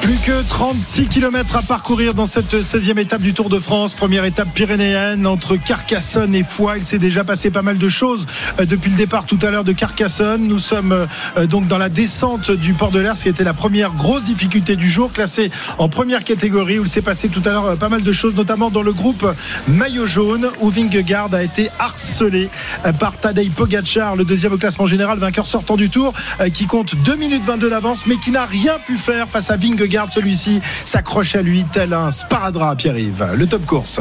Plus 0.00 0.18
que 0.18 0.42
36 0.48 1.08
km 1.08 1.56
à 1.56 1.62
parcourir 1.62 2.14
dans 2.14 2.26
cette 2.26 2.54
16e 2.54 2.98
étape 2.98 3.20
du 3.20 3.34
Tour 3.34 3.48
de 3.48 3.58
France. 3.58 3.94
Première 3.94 4.24
étape 4.24 4.48
pyrénéenne 4.54 5.26
entre 5.26 5.56
Carcassonne 5.56 6.34
et 6.34 6.42
Foix. 6.42 6.78
Il 6.78 6.86
s'est 6.86 6.98
déjà 6.98 7.24
passé 7.24 7.50
pas 7.50 7.62
mal 7.62 7.78
de 7.78 7.88
choses 7.88 8.26
euh, 8.60 8.64
depuis 8.64 8.90
le 8.90 8.96
départ 8.96 9.26
tout 9.26 9.38
à 9.42 9.50
l'heure 9.50 9.64
de 9.64 9.72
Carcassonne. 9.72 10.44
Nous 10.44 10.58
sommes 10.58 10.92
euh, 11.36 11.46
donc 11.46 11.66
dans 11.66 11.78
la 11.78 11.88
descente 11.88 12.50
du 12.50 12.74
port 12.74 12.90
de 12.90 13.00
l'Air, 13.00 13.16
ce 13.16 13.24
qui 13.24 13.28
était 13.28 13.44
la 13.44 13.54
première 13.54 13.92
grosse 13.92 14.22
difficulté 14.24 14.76
du 14.76 14.88
jour, 14.88 15.12
classée 15.12 15.50
en 15.78 15.88
première 15.88 16.24
catégorie 16.24 16.78
où 16.78 16.84
il 16.84 16.88
s'est 16.88 17.02
passé 17.02 17.28
tout 17.28 17.42
à 17.44 17.50
l'heure 17.50 17.66
euh, 17.66 17.76
pas 17.76 17.88
mal 17.88 18.02
de 18.02 18.12
choses, 18.12 18.34
notamment 18.36 18.70
dans 18.70 18.82
le 18.82 18.92
groupe 18.92 19.26
maillot 19.66 20.06
jaune 20.06 20.48
où 20.60 20.70
Vingegaard 20.70 21.34
a 21.34 21.42
été 21.42 21.68
harcelé 21.78 22.48
par 22.98 23.18
Tadej 23.18 23.50
Pogacar, 23.50 24.16
le 24.16 24.24
deuxième 24.24 24.52
au 24.52 24.58
classement 24.58 24.86
général, 24.86 25.18
vainqueur 25.18 25.46
sortant 25.46 25.76
du 25.76 25.90
Tour, 25.90 26.12
qui 26.54 26.66
compte 26.66 26.94
2 27.04 27.16
minutes 27.16 27.44
22 27.44 27.70
d'avance, 27.70 28.06
mais 28.06 28.16
qui 28.16 28.30
n'a 28.30 28.46
rien 28.46 28.74
pu 28.86 28.96
faire 28.96 29.28
face 29.28 29.50
à 29.50 29.56
Vingegaard 29.56 29.87
garde 29.88 30.12
celui-ci 30.12 30.60
s'accroche 30.84 31.34
à 31.34 31.42
lui 31.42 31.64
tel 31.64 31.92
un 31.92 32.10
sparadrap 32.10 32.76
Pierre-Yves. 32.76 33.34
Le 33.36 33.46
top 33.46 33.64
course. 33.66 34.00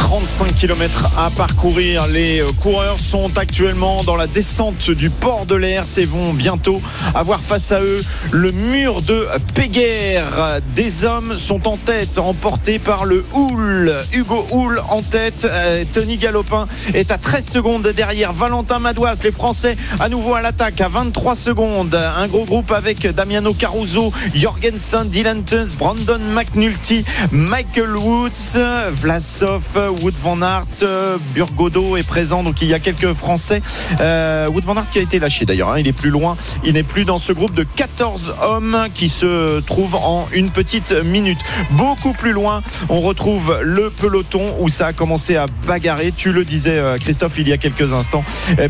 35 0.00 0.54
km 0.56 1.10
à 1.16 1.30
parcourir. 1.30 2.06
Les 2.08 2.42
coureurs 2.60 2.98
sont 2.98 3.36
actuellement 3.36 4.02
dans 4.02 4.16
la 4.16 4.26
descente 4.26 4.90
du 4.90 5.10
port 5.10 5.46
de 5.46 5.54
l'Air 5.54 5.84
et 5.98 6.04
vont 6.04 6.32
bientôt 6.32 6.80
avoir 7.14 7.40
face 7.40 7.70
à 7.70 7.80
eux 7.80 8.02
le 8.30 8.50
mur 8.50 9.02
de 9.02 9.28
Péguerre. 9.54 10.60
Des 10.74 11.04
hommes 11.04 11.36
sont 11.36 11.68
en 11.68 11.76
tête, 11.76 12.18
emportés 12.18 12.78
par 12.78 13.04
le 13.04 13.24
Houle. 13.34 13.94
Hugo 14.12 14.46
Houle 14.50 14.80
en 14.88 15.02
tête. 15.02 15.46
Euh, 15.48 15.84
Tony 15.92 16.16
Galopin 16.16 16.66
est 16.94 17.10
à 17.10 17.18
13 17.18 17.46
secondes 17.46 17.86
derrière. 17.88 18.32
Valentin 18.32 18.78
Madouas, 18.78 19.20
les 19.22 19.32
Français 19.32 19.76
à 20.00 20.08
nouveau 20.08 20.34
à 20.34 20.40
l'attaque 20.40 20.80
à 20.80 20.88
23 20.88 21.36
secondes. 21.36 21.94
Un 21.94 22.26
gros 22.26 22.44
groupe 22.44 22.72
avec 22.72 23.06
Damiano 23.06 23.52
Caruso, 23.52 24.12
Jorgensen, 24.34 25.08
Dylan 25.08 25.44
Tuns, 25.44 25.76
Brandon 25.78 26.20
McNulty, 26.32 27.04
Michael 27.30 27.96
Woods, 27.96 28.58
Vlasov, 28.92 29.89
Wood 29.90 30.14
Van 30.22 30.40
Aert, 30.42 30.66
euh, 30.82 31.18
Burgodo 31.34 31.96
est 31.96 32.06
présent, 32.06 32.42
donc 32.42 32.62
il 32.62 32.68
y 32.68 32.74
a 32.74 32.78
quelques 32.78 33.12
Français. 33.12 33.60
Euh, 34.00 34.48
Wood 34.48 34.64
Van 34.64 34.76
Aert 34.76 34.90
qui 34.90 34.98
a 34.98 35.02
été 35.02 35.18
lâché 35.18 35.44
d'ailleurs, 35.44 35.70
hein. 35.70 35.78
il 35.78 35.88
est 35.88 35.92
plus 35.92 36.10
loin, 36.10 36.36
il 36.64 36.74
n'est 36.74 36.82
plus 36.82 37.04
dans 37.04 37.18
ce 37.18 37.32
groupe 37.32 37.54
de 37.54 37.64
14 37.64 38.34
hommes 38.42 38.86
qui 38.94 39.08
se 39.08 39.60
trouvent 39.60 39.96
en 39.96 40.28
une 40.32 40.50
petite 40.50 40.92
minute. 41.04 41.40
Beaucoup 41.72 42.12
plus 42.12 42.32
loin, 42.32 42.62
on 42.88 43.00
retrouve 43.00 43.58
le 43.62 43.90
peloton 43.90 44.54
où 44.60 44.68
ça 44.68 44.88
a 44.88 44.92
commencé 44.92 45.36
à 45.36 45.46
bagarrer. 45.66 46.12
Tu 46.16 46.32
le 46.32 46.44
disais, 46.44 46.78
euh, 46.78 46.98
Christophe, 46.98 47.38
il 47.38 47.48
y 47.48 47.52
a 47.52 47.58
quelques 47.58 47.92
instants, 47.92 48.24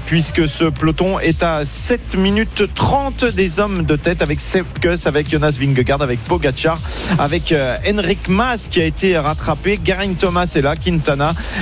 puisque 0.06 0.48
ce 0.48 0.64
peloton 0.64 1.18
est 1.18 1.42
à 1.42 1.64
7 1.64 2.16
minutes 2.16 2.64
30 2.74 3.26
des 3.26 3.60
hommes 3.60 3.84
de 3.84 3.96
tête 3.96 4.22
avec 4.22 4.40
Sepkus, 4.40 5.06
avec 5.06 5.30
Jonas 5.30 5.56
Vingegaard, 5.60 6.02
avec 6.02 6.18
Pogacar, 6.24 6.78
avec 7.18 7.54
Henrik 7.86 8.28
Mas 8.28 8.68
qui 8.68 8.80
a 8.80 8.84
été 8.84 9.18
rattrapé, 9.18 9.78
Garin 9.82 10.14
Thomas 10.14 10.50
est 10.54 10.62
là, 10.62 10.74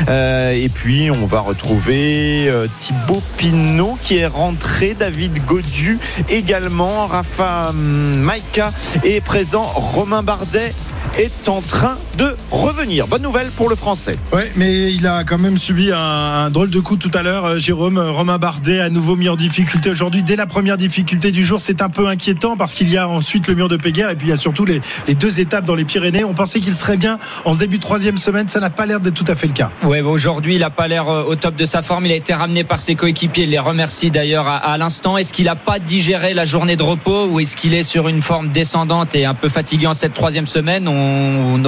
Euh, 0.09 0.53
et 0.53 0.69
puis 0.69 1.11
on 1.11 1.25
va 1.25 1.41
retrouver 1.41 2.49
euh, 2.49 2.67
Thibaut 2.79 3.23
Pinot 3.37 3.99
qui 4.03 4.19
est 4.19 4.27
rentré, 4.27 4.95
David 4.99 5.45
Godu 5.47 5.99
également, 6.29 7.07
Rafa 7.07 7.73
Maika 7.73 8.73
est 9.05 9.21
présent, 9.21 9.63
Romain 9.63 10.23
Bardet 10.23 10.75
est 11.17 11.49
en 11.49 11.61
train 11.61 11.97
de 12.19 12.37
revenir. 12.51 13.07
Bonne 13.07 13.23
nouvelle 13.23 13.49
pour 13.49 13.69
le 13.69 13.77
français. 13.77 14.19
Oui, 14.33 14.43
mais 14.57 14.93
il 14.93 15.07
a 15.07 15.25
quand 15.25 15.39
même 15.39 15.59
subi 15.59 15.91
un, 15.95 16.51
drôle 16.51 16.71
de 16.71 16.81
coup 16.81 16.97
tout 16.97 17.11
à 17.15 17.23
l'heure. 17.23 17.45
Euh, 17.45 17.59
Jérôme 17.59 17.99
Romain 17.99 18.39
Bardet 18.39 18.81
à 18.81 18.91
nouveau 18.91 19.17
mis 19.17 19.29
en 19.29 19.37
difficulté 19.37 19.91
aujourd'hui. 19.91 20.23
Dès 20.23 20.37
la 20.37 20.47
première 20.47 20.77
difficulté 20.77 21.31
du 21.31 21.45
jour, 21.45 21.61
c'est 21.61 21.83
un 21.83 21.89
peu 21.89 22.09
inquiétant 22.09 22.57
parce 22.57 22.75
qu'il 22.75 22.91
y 22.91 22.97
a 22.97 23.09
ensuite 23.09 23.47
le 23.47 23.55
mur 23.55 23.69
de 23.69 23.77
Péguerre 23.77 24.11
et 24.11 24.17
puis 24.17 24.29
il 24.29 24.31
y 24.31 24.33
a 24.33 24.37
surtout 24.37 24.65
les, 24.65 24.81
deux 25.15 25.41
étapes 25.41 25.65
dans 25.65 25.75
les 25.75 25.85
Pyrénées. 25.85 26.25
On 26.25 26.35
pensait 26.35 26.61
qu'il 26.61 26.75
serait 26.75 26.97
bien 26.97 27.19
en 27.45 27.55
ce 27.55 27.61
début 27.61 27.79
de 27.79 27.83
troisième 27.83 28.19
semaine. 28.19 28.49
Ça 28.49 28.61
n'a 28.61 28.71
pas 28.71 28.87
l'air 28.87 29.01
d'être 29.01 29.15
tout 29.15 29.31
à 29.31 29.35
fait 29.35 29.47
le 29.47 29.53
cas. 29.53 29.71
Oui, 29.85 30.01
aujourd'hui, 30.01 30.57
il 30.57 30.61
n'a 30.61 30.71
pas 30.71 30.89
l'air 30.89 31.09
euh, 31.09 31.25
au 31.25 31.37
top 31.37 31.57
de 31.57 31.65
sa 31.65 31.83
forme. 31.83 32.07
Il 32.07 32.13
a 32.13 32.17
été 32.17 32.35
ramené 32.35 32.65
par 32.65 32.81
ses 32.81 32.95
coéquipiers. 32.95 33.45
Il 33.45 33.51
les 33.51 33.59
remercie 33.59 34.11
d'ailleurs 34.11 34.49
à, 34.49 34.77
l'instant. 34.79 35.17
Est-ce 35.17 35.33
qu'il 35.33 35.47
n'a 35.47 35.57
pas 35.57 35.79
digéré 35.79 36.35
la 36.35 36.45
journée 36.45 36.77
de 36.77 36.83
repos 36.83 37.27
ou 37.27 37.41
est-ce 37.41 37.57
qu'il 37.57 37.75
est 37.75 37.83
sur 37.83 38.09
une 38.09 38.23
forme 38.23 38.49
descendante 38.49 39.15
et 39.15 39.25
un 39.25 39.35
peu 39.35 39.49
fatigué 39.49 39.87
en 39.87 39.93
cette 39.93 40.15
troisième 40.15 40.47
semaine? 40.47 40.89
On, 40.89 40.98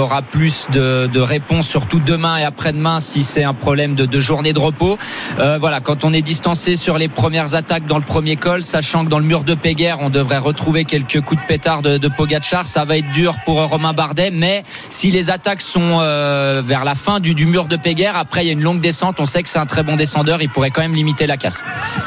aura 0.01 0.23
plus 0.23 0.67
de, 0.73 1.21
réponses, 1.21 1.69
surtout 1.69 2.01
demain 2.05 2.39
et 2.39 2.45
après-demain, 2.45 3.01
si 3.01 3.23
c'est 3.23 3.45
un 3.45 3.55
problème 3.55 3.95
de, 3.95 4.21
journée 4.21 4.53
de 4.53 4.59
repos. 4.59 4.99
Euh, 5.39 5.59
voilà, 5.59 5.81
quand 5.81 6.05
on 6.05 6.13
est 6.13 6.23
distancé 6.23 6.77
sur 6.77 6.99
les 6.99 7.09
premières 7.09 7.55
attaques 7.55 7.87
dans 7.87 7.99
le 7.99 8.05
premier 8.05 8.37
col, 8.37 8.63
sachant 8.63 9.05
que 9.05 9.11
dans 9.11 9.19
le 9.19 9.25
mur 9.25 9.45
de 9.45 9.55
Péguerre, 9.55 9.99
on 10.01 10.11
devrait 10.11 10.39
retrouver 10.39 10.85
quelques 10.85 11.21
coups 11.21 11.41
de 11.41 11.47
pétard 11.47 11.83
de, 11.83 11.99
de 11.99 12.09
Pogacar, 12.09 12.67
ça 12.67 12.85
va 12.85 12.97
être 12.97 13.11
dur 13.13 13.37
pour 13.45 13.63
Romain 13.69 13.93
Bardet. 13.93 14.31
Mais 14.31 14.65
si 14.89 15.11
les 15.11 15.31
attaques 15.31 15.63
sont 15.63 15.99
euh, 16.01 16.63
vers 16.65 16.85
la 16.85 16.95
fin 16.95 17.21
du, 17.21 17.35
mur 17.47 17.67
de 17.67 17.77
Péguerre, 17.77 18.17
après 18.17 18.45
il 18.45 18.47
y 18.47 18.51
a 18.51 18.53
une 18.53 18.63
longue 18.63 18.81
descente, 18.81 19.17
on 19.21 19.27
sait 19.27 19.43
que 19.43 19.49
c'est 19.49 19.59
un 19.59 19.67
très 19.67 19.83
bon 19.83 19.97
descendeur, 19.97 20.43
il 20.43 20.49
pourrait 20.49 20.71
quand 20.71 20.83
même 20.83 20.95
limiter 20.95 21.27
la 21.27 21.37
casse. 21.37 21.65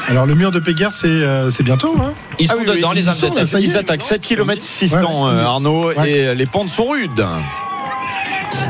Alors 0.08 0.26
le 0.26 0.34
mur 0.34 0.50
de 0.50 0.58
Péguerre, 0.58 0.92
c'est 0.92 1.06
euh, 1.08 1.50
bientôt. 1.60 1.96
Hein? 2.00 2.12
Ils 2.38 2.48
sont 2.48 2.56
ah 2.66 3.58
les 3.58 3.76
attaquent 3.76 4.02
7 4.02 4.20
km 4.20 4.60
600 4.60 5.26
Arnaud 5.28 5.92
et 6.04 6.34
les 6.34 6.46
pentes 6.46 6.70
sont 6.70 6.86
rudes. 6.86 7.13
Done. 7.14 7.63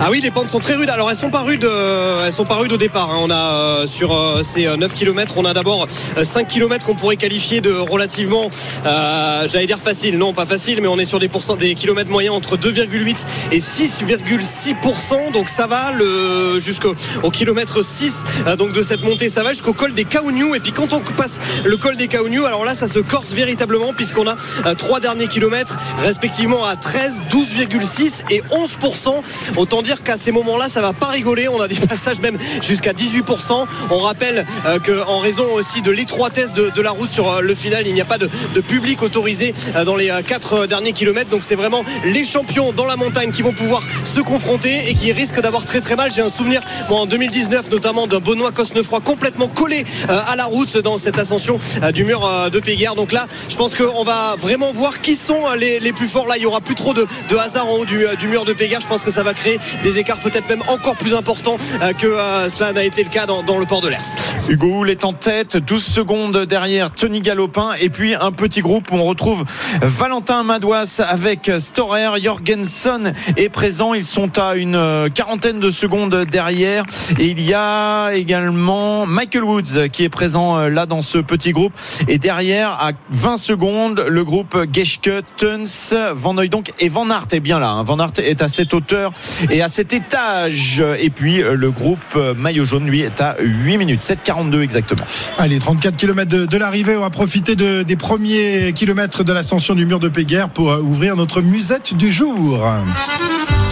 Ah 0.00 0.08
oui, 0.10 0.20
les 0.20 0.30
pentes 0.30 0.48
sont 0.48 0.58
très 0.58 0.74
rudes. 0.74 0.90
Alors 0.90 1.10
elles 1.10 1.16
sont 1.16 1.30
pas 1.30 1.42
rudes, 1.42 1.64
euh, 1.64 2.24
elles 2.26 2.32
sont 2.32 2.44
pas 2.44 2.56
rudes 2.56 2.72
au 2.72 2.76
départ. 2.76 3.10
Hein. 3.10 3.18
On 3.22 3.30
a 3.30 3.52
euh, 3.52 3.86
sur 3.86 4.14
euh, 4.14 4.42
ces 4.42 4.66
9 4.66 4.92
km, 4.92 5.34
on 5.36 5.44
a 5.44 5.54
d'abord 5.54 5.86
5 6.22 6.48
km 6.48 6.84
qu'on 6.84 6.94
pourrait 6.94 7.16
qualifier 7.16 7.60
de 7.60 7.72
relativement, 7.72 8.50
j'allais 8.84 9.66
dire 9.66 9.78
facile. 9.78 10.18
Non, 10.18 10.32
pas 10.32 10.46
facile, 10.46 10.80
mais 10.80 10.88
on 10.88 10.98
est 10.98 11.04
sur 11.04 11.18
des 11.18 11.30
des 11.58 11.74
kilomètres 11.74 12.10
moyens 12.10 12.34
entre 12.34 12.56
2,8 12.56 13.16
et 13.52 13.58
6,6%. 13.58 15.32
Donc 15.32 15.48
ça 15.48 15.66
va 15.66 15.92
le 15.92 16.58
jusqu'au 16.58 16.94
au 17.22 17.30
kilomètre 17.30 17.82
6 17.82 18.24
donc 18.58 18.72
de 18.72 18.82
cette 18.82 19.02
montée, 19.02 19.28
ça 19.28 19.42
va 19.42 19.52
jusqu'au 19.52 19.72
col 19.72 19.94
des 19.94 20.04
Kaouniou. 20.04 20.54
Et 20.54 20.60
puis 20.60 20.72
quand 20.72 20.92
on 20.92 21.00
passe 21.00 21.40
le 21.64 21.76
col 21.76 21.96
des 21.96 22.08
Kaouniou, 22.08 22.44
alors 22.46 22.64
là 22.64 22.74
ça 22.74 22.86
se 22.86 23.00
corse 23.00 23.30
véritablement 23.30 23.92
puisqu'on 23.92 24.26
a 24.26 24.36
trois 24.76 25.00
derniers 25.00 25.28
kilomètres 25.28 25.78
respectivement 26.02 26.64
à 26.64 26.76
13, 26.76 27.22
12,6 27.30 28.24
et 28.30 28.42
11%. 28.50 29.22
Autant 29.56 29.73
dire 29.82 30.02
qu'à 30.02 30.16
ces 30.16 30.32
moments-là, 30.32 30.68
ça 30.68 30.80
va 30.80 30.92
pas 30.92 31.08
rigoler. 31.08 31.48
On 31.48 31.60
a 31.60 31.68
des 31.68 31.74
passages 31.88 32.20
même 32.20 32.38
jusqu'à 32.62 32.92
18%. 32.92 33.66
On 33.90 33.98
rappelle 33.98 34.44
euh, 34.66 34.78
qu'en 34.78 35.18
raison 35.18 35.44
aussi 35.54 35.82
de 35.82 35.90
l'étroitesse 35.90 36.52
de, 36.52 36.82
la 36.82 36.90
route 36.90 37.10
sur 37.10 37.30
euh, 37.30 37.40
le 37.40 37.54
final, 37.54 37.86
il 37.86 37.94
n'y 37.94 38.00
a 38.00 38.04
pas 38.04 38.18
de, 38.18 38.28
public 38.60 39.02
autorisé 39.02 39.54
euh, 39.76 39.84
dans 39.84 39.96
les 39.96 40.10
quatre 40.26 40.66
derniers 40.66 40.92
kilomètres. 40.92 41.30
Donc 41.30 41.42
c'est 41.44 41.54
vraiment 41.54 41.84
les 42.04 42.24
champions 42.24 42.72
dans 42.72 42.86
la 42.86 42.96
montagne 42.96 43.30
qui 43.30 43.42
vont 43.42 43.52
pouvoir 43.52 43.82
se 44.04 44.20
confronter 44.20 44.88
et 44.88 44.94
qui 44.94 45.12
risquent 45.12 45.40
d'avoir 45.40 45.64
très 45.64 45.80
très 45.80 45.96
mal. 45.96 46.10
J'ai 46.12 46.22
un 46.22 46.30
souvenir 46.30 46.62
moi, 46.88 47.00
en 47.00 47.06
2019 47.06 47.70
notamment 47.70 48.06
d'un 48.06 48.20
Benoît 48.20 48.52
Cosnefroy 48.52 49.00
complètement 49.00 49.48
collé 49.48 49.84
à 50.08 50.36
la 50.36 50.44
route 50.44 50.78
dans 50.78 50.98
cette 50.98 51.18
ascension 51.18 51.58
du 51.92 52.04
mur 52.04 52.28
de 52.50 52.60
Péguerre. 52.60 52.94
Donc 52.94 53.12
là, 53.12 53.26
je 53.48 53.56
pense 53.56 53.74
qu'on 53.74 54.04
va 54.04 54.36
vraiment 54.38 54.72
voir 54.72 55.00
qui 55.00 55.14
sont 55.14 55.52
les, 55.54 55.92
plus 55.92 56.08
forts. 56.08 56.26
Là, 56.26 56.36
il 56.36 56.42
y 56.42 56.46
aura 56.46 56.60
plus 56.60 56.74
trop 56.74 56.94
de, 56.94 57.06
hasard 57.36 57.66
en 57.66 57.76
haut 57.76 57.84
du, 57.84 58.04
du 58.18 58.28
mur 58.28 58.44
de 58.44 58.52
Péguerre. 58.52 58.80
Je 58.80 58.88
pense 58.88 59.02
que 59.02 59.10
ça 59.10 59.22
va 59.22 59.34
créer 59.34 59.53
des 59.82 59.98
écarts 59.98 60.18
peut-être 60.18 60.48
même 60.48 60.62
encore 60.68 60.96
plus 60.96 61.14
importants 61.14 61.56
euh, 61.82 61.92
que 61.92 62.06
euh, 62.06 62.48
cela 62.48 62.72
n'a 62.72 62.84
été 62.84 63.02
le 63.02 63.10
cas 63.10 63.26
dans, 63.26 63.58
le 63.58 63.66
port 63.66 63.80
de 63.80 63.88
l'Ers. 63.88 64.00
Hugo 64.48 64.66
Houle 64.66 64.90
est 64.90 65.04
en 65.04 65.12
tête, 65.12 65.56
12 65.56 65.84
secondes 65.84 66.44
derrière 66.44 66.90
Tony 66.90 67.20
Galopin 67.20 67.70
et 67.80 67.88
puis 67.88 68.14
un 68.14 68.32
petit 68.32 68.60
groupe 68.60 68.90
où 68.90 68.96
on 68.96 69.04
retrouve 69.04 69.44
Valentin 69.82 70.42
Madouas 70.42 71.00
avec 71.06 71.50
Storer, 71.58 72.20
Jorgensen 72.22 73.12
est 73.36 73.48
présent. 73.48 73.94
Ils 73.94 74.06
sont 74.06 74.38
à 74.38 74.56
une 74.56 74.76
euh, 74.76 75.08
quarantaine 75.08 75.60
de 75.60 75.70
secondes 75.70 76.24
derrière 76.30 76.84
et 77.18 77.26
il 77.26 77.40
y 77.40 77.54
a 77.54 78.12
également 78.12 79.06
Michael 79.06 79.44
Woods 79.44 79.88
qui 79.92 80.04
est 80.04 80.08
présent 80.08 80.68
là 80.68 80.86
dans 80.86 81.02
ce 81.02 81.18
petit 81.18 81.52
groupe 81.52 81.72
et 82.08 82.18
derrière 82.18 82.70
à 82.70 82.92
20 83.10 83.36
secondes 83.36 84.04
le 84.08 84.24
groupe 84.24 84.56
Geschke, 84.72 85.10
Tuns, 85.36 85.94
Van 86.14 86.34
donc 86.34 86.72
et 86.78 86.88
Van 86.88 87.08
Aert 87.10 87.28
est 87.32 87.40
bien 87.40 87.58
là. 87.58 87.70
Hein. 87.70 87.82
Van 87.84 87.98
Aert 87.98 88.12
est 88.18 88.42
à 88.42 88.48
cette 88.48 88.74
hauteur 88.74 89.12
et 89.50 89.62
à 89.62 89.68
cet 89.68 89.92
étage. 89.92 90.82
Et 90.98 91.10
puis 91.10 91.42
euh, 91.42 91.54
le 91.54 91.70
groupe 91.70 91.98
euh, 92.16 92.34
maillot 92.34 92.64
jaune, 92.64 92.86
lui, 92.86 93.00
est 93.00 93.20
à 93.20 93.36
8 93.40 93.76
minutes, 93.78 94.00
7,42 94.00 94.62
exactement. 94.62 95.04
Allez, 95.38 95.58
34 95.58 95.96
km 95.96 96.46
de, 96.46 96.56
l'arrivée. 96.56 96.96
On 96.96 97.00
va 97.00 97.10
profiter 97.10 97.56
des 97.56 97.96
premiers 97.96 98.72
kilomètres 98.74 99.24
de 99.24 99.32
l'ascension 99.32 99.74
du 99.74 99.86
mur 99.86 100.00
de 100.00 100.08
Péguerre 100.08 100.48
pour 100.48 100.70
euh, 100.70 100.80
ouvrir 100.80 101.16
notre 101.16 101.40
musette 101.40 101.94
du 101.94 102.12
jour. 102.12 102.66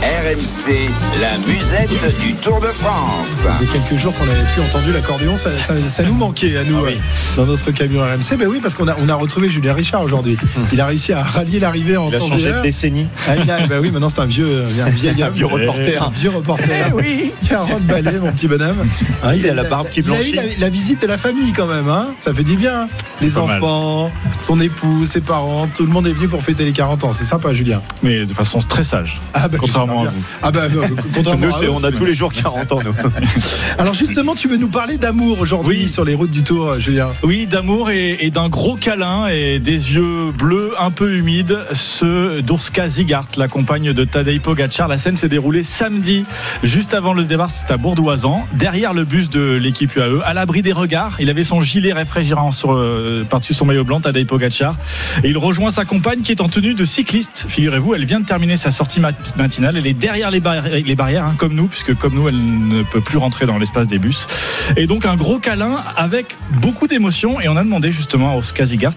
RMC, 0.03 0.91
la 1.21 1.39
musette 1.47 2.19
du 2.21 2.35
Tour 2.35 2.61
de 2.61 2.67
France. 2.67 3.27
Ça 3.45 3.55
faisait 3.55 3.71
quelques 3.71 4.01
jours 4.01 4.13
qu'on 4.15 4.27
n'avait 4.27 4.43
plus 4.53 4.61
entendu 4.63 4.93
l'accordéon, 4.93 5.37
ça, 5.37 5.51
ça- 5.61 5.75
ça 5.89 6.03
nous 6.03 6.15
manquait 6.15 6.57
à 6.59 6.65
nous 6.65 6.79
Ah 6.79 6.83
oui. 6.87 6.95
euh, 6.97 7.37
dans 7.37 7.47
notre 7.47 7.71
camion 7.71 8.01
RMC. 8.01 8.37
Ben 8.37 8.49
oui, 8.49 8.59
parce 8.61 8.75
qu'on 8.75 8.89
a, 8.89 8.97
on 9.01 9.09
a 9.09 9.15
retrouvé 9.15 9.49
Julien 9.49 9.73
Richard 9.75 10.03
aujourd'hui. 10.03 10.37
Il 10.73 10.81
a 10.81 10.87
réussi 10.87 11.13
à 11.13 11.23
rallier 11.23 11.61
l'arrivée 11.61 11.97
en 11.97 12.09
Il 12.09 12.17
a 12.17 12.19
temps 12.19 12.27
et 12.27 12.31
changé 12.31 12.53
de 12.53 12.63
décennie. 12.63 13.07
Ah, 13.29 13.35
il 13.37 13.49
a- 13.49 13.65
ben 13.69 13.79
oui, 13.81 13.93
maintenant 13.93 14.09
c'est 14.09 14.19
un 14.21 14.25
vieux, 14.27 14.65
un 14.85 14.91
vieil 14.91 15.23
Un 15.23 15.29
vieux 15.31 15.47
reporter. 15.47 16.03
Un 16.03 16.11
vieux 16.11 16.31
reporter. 16.31 16.93
oui. 16.97 17.31
40 17.49 17.83
balais, 17.83 18.19
mon 18.21 18.33
petit 18.33 18.49
bonhomme. 18.49 18.85
Hein, 19.23 19.35
Il 19.37 19.49
a 19.49 19.55
la 19.55 19.63
barbe 19.65 19.89
qui 19.89 20.01
il 20.01 20.07
a 20.11 20.15
eu 20.15 20.17
blanchit. 20.17 20.33
la, 20.35 20.43
la 20.59 20.69
visite 20.69 21.01
de 21.01 21.07
la 21.07 21.17
famille 21.17 21.53
quand 21.53 21.67
même. 21.67 21.89
Hein 21.89 22.09
ça 22.19 22.35
fait 22.35 22.43
du 22.45 22.57
bien. 22.57 22.89
Les 23.21 23.29
mal. 23.31 23.39
enfants, 23.63 24.11
son 24.41 24.61
épouse, 24.61 25.11
ses 25.11 25.21
parents, 25.21 25.69
tout 25.73 25.85
le 25.87 25.93
monde 25.93 26.09
est 26.09 26.13
venu 26.13 26.27
pour 26.27 26.43
fêter 26.43 26.65
les 26.65 26.73
40 26.73 27.05
ans. 27.05 27.13
C'est 27.13 27.23
sympa, 27.25 27.53
Julien. 27.53 27.81
Mais 28.03 28.27
de 28.27 28.33
façon 28.35 28.59
très 28.59 28.83
sage. 28.83 29.21
Ah 29.35 29.47
bah, 29.47 29.59
Contrairement 29.61 29.92
bien. 30.01 30.13
Ah 30.43 30.51
bah, 30.51 30.69
non, 30.69 30.83
contrairement 31.15 31.47
Nous, 31.47 31.55
à 31.55 31.59
c'est- 31.59 31.67
eux. 31.67 31.71
on 31.71 31.85
a 31.85 31.93
tous 31.93 32.05
les 32.05 32.15
jours 32.15 32.33
40 32.33 32.73
ans, 32.73 32.81
nous. 32.85 32.95
Alors 33.79 33.95
justement, 33.95 34.35
tu 34.35 34.49
veux 34.49 34.57
nous 34.57 34.69
parler 34.69 34.97
d'amour 34.99 35.41
aujourd'hui 35.41 35.83
Oui. 35.83 35.89
sur 35.89 36.05
les 36.05 36.15
routes 36.15 36.31
du 36.31 36.43
Tour, 36.43 36.79
Julien? 36.81 37.09
Oui, 37.23 37.47
d'amour 37.47 37.91
et, 37.91 38.17
et 38.21 38.31
d'un 38.31 38.49
gros 38.49 38.77
câlin 38.77 39.27
et 39.29 39.59
des 39.59 39.95
yeux 39.95 40.31
bleus 40.37 40.73
un 40.79 40.91
peu 40.91 41.15
humides. 41.17 41.59
Ce 41.73 42.41
d'Urska 42.41 42.89
Zigart, 42.89 43.27
la 43.37 43.49
compagne 43.49 43.93
de 43.93 44.05
Tadej 44.05 44.41
Pogacar. 44.41 44.89
La 44.89 44.99
scène 44.99 45.17
s'est 45.17 45.29
déroulée 45.29 45.63
samedi, 45.63 46.25
juste 46.63 46.95
avant 46.95 47.13
le 47.13 47.25
départ. 47.25 47.51
C'est 47.51 47.71
à 47.71 47.77
Bourdoisan, 47.77 48.47
derrière 48.55 48.95
le 48.95 49.05
bus 49.05 49.29
de 49.31 49.53
l'équipe 49.53 49.95
UAE, 49.97 50.21
à 50.25 50.35
l'abri 50.35 50.63
des 50.63 50.73
regards. 50.73 51.17
Il 51.21 51.31
avait 51.31 51.45
son 51.45 51.61
gilet 51.61 51.93
réfrigérant 51.93 52.51
sur, 52.51 52.73
euh, 52.73 53.25
par-dessus 53.29 53.55
son 53.55 53.67
maillot 53.67 53.85
blanc, 53.85 54.01
Tadej 54.01 54.27
Pogacar. 54.27 54.77
Et 55.25 55.29
il 55.31 55.39
rejoint 55.39 55.71
sa 55.71 55.85
compagne 55.85 56.21
qui 56.23 56.33
est 56.33 56.41
en 56.41 56.49
tenue 56.49 56.75
de 56.75 56.85
cycliste. 56.85 57.47
Figurez-vous, 57.49 57.95
elle 57.95 58.05
vient 58.05 58.21
de 58.21 58.27
terminer 58.27 58.57
sa 58.57 58.71
sortie 58.71 59.01
mat- 59.01 59.37
matinale. 59.37 59.77
Elle 59.83 59.89
est 59.89 59.95
derrière 59.95 60.31
les, 60.31 60.39
barri- 60.39 60.85
les 60.85 60.95
barrières, 60.95 61.25
hein, 61.25 61.35
comme 61.37 61.55
nous, 61.55 61.67
puisque 61.67 61.93
comme 61.97 62.15
nous, 62.15 62.29
elle 62.29 62.37
ne 62.69 62.85
peut 62.85 63.01
plus 63.01 63.19
rentrer 63.19 63.47
dans 63.47 63.59
l'espace 63.59 63.89
des 63.89 63.99
bus. 63.99 64.29
Et 64.77 64.87
donc 64.87 65.05
un 65.07 65.17
gros 65.17 65.41
câlin 65.41 65.83
avec 65.97 66.37
beaucoup 66.61 66.87
d'émotion. 66.87 67.41
Et 67.41 67.49
on 67.49 67.57
a 67.57 67.65
demandé 67.65 67.91
justement 67.91 68.31
à 68.33 68.37
Oscar 68.37 68.65
Zigart 68.67 68.95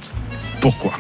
pourquoi. 0.62 0.94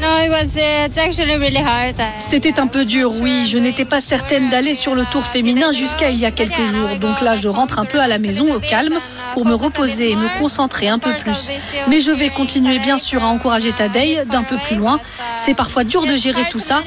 No, 0.00 0.18
it 0.20 0.30
was 0.30 0.56
uh. 0.56 0.88
Uh, 0.88 2.02
C'était 2.20 2.60
un 2.60 2.66
peu 2.66 2.84
dur, 2.84 3.12
oui. 3.20 3.46
Je 3.46 3.58
n'étais 3.58 3.84
pas 3.84 4.00
certaine 4.00 4.48
d'aller 4.48 4.74
sur 4.74 4.94
le 4.94 5.04
tour 5.04 5.24
féminin 5.24 5.72
jusqu'à 5.72 6.10
il 6.10 6.18
y 6.18 6.26
a 6.26 6.30
quelques 6.30 6.66
jours. 6.68 6.96
Donc 7.00 7.20
là, 7.20 7.34
je 7.36 7.48
rentre 7.48 7.78
un 7.78 7.84
peu 7.84 7.98
à 7.98 8.06
la 8.06 8.18
maison 8.18 8.52
au 8.52 8.60
calme 8.60 8.98
pour 9.34 9.44
me 9.44 9.54
reposer 9.54 10.10
et 10.10 10.16
me 10.16 10.28
concentrer 10.38 10.88
un 10.88 10.98
peu 10.98 11.12
plus. 11.14 11.50
Mais 11.88 12.00
je 12.00 12.10
vais 12.12 12.30
continuer 12.30 12.78
bien 12.78 12.98
sûr 12.98 13.24
à 13.24 13.26
encourager 13.26 13.72
Tadei 13.72 14.24
d'un 14.26 14.44
peu 14.44 14.56
plus 14.56 14.76
loin. 14.76 15.00
C'est 15.36 15.54
parfois 15.54 15.84
dur 15.84 16.06
de 16.06 16.16
gérer 16.16 16.48
tout 16.50 16.60
ça, 16.60 16.82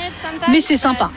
mais 0.49 0.61
c'est 0.61 0.77
sympa. 0.77 1.11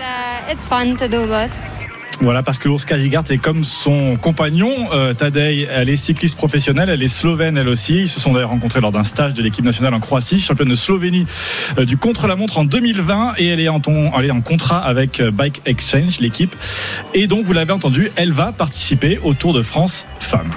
Voilà, 2.21 2.43
parce 2.43 2.59
que 2.59 2.69
Urska 2.69 2.99
Zigart 2.99 3.25
est 3.31 3.39
comme 3.39 3.65
son 3.65 4.17
compagnon, 4.17 4.93
euh, 4.93 5.15
Tadej, 5.15 5.69
elle 5.71 5.89
est 5.89 5.97
cycliste 5.97 6.37
professionnelle, 6.37 6.89
elle 6.89 7.03
est 7.03 7.09
slovène 7.09 7.59
elle 7.59 7.69
aussi. 7.69 8.03
Ils 8.03 8.09
se 8.09 8.21
sont 8.21 8.33
d'ailleurs 8.33 8.51
rencontrés 8.51 8.81
lors 8.81 8.93
d'un 8.93 9.05
stage 9.05 9.35
de 9.35 9.43
l'équipe 9.43 9.65
nationale 9.65 9.95
en 9.95 10.01
Croatie, 10.01 10.41
championne 10.41 10.69
de 10.69 10.75
Slovénie 10.75 11.27
euh, 11.79 11.85
du 11.85 11.97
contre-la-montre 11.97 12.59
en 12.59 12.65
2020 12.65 13.35
et 13.39 13.49
elle 13.49 13.61
est 13.61 13.69
en, 13.69 13.81
elle 14.19 14.27
est 14.27 14.31
en 14.31 14.41
contrat 14.41 14.79
avec 14.79 15.21
euh, 15.21 15.31
Bike 15.31 15.63
Exchange, 15.67 16.21
l'équipe. 16.21 16.55
Et 17.15 17.27
donc, 17.27 17.45
vous 17.45 17.53
l'avez 17.53 17.73
entendu, 17.73 18.11
elle 18.17 18.33
va 18.33 18.53
participer 18.53 19.19
au 19.23 19.35
Tour 19.35 19.53
de 19.53 19.63
France 19.63 20.07
Femmes. 20.21 20.51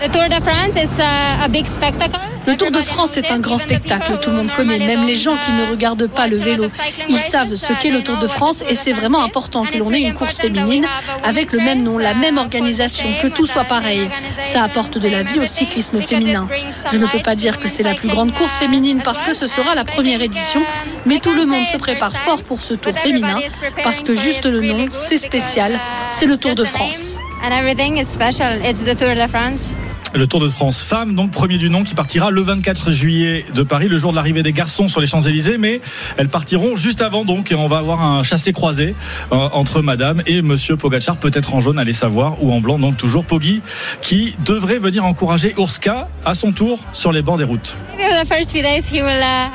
Uh, 0.00 1.66
spectacle. 1.66 2.18
Le 2.46 2.56
Tour 2.56 2.70
de 2.70 2.80
France 2.80 3.16
est 3.16 3.30
un 3.30 3.40
grand 3.40 3.58
spectacle, 3.58 4.18
tout 4.22 4.30
le 4.30 4.36
monde 4.36 4.50
connaît, 4.56 4.78
même 4.78 5.06
les 5.06 5.16
gens 5.16 5.36
qui 5.36 5.50
ne 5.50 5.68
regardent 5.70 6.06
pas 6.06 6.28
le 6.28 6.36
vélo. 6.36 6.68
Ils 7.08 7.18
savent 7.18 7.54
ce 7.56 7.72
qu'est 7.74 7.90
le 7.90 8.02
Tour 8.02 8.16
de 8.18 8.28
France 8.28 8.62
et 8.68 8.74
c'est 8.74 8.92
vraiment 8.92 9.22
important 9.22 9.64
que 9.64 9.76
l'on 9.76 9.92
ait 9.92 10.00
une 10.02 10.14
course 10.14 10.38
féminine 10.38 10.86
avec 11.24 11.52
le 11.52 11.58
même 11.58 11.82
nom, 11.82 11.98
la 11.98 12.14
même 12.14 12.38
organisation, 12.38 13.08
que 13.20 13.26
tout 13.26 13.44
soit 13.44 13.64
pareil. 13.64 14.08
Ça 14.44 14.62
apporte 14.62 14.98
de 14.98 15.08
la 15.08 15.24
vie 15.24 15.40
au 15.40 15.46
cyclisme 15.46 16.00
féminin. 16.00 16.48
Je 16.92 16.96
ne 16.96 17.06
peux 17.06 17.18
pas 17.18 17.34
dire 17.34 17.58
que 17.58 17.68
c'est 17.68 17.82
la 17.82 17.94
plus 17.94 18.08
grande 18.08 18.32
course 18.32 18.54
féminine 18.54 19.02
parce 19.04 19.20
que 19.20 19.34
ce 19.34 19.46
sera 19.46 19.74
la 19.74 19.84
première 19.84 20.22
édition, 20.22 20.62
mais 21.06 21.18
tout 21.18 21.34
le 21.34 21.44
monde 21.44 21.64
se 21.66 21.76
prépare 21.76 22.16
fort 22.16 22.42
pour 22.44 22.62
ce 22.62 22.74
Tour 22.74 22.96
féminin 22.96 23.38
parce 23.82 24.00
que 24.00 24.14
juste 24.14 24.46
le 24.46 24.62
nom, 24.62 24.86
c'est 24.92 25.18
spécial, 25.18 25.78
c'est 26.10 26.26
le 26.26 26.36
Tour 26.36 26.54
de 26.54 26.64
France. 26.64 27.18
And 27.42 27.52
everything 27.52 27.98
is 27.98 28.06
special. 28.06 28.64
It's 28.64 28.84
the 28.84 28.96
Tour 28.96 29.14
de 29.14 29.26
France. 29.28 29.76
Le 30.14 30.26
Tour 30.26 30.40
de 30.40 30.48
France 30.48 30.80
Femmes, 30.80 31.14
donc 31.14 31.30
premier 31.30 31.58
du 31.58 31.68
nom, 31.68 31.84
qui 31.84 31.94
partira 31.94 32.30
le 32.30 32.40
24 32.40 32.90
juillet 32.90 33.44
de 33.54 33.62
Paris, 33.62 33.88
le 33.88 33.98
jour 33.98 34.10
de 34.10 34.16
l'arrivée 34.16 34.42
des 34.42 34.54
garçons 34.54 34.88
sur 34.88 35.00
les 35.02 35.06
Champs-Élysées, 35.06 35.58
mais 35.58 35.82
elles 36.16 36.30
partiront 36.30 36.76
juste 36.76 37.02
avant 37.02 37.26
donc, 37.26 37.52
et 37.52 37.54
on 37.54 37.68
va 37.68 37.78
avoir 37.78 38.02
un 38.02 38.22
chassé-croisé 38.22 38.94
euh, 39.32 39.48
entre 39.52 39.82
Madame 39.82 40.22
et 40.26 40.40
Monsieur 40.40 40.76
Pogacar, 40.76 41.18
peut-être 41.18 41.54
en 41.54 41.60
jaune, 41.60 41.78
allez 41.78 41.92
savoir, 41.92 42.42
ou 42.42 42.52
en 42.52 42.60
blanc, 42.60 42.78
donc 42.78 42.96
toujours 42.96 43.24
Poggi, 43.24 43.60
qui 44.00 44.34
devrait 44.46 44.78
venir 44.78 45.04
encourager 45.04 45.54
Urska 45.58 46.08
à 46.24 46.34
son 46.34 46.52
tour 46.52 46.80
sur 46.92 47.12
les 47.12 47.20
bords 47.20 47.38
des 47.38 47.44
routes. 47.44 47.76
Maybe 47.98 48.10
the 48.10 48.26
first 48.26 48.50
few 48.50 48.62
days 48.62 48.88
he 48.90 49.02
will 49.02 49.22
uh. 49.22 49.50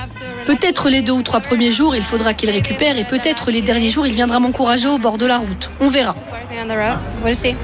Peut-être 0.45 0.89
les 0.89 1.01
deux 1.01 1.13
ou 1.13 1.23
trois 1.23 1.39
premiers 1.39 1.71
jours, 1.71 1.95
il 1.95 2.03
faudra 2.03 2.33
qu'il 2.33 2.49
récupère 2.49 2.97
et 2.97 3.05
peut-être 3.05 3.49
les 3.49 3.61
derniers 3.61 3.91
jours, 3.91 4.05
il 4.05 4.13
viendra 4.13 4.39
m'encourager 4.39 4.87
au 4.89 4.97
bord 4.97 5.17
de 5.17 5.25
la 5.25 5.37
route. 5.37 5.71
On 5.79 5.89
verra. 5.89 6.15
Working 7.23 7.55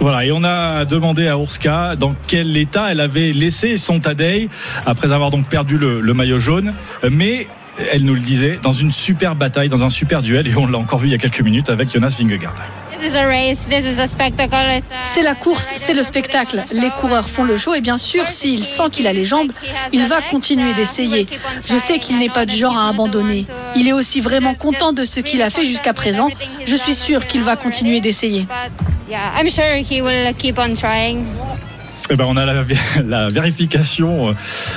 Voilà, 0.00 0.24
et 0.24 0.32
on 0.32 0.42
a 0.44 0.86
demandé 0.86 1.28
à 1.28 1.36
Urska 1.36 1.94
dans 1.94 2.14
quel 2.26 2.56
état 2.56 2.90
elle 2.90 3.00
avait 3.00 3.32
laissé 3.32 3.76
son 3.76 4.00
Tadej 4.00 4.48
après 4.86 5.12
avoir 5.12 5.30
donc 5.30 5.46
perdu 5.46 5.76
le, 5.76 6.00
le 6.00 6.14
maillot 6.14 6.38
jaune, 6.38 6.72
mais 7.10 7.46
elle 7.92 8.04
nous 8.04 8.14
le 8.14 8.20
disait 8.20 8.58
dans 8.62 8.72
une 8.72 8.92
super 8.92 9.34
bataille, 9.34 9.68
dans 9.68 9.84
un 9.84 9.90
super 9.90 10.22
duel, 10.22 10.46
et 10.46 10.56
on 10.56 10.66
l'a 10.66 10.78
encore 10.78 11.00
vu 11.00 11.08
il 11.08 11.12
y 11.12 11.14
a 11.14 11.18
quelques 11.18 11.42
minutes 11.42 11.68
avec 11.68 11.92
Jonas 11.92 12.16
Vingegaard. 12.18 12.54
This 13.00 13.12
is 13.12 13.16
a 13.16 13.26
race. 13.26 13.68
This 13.68 13.86
is 13.86 14.00
a 14.00 14.06
spectacle. 14.06 14.56
It's, 14.76 14.86
C'est 15.04 15.22
la 15.22 15.34
course, 15.34 15.72
c'est 15.74 15.94
le 15.94 16.02
spectacle. 16.02 16.62
Les 16.72 16.90
coureurs 17.00 17.30
font 17.30 17.44
le 17.44 17.56
show 17.56 17.74
et 17.74 17.80
bien 17.80 17.96
sûr, 17.96 18.30
s'il 18.30 18.64
sent 18.64 18.90
qu'il 18.92 19.06
a 19.06 19.12
les 19.12 19.24
jambes, 19.24 19.52
il 19.92 20.04
va 20.06 20.20
continuer 20.20 20.74
d'essayer. 20.74 21.26
Je 21.66 21.78
sais 21.78 21.98
qu'il 21.98 22.18
n'est 22.18 22.28
pas 22.28 22.44
du 22.44 22.56
genre 22.56 22.76
à 22.76 22.88
abandonner. 22.88 23.46
Il 23.74 23.88
est 23.88 23.92
aussi 23.94 24.20
vraiment 24.20 24.54
content 24.54 24.92
de 24.92 25.04
ce 25.04 25.20
qu'il 25.20 25.40
a 25.40 25.48
fait 25.48 25.64
jusqu'à 25.64 25.94
présent. 25.94 26.28
Je 26.66 26.76
suis 26.76 26.94
sûre 26.94 27.26
qu'il 27.26 27.42
va 27.42 27.56
continuer 27.56 28.00
d'essayer. 28.00 28.46
Yeah, 29.10 29.34
I'm 29.34 29.48
sure 29.48 29.74
he 29.74 30.02
will 30.02 30.32
keep 30.34 30.56
on 30.56 30.76
trying. 30.76 31.26
Eh 32.12 32.16
ben, 32.16 32.24
on 32.26 32.36
a 32.36 32.44
la, 32.44 32.62
vé- 32.64 32.76
la 33.08 33.28
vérification 33.28 34.30
euh, 34.30 34.32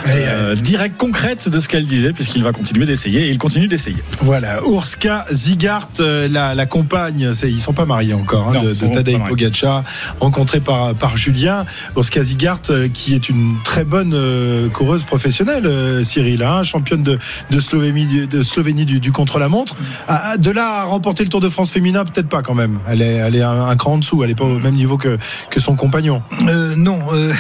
euh, 0.08 0.56
directe, 0.56 0.98
concrète 0.98 1.50
de 1.50 1.60
ce 1.60 1.68
qu'elle 1.68 1.86
disait, 1.88 2.14
puisqu'il 2.14 2.44
va 2.44 2.52
continuer 2.52 2.86
d'essayer, 2.86 3.28
et 3.28 3.32
il 3.32 3.38
continue 3.40 3.68
d'essayer. 3.68 3.98
Voilà, 4.22 4.60
Urska 4.62 5.26
Zigart, 5.32 5.90
euh, 6.00 6.28
la, 6.28 6.54
la 6.54 6.66
compagne, 6.68 7.32
ils 7.44 7.60
sont 7.62 7.74
pas 7.74 7.86
mariés 7.86 8.14
encore, 8.14 8.50
hein, 8.50 8.54
Non, 8.56 8.64
de, 8.66 8.74
de 8.74 8.94
Tadej. 8.94 9.20
Pogacar, 9.28 9.84
rencontré 10.20 10.60
par, 10.60 10.94
par 10.94 11.18
Julien. 11.18 11.66
Urska 11.98 12.24
Zigart, 12.24 12.60
qui 12.94 13.16
est 13.16 13.30
une 13.30 13.56
très 13.64 13.84
bonne 13.84 14.14
euh, 14.14 14.70
coureuse 14.70 15.04
professionnelle, 15.04 15.66
euh, 15.66 16.04
Cyril, 16.04 16.44
hein, 16.44 16.62
championne 16.64 17.02
de, 17.02 17.18
de 17.50 17.60
Slovénie, 17.60 18.28
de 18.28 18.44
Slovénie 18.44 18.86
du, 18.86 19.00
du 19.00 19.12
contre-la-montre. 19.12 19.76
Ah, 20.08 20.38
de 20.38 20.52
là 20.52 20.82
à 20.82 20.84
remporter 20.84 21.24
le 21.24 21.30
Tour 21.30 21.42
de 21.42 21.50
France 21.50 21.72
féminin, 21.72 22.06
peut-être 22.06 22.30
pas 22.30 22.44
quand 22.44 22.54
même. 22.54 22.78
Elle 22.88 23.02
est, 23.02 23.14
elle 23.16 23.36
est 23.36 23.42
un, 23.42 23.66
un 23.66 23.76
cran 23.76 23.94
en 23.94 23.98
dessous, 23.98 24.24
elle 24.24 24.30
est 24.30 24.36
pas 24.36 24.44
au 24.46 24.60
même 24.60 24.76
niveau 24.76 24.98
que, 24.98 25.18
que 25.50 25.60
son 25.60 25.76
compagnon. 25.76 26.22
Euh, 26.48 26.76
non, 26.76 27.00
euh, 27.30 27.34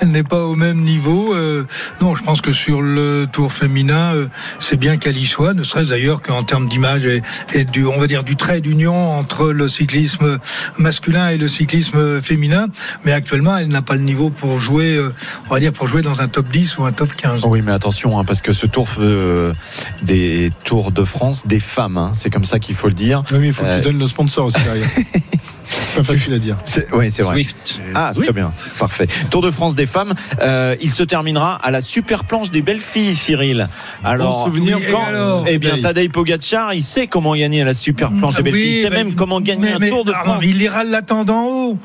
elle 0.00 0.08
n'est 0.10 0.22
pas 0.22 0.42
au 0.44 0.54
même 0.56 0.80
niveau. 0.80 1.34
Euh, 1.34 1.66
non, 2.00 2.14
je 2.14 2.22
pense 2.22 2.40
que 2.40 2.52
sur 2.52 2.82
le 2.82 3.26
Tour 3.32 3.52
féminin, 3.52 4.14
euh, 4.14 4.26
c'est 4.60 4.76
bien 4.76 4.96
qu'elle 4.96 5.16
y 5.18 5.26
soit, 5.26 5.54
ne 5.54 5.62
serait-ce 5.62 5.88
d'ailleurs 5.90 6.22
qu'en 6.22 6.42
termes 6.42 6.68
d'image 6.68 7.04
et, 7.04 7.22
et 7.54 7.64
du, 7.64 7.84
on 7.86 7.98
va 7.98 8.06
dire, 8.06 8.24
du 8.24 8.36
trait 8.36 8.60
d'union 8.60 9.16
entre 9.18 9.50
le 9.50 9.68
cyclisme 9.68 10.38
masculin 10.78 11.28
et 11.30 11.38
le 11.38 11.48
cyclisme 11.48 12.20
féminin. 12.20 12.66
Mais 13.04 13.12
actuellement, 13.12 13.56
elle 13.58 13.68
n'a 13.68 13.82
pas 13.82 13.94
le 13.94 14.02
niveau 14.02 14.30
pour 14.30 14.58
jouer, 14.58 14.96
euh, 14.96 15.12
on 15.48 15.54
va 15.54 15.60
dire, 15.60 15.72
pour 15.72 15.86
jouer 15.86 16.02
dans 16.02 16.20
un 16.20 16.28
top 16.28 16.48
10 16.48 16.78
ou 16.78 16.84
un 16.84 16.92
top 16.92 17.12
15. 17.14 17.42
Oui, 17.46 17.62
mais 17.64 17.72
attention, 17.72 18.18
hein, 18.18 18.24
parce 18.24 18.40
que 18.40 18.52
ce 18.52 18.66
tour 18.66 18.88
euh, 18.98 19.52
des 20.02 20.50
Tours 20.64 20.92
de 20.92 21.04
France 21.04 21.46
des 21.46 21.60
femmes, 21.60 21.96
hein, 21.98 22.12
c'est 22.14 22.30
comme 22.30 22.44
ça 22.44 22.58
qu'il 22.58 22.74
faut 22.74 22.88
le 22.88 22.94
dire. 22.94 23.22
Oui, 23.32 23.38
mais 23.40 23.46
il 23.48 23.52
faut 23.52 23.64
Euh, 23.64 23.78
que 23.78 23.84
tu 23.84 23.88
donnes 23.90 23.98
le 24.00 24.06
sponsor 24.06 24.46
aussi 24.46 24.60
derrière. 24.62 24.86
pas 25.96 26.02
facile 26.02 26.34
à 26.34 26.38
dire. 26.38 26.56
C'est- 26.64 26.86
Oui, 26.92 27.10
c'est 27.10 27.22
vrai. 27.22 27.34
Swift. 27.34 27.80
Ah, 27.94 28.12
très 28.14 28.32
bien, 28.32 28.52
parfait. 28.78 29.06
Tour 29.30 29.42
de 29.42 29.50
France 29.50 29.74
des 29.74 29.86
femmes, 29.86 30.12
euh, 30.40 30.76
il 30.80 30.90
se 30.90 31.02
terminera 31.02 31.54
à 31.56 31.70
la 31.70 31.80
super 31.80 32.24
planche 32.24 32.50
des 32.50 32.62
belles 32.62 32.80
filles, 32.80 33.14
Cyril. 33.14 33.68
Alors, 34.04 34.44
Bon 34.44 34.52
souvenir, 34.52 34.78
oui, 34.78 34.84
quand 34.90 35.04
alors? 35.06 35.44
Eh 35.48 35.58
bien, 35.58 35.70
Tadej 35.70 35.82
Tadej 35.82 36.08
Pogacar, 36.10 36.74
il 36.74 36.82
sait 36.82 37.06
comment 37.06 37.34
gagner 37.34 37.62
à 37.62 37.64
la 37.64 37.74
super 37.74 38.10
planche 38.12 38.34
des 38.36 38.42
belles 38.42 38.54
Oui, 38.54 38.62
filles. 38.62 38.76
Il 38.78 38.82
sait 38.82 38.90
même 38.90 39.14
comment 39.14 39.40
gagner 39.40 39.66
mais- 39.68 39.72
un 39.74 39.78
mais- 39.78 39.88
Tour 39.88 40.04
de 40.04 40.12
ah, 40.14 40.22
France. 40.24 40.42
Il 40.44 40.60
ira 40.60 40.84
l'attendre 40.84 41.32
en 41.34 41.44
haut. 41.46 41.78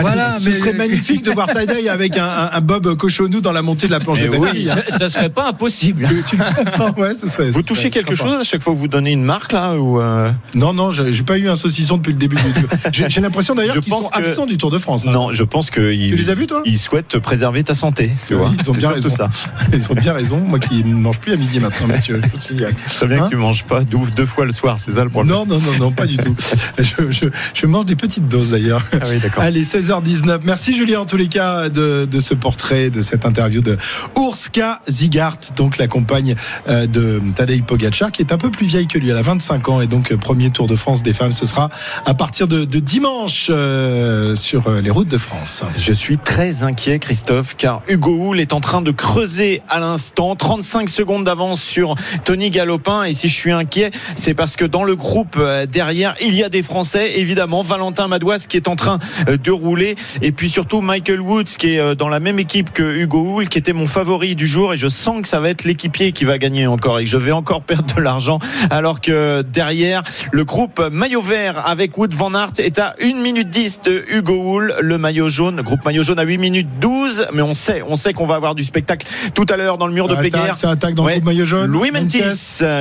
Voilà, 0.00 0.38
ce 0.38 0.48
mais- 0.48 0.54
serait 0.56 0.72
magnifique 0.72 1.24
de 1.24 1.30
voir 1.30 1.46
Tadei 1.48 1.88
avec 1.88 2.16
un, 2.18 2.24
un- 2.24 2.50
un 2.52 2.60
Bob 2.60 2.96
Cochonou 2.96 3.40
dans 3.40 3.52
la 3.52 3.62
montée 3.62 3.86
de 3.86 3.92
la 3.92 4.00
planche 4.00 4.20
de 4.20 4.28
oui. 4.28 4.68
Ce, 4.90 4.98
ce 4.98 5.08
serait 5.08 5.30
pas 5.30 5.48
impossible. 5.48 6.08
Tu- 6.28 6.36
tu- 6.36 7.00
ouais, 7.00 7.14
ce 7.20 7.28
serait- 7.28 7.50
Vous 7.50 7.60
ce 7.62 7.66
touchez 7.66 7.80
serait 7.82 7.90
quelque 7.90 8.16
sympa. 8.16 8.30
chose 8.30 8.40
à 8.40 8.44
chaque 8.44 8.62
fois 8.62 8.72
que 8.72 8.78
vous 8.78 8.88
donnez 8.88 9.12
une 9.12 9.24
marque 9.24 9.52
là 9.52 9.74
ou 9.76 10.00
euh, 10.00 10.30
Non, 10.54 10.72
non, 10.72 10.90
j'ai 10.90 11.22
pas 11.22 11.38
eu 11.38 11.48
un 11.48 11.56
saucisson 11.56 11.96
depuis 11.98 12.12
le 12.12 12.18
début 12.18 12.36
du 12.36 12.42
J'ai 12.92 13.08
j'ai 13.08 13.20
l'impression 13.20 13.54
d'ailleurs 13.54 13.78
qu'ils 13.80 13.92
sont 13.92 14.08
que- 14.08 14.18
absents 14.18 14.46
du 14.46 14.56
Tour 14.58 14.70
de 14.70 14.78
France. 14.78 15.06
hein. 15.06 15.12
Non, 15.12 15.32
je 15.32 15.42
pense 15.42 15.70
que 15.70 15.92
Tu 15.92 16.14
les 16.16 16.30
as 16.30 16.34
vus, 16.34 16.46
toi? 16.46 16.62
Ils 16.64 16.78
souhaitent 16.78 17.18
préserver 17.18 17.62
ta 17.64 17.74
santé. 17.74 18.10
Tu 18.26 18.34
Oui, 18.34 18.40
vois. 18.40 18.52
ils 18.62 18.70
ont 18.70 18.74
bien 18.74 18.90
raison. 18.90 19.10
ça. 19.10 19.28
Ils 19.72 19.86
ont 19.90 19.94
bien 19.94 20.12
raison. 20.12 20.38
Moi 20.38 20.58
qui 20.58 20.82
ne 20.84 20.94
mange 20.94 21.18
plus 21.18 21.32
à 21.32 21.36
midi 21.36 21.60
maintenant, 21.60 21.86
Mathieu. 21.86 22.20
Très 22.40 23.06
bien 23.06 23.22
Hein 23.22 23.24
que 23.26 23.30
tu 23.30 23.36
manges 23.36 23.64
pas 23.64 23.82
deux, 23.82 23.98
deux 24.16 24.26
fois 24.26 24.44
le 24.44 24.52
soir, 24.52 24.76
c'est 24.78 24.92
ça 24.92 25.04
le 25.04 25.10
problème. 25.10 25.34
Non, 25.34 25.46
non, 25.46 25.58
non, 25.58 25.78
non, 25.78 25.92
pas 25.92 26.06
du 26.06 26.16
tout. 26.16 26.34
Je, 26.78 27.10
je- 27.10 27.26
je 27.54 27.66
mange 27.66 27.86
des 27.86 27.96
petites 27.96 28.28
doses 28.28 28.50
d'ailleurs. 28.50 28.82
Ah 28.92 29.04
oui, 29.08 29.18
d'accord. 29.18 29.42
Allez, 29.42 29.64
16h19. 29.84 30.40
Merci 30.44 30.72
Julien 30.72 31.00
en 31.00 31.04
tous 31.04 31.18
les 31.18 31.26
cas 31.26 31.68
de, 31.68 32.08
de 32.10 32.20
ce 32.20 32.32
portrait, 32.32 32.88
de 32.88 33.02
cette 33.02 33.26
interview 33.26 33.60
de 33.60 33.76
Urska 34.16 34.80
Zigart, 34.88 35.36
donc 35.56 35.76
la 35.76 35.88
compagne 35.88 36.36
euh, 36.68 36.86
de 36.86 37.20
Tadej 37.36 37.62
Pogacar, 37.62 38.10
qui 38.10 38.22
est 38.22 38.32
un 38.32 38.38
peu 38.38 38.50
plus 38.50 38.66
vieille 38.66 38.86
que 38.86 38.98
lui. 38.98 39.10
Elle 39.10 39.18
a 39.18 39.22
25 39.22 39.68
ans 39.68 39.80
et 39.82 39.86
donc 39.86 40.10
euh, 40.10 40.16
premier 40.16 40.48
Tour 40.48 40.68
de 40.68 40.74
France 40.74 41.02
des 41.02 41.12
femmes. 41.12 41.32
Ce 41.32 41.44
sera 41.44 41.68
à 42.06 42.14
partir 42.14 42.48
de, 42.48 42.64
de 42.64 42.78
dimanche 42.78 43.48
euh, 43.50 44.34
sur 44.36 44.68
euh, 44.68 44.80
les 44.80 44.88
routes 44.88 45.08
de 45.08 45.18
France. 45.18 45.64
Je 45.76 45.92
suis 45.92 46.16
très 46.16 46.62
inquiet, 46.62 46.98
Christophe, 46.98 47.54
car 47.54 47.82
Hugo 47.86 48.30
Hull 48.30 48.40
est 48.40 48.54
en 48.54 48.60
train 48.60 48.80
de 48.80 48.90
creuser 48.90 49.60
à 49.68 49.80
l'instant. 49.80 50.34
35 50.34 50.88
secondes 50.88 51.24
d'avance 51.24 51.60
sur 51.60 51.94
Tony 52.24 52.48
Galopin. 52.48 53.04
Et 53.04 53.12
si 53.12 53.28
je 53.28 53.34
suis 53.34 53.52
inquiet, 53.52 53.90
c'est 54.16 54.34
parce 54.34 54.56
que 54.56 54.64
dans 54.64 54.84
le 54.84 54.96
groupe 54.96 55.38
derrière, 55.70 56.14
il 56.22 56.34
y 56.34 56.42
a 56.42 56.48
des 56.48 56.62
Français, 56.62 57.18
évidemment. 57.18 57.62
Valentin 57.62 58.08
Madouas 58.08 58.46
qui 58.48 58.56
est 58.56 58.68
en 58.68 58.76
train 58.76 58.98
de 59.26 59.50
rouler. 59.50 59.73
Et 60.22 60.32
puis 60.32 60.48
surtout 60.48 60.80
Michael 60.80 61.20
Woods 61.20 61.44
qui 61.58 61.74
est 61.74 61.78
euh, 61.78 61.94
dans 61.94 62.08
la 62.08 62.20
même 62.20 62.38
équipe 62.38 62.72
que 62.72 62.82
Hugo 62.82 63.20
Hull, 63.40 63.48
qui 63.48 63.58
était 63.58 63.72
mon 63.72 63.86
favori 63.88 64.34
du 64.34 64.46
jour. 64.46 64.74
Et 64.74 64.78
je 64.78 64.88
sens 64.88 65.22
que 65.22 65.28
ça 65.28 65.40
va 65.40 65.50
être 65.50 65.64
l'équipier 65.64 66.12
qui 66.12 66.24
va 66.24 66.38
gagner 66.38 66.66
encore 66.66 66.98
et 67.00 67.04
que 67.04 67.10
je 67.10 67.16
vais 67.16 67.32
encore 67.32 67.62
perdre 67.66 67.94
de 67.94 68.00
l'argent. 68.00 68.38
Alors 68.70 69.00
que 69.00 69.42
derrière, 69.42 70.02
le 70.32 70.44
groupe 70.44 70.80
maillot 70.92 71.20
vert 71.22 71.66
avec 71.66 71.96
Wood 71.98 72.14
Van 72.14 72.32
Aert 72.34 72.52
est 72.58 72.78
à 72.78 72.94
1 73.02 73.22
minute 73.22 73.50
10 73.50 73.80
de 73.84 74.04
Hugo 74.08 74.34
Hull. 74.54 74.74
Le 74.80 74.98
maillot 74.98 75.28
jaune, 75.28 75.56
le 75.56 75.62
groupe 75.62 75.84
maillot 75.84 76.02
jaune 76.02 76.18
à 76.18 76.22
8 76.24 76.38
minutes 76.38 76.68
12. 76.80 77.26
Mais 77.32 77.42
on 77.42 77.54
sait, 77.54 77.82
on 77.86 77.96
sait 77.96 78.12
qu'on 78.12 78.26
va 78.26 78.34
avoir 78.36 78.54
du 78.54 78.64
spectacle 78.64 79.06
tout 79.34 79.46
à 79.48 79.56
l'heure 79.56 79.78
dans 79.78 79.86
le 79.86 79.92
mur 79.92 80.06
de 80.08 80.14
Ça 80.14 80.20
attaque, 80.20 80.32
Péguerre. 80.32 80.56
ça 80.56 80.70
attaque 80.70 80.94
dans 80.94 81.04
Ouais. 81.04 81.14
le 81.14 81.20
groupe 81.20 81.26
maillot 81.32 81.44
jaune. 81.46 81.66
Louis. 81.70 81.90
Mentis, 81.90 82.22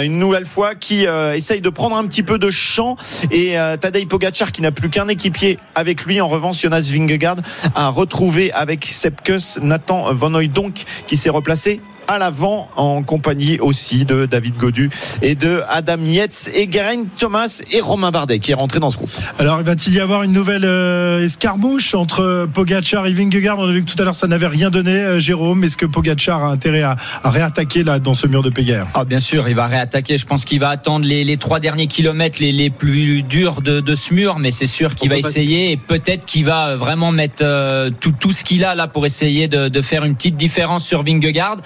une 0.03 0.17
nouvelle 0.19 0.45
fois, 0.45 0.75
qui 0.75 1.05
euh, 1.07 1.33
essaye 1.33 1.62
de 1.62 1.69
prendre 1.69 1.95
un 1.95 2.05
petit 2.05 2.23
peu 2.23 2.38
de 2.38 2.50
champ. 2.50 2.95
Et 3.31 3.59
euh, 3.59 3.77
Tadej 3.77 4.07
Pogacar, 4.07 4.51
qui 4.51 4.62
n'a 4.62 4.71
plus 4.71 4.89
qu'un 4.89 5.07
équipier 5.07 5.57
avec 5.75 6.05
lui. 6.05 6.19
En 6.21 6.27
revanche, 6.27 6.57
Jonas 6.82 7.42
a 7.75 7.89
retrouvé 7.89 8.51
avec 8.53 8.86
Sepkus 8.86 9.60
Nathan 9.62 10.13
Van 10.13 10.32
donc 10.44 10.84
qui 11.08 11.18
s'est 11.18 11.30
replacé 11.30 11.82
à 12.07 12.17
l'avant 12.19 12.69
en 12.75 13.03
compagnie 13.03 13.60
aussi 13.60 14.05
de 14.05 14.25
David 14.25 14.57
Godu 14.57 14.89
et 15.22 15.36
de 15.36 15.62
Adam 15.69 15.98
Yates 16.05 16.50
et 16.53 16.69
Geraint 16.72 17.05
Thomas 17.17 17.62
et 17.72 17.79
Romain 17.79 18.12
Bardet 18.12 18.39
qui 18.39 18.51
est 18.51 18.55
rentré 18.55 18.79
dans 18.79 18.89
ce 18.89 18.98
groupe. 18.98 19.12
Alors, 19.39 19.62
va-t-il 19.63 19.95
y 19.95 20.00
avoir 20.00 20.24
une 20.24 20.31
nouvelle 20.31 20.65
euh, 20.65 21.24
escarmouche 21.24 21.93
entre 21.95 22.48
Pogacar 22.53 23.07
et 23.07 23.13
Vingegaard? 23.13 23.60
On 23.60 23.69
a 23.69 23.72
vu 23.72 23.83
que 23.83 23.91
tout 23.91 24.01
à 24.01 24.05
l'heure, 24.05 24.15
ça 24.15 24.27
n'avait 24.27 24.48
rien 24.48 24.69
donné, 24.69 24.91
euh, 24.91 25.19
Jérôme. 25.19 25.63
Est-ce 25.63 25.77
que 25.77 25.86
Pogacar 25.86 26.43
a 26.43 26.48
intérêt 26.50 26.81
à, 26.81 26.95
à 27.24 27.29
réattaquer 27.29 27.83
là 27.83 28.00
dans 28.00 28.13
ce 28.13 28.27
mur 28.27 28.43
de 28.43 28.50
Péguerre 28.50 28.88
Ah, 28.93 29.05
bien 29.05 29.19
sûr, 29.19 29.48
il 29.48 29.55
va 29.55 29.67
réattaquer. 29.67 30.17
Je 30.17 30.25
pense 30.25 30.45
qu'il 30.45 30.60
va 30.60 30.69
attendre 30.69 31.05
les, 31.05 31.24
les 31.24 31.38
trois 31.38 31.60
derniers 31.60 31.88
kilomètres 31.88 32.38
les, 32.39 32.51
les 32.51 32.69
plus 32.69 33.24
durs 33.24 33.62
de, 33.62 33.79
de 33.79 33.95
ce 33.95 34.13
mur, 34.13 34.39
mais 34.39 34.51
c'est 34.51 34.65
sûr 34.65 34.95
qu'il 34.95 35.10
va 35.10 35.17
essayer 35.17 35.72
et 35.72 35.77
peut-être 35.77 36.25
qu'il 36.25 36.45
va 36.45 36.75
vraiment 36.75 37.12
mettre 37.12 37.43
euh, 37.43 37.89
tout, 38.00 38.12
tout 38.12 38.31
ce 38.31 38.43
qu'il 38.43 38.65
a 38.65 38.75
là 38.75 38.88
pour 38.88 39.05
essayer 39.05 39.48
de, 39.48 39.67
de 39.69 39.81
faire 39.81 40.03
une 40.03 40.15
petite 40.15 40.36
différence 40.36 40.86
sur 40.86 41.03
Vingegaard. 41.03 41.57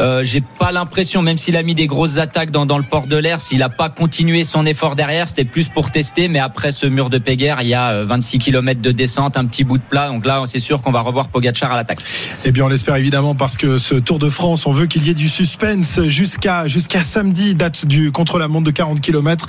Euh, 0.00 0.22
J'ai 0.24 0.40
pas 0.40 0.72
l'impression, 0.72 1.22
même 1.22 1.38
s'il 1.38 1.56
a 1.56 1.62
mis 1.62 1.74
des 1.74 1.86
grosses 1.86 2.18
attaques 2.18 2.50
dans, 2.50 2.66
dans 2.66 2.78
le 2.78 2.84
port 2.84 3.06
de 3.06 3.16
l'air, 3.16 3.40
s'il 3.40 3.62
a 3.62 3.68
pas 3.68 3.88
continué 3.88 4.44
son 4.44 4.66
effort 4.66 4.96
derrière, 4.96 5.28
c'était 5.28 5.44
plus 5.44 5.68
pour 5.68 5.90
tester. 5.90 6.28
Mais 6.28 6.38
après 6.38 6.72
ce 6.72 6.86
mur 6.86 7.10
de 7.10 7.18
Péguerre, 7.18 7.58
il 7.62 7.68
y 7.68 7.74
a 7.74 7.90
euh, 7.90 8.04
26 8.06 8.38
kilomètres 8.38 8.80
de 8.82 8.90
descente, 8.92 9.36
un 9.36 9.44
petit 9.46 9.64
bout 9.64 9.78
de 9.78 9.82
plat. 9.82 10.08
Donc 10.08 10.26
là, 10.26 10.42
c'est 10.46 10.58
sûr 10.58 10.82
qu'on 10.82 10.92
va 10.92 11.00
revoir 11.00 11.28
Pogacar 11.28 11.72
à 11.72 11.76
l'attaque. 11.76 12.00
Eh 12.44 12.52
bien, 12.52 12.64
on 12.64 12.68
l'espère 12.68 12.96
évidemment 12.96 13.34
parce 13.34 13.56
que 13.56 13.78
ce 13.78 13.94
Tour 13.94 14.18
de 14.18 14.28
France, 14.30 14.66
on 14.66 14.72
veut 14.72 14.86
qu'il 14.86 15.06
y 15.06 15.10
ait 15.10 15.14
du 15.14 15.28
suspense 15.28 16.00
jusqu'à 16.06 16.66
jusqu'à 16.68 17.02
samedi, 17.02 17.54
date 17.54 17.86
du 17.86 18.12
contre 18.12 18.38
la 18.38 18.48
montre 18.48 18.64
de 18.64 18.70
40 18.70 19.00
km, 19.00 19.46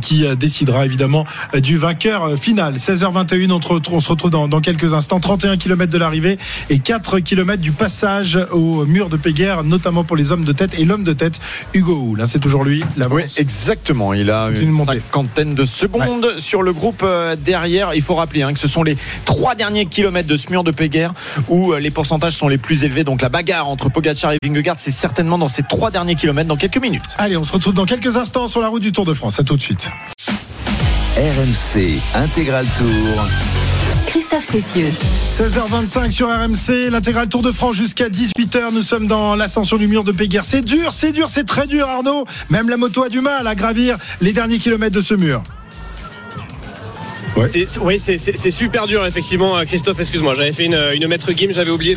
qui 0.00 0.26
euh, 0.26 0.34
décidera 0.34 0.84
évidemment 0.84 1.24
euh, 1.54 1.60
du 1.60 1.78
vainqueur 1.78 2.24
euh, 2.24 2.36
final. 2.36 2.74
16h21, 2.76 3.50
on, 3.52 3.60
te 3.60 3.68
retrouve- 3.68 3.96
on 3.96 4.00
se 4.00 4.08
retrouve 4.08 4.30
dans, 4.30 4.48
dans 4.48 4.60
quelques 4.60 4.94
instants. 4.94 5.20
31 5.20 5.56
km 5.56 5.90
de 5.92 5.98
l'arrivée 5.98 6.38
et 6.70 6.78
4 6.78 7.20
km 7.20 7.60
du 7.62 7.72
passage 7.72 8.38
au 8.52 8.84
mur 8.86 9.08
de 9.08 9.16
Péguerre, 9.16 9.64
notamment 9.74 10.04
pour 10.04 10.16
les 10.16 10.30
hommes 10.30 10.44
de 10.44 10.52
tête 10.52 10.78
et 10.78 10.84
l'homme 10.84 11.02
de 11.04 11.12
tête, 11.12 11.40
Hugo 11.72 11.94
Hull. 11.96 12.20
hein, 12.20 12.26
c'est 12.26 12.38
toujours 12.38 12.64
lui. 12.64 12.84
Oui, 13.10 13.22
exactement. 13.36 14.14
Il 14.14 14.30
a 14.30 14.50
Une 14.50 14.84
cinquantaine 14.84 15.54
de 15.54 15.64
secondes 15.64 16.38
sur 16.38 16.62
le 16.62 16.72
groupe 16.72 17.02
euh, 17.02 17.36
derrière. 17.36 17.94
Il 17.94 18.02
faut 18.02 18.14
rappeler 18.14 18.42
hein, 18.42 18.52
que 18.52 18.60
ce 18.60 18.68
sont 18.68 18.82
les 18.84 18.96
trois 19.24 19.54
derniers 19.54 19.86
kilomètres 19.86 20.28
de 20.28 20.36
ce 20.36 20.50
mur 20.50 20.62
de 20.64 20.70
Péguerre 20.70 21.12
où 21.48 21.72
euh, 21.72 21.80
les 21.80 21.90
pourcentages 21.90 22.34
sont 22.34 22.48
les 22.48 22.58
plus 22.58 22.84
élevés. 22.84 23.02
Donc 23.04 23.20
la 23.20 23.28
bagarre 23.28 23.68
entre 23.68 23.88
Pogacar 23.88 24.32
et 24.32 24.38
Vingegaard, 24.44 24.76
c'est 24.78 24.90
certainement 24.92 25.38
dans 25.38 25.48
ces 25.48 25.62
trois 25.64 25.90
derniers 25.90 26.14
kilomètres 26.14 26.48
dans 26.48 26.56
quelques 26.56 26.80
minutes. 26.80 27.02
Allez, 27.18 27.36
on 27.36 27.44
se 27.44 27.52
retrouve 27.52 27.74
dans 27.74 27.86
quelques 27.86 28.16
instants 28.16 28.46
sur 28.48 28.60
la 28.60 28.68
route 28.68 28.82
du 28.82 28.92
Tour 28.92 29.04
de 29.04 29.14
France. 29.14 29.40
À 29.40 29.42
tout 29.42 29.56
de 29.56 29.62
suite. 29.62 29.90
RMC 31.16 32.00
Intégral 32.14 32.66
Tour. 32.78 33.63
Christophe 34.14 34.48
Cessieux. 34.48 34.92
16h25 34.92 36.12
sur 36.12 36.28
RMC, 36.28 36.88
l'intégral 36.88 37.28
Tour 37.28 37.42
de 37.42 37.50
France 37.50 37.74
jusqu'à 37.74 38.08
18h. 38.08 38.72
Nous 38.72 38.82
sommes 38.82 39.08
dans 39.08 39.34
l'ascension 39.34 39.76
du 39.76 39.88
mur 39.88 40.04
de 40.04 40.12
Péguerre. 40.12 40.44
C'est 40.44 40.62
dur, 40.62 40.92
c'est 40.92 41.10
dur, 41.10 41.28
c'est 41.28 41.42
très 41.42 41.66
dur, 41.66 41.88
Arnaud. 41.88 42.24
Même 42.48 42.68
la 42.68 42.76
moto 42.76 43.02
a 43.02 43.08
du 43.08 43.20
mal 43.20 43.48
à 43.48 43.56
gravir 43.56 43.98
les 44.20 44.32
derniers 44.32 44.58
kilomètres 44.58 44.94
de 44.94 45.00
ce 45.00 45.14
mur. 45.14 45.42
Oui, 47.82 47.98
c'est- 47.98 48.50
super 48.52 48.86
dur, 48.86 49.04
effectivement. 49.06 49.58
Euh, 49.58 49.64
Christophe, 49.64 49.98
excuse-moi, 49.98 50.34
j'avais 50.36 50.52
fait 50.52 50.66
une, 50.66 50.78
une 50.94 51.08
maître 51.08 51.32
game, 51.32 51.50
j'avais 51.50 51.72
oublié 51.72 51.96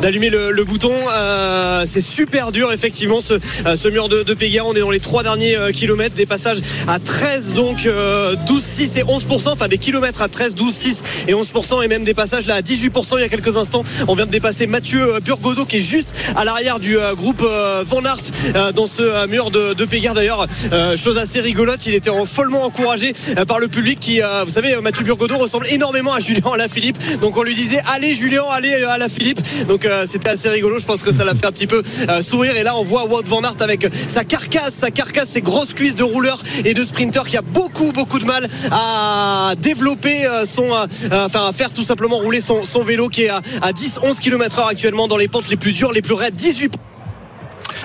d'allumer 0.00 0.30
le, 0.30 0.50
le 0.50 0.64
bouton. 0.64 0.92
Euh, 1.14 1.84
c'est 1.86 2.00
super 2.00 2.52
dur, 2.52 2.72
effectivement, 2.72 3.20
ce, 3.20 3.34
euh, 3.34 3.76
ce 3.76 3.88
mur 3.88 4.08
de, 4.08 4.22
de. 4.22 4.34
On 4.64 4.72
est 4.74 4.80
dans 4.80 4.90
les 4.90 5.00
trois 5.00 5.22
derniers 5.22 5.56
euh, 5.58 5.72
kilomètres, 5.72 6.14
des 6.14 6.24
passages 6.24 6.58
à 6.86 6.98
13, 6.98 7.52
donc 7.52 7.84
euh, 7.86 8.34
12, 8.46 8.62
6 8.62 8.96
et 8.96 9.02
11%, 9.02 9.50
enfin 9.52 9.68
des 9.68 9.76
kilomètres 9.78 10.22
à 10.22 10.28
13, 10.28 10.54
12, 10.54 10.72
6 10.74 11.02
et 11.28 11.34
11%, 11.34 11.82
et 11.84 11.88
même 11.88 12.04
des 12.04 12.14
passages 12.14 12.46
là 12.46 12.54
à 12.54 12.60
18% 12.62 13.18
il 13.18 13.20
y 13.20 13.24
a 13.24 13.28
quelques 13.28 13.56
instants. 13.58 13.82
On 14.06 14.14
vient 14.14 14.24
de 14.26 14.30
dépasser 14.30 14.66
Mathieu 14.66 15.02
euh, 15.16 15.20
Burgodeau 15.20 15.66
qui 15.66 15.76
est 15.78 15.82
juste 15.82 16.14
à 16.36 16.44
l'arrière 16.44 16.78
du 16.78 16.96
euh, 16.96 17.14
groupe 17.14 17.42
euh, 17.44 17.84
Van 17.86 18.02
Aert 18.04 18.16
euh, 18.56 18.72
dans 18.72 18.86
ce 18.86 19.02
euh, 19.02 19.26
mur 19.26 19.50
de, 19.50 19.74
de. 19.74 19.86
D'ailleurs, 20.14 20.46
euh, 20.72 20.96
chose 20.96 21.18
assez 21.18 21.40
rigolote, 21.40 21.84
il 21.86 21.94
était 21.94 22.10
en- 22.10 22.24
follement 22.26 22.62
encouragé 22.64 23.12
euh, 23.36 23.44
par 23.44 23.58
le 23.58 23.66
public 23.68 23.98
qui, 23.98 24.22
euh, 24.22 24.44
vous 24.46 24.52
savez, 24.52 24.76
Mathieu 24.82 25.04
Burgodeau 25.04 25.38
ressemble 25.38 25.66
énormément 25.68 26.12
à 26.12 26.20
Julien 26.20 26.52
Alaphilippe. 26.54 26.98
Donc 27.20 27.36
on 27.36 27.42
lui 27.42 27.54
disait 27.54 27.80
allez 27.86 28.14
Julien, 28.14 28.42
allez 28.50 28.72
euh, 28.72 28.90
Alaphilippe. 28.90 29.40
Donc 29.66 29.84
euh, 29.84 30.04
c'était 30.06 30.30
assez 30.30 30.48
rigolo. 30.48 30.78
Je 30.78 30.86
pense 30.86 31.02
que 31.02 31.12
ça 31.12 31.24
l'a 31.24 31.34
fait 31.34 31.46
un 31.46 31.52
petit 31.52 31.66
peu 31.66 31.82
euh, 32.08 32.22
sourire. 32.22 32.56
Et 32.56 32.62
là 32.62 32.76
on 32.76 32.84
voit 32.84 33.06
Wout 33.06 33.26
van 33.26 33.42
Aert 33.42 33.56
avec 33.60 33.86
sa 33.92 34.24
carcasse, 34.24 34.74
sa 34.74 34.90
carcasse, 34.90 35.30
ses 35.30 35.42
grosses 35.42 35.74
cuisses 35.74 35.94
de 35.94 36.04
rouleur 36.04 36.40
et 36.64 36.74
de 36.74 36.84
sprinter 36.84 37.24
qui 37.26 37.36
a 37.36 37.42
beaucoup 37.42 37.92
beaucoup 37.92 38.18
de 38.18 38.24
mal 38.24 38.48
à 38.70 39.52
développer 39.58 40.26
euh, 40.26 40.46
son, 40.46 40.68
enfin 40.70 41.48
à 41.48 41.52
faire 41.52 41.72
tout 41.72 41.84
simplement 41.84 42.16
rouler 42.16 42.40
son, 42.40 42.64
son 42.64 42.82
vélo 42.82 43.08
qui 43.08 43.24
est 43.24 43.30
à, 43.30 43.40
à 43.62 43.72
10-11 43.72 44.18
km/h 44.20 44.68
actuellement 44.68 45.08
dans 45.08 45.16
les 45.16 45.28
pentes 45.28 45.48
les 45.48 45.56
plus 45.56 45.72
dures, 45.72 45.92
les 45.92 46.02
plus 46.02 46.14
raides. 46.14 46.34
18 46.34 46.87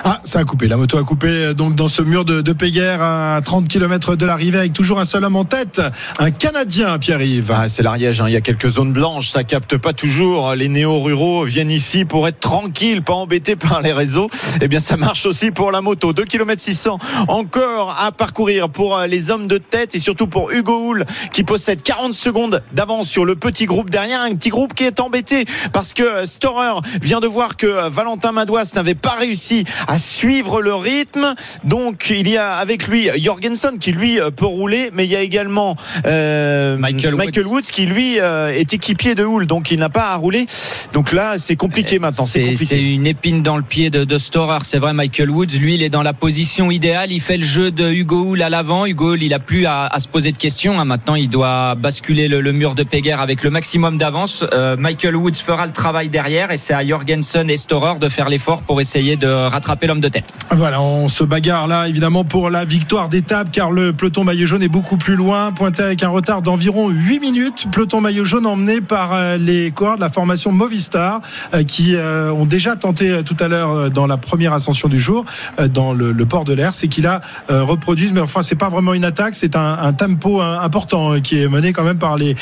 Ah, 0.06 0.20
ça 0.22 0.40
a 0.40 0.44
coupé. 0.44 0.68
La 0.68 0.76
moto 0.76 0.98
a 0.98 1.02
coupé 1.02 1.28
euh, 1.28 1.54
donc 1.54 1.74
dans 1.76 1.88
ce 1.88 2.02
mur 2.02 2.26
de, 2.26 2.42
de 2.42 2.52
Péguerre 2.52 3.00
à 3.00 3.40
30 3.42 3.66
km 3.66 4.16
de 4.16 4.26
l'arrivée 4.26 4.58
avec 4.58 4.74
toujours 4.74 5.00
un 5.00 5.06
seul 5.06 5.24
homme 5.24 5.36
en 5.36 5.46
tête, 5.46 5.80
un 6.18 6.30
Canadien, 6.30 6.98
Pierre-Yves. 6.98 7.50
Ah, 7.50 7.68
c'est 7.68 7.82
l'Ariège, 7.82 8.20
hein. 8.20 8.26
il 8.28 8.34
y 8.34 8.36
a 8.36 8.42
quelques 8.42 8.68
zones 8.68 8.92
blanches, 8.92 9.30
ça 9.30 9.44
capte 9.44 9.78
pas 9.78 9.94
toujours. 9.94 10.54
Les 10.56 10.68
néo-ruraux 10.68 11.44
viennent 11.46 11.70
ici 11.70 12.04
pour 12.04 12.28
être 12.28 12.38
tranquilles, 12.38 13.00
pas 13.00 13.14
embêtés 13.14 13.56
par 13.56 13.80
les 13.80 13.94
réseaux. 13.94 14.28
Eh 14.60 14.68
bien, 14.68 14.78
ça 14.78 14.98
marche 14.98 15.24
aussi 15.24 15.50
pour 15.50 15.72
la 15.72 15.80
moto. 15.80 16.12
2 16.12 16.24
km 16.24 16.60
600 16.60 16.98
encore 17.28 17.96
à 17.98 18.12
parcourir 18.12 18.68
pour 18.68 18.98
euh, 18.98 19.06
les 19.06 19.30
hommes 19.30 19.48
de 19.48 19.56
tête 19.56 19.94
et 19.94 20.00
surtout 20.00 20.26
pour 20.26 20.50
Hugo 20.50 20.86
Hull 20.86 21.06
qui 21.32 21.44
possède 21.44 21.82
40 21.82 22.12
secondes 22.12 22.62
d'avance 22.74 23.08
sur 23.08 23.24
le 23.24 23.36
petit 23.36 23.64
groupe 23.64 23.88
derrière. 23.88 24.20
Un 24.20 24.34
petit 24.34 24.50
groupe 24.50 24.74
qui 24.74 24.84
est 24.84 25.00
embêté 25.00 25.46
parce 25.72 25.94
que 25.94 26.26
Storer 26.26 26.80
vient 27.00 27.20
de 27.20 27.26
voir 27.26 27.56
que 27.56 27.66
euh, 27.66 27.88
Valentin 27.88 28.32
Madouas 28.32 28.72
n'avait 28.74 28.94
pas 28.94 29.14
réussi 29.18 29.64
à 29.88 29.93
suivre 29.98 30.60
le 30.62 30.74
rythme. 30.74 31.34
Donc, 31.64 32.06
il 32.10 32.28
y 32.28 32.36
a 32.36 32.54
avec 32.54 32.88
lui 32.88 33.08
Jorgensen 33.22 33.78
qui 33.78 33.92
lui 33.92 34.20
euh, 34.20 34.30
peut 34.30 34.46
rouler, 34.46 34.90
mais 34.92 35.04
il 35.04 35.10
y 35.10 35.16
a 35.16 35.20
également 35.20 35.76
euh, 36.06 36.76
Michael 36.76 37.14
Woods. 37.14 37.46
Woods 37.46 37.70
qui 37.70 37.86
lui 37.86 38.20
euh, 38.20 38.52
est 38.52 38.72
équipier 38.72 39.14
de 39.14 39.24
Hull, 39.24 39.46
donc 39.46 39.70
il 39.70 39.78
n'a 39.78 39.88
pas 39.88 40.10
à 40.10 40.16
rouler. 40.16 40.46
Donc 40.92 41.12
là, 41.12 41.38
c'est 41.38 41.56
compliqué 41.56 41.98
maintenant. 41.98 42.26
C'est 42.26 42.80
une 42.80 43.06
épine 43.06 43.42
dans 43.42 43.56
le 43.56 43.62
pied 43.62 43.90
de, 43.90 44.04
de 44.04 44.18
Storer. 44.18 44.58
C'est 44.64 44.78
vrai, 44.78 44.92
Michael 44.92 45.30
Woods, 45.30 45.58
lui, 45.60 45.74
il 45.74 45.82
est 45.82 45.88
dans 45.88 46.02
la 46.02 46.12
position 46.12 46.70
idéale. 46.70 47.12
Il 47.12 47.20
fait 47.20 47.36
le 47.36 47.44
jeu 47.44 47.70
de 47.70 47.90
Hugo 47.90 48.30
Hull 48.30 48.42
à 48.42 48.50
l'avant. 48.50 48.86
Hugo 48.86 49.14
Hull, 49.14 49.22
il 49.22 49.34
a 49.34 49.38
plus 49.38 49.66
à, 49.66 49.86
à 49.86 49.98
se 49.98 50.08
poser 50.08 50.32
de 50.32 50.38
questions. 50.38 50.78
hein. 50.80 50.84
Maintenant, 50.84 51.14
il 51.14 51.28
doit 51.28 51.74
basculer 51.74 52.28
le, 52.28 52.40
le 52.40 52.52
mur 52.52 52.74
de 52.74 52.82
Péguerre 52.82 53.20
avec 53.20 53.42
le 53.42 53.50
maximum 53.50 53.98
d'avance. 53.98 54.44
Euh, 54.52 54.76
Michael 54.76 55.16
Woods 55.16 55.34
fera 55.34 55.66
le 55.66 55.72
travail 55.72 56.08
derrière 56.08 56.50
et 56.50 56.56
c'est 56.56 56.74
à 56.74 56.86
Jorgensen 56.86 57.50
et 57.50 57.56
Storer 57.56 57.98
de 57.98 58.08
faire 58.08 58.28
l'effort 58.28 58.62
pour 58.62 58.80
essayer 58.80 59.16
de 59.16 59.26
rattraper 59.26 59.83
l'homme 59.86 60.00
de 60.00 60.08
tête. 60.08 60.32
Voilà, 60.50 60.80
on 60.80 61.08
se 61.08 61.24
bagarre 61.24 61.66
là 61.66 61.88
évidemment 61.88 62.24
pour 62.24 62.50
la 62.50 62.64
victoire 62.64 63.08
d'étape 63.08 63.48
car 63.52 63.70
le 63.70 63.92
peloton 63.92 64.24
maillot 64.24 64.46
jaune 64.46 64.62
est 64.62 64.68
beaucoup 64.68 64.96
plus 64.96 65.16
loin, 65.16 65.52
pointé 65.52 65.82
avec 65.82 66.02
un 66.02 66.08
retard 66.08 66.42
d'environ 66.42 66.88
8 66.88 67.20
minutes. 67.20 67.66
Peloton 67.70 68.00
maillot 68.00 68.24
jaune 68.24 68.46
emmené 68.46 68.80
par 68.80 69.12
euh, 69.12 69.36
les 69.36 69.70
coureurs 69.70 69.96
de 69.96 70.00
la 70.00 70.08
formation 70.08 70.52
Movistar 70.52 71.20
euh, 71.54 71.62
qui 71.62 71.94
euh, 71.94 72.32
ont 72.32 72.46
déjà 72.46 72.76
tenté 72.76 73.22
tout 73.24 73.36
à 73.40 73.48
l'heure 73.48 73.90
dans 73.90 74.06
la 74.06 74.16
première 74.16 74.52
ascension 74.52 74.88
du 74.88 75.00
jour 75.00 75.24
dans 75.72 75.92
le, 75.92 76.12
le 76.12 76.26
port 76.26 76.44
de 76.44 76.52
l'air, 76.52 76.74
c'est 76.74 76.88
qu'ils 76.88 77.04
la 77.04 77.20
euh, 77.50 77.62
reproduisent, 77.62 78.12
mais 78.12 78.20
enfin 78.20 78.42
c'est 78.42 78.54
pas 78.54 78.70
vraiment 78.70 78.94
une 78.94 79.04
attaque, 79.04 79.34
c'est 79.34 79.56
un, 79.56 79.78
un 79.80 79.92
tempo 79.92 80.40
important 80.40 81.20
qui 81.20 81.42
est 81.42 81.48
mené 81.48 81.72
quand 81.72 81.84
même 81.84 81.98
par 81.98 82.16
les 82.16 82.34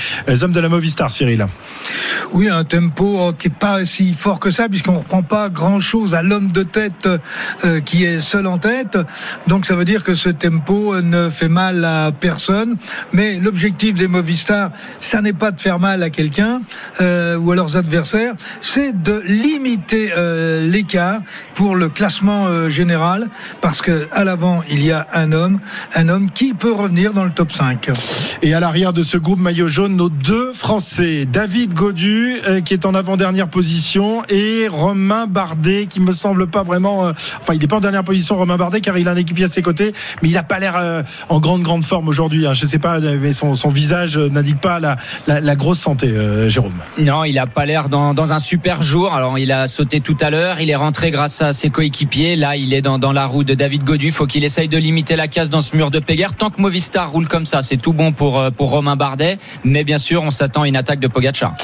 hommes 0.42 0.52
de 0.52 0.60
la 0.60 0.68
Movistar, 0.68 1.12
Cyril. 1.12 1.46
Oui, 2.32 2.48
un 2.48 2.64
tempo 2.64 3.32
qui 3.38 3.48
est 3.48 3.50
pas 3.50 3.84
si 3.84 4.14
fort 4.14 4.40
que 4.40 4.50
ça, 4.50 4.68
puisqu'on 4.68 4.92
ne 4.92 4.98
reprend 4.98 5.22
pas 5.22 5.48
grand-chose 5.48 6.14
à 6.14 6.22
l'homme 6.22 6.50
de 6.50 6.62
tête 6.62 7.06
euh, 7.06 7.18
qui 7.84 8.04
est 8.04 8.20
seul 8.20 8.46
en 8.46 8.58
tête. 8.58 8.98
Donc 9.46 9.66
ça 9.66 9.74
veut 9.74 9.84
dire 9.84 10.02
que 10.02 10.14
ce 10.14 10.28
tempo 10.28 10.94
euh, 10.94 11.02
ne 11.02 11.30
fait 11.30 11.48
mal 11.48 11.84
à 11.84 12.12
personne. 12.12 12.76
Mais 13.12 13.38
l'objectif 13.38 13.94
des 13.94 14.08
Movistar, 14.08 14.70
ça 15.00 15.20
n'est 15.20 15.32
pas 15.32 15.50
de 15.50 15.60
faire 15.60 15.78
mal 15.78 16.02
à 16.02 16.10
quelqu'un 16.10 16.60
euh, 17.00 17.36
ou 17.36 17.52
à 17.52 17.56
leurs 17.56 17.76
adversaires, 17.76 18.34
c'est 18.60 18.92
de 19.02 19.22
limiter 19.26 20.12
euh, 20.16 20.68
l'écart 20.68 21.20
pour 21.54 21.74
le 21.76 21.88
classement 21.88 22.46
euh, 22.46 22.68
général, 22.68 23.28
parce 23.60 23.82
que 23.82 24.08
à 24.12 24.24
l'avant 24.24 24.62
il 24.70 24.84
y 24.84 24.92
a 24.92 25.06
un 25.14 25.32
homme, 25.32 25.60
un 25.94 26.08
homme 26.08 26.30
qui 26.30 26.54
peut 26.54 26.72
revenir 26.72 27.12
dans 27.12 27.24
le 27.24 27.30
top 27.30 27.52
5. 27.52 27.90
Et 28.42 28.54
à 28.54 28.60
l'arrière 28.60 28.92
de 28.92 29.02
ce 29.02 29.16
groupe 29.16 29.38
maillot 29.38 29.68
jaune, 29.68 29.96
nos 29.96 30.08
deux 30.08 30.52
Français, 30.52 31.26
David 31.26 31.74
Godu, 31.74 32.36
euh, 32.48 32.60
qui 32.60 32.74
est 32.74 32.86
en 32.86 32.94
avant-dernière 32.94 33.48
position, 33.48 34.24
et 34.28 34.68
Romain 34.68 35.26
Bardet, 35.26 35.86
qui 35.86 36.00
me 36.00 36.12
semble 36.12 36.46
pas 36.46 36.62
vraiment. 36.62 37.11
Euh, 37.12 37.38
enfin, 37.40 37.54
il 37.54 37.60
n'est 37.60 37.66
pas 37.66 37.76
en 37.76 37.80
dernière 37.80 38.04
position, 38.04 38.36
Romain 38.36 38.56
Bardet, 38.56 38.80
car 38.80 38.98
il 38.98 39.08
a 39.08 39.12
un 39.12 39.16
équipier 39.16 39.44
à 39.44 39.48
ses 39.48 39.62
côtés, 39.62 39.92
mais 40.22 40.28
il 40.28 40.32
n'a 40.32 40.42
pas 40.42 40.58
l'air 40.58 40.74
euh, 40.76 41.02
en 41.28 41.40
grande, 41.40 41.62
grande 41.62 41.84
forme 41.84 42.08
aujourd'hui. 42.08 42.46
hein. 42.46 42.52
Je 42.52 42.66
sais 42.66 42.78
pas, 42.78 42.98
mais 43.00 43.32
son, 43.32 43.54
visage 43.68 44.16
euh, 44.16 44.28
n'indique 44.28 44.60
pas 44.60 44.78
la, 44.78 44.96
la, 45.26 45.56
grosse 45.56 45.78
santé, 45.78 46.08
euh, 46.08 46.48
Jérôme. 46.48 46.72
Non, 46.98 47.24
il 47.24 47.38
a 47.38 47.46
pas 47.46 47.66
l'air 47.66 47.88
dans, 47.88 48.14
dans 48.14 48.32
un 48.32 48.38
super 48.38 48.82
jour. 48.82 49.14
Alors, 49.14 49.38
il 49.38 49.52
a 49.52 49.66
sauté 49.66 50.00
tout 50.00 50.16
à 50.20 50.30
l'heure. 50.30 50.60
Il 50.60 50.70
est 50.70 50.76
rentré 50.76 51.10
grâce 51.10 51.42
à 51.42 51.52
ses 51.52 51.70
coéquipiers. 51.70 52.36
Là, 52.36 52.56
il 52.56 52.74
est 52.74 52.82
dans, 52.82 52.98
dans 52.98 53.12
la 53.12 53.26
roue 53.26 53.44
de 53.44 53.54
David 53.54 53.84
Godu. 53.84 54.12
Faut 54.12 54.26
qu'il 54.26 54.44
essaye 54.44 54.68
de 54.68 54.78
limiter 54.78 55.16
la 55.16 55.28
casse 55.28 55.50
dans 55.50 55.62
ce 55.62 55.76
mur 55.76 55.90
de 55.90 55.98
Péguerre. 55.98 56.34
Tant 56.34 56.50
que 56.50 56.60
Movistar 56.60 57.10
roule 57.10 57.28
comme 57.28 57.46
ça, 57.46 57.62
c'est 57.62 57.76
tout 57.76 57.92
bon 57.92 58.12
pour, 58.12 58.38
euh, 58.38 58.50
pour 58.50 58.70
Romain 58.70 58.96
Bardet. 58.96 59.38
Mais 59.64 59.84
bien 59.84 59.98
sûr, 59.98 60.22
on 60.22 60.30
s'attend 60.30 60.62
à 60.62 60.68
une 60.68 60.76
attaque 60.76 61.00
de 61.00 61.08
Pogacar. 61.08 61.54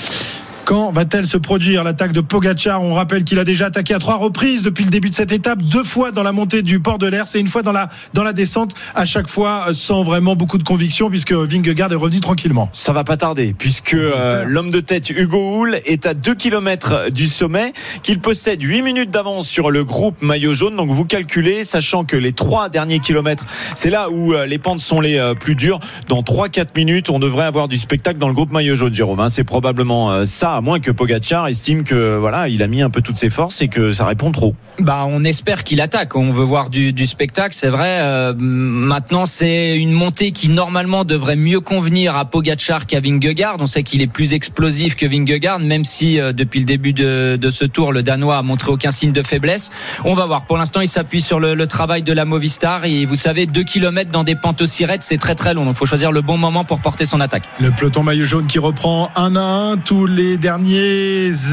Quand 0.69 0.93
va-t-elle 0.93 1.27
se 1.27 1.39
produire 1.39 1.83
l'attaque 1.83 2.13
de 2.13 2.21
Pogacar? 2.21 2.83
On 2.83 2.93
rappelle 2.93 3.25
qu'il 3.25 3.39
a 3.39 3.45
déjà 3.45 3.65
attaqué 3.65 3.95
à 3.95 3.99
trois 3.99 4.17
reprises 4.17 4.63
depuis 4.63 4.85
le 4.85 4.91
début 4.91 5.09
de 5.09 5.15
cette 5.15 5.33
étape, 5.33 5.63
deux 5.63 5.83
fois 5.83 6.13
dans 6.13 6.23
la 6.23 6.33
montée 6.33 6.61
du 6.61 6.79
port 6.79 6.99
de 6.99 7.07
l'air, 7.07 7.27
c'est 7.27 7.41
une 7.41 7.47
fois 7.47 7.63
dans 7.63 7.73
la 7.73 7.89
dans 8.13 8.23
la 8.23 8.35
descente, 8.35 8.75
à 8.95 9.07
chaque 9.07 9.29
fois 9.29 9.69
euh, 9.69 9.73
sans 9.73 10.03
vraiment 10.03 10.37
beaucoup 10.37 10.59
de 10.59 10.63
conviction 10.63 11.09
puisque 11.09 11.33
Vingegaard 11.33 11.91
est 11.91 11.95
revenu 11.95 12.21
tranquillement. 12.21 12.69
Ça 12.75 12.93
va 12.93 13.03
pas 13.03 13.17
tarder, 13.17 13.55
puisque 13.59 13.95
euh, 13.95 14.45
l'homme 14.47 14.71
de 14.71 14.81
tête 14.81 15.09
Hugo 15.09 15.39
Hull 15.39 15.81
est 15.87 16.05
à 16.05 16.13
2 16.13 16.35
km 16.35 17.11
du 17.13 17.29
sommet, 17.29 17.73
qu'il 18.03 18.21
possède 18.21 18.63
8 18.63 18.83
minutes 18.83 19.11
d'avance 19.11 19.49
sur 19.49 19.71
le 19.71 19.85
groupe 19.85 20.21
maillot 20.21 20.53
jaune. 20.53 20.77
Donc 20.77 20.91
vous 20.91 21.07
calculez, 21.07 21.65
sachant 21.65 22.05
que 22.05 22.19
les 22.19 22.33
trois 22.33 22.69
derniers 22.69 23.01
kilomètres, 23.01 23.47
c'est 23.75 23.89
là 23.89 24.11
où 24.11 24.35
euh, 24.35 24.45
les 24.45 24.59
pentes 24.59 24.81
sont 24.81 25.01
les 25.01 25.33
plus 25.41 25.55
dures. 25.55 25.81
Dans 26.09 26.21
3-4 26.21 26.67
minutes, 26.77 27.09
on 27.09 27.19
devrait 27.19 27.47
avoir 27.47 27.69
du 27.69 27.79
spectacle 27.79 28.19
dans 28.19 28.29
le 28.29 28.35
groupe 28.35 28.53
maillot 28.53 28.75
jaune, 28.75 28.93
Jérôme. 28.93 29.21
hein. 29.21 29.31
C'est 29.31 29.45
probablement 29.45 30.27
ça, 30.27 30.58
à 30.59 30.61
moins 30.61 30.81
que 30.81 30.91
Pogacar 30.91 31.47
estime 31.47 31.85
que 31.85 32.17
voilà, 32.17 32.49
il 32.49 32.65
a 32.65 32.67
mis 32.67 32.83
un 32.83 32.91
peu 32.91 33.01
toutes 33.01 33.17
ses 33.17 33.31
forces 33.31 33.63
et 33.63 33.69
que 33.69 33.93
ça 33.93 34.05
répond 34.05 34.33
trop. 34.33 34.57
Bah, 34.81 35.05
on 35.07 35.23
espère 35.23 35.63
qu'il 35.63 35.81
attaque. 35.81 36.17
On 36.17 36.33
veut 36.33 36.45
voir 36.45 36.69
du, 36.69 36.93
du 36.93 37.07
spectacle, 37.07 37.55
c'est 37.55 37.69
vrai. 37.69 38.01
Euh, 38.01 38.35
maintenant, 38.37 39.25
c'est 39.25 39.79
une 39.79 39.93
montée 39.93 40.33
qui 40.33 40.49
normalement 40.49 41.05
devrait 41.05 41.37
mieux 41.37 41.61
convenir 41.61 42.17
à 42.17 42.25
Pogacar 42.25 42.87
qu'à 42.87 42.99
Vingegaard. 42.99 43.59
On 43.61 43.67
sait 43.67 43.85
qu'il 43.85 44.03
est 44.03 44.09
plus 44.09 44.35
explosif 44.35 44.97
que 44.97 45.07
Vingegaard, 45.07 45.61
même 45.61 45.85
si 45.85 46.19
euh, 46.19 46.33
depuis 46.33 46.59
le 46.59 46.67
début 46.67 46.93
de, 46.93 47.37
de 47.37 47.51
ce 47.51 47.65
tour, 47.65 47.93
le 47.93 48.03
Danois 48.03 48.39
a 48.39 48.43
montré 48.43 48.73
aucun 48.73 48.91
signe 48.91 49.13
de 49.13 49.23
faiblesse. 49.23 49.71
On 50.05 50.15
va 50.15 50.27
voir. 50.27 50.45
Pour 50.45 50.59
l'instant, 50.59 50.81
il 50.81 50.89
s'appuie 50.89 51.21
sur 51.21 51.39
le, 51.39 51.55
le 51.55 51.67
travail 51.69 52.03
de 52.03 52.13
la 52.13 52.25
Movistar. 52.25 52.85
Et 52.85 53.07
vous 53.07 53.15
savez, 53.15 53.47
2 53.47 53.63
km 53.63 54.11
dans 54.11 54.25
des 54.25 54.35
pentes 54.35 54.61
aussi 54.61 54.85
raides, 54.85 55.05
c'est 55.05 55.19
très 55.19 55.37
très 55.37 55.55
long. 55.55 55.65
Donc, 55.65 55.77
il 55.77 55.79
faut 55.79 55.87
choisir 55.87 56.11
le 56.11 56.21
bon 56.21 56.37
moment 56.37 56.65
pour 56.65 56.81
porter 56.81 57.05
son 57.05 57.21
attaque. 57.21 57.45
Le 57.61 57.71
peloton 57.71 58.03
maillot 58.03 58.25
jaune 58.25 58.49
qui 58.49 58.59
reprend 58.59 59.13
un 59.15 59.37
à 59.37 59.41
un 59.41 59.77
tous 59.77 60.05
les 60.05 60.37
derniers 60.37 60.48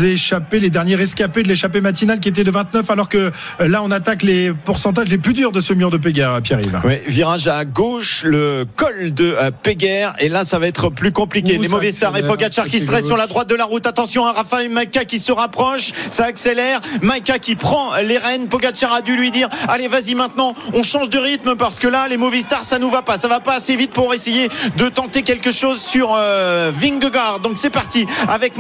échappés, 0.04 0.60
les 0.60 0.70
derniers 0.70 0.96
rescapés 0.96 1.44
de 1.44 1.48
l'échappée 1.48 1.82
matinale 1.82 2.20
qui 2.20 2.30
était 2.30 2.44
de 2.44 2.52
29, 2.52 2.90
alors 2.90 3.10
que 3.10 3.32
euh, 3.62 3.68
là 3.68 3.82
on 3.84 3.92
attaque 3.92 4.24
les 4.24 4.54
pourcentages 4.54 5.10
les 5.10 5.18
plus 5.18 5.34
durs 5.34 5.52
de 5.52 5.62
ce 5.62 5.74
mur 5.74 5.90
de 5.90 5.98
Péguerre, 5.98 6.42
Pierre-Yves. 6.42 6.82
Ouais, 6.84 7.04
virage 7.08 7.48
à 7.48 7.66
gauche, 7.66 8.24
le 8.24 8.66
col 8.76 9.14
de 9.14 9.36
euh, 9.38 9.52
Péguerre, 9.52 10.14
et 10.20 10.30
là 10.30 10.46
ça 10.46 10.60
va 10.60 10.68
être 10.68 10.90
plus 10.90 11.12
compliqué. 11.12 11.58
Ouh, 11.58 11.62
les 11.62 11.68
mauvais 11.68 11.90
et 11.90 12.24
Pogacar 12.24 12.66
qui 12.66 12.72
côté 12.72 12.86
se 12.86 12.92
restent 12.92 13.08
sur 13.08 13.18
la 13.18 13.28
droite 13.28 13.50
de 13.50 13.56
la 13.56 13.66
route. 13.66 13.86
Attention 13.86 14.26
à 14.26 14.32
Raphaël 14.32 14.70
Maïka 14.70 15.06
qui 15.06 15.20
se 15.20 15.32
rapproche, 15.32 15.92
ça 16.10 16.26
accélère. 16.26 16.80
Maïka 17.02 17.40
qui 17.40 17.56
prend 17.56 17.96
les 18.04 18.18
rênes. 18.18 18.48
Pogacar 18.48 18.94
a 18.94 19.02
dû 19.02 19.16
lui 19.16 19.32
dire 19.32 19.50
allez 19.68 19.88
vas-y 19.88 20.16
maintenant, 20.16 20.54
on 20.74 20.84
change 20.84 21.10
de 21.10 21.18
rythme 21.18 21.56
parce 21.56 21.80
que 21.80 21.88
là 21.88 22.08
les 22.08 22.18
mauvais 22.18 22.42
stars 22.42 22.64
ça 22.64 22.80
nous 22.80 22.90
va 22.90 23.02
pas, 23.02 23.18
ça 23.18 23.28
va 23.28 23.40
pas 23.40 23.56
assez 23.56 23.76
vite 23.76 23.92
pour 23.92 24.14
essayer 24.14 24.50
de 24.78 24.88
tenter 24.90 25.22
quelque 25.22 25.52
chose 25.52 25.82
sur 25.82 26.14
euh, 26.16 26.72
Vingegaard. 26.74 27.40
Donc 27.40 27.58
c'est 27.58 27.70
parti 27.70 28.06
avec 28.28 28.58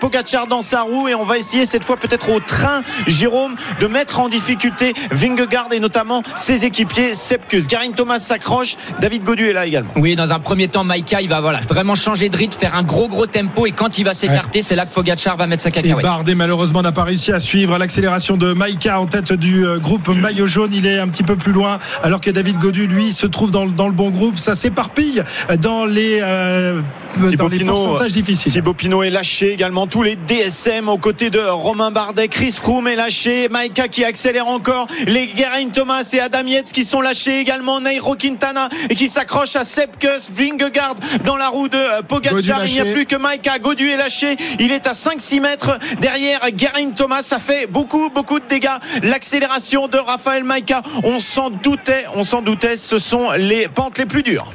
Pogacar 0.00 0.46
dans 0.46 0.62
sa 0.62 0.82
roue 0.82 1.08
et 1.08 1.14
on 1.14 1.24
va 1.24 1.38
essayer 1.38 1.66
cette 1.66 1.84
fois 1.84 1.96
peut-être 1.96 2.30
au 2.30 2.40
train, 2.40 2.82
Jérôme, 3.06 3.54
de 3.80 3.86
mettre 3.86 4.20
en 4.20 4.28
difficulté 4.28 4.94
Vingegaard 5.10 5.68
et 5.72 5.80
notamment 5.80 6.22
ses 6.36 6.64
équipiers 6.64 7.14
Sepkus. 7.14 7.66
Garin 7.66 7.90
Thomas 7.90 8.18
s'accroche, 8.20 8.76
David 9.00 9.24
Godu 9.24 9.48
est 9.48 9.52
là 9.52 9.66
également. 9.66 9.90
Oui, 9.96 10.14
dans 10.16 10.32
un 10.32 10.38
premier 10.40 10.68
temps, 10.68 10.84
Maïka, 10.84 11.20
il 11.20 11.28
va 11.28 11.40
voilà, 11.40 11.60
vraiment 11.68 11.94
changer 11.94 12.28
de 12.28 12.36
rythme, 12.36 12.58
faire 12.58 12.74
un 12.74 12.82
gros 12.82 13.08
gros 13.08 13.26
tempo 13.26 13.66
et 13.66 13.72
quand 13.72 13.98
il 13.98 14.04
va 14.04 14.14
s'écarter, 14.14 14.62
c'est 14.62 14.76
là 14.76 14.86
que 14.86 14.92
Pogacar 14.92 15.36
va 15.36 15.46
mettre 15.46 15.62
sa 15.62 15.70
Et 15.70 15.72
cacahuète. 15.72 16.02
Bardet 16.04 16.34
malheureusement 16.34 16.82
n'a 16.82 16.92
pas 16.92 17.04
réussi 17.04 17.32
à 17.32 17.40
suivre 17.40 17.76
l'accélération 17.78 18.36
de 18.36 18.52
Maïka 18.52 19.00
en 19.00 19.06
tête 19.06 19.32
du 19.32 19.66
euh, 19.66 19.78
groupe 19.78 20.08
maillot 20.08 20.46
jaune. 20.46 20.70
Il 20.72 20.86
est 20.86 20.98
un 20.98 21.08
petit 21.08 21.22
peu 21.22 21.36
plus 21.36 21.52
loin 21.52 21.78
alors 22.02 22.20
que 22.20 22.30
David 22.30 22.58
Godu 22.58 22.86
lui 22.86 23.12
se 23.12 23.26
trouve 23.26 23.50
dans, 23.50 23.64
le- 23.64 23.70
dans 23.72 23.86
le 23.86 23.92
bon 23.92 24.10
groupe. 24.10 24.38
Ça 24.38 24.54
s'éparpille 24.54 25.22
dans 25.60 25.84
les, 25.84 26.20
euh, 26.22 26.80
dans 27.18 27.28
Thibaut 27.28 27.48
les 27.48 27.58
Pinot, 27.58 27.72
pourcentages 27.74 28.12
difficiles. 28.12 28.52
Thibaut 28.52 28.74
Pinot 28.74 29.02
est 29.02 29.10
lâché 29.10 29.52
également. 29.52 29.86
Tous 29.86 30.02
les 30.02 30.16
DSM 30.16 30.88
aux 30.88 30.98
côtés 30.98 31.30
de 31.30 31.40
Romain 31.40 31.90
Bardet. 31.90 32.28
Chris 32.28 32.52
Froome 32.52 32.88
est 32.88 32.96
lâché. 32.96 33.48
Maïka 33.48 33.88
qui 33.88 34.04
accélère 34.04 34.48
encore. 34.48 34.86
Les 35.06 35.28
Geraint 35.36 35.68
Thomas 35.72 36.08
et 36.12 36.20
Adam 36.20 36.44
Yates 36.46 36.72
qui 36.72 36.84
sont 36.84 37.00
lâchés 37.00 37.40
également. 37.40 37.80
Nairo 37.80 38.14
Quintana 38.14 38.68
et 38.88 38.94
qui 38.94 39.08
s'accroche 39.08 39.56
à 39.56 39.64
Sepkus. 39.64 40.30
Vingegaard 40.34 40.96
dans 41.24 41.36
la 41.36 41.48
roue 41.48 41.68
de 41.68 41.76
euh, 41.76 42.02
Pogacar. 42.02 42.66
Il 42.66 42.72
n'y 42.72 42.80
a 42.80 42.84
plus 42.84 43.06
que 43.06 43.16
Maïka. 43.16 43.58
Godu 43.58 43.88
est 43.88 43.96
lâché. 43.96 44.36
Il 44.58 44.72
est 44.72 44.86
à 44.86 44.92
5-6 44.92 45.40
mètres 45.40 45.78
derrière 46.00 46.40
Geraint 46.56 46.90
Thomas. 46.90 47.22
Ça 47.22 47.38
fait 47.38 47.66
beaucoup, 47.66 48.10
beaucoup 48.10 48.40
de 48.40 48.46
dégâts. 48.48 48.68
L'accélération 49.02 49.88
de 49.88 49.98
Raphaël 49.98 50.44
Maïka. 50.44 50.82
On 51.04 51.18
s'en 51.18 51.50
doutait. 51.50 52.04
On 52.16 52.24
s'en 52.24 52.42
doutait. 52.42 52.76
Ce 52.76 52.98
sont 52.98 53.32
les 53.32 53.68
pentes 53.68 53.98
les 53.98 54.06
plus 54.06 54.22
dures. 54.22 54.46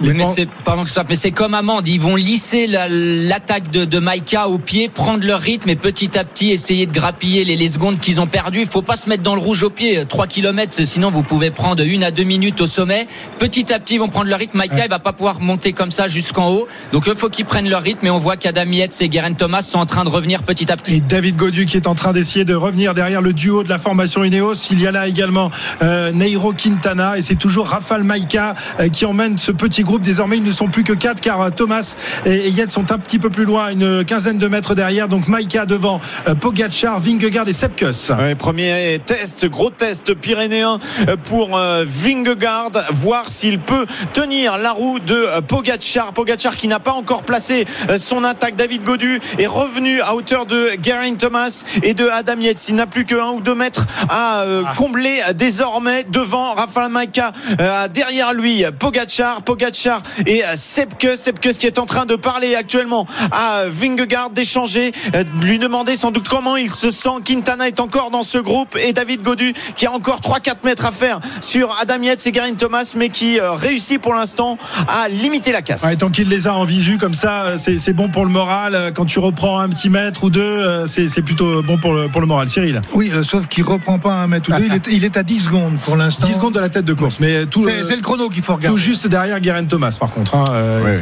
Oui, 0.00 0.12
mais 0.14 0.24
c'est 0.24 0.48
pardon 0.64 0.84
que 0.84 0.90
ça, 0.90 1.04
mais 1.08 1.14
c'est 1.14 1.30
comme 1.32 1.54
Amande, 1.54 1.88
ils 1.88 2.00
vont 2.00 2.16
lisser 2.16 2.66
la- 2.66 2.88
l'attaque 2.88 3.70
de, 3.70 3.84
de 3.84 3.98
Maïka 3.98 4.48
au 4.48 4.58
pied, 4.58 4.88
prendre 4.88 5.24
leur 5.26 5.40
rythme 5.40 5.68
et 5.68 5.76
petit 5.76 6.18
à 6.18 6.24
petit 6.24 6.50
essayer 6.50 6.86
de 6.86 6.92
grappiller 6.92 7.44
les, 7.44 7.56
les 7.56 7.68
secondes 7.70 7.98
qu'ils 7.98 8.20
ont 8.20 8.26
perdues. 8.26 8.60
Il 8.62 8.66
faut 8.68 8.82
pas 8.82 8.96
se 8.96 9.08
mettre 9.08 9.22
dans 9.22 9.34
le 9.34 9.40
rouge 9.40 9.62
au 9.62 9.70
pied. 9.70 10.04
3 10.08 10.26
km, 10.26 10.72
sinon 10.84 11.10
vous 11.10 11.22
pouvez 11.22 11.50
prendre 11.50 11.82
une 11.82 12.04
à 12.04 12.10
deux 12.10 12.24
minutes 12.24 12.60
au 12.60 12.66
sommet. 12.66 13.06
Petit 13.38 13.72
à 13.72 13.78
petit, 13.78 13.94
ils 13.94 13.98
vont 13.98 14.08
prendre 14.08 14.26
leur 14.28 14.38
rythme. 14.38 14.58
Maïka, 14.58 14.84
il 14.84 14.90
va 14.90 14.98
pas 14.98 15.12
pouvoir 15.12 15.40
monter 15.40 15.72
comme 15.72 15.90
ça 15.90 16.06
jusqu'en 16.06 16.48
haut. 16.50 16.66
Donc 16.92 17.04
il 17.06 17.14
faut 17.14 17.28
qu'ils 17.28 17.44
prennent 17.44 17.68
leur 17.68 17.82
rythme 17.82 18.06
et 18.06 18.10
on 18.10 18.18
voit 18.18 18.36
qu'Adam 18.36 18.70
Yates 18.70 19.00
et 19.00 19.08
Guerin 19.08 19.32
Thomas 19.34 19.62
sont 19.62 19.78
en 19.78 19.86
train 19.86 20.04
de 20.04 20.08
revenir 20.10 20.42
petit 20.42 20.70
à 20.70 20.76
petit. 20.76 20.94
Et 20.96 21.00
David 21.00 21.36
Godu 21.36 21.66
qui 21.66 21.76
est 21.76 21.86
en 21.86 21.94
train 21.94 22.12
d'essayer 22.12 22.44
de 22.44 22.54
revenir 22.54 22.94
derrière 22.94 23.22
le 23.22 23.32
duo 23.32 23.62
de 23.64 23.68
la 23.68 23.78
formation 23.78 24.24
Ineos. 24.24 24.54
Il 24.70 24.80
y 24.80 24.86
a 24.86 24.92
là 24.92 25.06
également 25.08 25.50
euh, 25.82 26.12
Neiro 26.12 26.52
Quintana 26.52 27.16
et 27.18 27.22
c'est 27.22 27.34
toujours 27.36 27.68
Rafal 27.68 28.04
Maïka 28.04 28.54
euh, 28.80 28.88
qui 28.88 29.04
emmène 29.04 29.38
ce 29.38 29.52
petit 29.62 29.84
groupe. 29.84 30.02
Désormais, 30.02 30.38
ils 30.38 30.42
ne 30.42 30.50
sont 30.50 30.66
plus 30.66 30.82
que 30.82 30.92
quatre 30.92 31.20
car 31.20 31.40
euh, 31.40 31.50
Thomas 31.50 31.96
et, 32.26 32.50
Yates 32.50 32.70
sont 32.70 32.90
un 32.90 32.98
petit 32.98 33.20
peu 33.20 33.30
plus 33.30 33.44
loin, 33.44 33.70
une 33.70 34.04
quinzaine 34.04 34.38
de 34.38 34.48
mètres 34.48 34.74
derrière. 34.74 35.06
Donc 35.06 35.28
Maïka 35.28 35.66
devant 35.66 36.00
euh, 36.26 36.34
Pogacar, 36.34 36.98
Vingegaard 36.98 37.46
et 37.46 37.52
Sepkus. 37.52 38.10
Ouais, 38.18 38.34
premier 38.34 39.00
test, 39.06 39.46
gros 39.46 39.70
test 39.70 40.14
pyrénéen 40.14 40.80
pour 41.26 41.56
euh, 41.56 41.84
Vingegaard, 41.86 42.72
voir 42.90 43.30
s'il 43.30 43.60
peut 43.60 43.86
tenir 44.12 44.58
la 44.58 44.72
roue 44.72 44.98
de 44.98 45.28
Pogacar. 45.46 46.12
Pogacar 46.12 46.56
qui 46.56 46.66
n'a 46.66 46.80
pas 46.80 46.92
encore 46.92 47.22
placé 47.22 47.64
son 47.98 48.24
attaque. 48.24 48.56
David 48.56 48.82
Godu 48.82 49.20
est 49.38 49.46
revenu 49.46 50.00
à 50.00 50.16
hauteur 50.16 50.44
de 50.46 50.70
Geraint 50.82 51.14
Thomas 51.14 51.64
et 51.84 51.94
de 51.94 52.08
Adam 52.08 52.40
Yates. 52.40 52.68
Il 52.68 52.74
n'a 52.74 52.88
plus 52.88 53.04
que 53.04 53.14
un 53.14 53.30
ou 53.30 53.40
deux 53.40 53.54
mètres 53.54 53.86
à 54.08 54.40
euh, 54.40 54.62
combler 54.76 55.20
désormais 55.34 56.04
devant 56.04 56.54
Rafael 56.54 56.90
Maika. 56.90 57.32
Euh, 57.60 57.88
derrière 57.88 58.32
lui, 58.32 58.64
Pogacar, 58.78 59.42
Pogacar 59.56 60.02
et 60.26 60.42
euh, 60.44 60.54
Sepkus. 60.56 61.16
Sepkus 61.16 61.58
qui 61.58 61.66
est 61.66 61.78
en 61.78 61.84
train 61.86 62.06
de 62.06 62.16
parler 62.16 62.54
actuellement 62.54 63.06
à 63.30 63.64
Vingegaard, 63.68 64.30
d'échanger, 64.30 64.92
euh, 65.14 65.24
lui 65.42 65.58
demander 65.58 65.96
sans 65.96 66.10
doute 66.10 66.26
comment 66.28 66.56
il 66.56 66.70
se 66.70 66.90
sent. 66.90 67.10
Quintana 67.24 67.68
est 67.68 67.80
encore 67.80 68.10
dans 68.10 68.22
ce 68.22 68.38
groupe 68.38 68.76
et 68.82 68.92
David 68.94 69.22
Godu 69.22 69.52
qui 69.76 69.86
a 69.86 69.92
encore 69.92 70.20
3-4 70.20 70.54
mètres 70.64 70.86
à 70.86 70.90
faire 70.92 71.20
sur 71.42 71.76
Adam 71.80 72.00
Yates 72.02 72.26
et 72.26 72.32
Geraint 72.32 72.54
Thomas, 72.54 72.92
mais 72.96 73.10
qui 73.10 73.38
euh, 73.38 73.52
réussit 73.52 74.00
pour 74.00 74.14
l'instant 74.14 74.56
à 74.88 75.08
limiter 75.08 75.52
la 75.52 75.60
casse. 75.60 75.82
Ouais, 75.82 75.96
tant 75.96 76.08
qu'il 76.10 76.28
les 76.28 76.46
a 76.46 76.54
en 76.54 76.64
visu 76.64 76.96
comme 76.96 77.14
ça, 77.14 77.42
euh, 77.44 77.56
c'est 77.58 77.92
bon 77.92 78.08
pour 78.08 78.24
le 78.24 78.30
moral. 78.30 78.74
Euh, 78.74 78.90
Quand 78.90 79.04
tu 79.04 79.18
reprends 79.18 79.58
un 79.60 79.68
petit 79.68 79.90
mètre 79.90 80.24
ou 80.24 80.30
deux, 80.30 80.40
euh, 80.40 80.86
c'est 80.86 81.22
plutôt 81.22 81.62
bon 81.62 81.76
pour 81.76 81.92
le, 81.92 82.08
pour 82.08 82.20
le 82.22 82.26
moral. 82.26 82.48
Cyril, 82.48 82.80
Oui, 82.94 83.10
euh, 83.12 83.22
sauf 83.22 83.48
qu'il 83.48 83.64
reprend 83.64 83.98
pas 83.98 84.12
un 84.12 84.26
mètre 84.28 84.48
ou 84.50 84.52
deux. 84.58 84.64
Il 84.66 84.72
est, 84.74 84.86
il 84.90 85.04
est 85.04 85.16
à 85.18 85.22
10 85.22 85.38
secondes 85.44 85.76
pour 85.84 85.96
l'instant. 85.96 86.26
10 86.26 86.34
secondes 86.34 86.54
de 86.54 86.60
la 86.60 86.68
tête 86.70 86.84
de 86.86 86.94
course, 86.94 87.16
mais 87.20 87.44
tout, 87.46 87.62
C'est 87.64 87.70
euh, 87.80 87.82
c'est 87.84 87.96
le 87.96 88.02
chrono 88.02 88.28
qu'il 88.30 88.42
faut 88.42 88.52
tout 88.52 88.56
regarder. 88.58 88.80
juste 88.80 89.06
derrière 89.06 89.40
Guerin 89.42 89.64
Thomas 89.64 89.96
par 89.98 90.10
contre. 90.10 90.34
hein, 90.34 90.44
euh, 90.50 91.00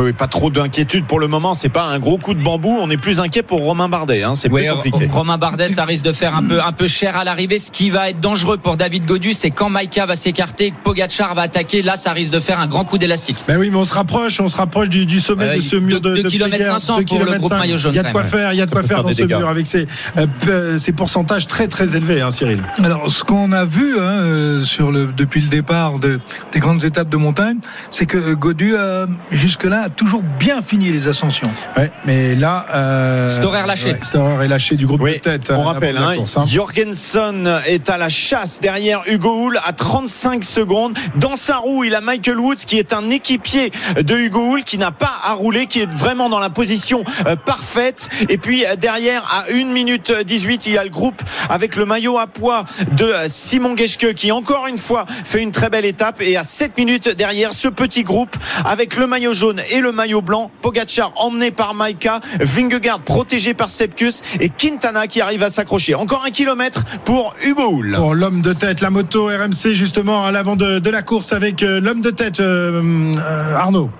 oui, 0.00 0.12
pas 0.12 0.26
trop 0.26 0.50
d'inquiétude 0.50 1.04
pour 1.06 1.20
le 1.20 1.28
moment. 1.28 1.54
C'est 1.54 1.68
pas 1.68 1.84
un 1.84 1.98
gros 1.98 2.18
coup 2.18 2.34
de 2.34 2.42
bambou. 2.42 2.76
On 2.80 2.90
est 2.90 2.96
plus 2.96 3.20
inquiet 3.20 3.42
pour 3.42 3.60
Romain 3.60 3.88
Bardet. 3.88 4.22
Hein. 4.22 4.34
C'est 4.36 4.50
Oui, 4.50 4.62
plus 4.66 4.74
compliqué. 4.90 5.08
Romain 5.12 5.38
Bardet, 5.38 5.68
ça 5.68 5.84
risque 5.84 6.04
de 6.04 6.12
faire 6.12 6.34
un 6.36 6.42
peu, 6.42 6.62
un 6.62 6.72
peu 6.72 6.86
cher 6.86 7.16
à 7.16 7.24
l'arrivée. 7.24 7.58
Ce 7.58 7.70
qui 7.70 7.90
va 7.90 8.10
être 8.10 8.20
dangereux 8.20 8.56
pour 8.58 8.76
David 8.76 9.04
Godu, 9.06 9.32
c'est 9.32 9.50
quand 9.50 9.68
Maïka 9.68 10.06
va 10.06 10.14
s'écarter, 10.14 10.70
que 10.70 10.76
Pogacar 10.82 11.34
va 11.34 11.42
attaquer. 11.42 11.82
Là, 11.82 11.96
ça 11.96 12.12
risque 12.12 12.32
de 12.32 12.40
faire 12.40 12.58
un 12.60 12.66
grand 12.66 12.84
coup 12.84 12.98
d'élastique. 12.98 13.36
Ben 13.46 13.58
oui, 13.58 13.68
mais 13.70 13.76
on 13.76 13.84
se 13.84 13.94
rapproche, 13.94 14.40
on 14.40 14.48
se 14.48 14.56
rapproche 14.56 14.88
du, 14.88 15.06
du 15.06 15.20
sommet 15.20 15.44
Euh, 15.48 15.56
de 15.56 15.60
ce 15.60 15.76
mur 15.76 16.00
deux- 16.00 16.14
de, 16.16 16.22
de 16.22 16.28
kilomètres 16.28 16.58
Péguerre, 16.58 16.72
500 16.78 16.98
deux 16.98 17.04
pour 17.04 17.18
le 17.18 17.24
groupe 17.32 17.42
500. 17.50 17.58
maillot 17.58 17.76
jaune, 17.76 17.92
Il 17.92 17.96
y 17.96 17.98
a 17.98 18.02
de 18.04 18.12
quoi 18.12 18.24
faire, 18.24 18.52
il 18.52 18.58
y 18.58 18.60
a 18.62 18.64
de 18.64 18.70
Ça 18.70 18.74
quoi 18.76 18.82
faire 18.82 18.96
faire 18.98 19.02
dans 19.04 19.08
ce 19.10 19.14
dégâts. 19.22 19.36
mur 19.36 19.48
avec 19.48 19.66
ces, 19.66 19.86
euh, 20.16 20.26
p- 20.44 20.78
ces 20.78 20.92
pourcentages 20.92 21.46
très 21.46 21.68
très 21.68 21.96
élevés, 21.96 22.20
hein, 22.20 22.30
Cyril. 22.30 22.60
Alors, 22.82 23.10
ce 23.10 23.24
qu'on 23.24 23.52
a 23.52 23.64
vu 23.64 23.96
hein, 23.98 24.02
euh, 24.02 24.64
sur 24.64 24.90
le, 24.90 25.06
depuis 25.16 25.40
le 25.42 25.48
départ 25.48 25.98
de, 25.98 26.20
des 26.52 26.60
grandes 26.60 26.84
étapes 26.84 27.08
de 27.10 27.16
montagne, 27.16 27.58
c'est 27.90 28.06
que 28.06 28.34
Godu, 28.34 28.74
a, 28.76 29.06
jusque-là, 29.30 29.81
a 29.82 29.88
toujours 29.90 30.22
bien 30.38 30.62
fini 30.62 30.90
les 30.90 31.08
ascensions. 31.08 31.50
Ouais, 31.76 31.90
mais 32.06 32.34
là, 32.34 32.66
euh, 32.74 33.36
Storer 33.38 33.66
lâché. 33.66 33.92
ouais, 33.92 33.98
Storer 34.02 34.44
est 34.44 34.48
lâché 34.48 34.76
du 34.76 34.86
groupe 34.86 35.02
Oui, 35.02 35.14
de 35.14 35.18
tête. 35.18 35.50
on 35.50 35.60
euh, 35.60 35.64
rappelle, 35.64 35.96
hein, 35.98 36.14
course, 36.16 36.36
hein. 36.36 36.44
Jorgensen 36.46 37.60
est 37.66 37.90
à 37.90 37.98
la 37.98 38.08
chasse 38.08 38.60
derrière 38.60 39.02
Hugo 39.06 39.46
Hull 39.46 39.58
à 39.64 39.72
35 39.72 40.44
secondes. 40.44 40.96
Dans 41.16 41.36
sa 41.36 41.56
roue, 41.56 41.84
il 41.84 41.94
a 41.94 42.00
Michael 42.00 42.38
Woods 42.38 42.64
qui 42.66 42.78
est 42.78 42.92
un 42.92 43.10
équipier 43.10 43.70
de 43.96 44.16
Hugo 44.16 44.52
Hull 44.54 44.64
qui 44.64 44.78
n'a 44.78 44.90
pas 44.90 45.12
à 45.24 45.34
rouler, 45.34 45.66
qui 45.66 45.80
est 45.80 45.90
vraiment 45.90 46.28
dans 46.28 46.38
la 46.38 46.50
position 46.50 47.02
euh, 47.26 47.36
parfaite. 47.36 48.08
Et 48.28 48.38
puis 48.38 48.64
euh, 48.64 48.76
derrière, 48.76 49.22
à 49.32 49.44
1 49.52 49.72
minute 49.72 50.12
18, 50.24 50.66
il 50.66 50.72
y 50.74 50.78
a 50.78 50.84
le 50.84 50.90
groupe 50.90 51.20
avec 51.48 51.76
le 51.76 51.84
maillot 51.84 52.18
à 52.18 52.26
poids 52.26 52.64
de 52.92 53.12
Simon 53.28 53.76
Geschke 53.76 54.14
qui 54.14 54.32
encore 54.32 54.66
une 54.66 54.78
fois 54.78 55.04
fait 55.24 55.42
une 55.42 55.52
très 55.52 55.70
belle 55.70 55.84
étape. 55.84 56.20
Et 56.20 56.36
à 56.36 56.44
7 56.44 56.76
minutes 56.78 57.08
derrière, 57.10 57.52
ce 57.52 57.68
petit 57.68 58.02
groupe 58.02 58.36
avec 58.64 58.96
le 58.96 59.06
maillot 59.06 59.32
jaune 59.32 59.60
et 59.72 59.80
le 59.80 59.92
maillot 59.92 60.22
blanc. 60.22 60.50
Pogacar 60.60 61.12
emmené 61.16 61.50
par 61.50 61.74
Maika, 61.74 62.20
Vingegaard 62.40 63.00
protégé 63.00 63.54
par 63.54 63.70
Sepkus 63.70 64.22
et 64.40 64.48
Quintana 64.48 65.06
qui 65.06 65.20
arrive 65.20 65.42
à 65.42 65.50
s'accrocher. 65.50 65.94
Encore 65.94 66.24
un 66.26 66.30
kilomètre 66.30 66.84
pour 67.04 67.34
Hugo. 67.42 67.82
Pour 67.94 68.14
l'homme 68.14 68.42
de 68.42 68.52
tête, 68.52 68.80
la 68.80 68.90
moto 68.90 69.26
RMC 69.26 69.72
justement 69.72 70.24
à 70.24 70.32
l'avant 70.32 70.56
de, 70.56 70.78
de 70.78 70.90
la 70.90 71.02
course 71.02 71.32
avec 71.32 71.62
euh, 71.62 71.80
l'homme 71.80 72.00
de 72.00 72.10
tête 72.10 72.40
euh, 72.40 73.14
euh, 73.16 73.54
Arnaud. 73.56 73.90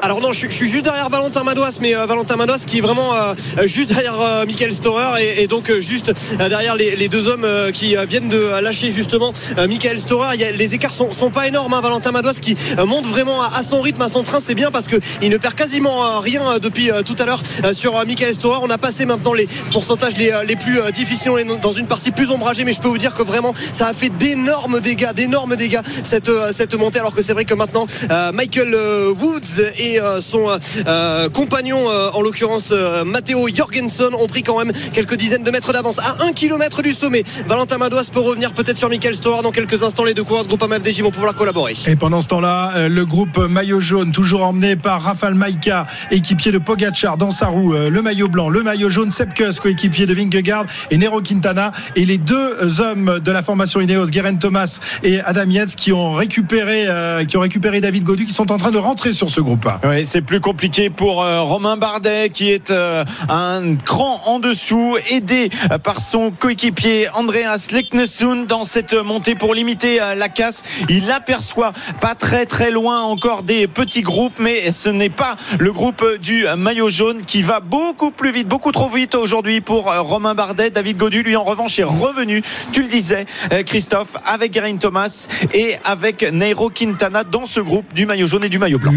Alors 0.00 0.20
non, 0.20 0.32
je, 0.32 0.46
suis- 0.46 0.68
juste 0.68 0.84
derrière 0.84 1.08
Valentin 1.08 1.42
Madouas, 1.42 1.78
mais 1.80 1.96
euh, 1.96 2.06
Valentin 2.06 2.36
Madouas 2.36 2.62
qui 2.64 2.78
est 2.78 2.80
vraiment 2.80 3.14
euh, 3.14 3.34
juste 3.66 3.88
derrière 3.92 4.20
euh, 4.20 4.46
Michael 4.46 4.72
Storer 4.72 5.40
et, 5.40 5.48
donc 5.48 5.72
juste 5.80 6.12
derrière 6.38 6.76
les, 6.76 7.08
deux 7.08 7.26
hommes 7.26 7.46
qui 7.72 7.96
viennent 8.06 8.28
de 8.28 8.60
lâcher 8.60 8.90
justement 8.90 9.32
Michael 9.56 9.98
Storer. 9.98 10.36
Il 10.38 10.56
les 10.56 10.74
écarts 10.74 10.92
sont, 10.92 11.12
sont 11.12 11.30
pas 11.30 11.48
énormes. 11.48 11.74
hein. 11.74 11.80
Valentin 11.80 12.12
Madouas 12.12 12.38
qui 12.40 12.54
monte 12.86 13.06
vraiment 13.06 13.42
à, 13.42 13.62
son 13.62 13.80
rythme, 13.80 14.02
à 14.02 14.08
son 14.08 14.22
train, 14.22 14.38
c'est 14.40 14.54
bien 14.54 14.70
parce 14.70 14.86
que 14.86 14.96
il 15.22 15.30
ne 15.30 15.36
perd 15.36 15.54
quasiment 15.54 16.20
rien 16.20 16.58
depuis 16.60 16.90
tout 17.04 17.16
à 17.18 17.24
l'heure 17.24 17.40
sur 17.72 17.94
Michael 18.06 18.34
Storer. 18.34 18.58
On 18.62 18.70
a 18.70 18.78
passé 18.78 19.04
maintenant 19.04 19.32
les 19.32 19.48
pourcentages 19.72 20.16
les, 20.16 20.56
plus 20.56 20.78
difficiles 20.92 21.32
dans 21.62 21.72
une 21.72 21.86
partie 21.86 22.10
plus 22.10 22.30
ombragée, 22.30 22.64
mais 22.64 22.72
je 22.72 22.80
peux 22.80 22.88
vous 22.88 22.98
dire 22.98 23.14
que 23.14 23.22
vraiment 23.22 23.52
ça 23.72 23.88
a 23.88 23.94
fait 23.94 24.10
d'énormes 24.10 24.80
dégâts, 24.80 25.12
d'énormes 25.14 25.56
dégâts 25.56 25.80
cette 26.04 26.30
cette 26.52 26.74
montée. 26.74 26.98
Alors 26.98 27.14
que 27.14 27.22
c'est 27.22 27.32
vrai 27.32 27.44
que 27.44 27.54
maintenant 27.54 27.86
Michael 28.32 28.74
Woods 29.18 29.62
et 29.78 29.87
euh, 29.96 30.20
son 30.20 30.50
euh, 30.50 30.58
euh, 30.86 31.28
compagnon, 31.28 31.78
en 32.12 32.20
l'occurrence 32.20 32.72
Matteo 33.06 33.48
Jorgensen, 33.54 34.14
ont 34.14 34.26
pris 34.26 34.42
quand 34.42 34.58
même 34.58 34.72
quelques 34.92 35.16
dizaines 35.16 35.42
de 35.42 35.50
mètres 35.50 35.72
d'avance 35.72 35.98
à 35.98 36.24
un 36.24 36.32
kilomètre 36.32 36.82
du 36.82 36.92
sommet. 36.92 37.22
Valentin 37.46 37.78
Madouas 37.78 38.10
peut 38.12 38.20
revenir 38.20 38.52
peut-être 38.52 38.76
sur 38.76 38.88
Michael 38.88 39.14
Storer 39.14 39.42
dans 39.42 39.52
quelques 39.52 39.82
instants. 39.82 40.04
Les 40.04 40.14
deux 40.14 40.24
coureurs 40.24 40.44
de 40.44 40.48
groupe 40.48 40.62
AMFDJ 40.62 41.02
vont 41.02 41.10
pouvoir 41.10 41.34
collaborer. 41.34 41.74
Et 41.86 41.96
pendant 41.96 42.20
ce 42.20 42.28
temps-là, 42.28 42.88
le 42.88 43.04
groupe 43.06 43.38
maillot 43.38 43.80
jaune, 43.80 44.12
toujours 44.12 44.44
emmené 44.44 44.76
par 44.76 45.02
Rafal 45.02 45.34
Maïka, 45.34 45.86
équipier 46.10 46.52
de 46.52 46.58
Pogacar 46.58 47.16
dans 47.16 47.30
sa 47.30 47.46
roue, 47.46 47.72
le 47.72 48.02
maillot 48.02 48.28
blanc, 48.28 48.48
le 48.48 48.62
maillot 48.62 48.90
jaune, 48.90 49.10
Sepkus, 49.10 49.60
coéquipier 49.60 50.06
de 50.06 50.14
Vingegaard 50.14 50.66
et 50.90 50.96
Nero 50.96 51.20
Quintana, 51.20 51.72
et 51.96 52.04
les 52.04 52.18
deux 52.18 52.80
hommes 52.80 53.20
de 53.20 53.32
la 53.32 53.42
formation 53.42 53.80
Ineos, 53.80 54.06
Guerin 54.06 54.36
Thomas 54.36 54.80
et 55.02 55.20
Adam 55.20 55.48
Yates, 55.48 55.74
qui 55.74 55.92
ont 55.92 56.14
récupéré, 56.14 56.86
euh, 56.88 57.24
qui 57.24 57.36
ont 57.36 57.40
récupéré 57.40 57.80
David 57.80 58.04
Godu, 58.04 58.26
qui 58.26 58.32
sont 58.32 58.50
en 58.52 58.56
train 58.56 58.70
de 58.70 58.78
rentrer 58.78 59.12
sur 59.12 59.30
ce 59.30 59.40
groupe. 59.40 59.66
Oui, 59.84 60.04
c'est 60.04 60.22
plus 60.22 60.40
compliqué 60.40 60.90
pour 60.90 61.22
euh, 61.22 61.42
Romain 61.42 61.76
Bardet 61.76 62.30
qui 62.30 62.50
est 62.50 62.72
euh, 62.72 63.04
un 63.28 63.76
cran 63.76 64.20
en 64.26 64.40
dessous, 64.40 64.96
aidé 65.12 65.50
par 65.84 66.00
son 66.00 66.32
coéquipier 66.32 67.06
Andreas 67.14 67.68
Leknesund 67.70 68.48
dans 68.48 68.64
cette 68.64 68.94
montée 68.94 69.36
pour 69.36 69.54
limiter 69.54 70.02
euh, 70.02 70.16
la 70.16 70.28
casse. 70.28 70.64
Il 70.88 71.08
aperçoit 71.12 71.72
pas 72.00 72.16
très 72.16 72.44
très 72.44 72.72
loin 72.72 73.02
encore 73.02 73.44
des 73.44 73.68
petits 73.68 74.02
groupes, 74.02 74.40
mais 74.40 74.72
ce 74.72 74.88
n'est 74.88 75.10
pas 75.10 75.36
le 75.60 75.70
groupe 75.70 76.04
du 76.20 76.44
maillot 76.56 76.88
jaune 76.88 77.22
qui 77.24 77.42
va 77.42 77.60
beaucoup 77.60 78.10
plus 78.10 78.32
vite, 78.32 78.48
beaucoup 78.48 78.72
trop 78.72 78.88
vite 78.88 79.14
aujourd'hui 79.14 79.60
pour 79.60 79.84
Romain 79.84 80.34
Bardet. 80.34 80.70
David 80.70 80.96
Godu, 80.96 81.22
lui 81.22 81.36
en 81.36 81.44
revanche, 81.44 81.78
est 81.78 81.84
revenu, 81.84 82.42
tu 82.72 82.82
le 82.82 82.88
disais, 82.88 83.26
Christophe, 83.64 84.16
avec 84.26 84.54
Geraint 84.54 84.76
Thomas 84.76 85.28
et 85.54 85.76
avec 85.84 86.24
Nairo 86.32 86.68
Quintana 86.68 87.22
dans 87.22 87.46
ce 87.46 87.60
groupe 87.60 87.94
du 87.94 88.06
maillot 88.06 88.26
jaune 88.26 88.44
et 88.44 88.48
du 88.48 88.58
maillot 88.58 88.78
blanc. 88.78 88.92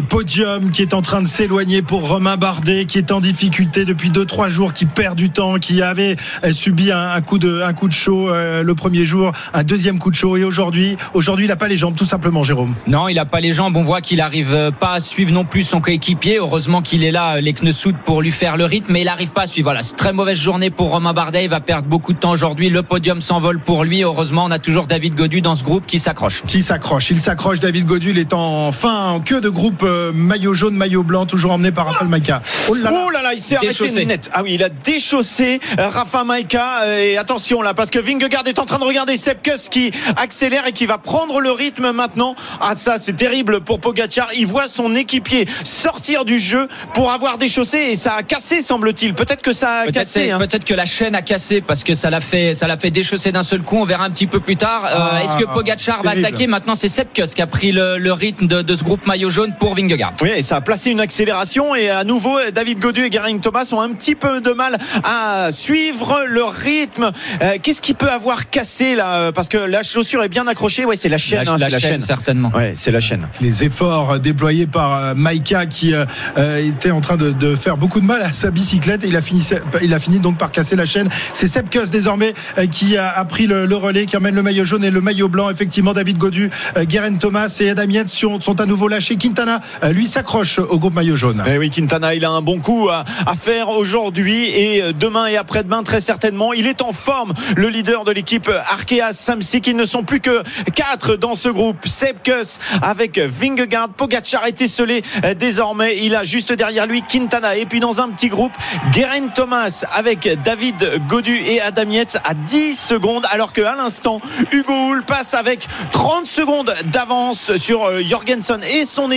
Podium 0.00 0.70
qui 0.70 0.82
est 0.82 0.94
en 0.94 1.02
train 1.02 1.22
de 1.22 1.28
s'éloigner 1.28 1.82
pour 1.82 2.08
Romain 2.08 2.36
Bardet, 2.36 2.84
qui 2.84 2.98
est 2.98 3.12
en 3.12 3.20
difficulté 3.20 3.84
depuis 3.84 4.10
2-3 4.10 4.48
jours, 4.48 4.72
qui 4.72 4.86
perd 4.86 5.16
du 5.16 5.30
temps, 5.30 5.58
qui 5.58 5.82
avait 5.82 6.16
euh, 6.44 6.52
subi 6.52 6.92
un, 6.92 7.10
un 7.10 7.20
coup 7.20 7.38
de, 7.38 7.62
un 7.62 7.72
coup 7.72 7.88
de 7.88 7.92
chaud 7.92 8.28
euh, 8.28 8.62
le 8.62 8.74
premier 8.74 9.04
jour, 9.04 9.32
un 9.52 9.62
deuxième 9.62 9.98
coup 9.98 10.10
de 10.10 10.16
chaud, 10.16 10.36
et 10.36 10.44
aujourd'hui, 10.44 10.96
aujourd'hui, 11.14 11.46
il 11.46 11.48
n'a 11.48 11.56
pas 11.56 11.68
les 11.68 11.76
jambes, 11.76 11.94
tout 11.96 12.04
simplement, 12.04 12.42
Jérôme. 12.42 12.74
Non, 12.86 13.08
il 13.08 13.18
a 13.18 13.24
pas 13.24 13.40
les 13.40 13.52
jambes. 13.52 13.76
On 13.76 13.82
voit 13.82 14.00
qu'il 14.00 14.20
arrive 14.20 14.52
euh, 14.52 14.70
pas 14.70 14.94
à 14.94 15.00
suivre 15.00 15.32
non 15.32 15.44
plus 15.44 15.62
son 15.62 15.80
coéquipier. 15.80 16.38
Heureusement 16.38 16.82
qu'il 16.82 17.04
est 17.04 17.10
là, 17.10 17.36
euh, 17.36 17.40
les 17.40 17.52
Knessoud, 17.52 17.96
pour 18.04 18.22
lui 18.22 18.30
faire 18.30 18.56
le 18.56 18.64
rythme, 18.64 18.92
mais 18.92 19.02
il 19.02 19.08
arrive 19.08 19.30
pas 19.30 19.42
à 19.42 19.46
suivre. 19.46 19.66
Voilà, 19.66 19.82
c'est 19.82 19.96
très 19.96 20.12
mauvaise 20.12 20.38
journée 20.38 20.70
pour 20.70 20.90
Romain 20.90 21.12
Bardet. 21.12 21.44
Il 21.44 21.50
va 21.50 21.60
perdre 21.60 21.88
beaucoup 21.88 22.12
de 22.12 22.18
temps 22.18 22.32
aujourd'hui. 22.32 22.68
Le 22.68 22.82
podium 22.82 23.20
s'envole 23.20 23.58
pour 23.58 23.84
lui. 23.84 24.02
Heureusement, 24.02 24.44
on 24.44 24.50
a 24.50 24.58
toujours 24.58 24.86
David 24.86 25.14
Godu 25.14 25.40
dans 25.40 25.54
ce 25.54 25.64
groupe 25.64 25.86
qui 25.86 25.98
s'accroche. 25.98 26.42
Qui 26.46 26.62
s'accroche 26.62 27.10
Il 27.10 27.18
s'accroche. 27.18 27.60
David 27.60 27.86
Godul 27.86 28.18
est 28.18 28.32
en 28.32 28.72
fin, 28.72 29.10
en 29.10 29.20
queue 29.20 29.40
de 29.40 29.48
groupe 29.48 29.83
euh, 29.84 30.12
maillot 30.12 30.54
jaune, 30.54 30.74
maillot 30.74 31.02
blanc, 31.02 31.26
toujours 31.26 31.52
emmené 31.52 31.70
par 31.72 31.86
Rafael 31.86 32.08
Maïka. 32.08 32.40
Oh 32.68 32.74
là 32.74 33.22
là, 33.22 33.34
il 33.34 33.40
s'est 33.40 33.56
arrêté 33.56 34.04
net. 34.06 34.30
Ah 34.32 34.42
oui, 34.42 34.54
il 34.54 34.62
a 34.62 34.68
déchaussé 34.68 35.60
euh, 35.78 35.88
Rafa 35.88 36.24
Maika. 36.24 36.82
euh, 36.84 36.98
Et 37.00 37.16
attention 37.18 37.62
là, 37.62 37.74
parce 37.74 37.90
que 37.90 37.98
Vingegaard 37.98 38.46
est 38.46 38.58
en 38.58 38.66
train 38.66 38.78
de 38.78 38.84
regarder 38.84 39.16
Sepkus 39.16 39.68
qui 39.70 39.90
accélère 40.16 40.66
et 40.66 40.72
qui 40.72 40.86
va 40.86 40.98
prendre 40.98 41.40
le 41.40 41.50
rythme 41.50 41.92
maintenant. 41.92 42.34
Ah 42.60 42.74
ça, 42.76 42.96
c'est 42.98 43.14
terrible 43.16 43.60
pour 43.60 43.80
Pogacar. 43.80 44.28
Il 44.36 44.46
voit 44.46 44.68
son 44.68 44.94
équipier 44.94 45.46
sortir 45.64 46.24
du 46.24 46.38
jeu 46.40 46.68
pour 46.94 47.10
avoir 47.10 47.38
déchaussé 47.38 47.78
et 47.90 47.96
ça 47.96 48.14
a 48.14 48.22
cassé, 48.22 48.62
semble-t-il. 48.62 49.14
Peut-être 49.14 49.42
que 49.42 49.52
ça 49.52 49.80
a 49.80 49.86
cassé. 49.92 50.30
hein. 50.30 50.38
peut-être 50.38 50.64
que 50.64 50.74
la 50.74 50.84
chaîne 50.86 51.14
a 51.14 51.22
cassé 51.22 51.60
parce 51.60 51.84
que 51.84 51.94
ça 51.94 52.10
l'a 52.10 52.20
fait, 52.20 52.54
ça 52.54 52.66
l'a 52.66 52.76
fait 52.76 52.90
déchausser 52.90 53.32
d'un 53.32 53.42
seul 53.42 53.62
coup. 53.62 53.78
On 53.78 53.84
verra 53.84 54.04
un 54.04 54.10
petit 54.10 54.26
peu 54.26 54.40
plus 54.40 54.56
tard. 54.56 54.84
Euh, 54.84 54.88
Ah, 55.14 55.22
Est-ce 55.24 55.36
que 55.36 55.44
Pogacar 55.44 56.02
va 56.02 56.10
terrible. 56.10 56.26
attaquer 56.26 56.46
Maintenant, 56.46 56.74
c'est 56.74 56.88
Sepkus 56.88 57.34
qui 57.34 57.42
a 57.42 57.46
pris 57.46 57.72
le, 57.72 57.98
le 57.98 58.12
rythme 58.12 58.46
de, 58.46 58.62
de 58.62 58.76
ce 58.76 58.84
groupe 58.84 59.06
maillot 59.06 59.28
jaune 59.30 59.52
pour 59.58 59.73
pour 59.74 59.82
Vingegaard. 59.82 60.12
Oui, 60.22 60.30
et 60.36 60.42
ça 60.42 60.56
a 60.56 60.60
placé 60.60 60.90
une 60.90 61.00
accélération 61.00 61.74
et 61.74 61.90
à 61.90 62.04
nouveau 62.04 62.36
David 62.54 62.78
Godu 62.78 63.02
et 63.06 63.10
Geraint 63.10 63.38
Thomas 63.38 63.68
ont 63.72 63.80
un 63.80 63.90
petit 63.92 64.14
peu 64.14 64.40
de 64.40 64.50
mal 64.52 64.76
à 65.02 65.50
suivre 65.52 66.24
le 66.26 66.44
rythme. 66.44 67.10
Euh, 67.42 67.56
Qu'est-ce 67.62 67.82
qui 67.82 67.94
peut 67.94 68.10
avoir 68.10 68.50
cassé 68.50 68.94
là 68.94 69.32
Parce 69.32 69.48
que 69.48 69.58
la 69.58 69.82
chaussure 69.82 70.22
est 70.22 70.28
bien 70.28 70.46
accrochée. 70.46 70.84
Ouais, 70.84 70.96
c'est 70.96 71.08
la 71.08 71.18
chaîne. 71.18 71.44
La, 71.44 71.52
hein, 71.52 71.56
la 71.58 71.78
chaîne, 71.78 72.00
certainement. 72.00 72.50
Ouais, 72.54 72.74
c'est 72.76 72.90
la 72.90 73.00
chaîne. 73.00 73.26
les 73.40 73.64
efforts 73.64 74.20
déployés 74.20 74.66
par 74.66 74.96
euh, 74.96 75.14
Maïka 75.14 75.66
qui 75.66 75.94
euh, 75.94 76.04
euh, 76.38 76.68
était 76.68 76.90
en 76.90 77.00
train 77.00 77.16
de, 77.16 77.30
de 77.30 77.56
faire 77.56 77.76
beaucoup 77.76 78.00
de 78.00 78.06
mal 78.06 78.22
à 78.22 78.32
sa 78.32 78.50
bicyclette 78.50 79.04
et 79.04 79.08
il 79.08 79.16
a 79.16 79.22
fini, 79.22 79.42
il 79.82 79.92
a 79.94 79.98
fini 80.00 80.18
donc 80.20 80.38
par 80.38 80.52
casser 80.52 80.76
la 80.76 80.84
chaîne. 80.84 81.08
C'est 81.32 81.48
Sepp 81.48 81.70
Kuss 81.70 81.90
désormais 81.90 82.34
euh, 82.58 82.66
qui 82.66 82.96
a, 82.96 83.10
a 83.10 83.24
pris 83.24 83.46
le, 83.46 83.66
le 83.66 83.76
relais, 83.76 84.06
qui 84.06 84.16
emmène 84.16 84.34
le 84.34 84.42
maillot 84.42 84.64
jaune 84.64 84.84
et 84.84 84.90
le 84.90 85.00
maillot 85.00 85.28
blanc. 85.28 85.50
Effectivement, 85.50 85.92
David 85.92 86.18
Godu, 86.18 86.50
euh, 86.76 86.84
Guerin 86.84 87.14
Thomas 87.16 87.54
et 87.60 87.70
Adam 87.70 87.88
Yates 87.88 88.08
sont, 88.08 88.40
sont 88.40 88.60
à 88.60 88.66
nouveau 88.66 88.88
lâchés. 88.88 89.16
Quintana, 89.16 89.56
euh, 89.56 89.58
lui, 89.92 90.06
s'accroche 90.06 90.58
au 90.58 90.78
groupe 90.78 90.94
maillot 90.94 91.16
jaune. 91.16 91.42
Eh 91.46 91.58
oui, 91.58 91.70
Quintana, 91.70 92.14
il 92.14 92.24
a 92.24 92.30
un 92.30 92.42
bon 92.42 92.58
coup 92.60 92.88
à, 92.90 93.04
faire 93.34 93.70
aujourd'hui 93.70 94.48
et 94.48 94.82
euh, 94.82 94.92
demain 94.92 95.26
et 95.26 95.36
après-demain, 95.36 95.82
très 95.82 96.00
certainement. 96.00 96.52
Il 96.52 96.66
est 96.66 96.82
en 96.82 96.92
forme, 96.92 97.32
le 97.56 97.68
leader 97.68 98.04
de 98.04 98.12
l'équipe 98.12 98.48
Arkea 98.70 99.12
Samsic. 99.12 99.66
Ils 99.66 99.76
ne 99.76 99.84
sont 99.84 100.02
plus 100.02 100.20
que 100.20 100.42
quatre 100.74 101.16
dans 101.16 101.34
ce 101.34 101.48
groupe. 101.48 101.86
Seb 101.86 102.16
Kuss 102.22 102.58
avec 102.82 103.18
Vingegaard, 103.18 103.90
Pogacar 103.90 104.46
est 104.46 104.60
esselé 104.60 105.02
euh, 105.24 105.34
désormais. 105.34 105.96
Il 106.02 106.14
a 106.14 106.24
juste 106.24 106.52
derrière 106.52 106.86
lui 106.86 107.02
Quintana. 107.02 107.56
Et 107.56 107.66
puis 107.66 107.80
dans 107.80 108.00
un 108.00 108.10
petit 108.10 108.28
groupe, 108.28 108.52
Guerin 108.92 109.28
Thomas 109.34 109.84
avec 109.92 110.28
David 110.44 111.02
Godu 111.08 111.36
et 111.46 111.60
Adam 111.60 111.90
Yates 111.90 112.18
à 112.24 112.34
10 112.34 112.78
secondes. 112.78 113.24
Alors 113.30 113.52
qu'à 113.52 113.74
l'instant, 113.76 114.20
Hugo 114.52 114.72
Hull 114.72 115.02
passe 115.02 115.34
avec 115.34 115.66
30 115.92 116.26
secondes 116.26 116.74
d'avance 116.86 117.56
sur 117.56 117.84
euh, 117.84 118.00
Jorgensen 118.00 118.62
et 118.62 118.86
son 118.86 119.10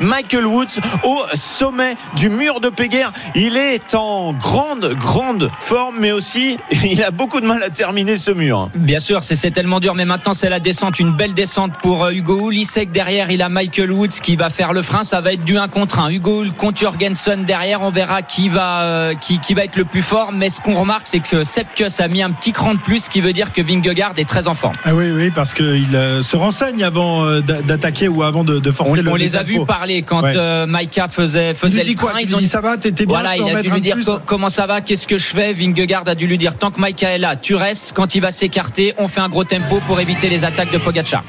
Michael 0.00 0.46
Woods 0.46 0.78
au 1.04 1.18
sommet 1.34 1.96
du 2.16 2.28
mur 2.28 2.60
de 2.60 2.68
Péguerre. 2.68 3.12
Il 3.34 3.56
est 3.56 3.94
en 3.94 4.32
grande, 4.32 4.94
grande 4.94 5.50
forme, 5.58 5.96
mais 6.00 6.12
aussi 6.12 6.58
il 6.84 7.02
a 7.02 7.10
beaucoup 7.10 7.40
de 7.40 7.46
mal 7.46 7.62
à 7.62 7.70
terminer 7.70 8.16
ce 8.16 8.30
mur. 8.30 8.70
Bien 8.74 8.98
sûr, 8.98 9.22
c'est 9.22 9.50
tellement 9.50 9.80
dur, 9.80 9.94
mais 9.94 10.04
maintenant 10.04 10.32
c'est 10.32 10.48
la 10.48 10.60
descente, 10.60 10.98
une 11.00 11.12
belle 11.12 11.34
descente 11.34 11.72
pour 11.82 12.04
euh, 12.04 12.10
Hugo 12.12 12.40
Hull. 12.48 12.56
Il 12.56 12.64
sait 12.66 12.86
que 12.86 12.92
derrière 12.92 13.30
il 13.30 13.42
a 13.42 13.48
Michael 13.48 13.92
Woods 13.92 14.20
qui 14.22 14.36
va 14.36 14.50
faire 14.50 14.72
le 14.72 14.82
frein, 14.82 15.04
ça 15.04 15.20
va 15.20 15.32
être 15.32 15.44
du 15.44 15.56
1 15.58 15.68
contre 15.68 15.98
1. 16.00 16.10
Hugo 16.10 16.40
Hull 16.42 16.52
contre 16.52 16.80
Jorgensen 16.80 17.44
derrière, 17.44 17.82
on 17.82 17.90
verra 17.90 18.22
qui 18.22 18.48
va, 18.48 18.80
euh, 18.82 19.14
qui, 19.14 19.38
qui 19.38 19.54
va 19.54 19.64
être 19.64 19.76
le 19.76 19.84
plus 19.84 20.02
fort. 20.02 20.32
Mais 20.32 20.48
ce 20.48 20.60
qu'on 20.60 20.74
remarque, 20.74 21.06
c'est 21.06 21.20
que 21.20 21.44
Sepp 21.44 21.74
Kuss 21.74 22.00
a 22.00 22.08
mis 22.08 22.22
un 22.22 22.30
petit 22.30 22.52
cran 22.52 22.74
de 22.74 22.78
plus, 22.78 23.04
ce 23.04 23.10
qui 23.10 23.20
veut 23.20 23.32
dire 23.32 23.52
que 23.52 23.62
Vingegaard 23.62 24.12
est 24.16 24.28
très 24.28 24.48
en 24.48 24.54
forme. 24.54 24.74
Ah 24.84 24.94
oui, 24.94 25.10
oui, 25.12 25.30
parce 25.30 25.54
qu'il 25.54 25.94
euh, 25.94 26.22
se 26.22 26.36
renseigne 26.36 26.82
avant 26.84 27.24
d'a- 27.40 27.62
d'attaquer 27.62 28.08
ou 28.08 28.22
avant 28.22 28.44
de, 28.44 28.58
de 28.58 28.70
forcer 28.70 28.92
On, 28.92 28.94
le 29.02 29.10
on 29.10 29.14
les 29.14 29.28
le 29.30 29.36
a 29.38 29.42
vus 29.42 29.55
tempo. 29.58 29.66
parler 29.66 30.02
quand 30.02 30.22
Ouais. 30.22 30.32
euh, 30.36 30.66
Maïka 30.66 31.08
faisait, 31.08 31.50
Il 31.50 31.54
faisait 31.56 31.84
le 31.84 31.94
quoi 31.94 32.10
frein. 32.10 32.20
Il 32.20 32.24
Ils 32.24 32.28
lui 32.28 32.34
ont 32.36 32.38
dit 32.38 32.48
ça 32.48 32.60
va, 32.60 32.76
t'étais 32.76 33.06
bien, 33.06 33.18
Voilà, 33.20 33.36
je 33.36 33.42
peux 33.42 33.48
il 33.50 33.56
a 33.56 33.62
dû 33.62 33.70
lui 33.70 33.80
dire 33.80 33.96
comment 34.26 34.48
ça 34.48 34.66
va, 34.66 34.80
qu'est-ce 34.80 35.06
que 35.06 35.18
je 35.18 35.26
fais? 35.26 35.52
Vingegaard 35.52 36.04
a 36.06 36.14
dû 36.14 36.26
lui 36.26 36.38
dire 36.38 36.54
tant 36.56 36.70
que 36.70 36.80
Maïka 36.80 37.10
est 37.10 37.18
là, 37.18 37.36
tu 37.36 37.54
restes. 37.54 37.92
Quand 37.94 38.14
il 38.14 38.20
va 38.20 38.30
s'écarter, 38.30 38.94
on 38.98 39.08
fait 39.08 39.20
un 39.20 39.28
gros 39.28 39.44
tempo 39.44 39.80
pour 39.86 40.00
éviter 40.00 40.28
les 40.28 40.44
attaques 40.44 40.72
de 40.72 40.78
Pogacar. 40.78 41.22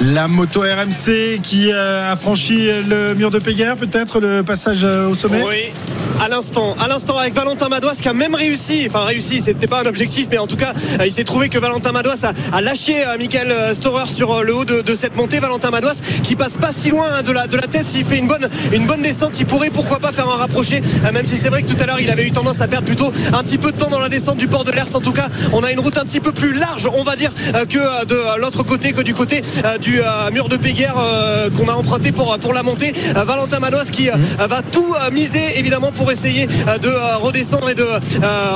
La 0.00 0.28
moto 0.28 0.60
RMC 0.60 1.40
qui 1.42 1.70
euh, 1.72 2.10
a 2.12 2.16
franchi 2.16 2.68
le 2.88 3.14
mur 3.14 3.30
de 3.30 3.38
Péguerre, 3.38 3.76
peut-être 3.76 4.20
le 4.20 4.42
passage 4.42 4.80
euh, 4.84 5.08
au 5.08 5.14
sommet? 5.14 5.42
Oui, 5.42 5.72
à 6.24 6.28
l'instant, 6.28 6.76
à 6.80 6.88
l'instant 6.88 7.16
avec 7.18 7.34
Valentin 7.34 7.68
Madouas 7.68 7.96
qui 8.00 8.08
a 8.08 8.12
même 8.12 8.34
réussi, 8.34 8.86
enfin 8.88 9.04
réussi, 9.04 9.40
c'était 9.40 9.66
pas 9.66 9.82
un 9.82 9.86
objectif, 9.86 10.28
mais 10.30 10.38
en 10.38 10.46
tout 10.46 10.56
cas, 10.56 10.72
il 11.04 11.10
s'est 11.12 11.24
trouvé 11.24 11.48
que 11.48 11.58
Valentin 11.58 11.92
Madouas 11.92 12.24
a, 12.24 12.56
a 12.56 12.60
lâché 12.60 12.94
Michael 13.18 13.52
Storer 13.74 14.08
sur 14.08 14.42
le 14.44 14.54
haut 14.54 14.64
de, 14.64 14.80
de 14.82 14.94
cette 14.94 15.16
montée. 15.16 15.38
Valentin 15.40 15.70
Madouas 15.70 16.00
qui 16.22 16.36
passe 16.36 16.56
pas 16.58 16.72
si 16.72 16.90
loin 16.90 17.06
hein, 17.12 17.22
de 17.22 17.32
la, 17.32 17.46
de 17.50 17.56
la 17.56 17.66
tête, 17.66 17.86
s'il 17.86 18.04
fait 18.04 18.18
une 18.18 18.28
bonne, 18.28 18.46
une 18.72 18.86
bonne 18.86 19.02
descente, 19.02 19.38
il 19.38 19.46
pourrait 19.46 19.70
pourquoi 19.70 19.98
pas 19.98 20.12
faire 20.12 20.28
un 20.28 20.36
rapproché, 20.36 20.80
euh, 21.04 21.12
même 21.12 21.24
si 21.24 21.36
c'est 21.36 21.48
vrai 21.48 21.62
que 21.62 21.68
tout 21.68 21.80
à 21.82 21.86
l'heure 21.86 22.00
il 22.00 22.10
avait 22.10 22.26
eu 22.26 22.30
tendance 22.32 22.60
à 22.60 22.68
perdre 22.68 22.86
plutôt 22.86 23.10
un 23.32 23.42
petit 23.42 23.58
peu 23.58 23.72
de 23.72 23.76
temps 23.76 23.90
dans 23.90 24.00
la 24.00 24.08
descente 24.08 24.36
du 24.36 24.48
port 24.48 24.64
de 24.64 24.70
l'Ers. 24.70 24.94
En 24.94 25.00
tout 25.00 25.12
cas, 25.12 25.28
on 25.52 25.62
a 25.62 25.70
une 25.70 25.80
route 25.80 25.96
un 25.98 26.04
petit 26.04 26.20
peu 26.20 26.32
plus 26.32 26.52
large, 26.54 26.88
on 26.92 27.04
va 27.04 27.16
dire, 27.16 27.32
euh, 27.54 27.64
que 27.66 27.78
euh, 27.78 28.04
de 28.06 28.14
euh, 28.14 28.36
l'autre 28.40 28.62
côté, 28.62 28.92
que 28.92 29.02
du 29.02 29.14
côté 29.14 29.42
du 29.80 30.00
mur 30.32 30.48
de 30.48 30.56
Péguerre 30.56 30.94
qu'on 31.56 31.68
a 31.68 31.72
emprunté 31.72 32.12
pour, 32.12 32.38
pour 32.38 32.54
la 32.54 32.62
montée. 32.62 32.92
Valentin 33.14 33.60
Madouas 33.60 33.86
qui 33.90 34.08
euh, 34.08 34.14
va 34.48 34.62
tout 34.62 34.94
miser 35.12 35.58
évidemment 35.58 35.92
pour 35.92 36.10
essayer 36.10 36.46
de 36.46 37.18
redescendre 37.20 37.70
et 37.70 37.74
de 37.74 37.86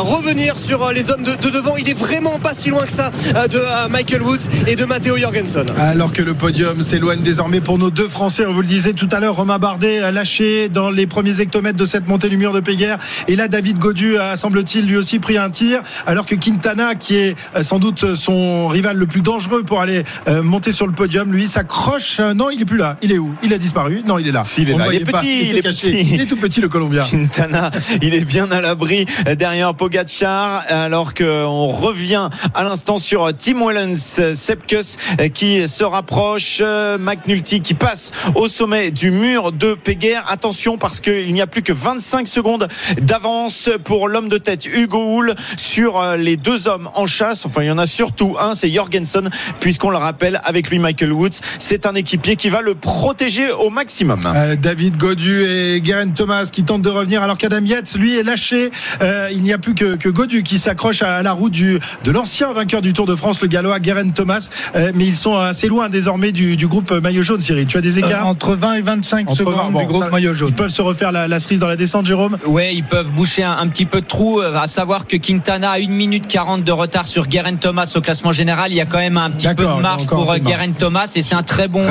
revenir 0.00 0.57
sur 0.59 0.92
les 0.92 1.11
hommes 1.11 1.22
de, 1.22 1.35
de 1.35 1.50
devant. 1.50 1.76
Il 1.76 1.88
est 1.88 1.98
vraiment 1.98 2.38
pas 2.38 2.54
si 2.54 2.70
loin 2.70 2.85
que 2.85 2.92
ça 2.92 3.11
de 3.48 3.61
Michael 3.90 4.22
Woods 4.22 4.46
et 4.66 4.76
de 4.76 4.85
Matteo 4.85 5.16
Jorgensen. 5.16 5.66
Alors 5.78 6.12
que 6.12 6.22
le 6.22 6.35
podium 6.35 6.83
s'éloigne 6.83 7.22
désormais 7.22 7.61
pour 7.61 7.78
nos 7.78 7.90
deux 7.90 8.09
Français, 8.09 8.44
on 8.46 8.52
vous 8.52 8.62
le 8.62 8.66
disait 8.66 8.84
tout 8.92 9.09
à 9.12 9.20
l'heure, 9.20 9.37
Romain 9.37 9.59
Bardet 9.59 10.01
a 10.01 10.11
lâché 10.11 10.68
dans 10.68 10.90
les 10.90 11.07
premiers 11.07 11.40
hectomètres 11.40 11.79
de 11.79 11.87
cette 11.87 12.07
montée 12.07 12.29
du 12.29 12.37
mur 12.37 12.53
de 12.53 12.61
Péguerre. 12.61 12.99
Et 13.29 13.37
là, 13.37 13.49
David 13.49 13.79
Godu 13.79 14.18
a, 14.18 14.37
semble-t-il, 14.37 14.85
lui 14.85 14.97
aussi 14.97 15.18
pris 15.18 15.38
un 15.38 15.49
tir. 15.49 15.81
Alors 16.07 16.27
que 16.27 16.35
Quintana, 16.35 16.94
qui 16.94 17.16
est 17.16 17.37
euh, 17.57 17.62
sans 17.62 17.79
doute 17.79 18.14
son 18.14 18.68
rival 18.68 18.97
le 18.97 19.07
plus 19.07 19.23
dangereux 19.23 19.62
pour 19.62 19.81
aller 19.81 20.05
euh, 20.29 20.42
monter 20.42 20.73
sur 20.73 20.87
le 20.87 20.92
podium, 20.92 21.33
lui 21.33 21.47
s'accroche. 21.47 22.18
Euh, 22.20 22.35
Non, 22.35 22.51
il 22.51 22.61
est 22.61 22.66
plus 22.66 22.77
là. 22.77 22.99
Il 23.01 23.12
est 23.12 23.18
où? 23.18 23.35
Il 23.42 23.55
a 23.55 23.59
disparu? 23.59 24.03
Non, 24.07 24.18
il 24.18 24.29
est 24.29 24.33
là. 24.33 24.42
Il 24.59 24.68
est 24.68 24.77
là. 24.77 24.87
Il 24.92 25.05
petit, 25.05 25.49
il 25.49 25.57
est 25.57 25.62
petit. 25.62 26.14
Il 26.14 26.20
est 26.20 26.27
tout 26.27 26.37
petit, 26.37 26.61
le 26.61 26.68
Colombien. 26.68 27.05
Quintana, 27.11 27.70
il 28.03 28.12
est 28.14 28.25
bien 28.25 28.51
à 28.51 28.61
l'abri 28.61 29.07
derrière 29.38 29.75
Pogacar, 29.75 30.64
alors 30.68 31.14
qu'on 31.14 31.68
revient 31.68 32.29
à 32.55 32.62
l'instant 32.64 32.99
sur 32.99 33.31
Tim 33.37 33.64
Wellens, 33.64 34.35
Sepkus 34.35 34.99
qui 35.33 35.66
se 35.68 35.85
rapproche, 35.85 36.61
McNulty 36.99 37.61
qui 37.61 37.75
passe 37.75 38.12
au 38.35 38.49
sommet 38.49 38.73
du 38.74 39.10
mur 39.10 39.52
de 39.52 39.74
Péguerre. 39.74 40.24
Attention 40.28 40.78
parce 40.78 41.00
qu'il 41.00 41.32
n'y 41.32 41.40
a 41.40 41.46
plus 41.46 41.62
que 41.62 41.72
25 41.72 42.26
secondes 42.26 42.68
d'avance 43.00 43.70
pour 43.84 44.08
l'homme 44.08 44.28
de 44.28 44.38
tête 44.38 44.66
Hugo 44.66 45.16
Hull 45.16 45.34
sur 45.56 46.00
euh, 46.00 46.16
les 46.16 46.37
deux 46.37 46.66
hommes 46.68 46.88
en 46.94 47.06
chasse. 47.06 47.46
Enfin, 47.46 47.62
il 47.62 47.66
y 47.68 47.70
en 47.70 47.78
a 47.78 47.87
surtout 47.87 48.37
un, 48.40 48.54
c'est 48.54 48.70
Jorgensen, 48.70 49.30
puisqu'on 49.60 49.90
le 49.90 49.96
rappelle, 49.96 50.40
avec 50.44 50.70
lui 50.70 50.78
Michael 50.78 51.12
Woods, 51.12 51.38
c'est 51.58 51.87
un 51.87 51.94
équipier 51.94 52.37
qui 52.37 52.50
va 52.50 52.62
le 52.62 52.74
protéger 52.74 53.50
au 53.52 53.70
maximum. 53.70 54.20
Euh, 54.26 54.56
David 54.56 54.96
Godu 54.96 55.44
et 55.44 55.80
Guerin 55.80 56.10
Thomas 56.10 56.48
qui 56.52 56.64
tentent 56.64 56.82
de 56.82 56.90
revenir 56.90 57.22
alors 57.22 57.38
qu'Adam 57.38 57.64
Yates 57.64 57.94
lui 57.94 58.16
est 58.16 58.22
lâché. 58.22 58.70
Euh, 59.02 59.28
il 59.32 59.42
n'y 59.42 59.52
a 59.52 59.58
plus 59.58 59.74
que, 59.74 59.96
que 59.96 60.08
Godu 60.08 60.42
qui 60.42 60.58
s'accroche 60.58 61.02
à, 61.02 61.22
la 61.22 61.32
roue 61.32 61.48
du, 61.50 61.78
de 62.04 62.10
l'ancien 62.10 62.52
vainqueur 62.52 62.82
du 62.82 62.92
Tour 62.92 63.06
de 63.06 63.14
France, 63.14 63.40
le 63.40 63.48
gallois 63.48 63.78
Guerin 63.78 64.10
Thomas. 64.10 64.48
Euh, 64.74 64.90
mais 64.94 65.06
ils 65.06 65.16
sont 65.16 65.37
assez 65.37 65.68
loin 65.68 65.88
désormais 65.88 66.32
du, 66.32 66.56
du 66.56 66.66
groupe 66.66 66.90
maillot 66.90 67.22
jaune, 67.22 67.40
Cyril. 67.40 67.66
Tu 67.66 67.78
as 67.78 67.80
des 67.80 67.94
Euh, 67.98 68.06
écarts 68.06 68.26
entre 68.26 68.54
20 68.54 68.63
et 68.72 68.81
25 68.81 69.29
Entre 69.29 69.37
secondes 69.38 69.55
20, 69.55 69.70
bon, 69.70 69.81
du 69.81 69.87
groupe 69.87 70.05
ça- 70.05 70.11
maillot 70.11 70.35
jaune. 70.35 70.48
Ils 70.50 70.55
peuvent 70.55 70.70
se 70.70 70.83
refaire 70.83 71.12
la, 71.12 71.29
la 71.29 71.38
cerise 71.38 71.59
dans 71.61 71.66
la 71.66 71.77
descente, 71.77 72.07
Jérôme? 72.07 72.38
Ouais, 72.46 72.74
ils 72.74 72.83
peuvent 72.85 73.11
boucher 73.11 73.42
un, 73.42 73.53
un 73.59 73.68
petit 73.68 73.85
peu 73.85 74.00
de 74.00 74.07
trou. 74.07 74.40
euh, 74.40 74.57
À 74.57 74.66
savoir 74.66 75.07
que 75.07 75.16
Quintana 75.16 75.70
a 75.72 75.79
1 75.79 75.88
minute 75.88 76.27
40 76.27 76.64
de 76.64 76.72
retard 76.72 77.07
sur 77.07 77.27
Guerin 77.27 77.57
Thomas 77.57 77.92
au 77.94 78.00
classement 78.00 78.33
général. 78.33 78.72
Il 78.72 78.77
y 78.77 78.81
a 78.81 78.87
quand 78.87 78.98
même 78.98 79.16
un 79.18 79.31
petit 79.31 79.48
peu 79.55 79.64
de 79.64 79.81
marge 79.81 80.07
pour 80.07 80.22
euh, 80.33 80.38
marge. 80.38 80.40
Guerin 80.40 80.72
Thomas 80.72 81.11
et 81.14 81.22
c'est 81.22 81.35
un 81.35 81.42
très 81.42 81.68
bon 81.68 81.85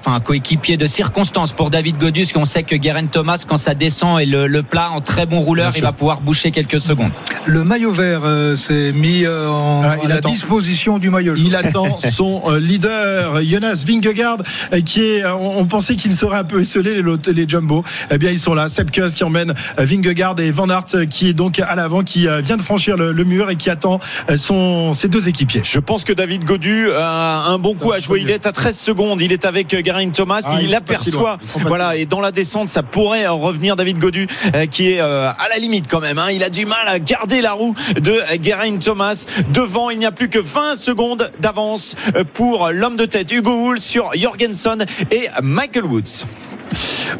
enfin, 0.00 0.20
coéquipier 0.20 0.76
de 0.76 0.86
circonstance 0.86 1.52
pour 1.52 1.70
David 1.70 1.98
Godus. 1.98 2.26
qu'on 2.32 2.44
sait 2.44 2.62
que 2.62 2.76
Guerin 2.76 3.06
Thomas, 3.06 3.44
quand 3.46 3.56
ça 3.56 3.74
descend 3.74 4.20
et 4.20 4.26
le, 4.26 4.46
le 4.46 4.62
plat 4.62 4.90
en 4.92 5.00
très 5.00 5.26
bon 5.26 5.40
rouleur, 5.40 5.66
Bien 5.68 5.74
il 5.76 5.78
sûr. 5.80 5.86
va 5.86 5.92
pouvoir 5.92 6.20
boucher 6.20 6.50
quelques 6.50 6.80
secondes. 6.80 7.10
Le 7.44 7.64
maillot 7.64 7.92
vert 7.92 8.20
euh, 8.24 8.56
s'est 8.56 8.92
mis 8.92 9.24
euh, 9.24 9.48
en, 9.48 9.82
Ah, 9.84 9.96
il 10.04 10.10
à 10.12 10.16
la 10.16 10.20
disposition 10.20 10.98
du 10.98 11.10
maillot 11.10 11.34
jaune. 11.34 11.44
Il 11.46 11.56
attend 11.56 11.98
son 12.10 12.42
leader, 12.58 13.42
Jonas 13.42 13.84
Vingegaard, 13.86 14.38
qui 14.84 15.00
est. 15.02 15.24
On, 15.26 15.58
on 15.60 15.64
pensait 15.66 15.96
qu'il 15.96 16.05
serait 16.12 16.38
un 16.38 16.44
peu 16.44 16.60
esselé 16.60 17.02
les, 17.02 17.32
les 17.32 17.48
jumbo. 17.48 17.84
Eh 18.10 18.18
bien, 18.18 18.30
ils 18.30 18.38
sont 18.38 18.54
là. 18.54 18.68
Sepkus 18.68 19.14
qui 19.14 19.24
emmène 19.24 19.54
euh, 19.78 19.84
Vingegaard 19.84 20.38
et 20.40 20.50
Van 20.50 20.68
Aert 20.68 20.86
euh, 20.94 21.06
qui 21.06 21.28
est 21.28 21.32
donc 21.32 21.58
à 21.60 21.74
l'avant, 21.74 22.02
qui 22.02 22.28
euh, 22.28 22.40
vient 22.40 22.56
de 22.56 22.62
franchir 22.62 22.96
le, 22.96 23.12
le 23.12 23.24
mur 23.24 23.50
et 23.50 23.56
qui 23.56 23.70
attend 23.70 24.00
son, 24.36 24.94
ses 24.94 25.08
deux 25.08 25.28
équipiers. 25.28 25.62
Je 25.64 25.78
pense 25.78 26.04
que 26.04 26.12
David 26.12 26.44
Godu 26.44 26.90
a 26.92 27.46
un 27.48 27.58
bon 27.58 27.74
coup 27.74 27.92
à 27.92 27.98
jouer. 27.98 28.20
Il 28.22 28.30
est 28.30 28.46
à 28.46 28.52
13 28.52 28.78
secondes. 28.78 29.20
Il 29.22 29.32
est 29.32 29.44
avec 29.44 29.84
Geraint 29.84 30.10
Thomas. 30.10 30.40
Ah, 30.44 30.58
il 30.60 30.68
loin. 30.68 30.78
aperçoit. 30.78 31.38
Voilà. 31.66 31.96
Et 31.96 32.06
dans 32.06 32.20
la 32.20 32.32
descente, 32.32 32.68
ça 32.68 32.82
pourrait 32.82 33.26
revenir 33.26 33.76
David 33.76 33.98
Godu, 33.98 34.26
qui 34.70 34.90
est 34.92 35.00
à 35.00 35.36
la 35.50 35.58
limite 35.58 35.86
quand 35.88 36.00
même. 36.00 36.18
hein. 36.18 36.28
Il 36.32 36.42
a 36.42 36.50
du 36.50 36.66
mal 36.66 36.86
à 36.86 36.98
garder 36.98 37.40
la 37.40 37.52
roue 37.52 37.74
de 38.00 38.14
Geraint 38.42 38.76
Thomas. 38.78 39.26
Devant, 39.52 39.90
il 39.90 39.98
n'y 39.98 40.06
a 40.06 40.12
plus 40.12 40.28
que 40.28 40.38
20 40.38 40.76
secondes 40.76 41.30
d'avance 41.40 41.94
pour 42.34 42.70
l'homme 42.72 42.96
de 42.96 43.04
tête 43.06 43.30
Hugo 43.32 43.52
Hull 43.66 43.80
sur 43.80 44.10
Jorgensen 44.14 44.84
et 45.10 45.28
Michael 45.42 45.84
Woods. 45.96 46.55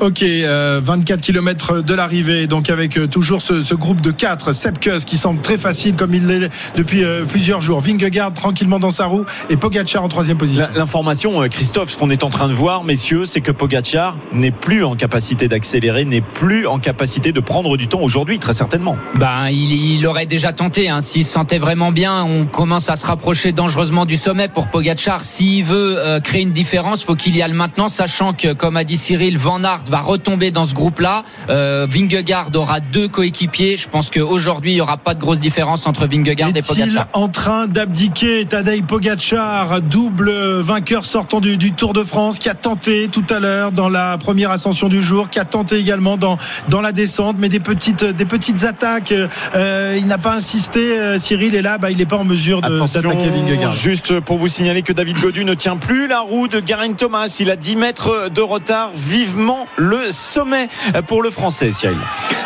Ok, 0.00 0.22
euh, 0.22 0.80
24 0.82 1.20
km 1.20 1.80
de 1.80 1.94
l'arrivée, 1.94 2.46
donc 2.46 2.70
avec 2.70 2.98
euh, 2.98 3.06
toujours 3.06 3.40
ce, 3.40 3.62
ce 3.62 3.74
groupe 3.74 4.00
de 4.00 4.10
4, 4.10 4.52
Sepkus 4.52 5.04
qui 5.06 5.16
semble 5.16 5.40
très 5.40 5.58
facile 5.58 5.94
comme 5.94 6.14
il 6.14 6.26
l'est 6.26 6.50
depuis 6.76 7.04
euh, 7.04 7.24
plusieurs 7.24 7.60
jours. 7.60 7.80
Vingegaard 7.80 8.34
tranquillement 8.34 8.78
dans 8.78 8.90
sa 8.90 9.06
roue 9.06 9.24
et 9.50 9.56
Pogacar 9.56 10.02
en 10.02 10.08
troisième 10.08 10.36
position. 10.36 10.66
L'information, 10.74 11.42
euh, 11.42 11.48
Christophe, 11.48 11.90
ce 11.90 11.96
qu'on 11.96 12.10
est 12.10 12.24
en 12.24 12.30
train 12.30 12.48
de 12.48 12.52
voir, 12.52 12.84
messieurs, 12.84 13.24
c'est 13.24 13.40
que 13.40 13.52
Pogacar 13.52 14.16
n'est 14.32 14.50
plus 14.50 14.84
en 14.84 14.96
capacité 14.96 15.48
d'accélérer, 15.48 16.04
n'est 16.04 16.20
plus 16.20 16.66
en 16.66 16.78
capacité 16.78 17.32
de 17.32 17.40
prendre 17.40 17.76
du 17.76 17.88
temps 17.88 18.00
aujourd'hui, 18.00 18.38
très 18.38 18.52
certainement. 18.52 18.96
Ben, 19.14 19.48
il, 19.50 19.72
il 19.72 20.06
aurait 20.06 20.26
déjà 20.26 20.52
tenté. 20.52 20.88
Hein. 20.88 21.00
S'il 21.00 21.24
se 21.24 21.32
sentait 21.32 21.58
vraiment 21.58 21.92
bien, 21.92 22.24
on 22.24 22.44
commence 22.44 22.90
à 22.90 22.96
se 22.96 23.06
rapprocher 23.06 23.52
dangereusement 23.52 24.04
du 24.04 24.16
sommet 24.16 24.48
pour 24.48 24.68
Pogachar. 24.68 25.22
S'il 25.22 25.64
veut 25.64 25.96
euh, 25.98 26.20
créer 26.20 26.42
une 26.42 26.52
différence, 26.52 27.04
faut 27.04 27.14
qu'il 27.14 27.36
y 27.36 27.42
aille 27.42 27.52
maintenant, 27.52 27.88
sachant 27.88 28.32
que, 28.32 28.52
comme 28.52 28.76
a 28.76 28.84
dit 28.84 28.96
Cyril, 28.96 29.38
Van 29.46 29.62
Aert 29.62 29.84
va 29.88 30.00
retomber 30.00 30.50
dans 30.50 30.64
ce 30.64 30.74
groupe-là. 30.74 31.22
Euh, 31.50 31.86
Vingegaard 31.88 32.48
aura 32.56 32.80
deux 32.80 33.06
coéquipiers. 33.06 33.76
Je 33.76 33.88
pense 33.88 34.10
qu'aujourd'hui, 34.10 34.72
il 34.72 34.74
n'y 34.74 34.80
aura 34.80 34.96
pas 34.96 35.14
de 35.14 35.20
grosse 35.20 35.38
différence 35.38 35.86
entre 35.86 36.08
Vingegaard 36.08 36.48
et 36.48 36.58
Est-il 36.58 36.66
Pogacar. 36.66 37.06
en 37.12 37.28
train 37.28 37.66
d'abdiquer 37.68 38.44
Tadej 38.44 38.82
Pogacar, 38.82 39.80
double 39.82 40.32
vainqueur 40.62 41.04
sortant 41.04 41.38
du, 41.38 41.56
du 41.58 41.72
Tour 41.72 41.92
de 41.92 42.02
France, 42.02 42.40
qui 42.40 42.48
a 42.48 42.54
tenté 42.54 43.06
tout 43.06 43.22
à 43.30 43.38
l'heure 43.38 43.70
dans 43.70 43.88
la 43.88 44.18
première 44.18 44.50
ascension 44.50 44.88
du 44.88 45.00
jour, 45.00 45.30
qui 45.30 45.38
a 45.38 45.44
tenté 45.44 45.76
également 45.76 46.16
dans, 46.16 46.38
dans 46.66 46.80
la 46.80 46.90
descente, 46.90 47.36
mais 47.38 47.48
des 47.48 47.60
petites, 47.60 48.04
des 48.04 48.24
petites 48.24 48.64
attaques. 48.64 49.14
Euh, 49.54 49.96
il 49.96 50.08
n'a 50.08 50.18
pas 50.18 50.34
insisté, 50.34 50.98
euh, 50.98 51.18
Cyril, 51.18 51.54
et 51.54 51.62
là, 51.62 51.78
bah, 51.78 51.92
il 51.92 51.98
n'est 51.98 52.04
pas 52.04 52.16
en 52.16 52.24
mesure 52.24 52.62
d'attaquer 52.62 53.28
Vingegaard. 53.30 53.72
juste 53.72 54.18
pour 54.18 54.38
vous 54.38 54.48
signaler 54.48 54.82
que 54.82 54.92
David 54.92 55.20
Godu 55.20 55.44
ne 55.44 55.54
tient 55.54 55.76
plus 55.76 56.08
la 56.08 56.18
roue 56.18 56.48
de 56.48 56.60
Geraint 56.66 56.94
Thomas. 56.94 57.32
Il 57.38 57.48
a 57.48 57.54
10 57.54 57.76
mètres 57.76 58.28
de 58.34 58.40
retard. 58.40 58.90
Le 59.76 60.10
sommet 60.10 60.68
pour 61.06 61.22
le 61.22 61.30
français, 61.30 61.72
Cyril. 61.72 61.98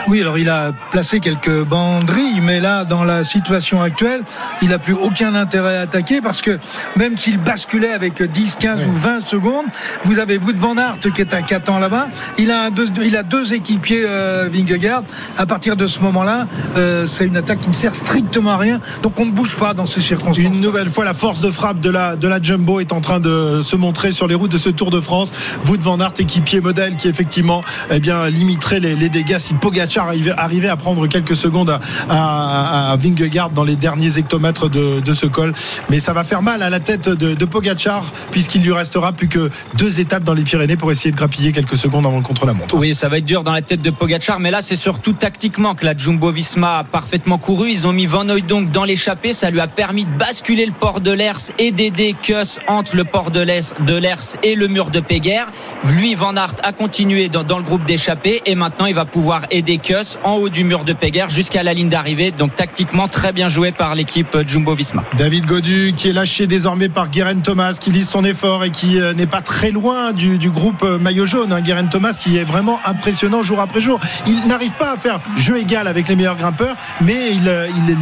Oui, 0.09 0.20
alors 0.20 0.38
il 0.38 0.48
a 0.48 0.72
placé 0.90 1.20
quelques 1.20 1.62
banderilles, 1.62 2.40
mais 2.40 2.59
là, 2.59 2.85
dans 2.85 3.05
la 3.05 3.22
situation 3.22 3.81
actuelle, 3.81 4.22
il 4.62 4.68
n'a 4.70 4.79
plus 4.79 4.94
aucun 4.94 5.35
intérêt 5.35 5.76
à 5.76 5.83
attaquer 5.83 6.20
parce 6.20 6.42
que 6.42 6.59
même 6.96 7.16
s'il 7.16 7.38
basculait 7.38 7.92
avec 7.92 8.22
10, 8.22 8.57
15 8.59 8.87
ou 8.87 8.92
20 8.92 9.20
secondes, 9.20 9.66
vous 10.05 10.18
avez 10.18 10.38
Wout 10.38 10.57
van 10.57 10.76
Aert 10.76 10.98
qui 11.00 11.20
est 11.20 11.35
à 11.35 11.42
4 11.42 11.70
ans 11.70 11.79
là-bas. 11.79 12.09
Il 12.38 12.50
a, 12.50 12.64
un 12.64 12.70
deux, 12.70 12.87
il 13.05 13.16
a 13.16 13.22
deux 13.22 13.55
équipiers 13.55 14.05
euh, 14.07 14.48
Vingegaard. 14.50 15.03
À 15.37 15.46
partir 15.46 15.76
de 15.76 15.87
ce 15.87 16.00
moment-là, 16.00 16.46
euh, 16.76 17.07
c'est 17.07 17.26
une 17.26 17.37
attaque 17.37 17.61
qui 17.61 17.68
ne 17.68 17.74
sert 17.74 17.94
strictement 17.94 18.53
à 18.53 18.57
rien. 18.57 18.81
Donc 19.03 19.18
on 19.18 19.26
ne 19.26 19.33
bouge 19.33 19.57
pas 19.57 19.74
dans 19.74 19.87
ces 19.87 20.00
circonstances. 20.00 20.38
Une 20.38 20.61
nouvelle 20.61 20.90
fois, 20.90 21.05
la 21.05 21.14
force 21.14 21.40
de 21.40 21.50
frappe 21.50 21.81
de 21.81 21.90
la, 21.90 22.16
de 22.16 22.26
la 22.26 22.42
Jumbo 22.42 22.81
est 22.81 22.92
en 22.92 23.00
train 23.00 23.20
de 23.20 23.62
se 23.62 23.76
montrer 23.76 24.12
sur 24.12 24.26
les 24.26 24.35
routes 24.35 24.53
de 24.53 24.59
ce 24.59 24.70
Tour 24.70 24.90
de 24.90 25.00
France. 25.00 25.33
Wout 25.66 25.81
van 25.81 26.00
Aert, 26.00 26.14
équipier 26.18 26.61
qui 26.97 27.09
effectivement 27.09 27.63
eh 27.91 27.99
bien, 27.99 28.29
limiterait 28.29 28.81
les, 28.81 29.09
dégâts 29.09 29.39
si 29.39 29.55
Pogacar 29.55 30.13
arrivait, 30.37 30.69
à 30.69 30.77
prendre 30.77 31.07
quelques 31.07 31.37
secondes 31.37 31.79
à, 32.09 32.93
à, 32.93 32.97
Vingegaard 32.97 33.51
dans 33.51 33.65
les 33.65 33.77
derniers 33.77 34.19
hectomètres 34.19 34.69
de, 34.69 35.15
ce 35.15 35.27
col. 35.27 35.53
Mais 35.89 36.01
ça 36.01 36.13
va 36.13 36.25
faire 36.25 36.43
mal 36.43 36.63
à 36.63 36.71
la 36.71 36.81
tête 36.81 37.09
de, 37.09 37.35
de 37.35 37.45
Pogacar, 37.45 38.05
puisqu'il 38.31 38.63
lui 38.63 38.73
restera 38.73 39.13
plus 39.13 39.29
que 39.29 39.51
deux 39.75 40.01
étapes 40.01 40.25
dans 40.25 40.35
les 40.35 40.45
Pyrénées 40.45 40.77
pour 40.77 40.91
essayer 40.91 41.11
de 41.11 41.17
grappiller 41.17 41.53
quelques 41.53 41.77
secondes 41.77 42.07
avant 42.07 42.19
le 42.19 42.23
contre-la-montre. 42.23 42.75
Oui, 42.77 42.95
ça 42.95 43.09
va 43.09 43.19
être 43.19 43.25
dur 43.25 43.43
dans 43.43 43.53
la 43.53 43.63
tête 43.63 43.83
de 43.83 43.91
Pogacar, 43.91 44.39
mais 44.39 44.51
là 44.51 44.61
c'est 44.61 44.77
surtout 44.77 45.13
tactiquement 45.13 45.75
que 45.75 45.85
la 45.85 45.97
Jumbo 45.97 46.33
Visma 46.33 46.79
a 46.79 46.85
parfaitement 46.85 47.39
couru. 47.39 47.71
Ils 47.71 47.87
ont 47.87 47.93
mis 47.93 48.07
Van 48.07 48.25
donc 48.25 48.71
dans 48.71 48.85
l'échappée, 48.85 49.33
ça 49.33 49.51
lui 49.51 49.61
a 49.61 49.67
permis 49.67 50.05
de 50.05 50.11
basculer 50.11 50.67
le 50.67 50.73
port 50.73 51.01
de 51.01 51.11
l'Ers 51.11 51.51
et 51.59 51.73
d'aider 51.73 52.15
Kuss 52.23 52.59
entre 52.69 52.97
le 52.97 53.05
port 53.05 53.31
de 53.31 53.41
l'Ers 53.41 54.37
et 54.43 54.55
le 54.55 54.69
mur 54.69 54.91
de 54.91 55.01
Péguerre. 55.01 55.49
Lui, 55.85 56.15
Van 56.15 56.37
Aert 56.37 56.57
a 56.62 56.73
continué 56.73 57.29
dans, 57.29 57.42
dans 57.42 57.59
le 57.59 57.62
groupe 57.64 57.85
d'échappée 57.85 58.42
et 58.46 58.55
maintenant 58.55 58.87
il 58.87 58.94
va 58.94 59.05
pouvoir 59.05 59.42
aider 59.51 59.79
Kuss 59.79 60.18
en 60.25 60.35
haut 60.35 60.49
du 60.49 60.64
mur 60.64 60.85
de 60.85 60.92
Péguerre 60.92 61.31
jusqu'à 61.31 61.62
la 61.62 61.75
ligne 61.75 61.88
d'arrivée. 61.88 62.31
Donc 62.31 62.55
tactiquement 62.57 63.09
très 63.09 63.33
bien 63.33 63.49
joué 63.49 63.73
par 63.73 63.94
l'équipe 63.94 64.37
Jumbo 64.46 64.75
Visma. 64.75 65.05
David 65.16 65.46
Godu 65.46 65.92
qui 65.96 66.09
est 66.09 66.12
lâché 66.12 66.46
désormais 66.46 66.88
par 66.88 67.11
Guérin 67.11 67.37
Thomas 67.37 67.77
qui 67.81 67.90
lise 67.90 68.09
son 68.09 68.25
effort 68.25 68.64
et 68.64 68.70
qui 68.70 69.01
euh, 69.01 69.12
n'est 69.14 69.27
pas 69.27 69.40
très 69.42 69.70
loin 69.70 70.12
du, 70.12 70.38
du 70.38 70.51
groupe 70.51 70.83
euh, 70.83 70.99
maillot 70.99 71.27
jaune. 71.27 71.53
Hein. 71.53 71.61
Guérin 71.61 71.85
Thomas 71.87 72.18
qui 72.20 72.37
est 72.37 72.44
vraiment 72.44 72.81
impressionnant 72.85 73.42
jour 73.42 73.61
après 73.61 73.81
jour. 73.81 74.01
Il 74.27 74.46
n'arrive 74.46 74.73
pas 74.73 74.92
à 74.92 74.96
faire 74.96 75.20
jeu 75.37 75.59
égal 75.59 75.87
avec 75.88 76.09
les 76.09 76.16
meilleurs 76.16 76.37
grimpeurs, 76.37 76.77
mais 77.01 77.33
il, 77.33 77.49
euh, 77.49 77.66
il, 77.68 77.96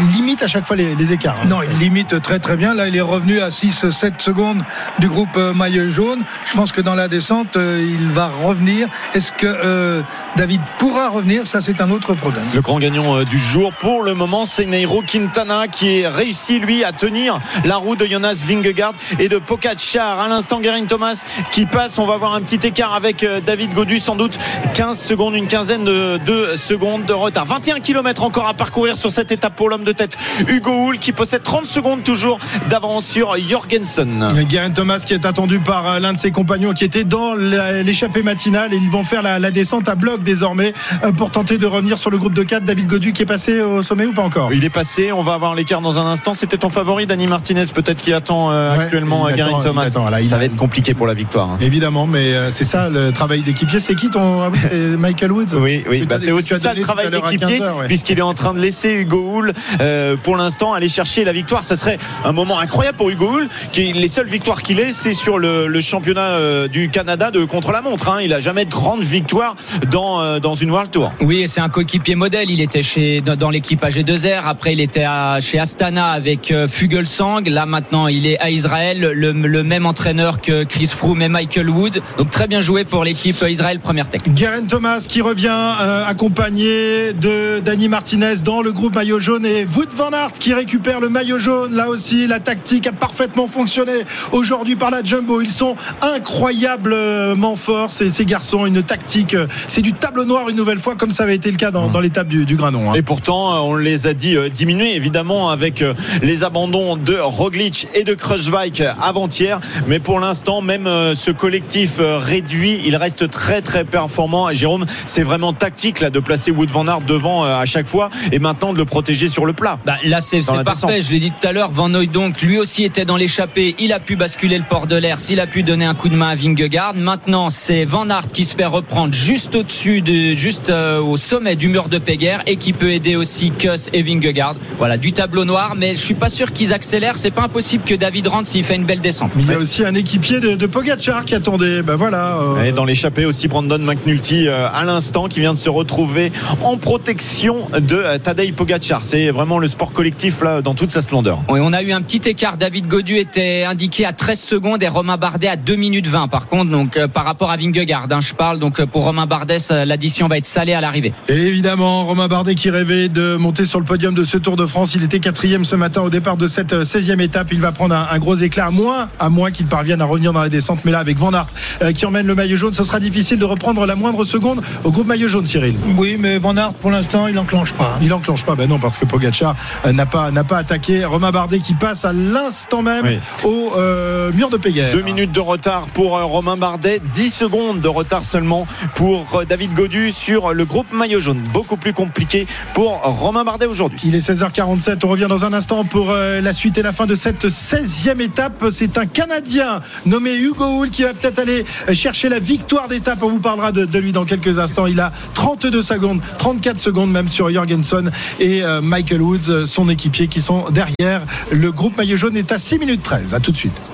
il 0.00 0.16
limite 0.16 0.42
à 0.42 0.46
chaque 0.46 0.64
fois 0.66 0.76
les, 0.76 0.94
les 0.94 1.12
écarts. 1.12 1.36
hein. 1.42 1.46
Non, 1.48 1.58
il 1.62 1.78
limite 1.78 2.20
très 2.22 2.38
très 2.38 2.56
bien. 2.56 2.74
Là, 2.74 2.88
il 2.88 2.96
est 2.96 3.00
revenu 3.00 3.40
à 3.40 3.48
6-7 3.48 4.14
secondes 4.18 4.62
du 4.98 5.08
groupe 5.08 5.36
euh, 5.36 5.52
maillot 5.54 5.88
jaune. 5.88 6.20
Je 6.46 6.54
pense 6.54 6.72
que 6.72 6.80
dans 6.80 6.94
la 6.94 7.08
descente, 7.08 7.56
euh, 7.56 7.83
il 7.84 8.10
va 8.10 8.28
revenir. 8.42 8.88
Est-ce 9.14 9.32
que 9.32 9.46
euh, 9.46 10.00
David 10.36 10.60
pourra 10.78 11.08
revenir? 11.08 11.46
Ça, 11.46 11.60
c'est 11.60 11.80
un 11.80 11.90
autre 11.90 12.14
problème. 12.14 12.44
Le 12.54 12.60
grand 12.60 12.78
gagnant 12.78 13.16
euh, 13.16 13.24
du 13.24 13.38
jour 13.38 13.72
pour 13.72 14.02
le 14.02 14.14
moment, 14.14 14.46
c'est 14.46 14.66
Nairo 14.66 15.02
Quintana 15.06 15.68
qui 15.68 16.00
est 16.00 16.08
réussi 16.08 16.58
lui 16.58 16.84
à 16.84 16.92
tenir 16.92 17.38
la 17.64 17.76
roue 17.76 17.96
de 17.96 18.06
Jonas 18.06 18.42
Vingegaard 18.46 18.94
et 19.18 19.28
de 19.28 19.38
Pogacar. 19.38 20.20
À 20.20 20.28
l'instant, 20.28 20.60
Geraint 20.62 20.84
Thomas 20.86 21.24
qui 21.52 21.66
passe. 21.66 21.98
On 21.98 22.06
va 22.06 22.16
voir 22.16 22.34
un 22.34 22.40
petit 22.40 22.66
écart 22.66 22.94
avec 22.94 23.22
euh, 23.22 23.40
David 23.40 23.72
Godu, 23.74 23.98
sans 23.98 24.16
doute 24.16 24.38
15 24.74 24.98
secondes, 25.00 25.34
une 25.34 25.46
quinzaine 25.48 25.84
de, 25.84 26.18
de 26.18 26.56
secondes 26.56 27.04
de 27.04 27.12
retard. 27.12 27.44
21 27.46 27.80
km 27.80 28.22
encore 28.24 28.48
à 28.48 28.54
parcourir 28.54 28.96
sur 28.96 29.10
cette 29.10 29.30
étape 29.32 29.54
pour 29.56 29.68
l'homme 29.68 29.84
de 29.84 29.92
tête 29.92 30.16
Hugo 30.48 30.72
Hull 30.88 30.98
qui 30.98 31.12
possède 31.12 31.42
30 31.42 31.66
secondes 31.66 32.02
toujours 32.02 32.38
d'avance 32.68 33.06
sur 33.06 33.36
Jorgensen. 33.38 34.44
Guérin 34.48 34.70
Thomas 34.70 34.98
qui 35.04 35.14
est 35.14 35.26
attendu 35.26 35.58
par 35.58 35.98
l'un 36.00 36.12
de 36.12 36.18
ses 36.18 36.30
compagnons 36.30 36.72
qui 36.72 36.84
était 36.84 37.04
dans 37.04 37.34
la- 37.34 37.73
l'échappée 37.82 38.22
matinale 38.22 38.72
et 38.72 38.76
ils 38.76 38.90
vont 38.90 39.04
faire 39.04 39.22
la, 39.22 39.38
la 39.38 39.50
descente 39.50 39.88
à 39.88 39.94
bloc 39.94 40.22
désormais 40.22 40.72
euh, 41.04 41.12
pour 41.12 41.30
tenter 41.30 41.58
de 41.58 41.66
revenir 41.66 41.98
sur 41.98 42.10
le 42.10 42.18
groupe 42.18 42.34
de 42.34 42.42
4. 42.42 42.64
David 42.64 42.86
Godu 42.86 43.12
qui 43.12 43.22
est 43.22 43.26
passé 43.26 43.60
au 43.60 43.82
sommet 43.82 44.06
ou 44.06 44.12
pas 44.12 44.22
encore? 44.22 44.52
Il 44.52 44.64
est 44.64 44.70
passé, 44.70 45.12
on 45.12 45.22
va 45.22 45.34
avoir 45.34 45.54
l'écart 45.54 45.80
dans 45.80 45.98
un 45.98 46.06
instant. 46.06 46.34
C'était 46.34 46.58
ton 46.58 46.70
favori, 46.70 47.06
Dani 47.06 47.26
Martinez, 47.26 47.64
peut-être 47.74 48.00
qui 48.00 48.12
attend 48.12 48.50
euh, 48.52 48.76
Ouais, 48.76 48.84
actuellement 48.84 49.26
euh, 49.26 49.30
attend, 49.32 49.60
Thomas. 49.60 49.82
attend, 49.86 50.08
là, 50.08 50.18
Ça 50.28 50.36
a- 50.36 50.38
va 50.38 50.44
être 50.44 50.56
compliqué 50.56 50.94
pour 50.94 51.06
la 51.06 51.14
victoire. 51.14 51.50
hein. 51.50 51.58
Évidemment, 51.60 52.06
mais 52.06 52.34
euh, 52.34 52.50
c'est 52.50 52.64
ça 52.64 52.88
le 52.88 53.12
travail 53.12 53.40
d'équipier. 53.40 53.78
C'est 53.80 53.94
qui 53.94 54.10
ton 54.10 54.42
Ah 54.42 54.48
oui, 54.52 54.58
c'est 54.60 54.74
Michael 54.96 55.32
Woods. 55.32 55.54
Oui, 55.56 55.84
oui, 55.88 56.04
bah, 56.08 56.16
c'est 56.20 56.30
aussi 56.30 56.56
ça 56.58 56.74
le 56.74 56.82
travail 56.82 57.10
d'équipier, 57.10 57.58
15 57.58 57.60
heures, 57.62 57.76
ouais. 57.78 57.86
puisqu'il 57.86 58.18
est 58.18 58.22
en 58.22 58.34
train 58.34 58.52
de 58.54 58.58
laisser 58.60 58.92
Hugo 58.92 59.32
Hull 59.38 59.52
euh, 59.80 60.16
pour 60.22 60.36
l'instant 60.36 60.72
aller 60.72 60.88
chercher 60.88 61.24
la 61.24 61.32
victoire. 61.32 61.64
Ça 61.64 61.76
serait 61.76 61.98
un 62.24 62.32
moment 62.32 62.58
incroyable 62.58 62.96
pour 62.96 63.10
Hugo 63.10 63.28
Hull, 63.38 63.48
qui 63.72 63.92
les 63.92 64.08
seules 64.08 64.26
victoires 64.28 64.62
qu'il 64.62 64.80
ait, 64.80 64.92
c'est 64.92 65.14
sur 65.14 65.38
le, 65.38 65.66
le 65.66 65.80
championnat 65.80 66.68
du 66.68 66.88
Canada 66.90 67.30
de 67.30 67.44
contre-la-montre. 67.64 68.08
hein. 68.10 68.20
Il 68.22 68.32
a 68.34 68.40
jamais 68.40 68.66
de 68.66 68.70
grande 68.70 69.02
victoire 69.02 69.56
dans 69.90 70.20
euh, 70.20 70.38
dans 70.38 70.54
une 70.54 70.70
World 70.70 70.90
Tour. 70.90 71.10
Oui, 71.20 71.40
et 71.42 71.46
c'est 71.46 71.60
un 71.60 71.70
coéquipier 71.70 72.14
modèle. 72.14 72.50
Il 72.50 72.60
était 72.60 72.82
chez 72.82 73.22
dans, 73.22 73.48
l'équipe 73.48 73.82
AG2R. 73.82 74.42
Après, 74.44 74.74
il 74.74 74.80
était 74.80 75.04
à, 75.04 75.38
chez 75.40 75.58
Astana 75.58 76.10
avec 76.10 76.50
euh, 76.50 76.68
Fugelsang. 76.68 77.48
Là, 77.48 77.64
maintenant, 77.64 78.06
il 78.08 78.26
est 78.26 78.38
à 78.40 78.50
Israël. 78.50 79.00
Le, 79.00 79.32
le 79.32 79.62
même 79.62 79.86
entraîneur 79.86 80.42
que 80.42 80.64
Chris 80.64 80.88
Froome 80.88 81.22
et 81.22 81.28
Michael 81.28 81.70
Wood. 81.70 82.02
Donc 82.18 82.30
très 82.30 82.46
bien 82.46 82.60
joué 82.60 82.84
pour 82.84 83.02
l'équipe 83.02 83.36
Israël 83.48 83.80
Première 83.80 84.10
Tech. 84.10 84.20
Guerin 84.28 84.64
Thomas 84.68 85.04
qui 85.08 85.22
revient 85.22 85.48
euh, 85.80 86.04
accompagné 86.06 87.12
de 87.14 87.60
Dani 87.60 87.88
Martinez 87.88 88.36
dans 88.44 88.60
le 88.60 88.72
groupe 88.72 88.94
maillot 88.94 89.20
jaune 89.20 89.46
et 89.46 89.64
Wout 89.64 89.88
van 89.94 90.10
Aert 90.10 90.32
qui 90.32 90.52
récupère 90.52 91.00
le 91.00 91.08
maillot 91.08 91.38
jaune. 91.38 91.74
Là 91.74 91.88
aussi, 91.88 92.26
la 92.26 92.40
tactique 92.40 92.86
a 92.86 92.92
parfaitement 92.92 93.46
fonctionné 93.46 93.92
aujourd'hui 94.32 94.76
par 94.76 94.90
la 94.90 95.02
Jumbo. 95.02 95.40
Ils 95.40 95.50
sont 95.50 95.76
incroyablement 96.02 97.53
forts 97.56 97.92
ces, 97.92 98.08
ces 98.10 98.24
garçons. 98.24 98.66
Une 98.66 98.82
tactique, 98.82 99.34
euh, 99.34 99.46
c'est 99.68 99.82
du 99.82 99.92
tableau 99.92 100.24
noir 100.24 100.48
une 100.48 100.56
nouvelle 100.56 100.78
fois 100.78 100.94
comme 100.94 101.10
ça 101.10 101.22
avait 101.24 101.34
été 101.34 101.50
le 101.50 101.56
cas 101.56 101.70
dans, 101.70 101.88
dans 101.88 102.00
l'étape 102.00 102.28
du, 102.28 102.44
du 102.44 102.56
Granon. 102.56 102.90
hein. 102.90 102.94
Et 102.94 103.02
pourtant, 103.02 103.54
euh, 103.54 103.58
on 103.60 103.74
les 103.76 104.06
a 104.06 104.14
dit 104.14 104.36
euh, 104.36 104.48
diminuer 104.48 104.94
évidemment 104.96 105.50
avec 105.50 105.84
les 106.22 106.44
abandons 106.44 106.96
de 106.96 107.16
Roglic 107.18 107.88
et 107.94 108.04
de 108.04 108.14
Kruijswijk 108.14 108.82
avant-hier. 109.00 109.60
Mais 109.86 109.98
pour 109.98 110.20
l'instant, 110.20 110.60
même 110.62 110.88
ce 111.14 111.30
collectif 111.30 111.94
réduit, 111.98 112.80
il 112.84 112.96
reste 112.96 113.30
très 113.30 113.60
très 113.62 113.84
performant. 113.84 114.48
Et 114.50 114.54
Jérôme, 114.54 114.84
c'est 115.06 115.22
vraiment 115.22 115.52
tactique 115.52 116.00
là 116.00 116.10
de 116.10 116.20
placer 116.20 116.50
Wood 116.50 116.70
van 116.70 116.86
Aert 116.86 117.00
devant 117.02 117.44
à 117.44 117.64
chaque 117.64 117.86
fois 117.88 118.10
et 118.32 118.38
maintenant 118.38 118.72
de 118.72 118.78
le 118.78 118.84
protéger 118.84 119.28
sur 119.28 119.46
le 119.46 119.52
plat. 119.52 119.78
Bah, 119.84 119.96
là, 120.04 120.20
c'est 120.20 120.40
parfait. 120.46 120.64
descente. 120.64 120.90
Je 121.02 121.12
l'ai 121.12 121.20
dit 121.20 121.30
tout 121.30 121.46
à 121.46 121.52
l'heure. 121.52 121.70
Van 121.70 121.88
donc 121.88 122.42
lui 122.42 122.58
aussi 122.58 122.84
était 122.84 123.04
dans 123.04 123.16
l'échappée. 123.16 123.74
Il 123.78 123.92
a 123.92 124.00
pu 124.00 124.16
basculer 124.16 124.58
le 124.58 124.64
port 124.64 124.86
de 124.86 124.96
l'air. 124.96 125.18
S'il 125.20 125.40
a 125.40 125.46
pu 125.46 125.62
donner 125.62 125.84
un 125.84 125.94
coup 125.94 126.08
de 126.08 126.16
main 126.16 126.28
à 126.28 126.34
Vingegaard. 126.34 126.94
Maintenant, 126.94 127.43
c'est 127.50 127.84
Van 127.84 128.08
Aert 128.10 128.28
qui 128.32 128.44
se 128.44 128.54
fait 128.56 128.64
reprendre 128.64 129.12
juste 129.14 129.54
au-dessus, 129.54 130.00
de, 130.00 130.32
juste 130.34 130.70
euh, 130.70 131.00
au 131.00 131.16
sommet 131.16 131.56
du 131.56 131.68
mur 131.68 131.88
de 131.88 131.98
Péguerre 131.98 132.42
et 132.46 132.56
qui 132.56 132.72
peut 132.72 132.90
aider 132.92 133.16
aussi 133.16 133.50
Kuss 133.50 133.88
et 133.92 134.02
Vingegaard. 134.02 134.54
Voilà, 134.78 134.96
du 134.96 135.12
tableau 135.12 135.44
noir. 135.44 135.74
Mais 135.76 135.94
je 135.94 136.00
suis 136.00 136.14
pas 136.14 136.28
sûr 136.28 136.52
qu'ils 136.52 136.72
accélèrent. 136.72 137.16
C'est 137.16 137.30
pas 137.30 137.42
impossible 137.42 137.84
que 137.84 137.94
David 137.94 138.28
rentre 138.28 138.48
s'il 138.48 138.64
fait 138.64 138.76
une 138.76 138.84
belle 138.84 139.00
descente. 139.00 139.30
Il 139.38 139.48
y 139.50 139.54
a 139.54 139.58
aussi 139.58 139.84
un 139.84 139.94
équipier 139.94 140.40
de, 140.40 140.54
de 140.54 140.66
Pogacar 140.66 141.24
qui 141.24 141.34
attendait. 141.34 141.82
Ben 141.82 141.96
voilà. 141.96 142.36
euh, 142.38 142.64
Et 142.64 142.72
dans 142.72 142.84
l'échappée 142.84 143.24
aussi 143.24 143.48
Brandon 143.48 143.78
McNulty 143.78 144.48
euh, 144.48 144.68
à 144.72 144.84
l'instant 144.84 145.28
qui 145.28 145.40
vient 145.40 145.52
de 145.54 145.58
se 145.58 145.70
retrouver 145.70 146.32
en 146.62 146.76
protection 146.76 147.68
de 147.78 147.96
euh, 147.96 148.18
Tadej 148.18 148.52
Pogacar. 148.54 149.04
C'est 149.04 149.30
vraiment 149.30 149.58
le 149.58 149.68
sport 149.68 149.92
collectif 149.92 150.42
là 150.42 150.62
dans 150.62 150.74
toute 150.74 150.90
sa 150.90 151.00
splendeur. 151.02 151.40
Oui, 151.48 151.60
on 151.62 151.72
a 151.72 151.82
eu 151.82 151.92
un 151.92 152.00
petit 152.02 152.28
écart. 152.28 152.56
David 152.56 152.86
Godu 152.88 153.16
était 153.18 153.64
indiqué 153.64 154.04
à 154.06 154.12
13 154.12 154.40
secondes 154.40 154.82
et 154.82 154.88
Romain 154.88 155.16
Bardet 155.16 155.48
à 155.48 155.56
2 155.56 155.76
minutes 155.76 156.06
20 156.06 156.28
par 156.28 156.46
contre. 156.48 156.70
Donc 156.70 156.96
euh, 156.96 157.08
par 157.08 157.24
rapport 157.24 157.33
à 157.42 157.56
Vingegaard, 157.56 158.06
hein, 158.10 158.20
je 158.20 158.34
parle. 158.34 158.58
Donc 158.58 158.80
euh, 158.80 158.86
pour 158.86 159.04
Romain 159.04 159.26
Bardet, 159.26 159.58
ça, 159.58 159.84
l'addition 159.84 160.28
va 160.28 160.38
être 160.38 160.46
salée 160.46 160.72
à 160.72 160.80
l'arrivée. 160.80 161.12
Et 161.28 161.34
évidemment, 161.34 162.04
Romain 162.06 162.28
Bardet 162.28 162.54
qui 162.54 162.70
rêvait 162.70 163.08
de 163.08 163.36
monter 163.36 163.64
sur 163.64 163.78
le 163.78 163.84
podium 163.84 164.14
de 164.14 164.24
ce 164.24 164.38
Tour 164.38 164.56
de 164.56 164.66
France. 164.66 164.94
Il 164.94 165.02
était 165.02 165.20
quatrième 165.20 165.64
ce 165.64 165.76
matin 165.76 166.02
au 166.02 166.10
départ 166.10 166.36
de 166.36 166.46
cette 166.46 166.72
16e 166.74 167.20
étape. 167.20 167.48
Il 167.52 167.60
va 167.60 167.72
prendre 167.72 167.94
un, 167.94 168.06
un 168.10 168.18
gros 168.18 168.36
éclat, 168.36 168.66
à 168.66 168.70
moins, 168.70 169.08
à 169.18 169.28
moins 169.28 169.50
qu'il 169.50 169.66
parvienne 169.66 170.00
à 170.00 170.04
revenir 170.04 170.32
dans 170.32 170.40
la 170.40 170.48
descente. 170.48 170.80
Mais 170.84 170.92
là, 170.92 170.98
avec 171.00 171.16
Van 171.16 171.32
Aert 171.32 171.46
euh, 171.82 171.92
qui 171.92 172.06
emmène 172.06 172.26
le 172.26 172.34
maillot 172.34 172.56
jaune, 172.56 172.72
ce 172.72 172.84
sera 172.84 173.00
difficile 173.00 173.38
de 173.38 173.44
reprendre 173.44 173.84
la 173.86 173.94
moindre 173.94 174.24
seconde 174.24 174.62
au 174.84 174.90
groupe 174.90 175.06
maillot 175.06 175.28
jaune, 175.28 175.46
Cyril. 175.46 175.74
Oui, 175.96 176.16
mais 176.18 176.38
Van 176.38 176.56
Aert, 176.56 176.72
pour 176.74 176.90
l'instant, 176.90 177.26
il 177.26 177.34
n'enclenche 177.34 177.72
pas. 177.72 177.98
Il 178.02 178.12
enclenche 178.12 178.44
pas, 178.44 178.54
ben 178.54 178.68
non, 178.68 178.78
parce 178.78 178.98
que 178.98 179.04
Pogacar 179.04 179.54
euh, 179.86 179.92
n'a 179.92 180.06
pas, 180.06 180.30
n'a 180.30 180.44
pas 180.44 180.58
attaqué. 180.58 181.04
Romain 181.04 181.30
Bardet 181.30 181.58
qui 181.58 181.74
passe 181.74 182.04
à 182.04 182.12
l'instant 182.12 182.82
même 182.82 183.04
Oui. 183.06 183.18
au 183.44 183.72
euh, 183.76 184.32
mur 184.32 184.50
de 184.50 184.56
Péguerre. 184.56 184.92
Deux 184.92 185.02
minutes 185.02 185.32
de 185.32 185.40
retard 185.40 185.86
pour 185.94 186.16
euh, 186.16 186.24
Romain 186.24 186.56
Bardet. 186.56 187.00
10 187.14 187.30
secondes 187.30 187.80
de 187.80 187.86
retard 187.86 188.24
seulement 188.24 188.66
pour 188.96 189.24
euh, 189.36 189.44
David 189.44 189.72
Godu 189.72 190.10
sur 190.10 190.52
le 190.52 190.64
groupe 190.64 190.92
maillot 190.92 191.20
jaune. 191.20 191.40
Beaucoup 191.52 191.76
plus 191.76 191.92
compliqué 191.92 192.46
pour 192.74 193.00
Romain 193.02 193.44
Bardet 193.44 193.66
aujourd'hui. 193.66 194.00
Il 194.04 194.16
est 194.16 194.28
16h47. 194.28 194.98
On 195.04 195.08
revient 195.08 195.26
dans 195.28 195.44
un 195.44 195.52
instant 195.52 195.84
pour 195.84 196.10
euh, 196.10 196.40
la 196.40 196.52
suite 196.52 196.76
et 196.76 196.82
la 196.82 196.92
fin 196.92 197.06
de 197.06 197.14
cette 197.14 197.46
16e 197.46 198.20
étape. 198.20 198.64
C'est 198.70 198.98
un 198.98 199.06
Canadien 199.06 199.80
nommé 200.06 200.34
Hugo 200.34 200.80
Hull 200.80 200.90
qui 200.90 201.04
va 201.04 201.14
peut-être 201.14 201.38
aller 201.38 201.64
chercher 201.92 202.28
la 202.28 202.40
victoire 202.40 202.88
d'étape. 202.88 203.22
On 203.22 203.28
vous 203.28 203.38
parlera 203.38 203.70
de, 203.70 203.86
lui 203.98 204.10
dans 204.10 204.24
quelques 204.24 204.58
instants. 204.58 204.86
Il 204.86 204.98
a 204.98 205.12
32 205.34 205.82
secondes, 205.82 206.20
34 206.38 206.80
secondes 206.80 207.12
même 207.12 207.28
sur 207.28 207.48
Jorgensen 207.52 208.10
et 208.40 208.64
euh, 208.64 208.80
Michael 208.80 209.22
Woods, 209.22 209.66
son 209.66 209.88
équipier, 209.88 210.26
qui 210.26 210.40
sont 210.40 210.64
derrière. 210.70 211.22
Le 211.52 211.70
groupe 211.70 211.96
maillot 211.96 212.16
jaune 212.16 212.36
est 212.36 212.50
à 212.50 212.58
6 212.58 212.78
minutes 212.78 213.02
13. 213.04 213.34
À 213.34 213.40
tout 213.40 213.52
de 213.52 213.56
suite. 213.56 213.93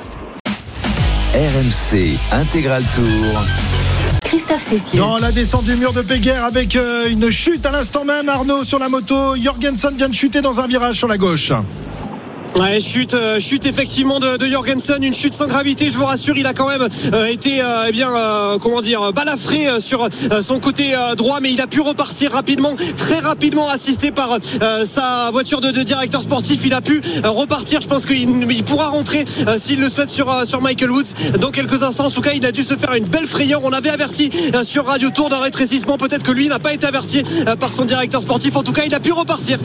RMC 1.32 2.18
Intégral 2.32 2.82
Tour. 2.92 3.44
Christophe 4.24 4.66
Cessieux. 4.68 4.98
Dans 4.98 5.16
la 5.16 5.30
descente 5.30 5.62
du 5.62 5.76
mur 5.76 5.92
de 5.92 6.02
Péguerre 6.02 6.44
avec 6.44 6.74
euh, 6.74 7.08
une 7.08 7.30
chute 7.30 7.64
à 7.64 7.70
l'instant 7.70 8.04
même, 8.04 8.28
Arnaud 8.28 8.64
sur 8.64 8.80
la 8.80 8.88
moto. 8.88 9.36
Jorgensen 9.36 9.94
vient 9.94 10.08
de 10.08 10.14
chuter 10.14 10.42
dans 10.42 10.58
un 10.58 10.66
virage 10.66 10.96
sur 10.96 11.06
la 11.06 11.16
gauche. 11.16 11.52
Ouais, 12.58 12.80
chute, 12.80 13.14
euh, 13.14 13.38
chute 13.40 13.64
effectivement 13.64 14.18
de, 14.18 14.36
de 14.36 14.46
Jorgensen, 14.46 15.02
une 15.02 15.14
chute 15.14 15.32
sans 15.32 15.46
gravité. 15.46 15.86
Je 15.86 15.96
vous 15.96 16.04
rassure, 16.04 16.36
il 16.36 16.46
a 16.46 16.52
quand 16.52 16.68
même 16.68 16.86
euh, 17.14 17.26
été, 17.26 17.62
euh, 17.62 17.84
eh 17.88 17.92
bien, 17.92 18.08
euh, 18.14 18.58
comment 18.58 18.80
dire, 18.80 19.12
balafré 19.12 19.68
sur 19.80 20.08
son 20.42 20.58
côté 20.58 20.92
droit, 21.16 21.38
mais 21.40 21.52
il 21.52 21.60
a 21.60 21.66
pu 21.66 21.80
repartir 21.80 22.32
rapidement, 22.32 22.74
très 22.96 23.18
rapidement, 23.20 23.68
assisté 23.68 24.10
par 24.10 24.38
sa 24.84 25.30
voiture 25.32 25.60
de, 25.60 25.70
directeur 25.70 26.22
sportif. 26.22 26.62
Il 26.64 26.74
a 26.74 26.80
pu 26.80 27.00
repartir. 27.24 27.80
Je 27.80 27.86
pense 27.86 28.04
qu'il 28.04 28.28
il 28.50 28.64
pourra 28.64 28.88
rentrer 28.88 29.24
s'il 29.58 29.80
le 29.80 29.88
souhaite 29.88 30.10
sur 30.10 30.46
sur 30.46 30.60
Michael 30.60 30.90
Woods 30.90 31.38
dans 31.40 31.50
quelques 31.50 31.82
instants. 31.82 32.06
En 32.06 32.10
tout 32.10 32.20
cas, 32.20 32.32
il 32.34 32.44
a 32.44 32.52
dû 32.52 32.62
se 32.62 32.74
faire 32.74 32.94
une 32.94 33.06
belle 33.06 33.26
frayeur. 33.26 33.60
On 33.64 33.72
avait 33.72 33.90
averti 33.90 34.30
sur 34.64 34.86
Radio 34.86 35.10
Tour 35.10 35.28
d'un 35.28 35.38
rétrécissement. 35.38 35.96
Peut-être 35.96 36.24
que 36.24 36.32
lui 36.32 36.48
n'a 36.48 36.58
pas 36.58 36.74
été 36.74 36.86
averti 36.86 37.22
par 37.58 37.72
son 37.72 37.84
directeur 37.84 38.20
sportif. 38.20 38.56
En 38.56 38.62
tout 38.62 38.72
cas, 38.72 38.82
il 38.84 38.94
a 38.94 39.00
pu 39.00 39.12
repartir. 39.12 39.58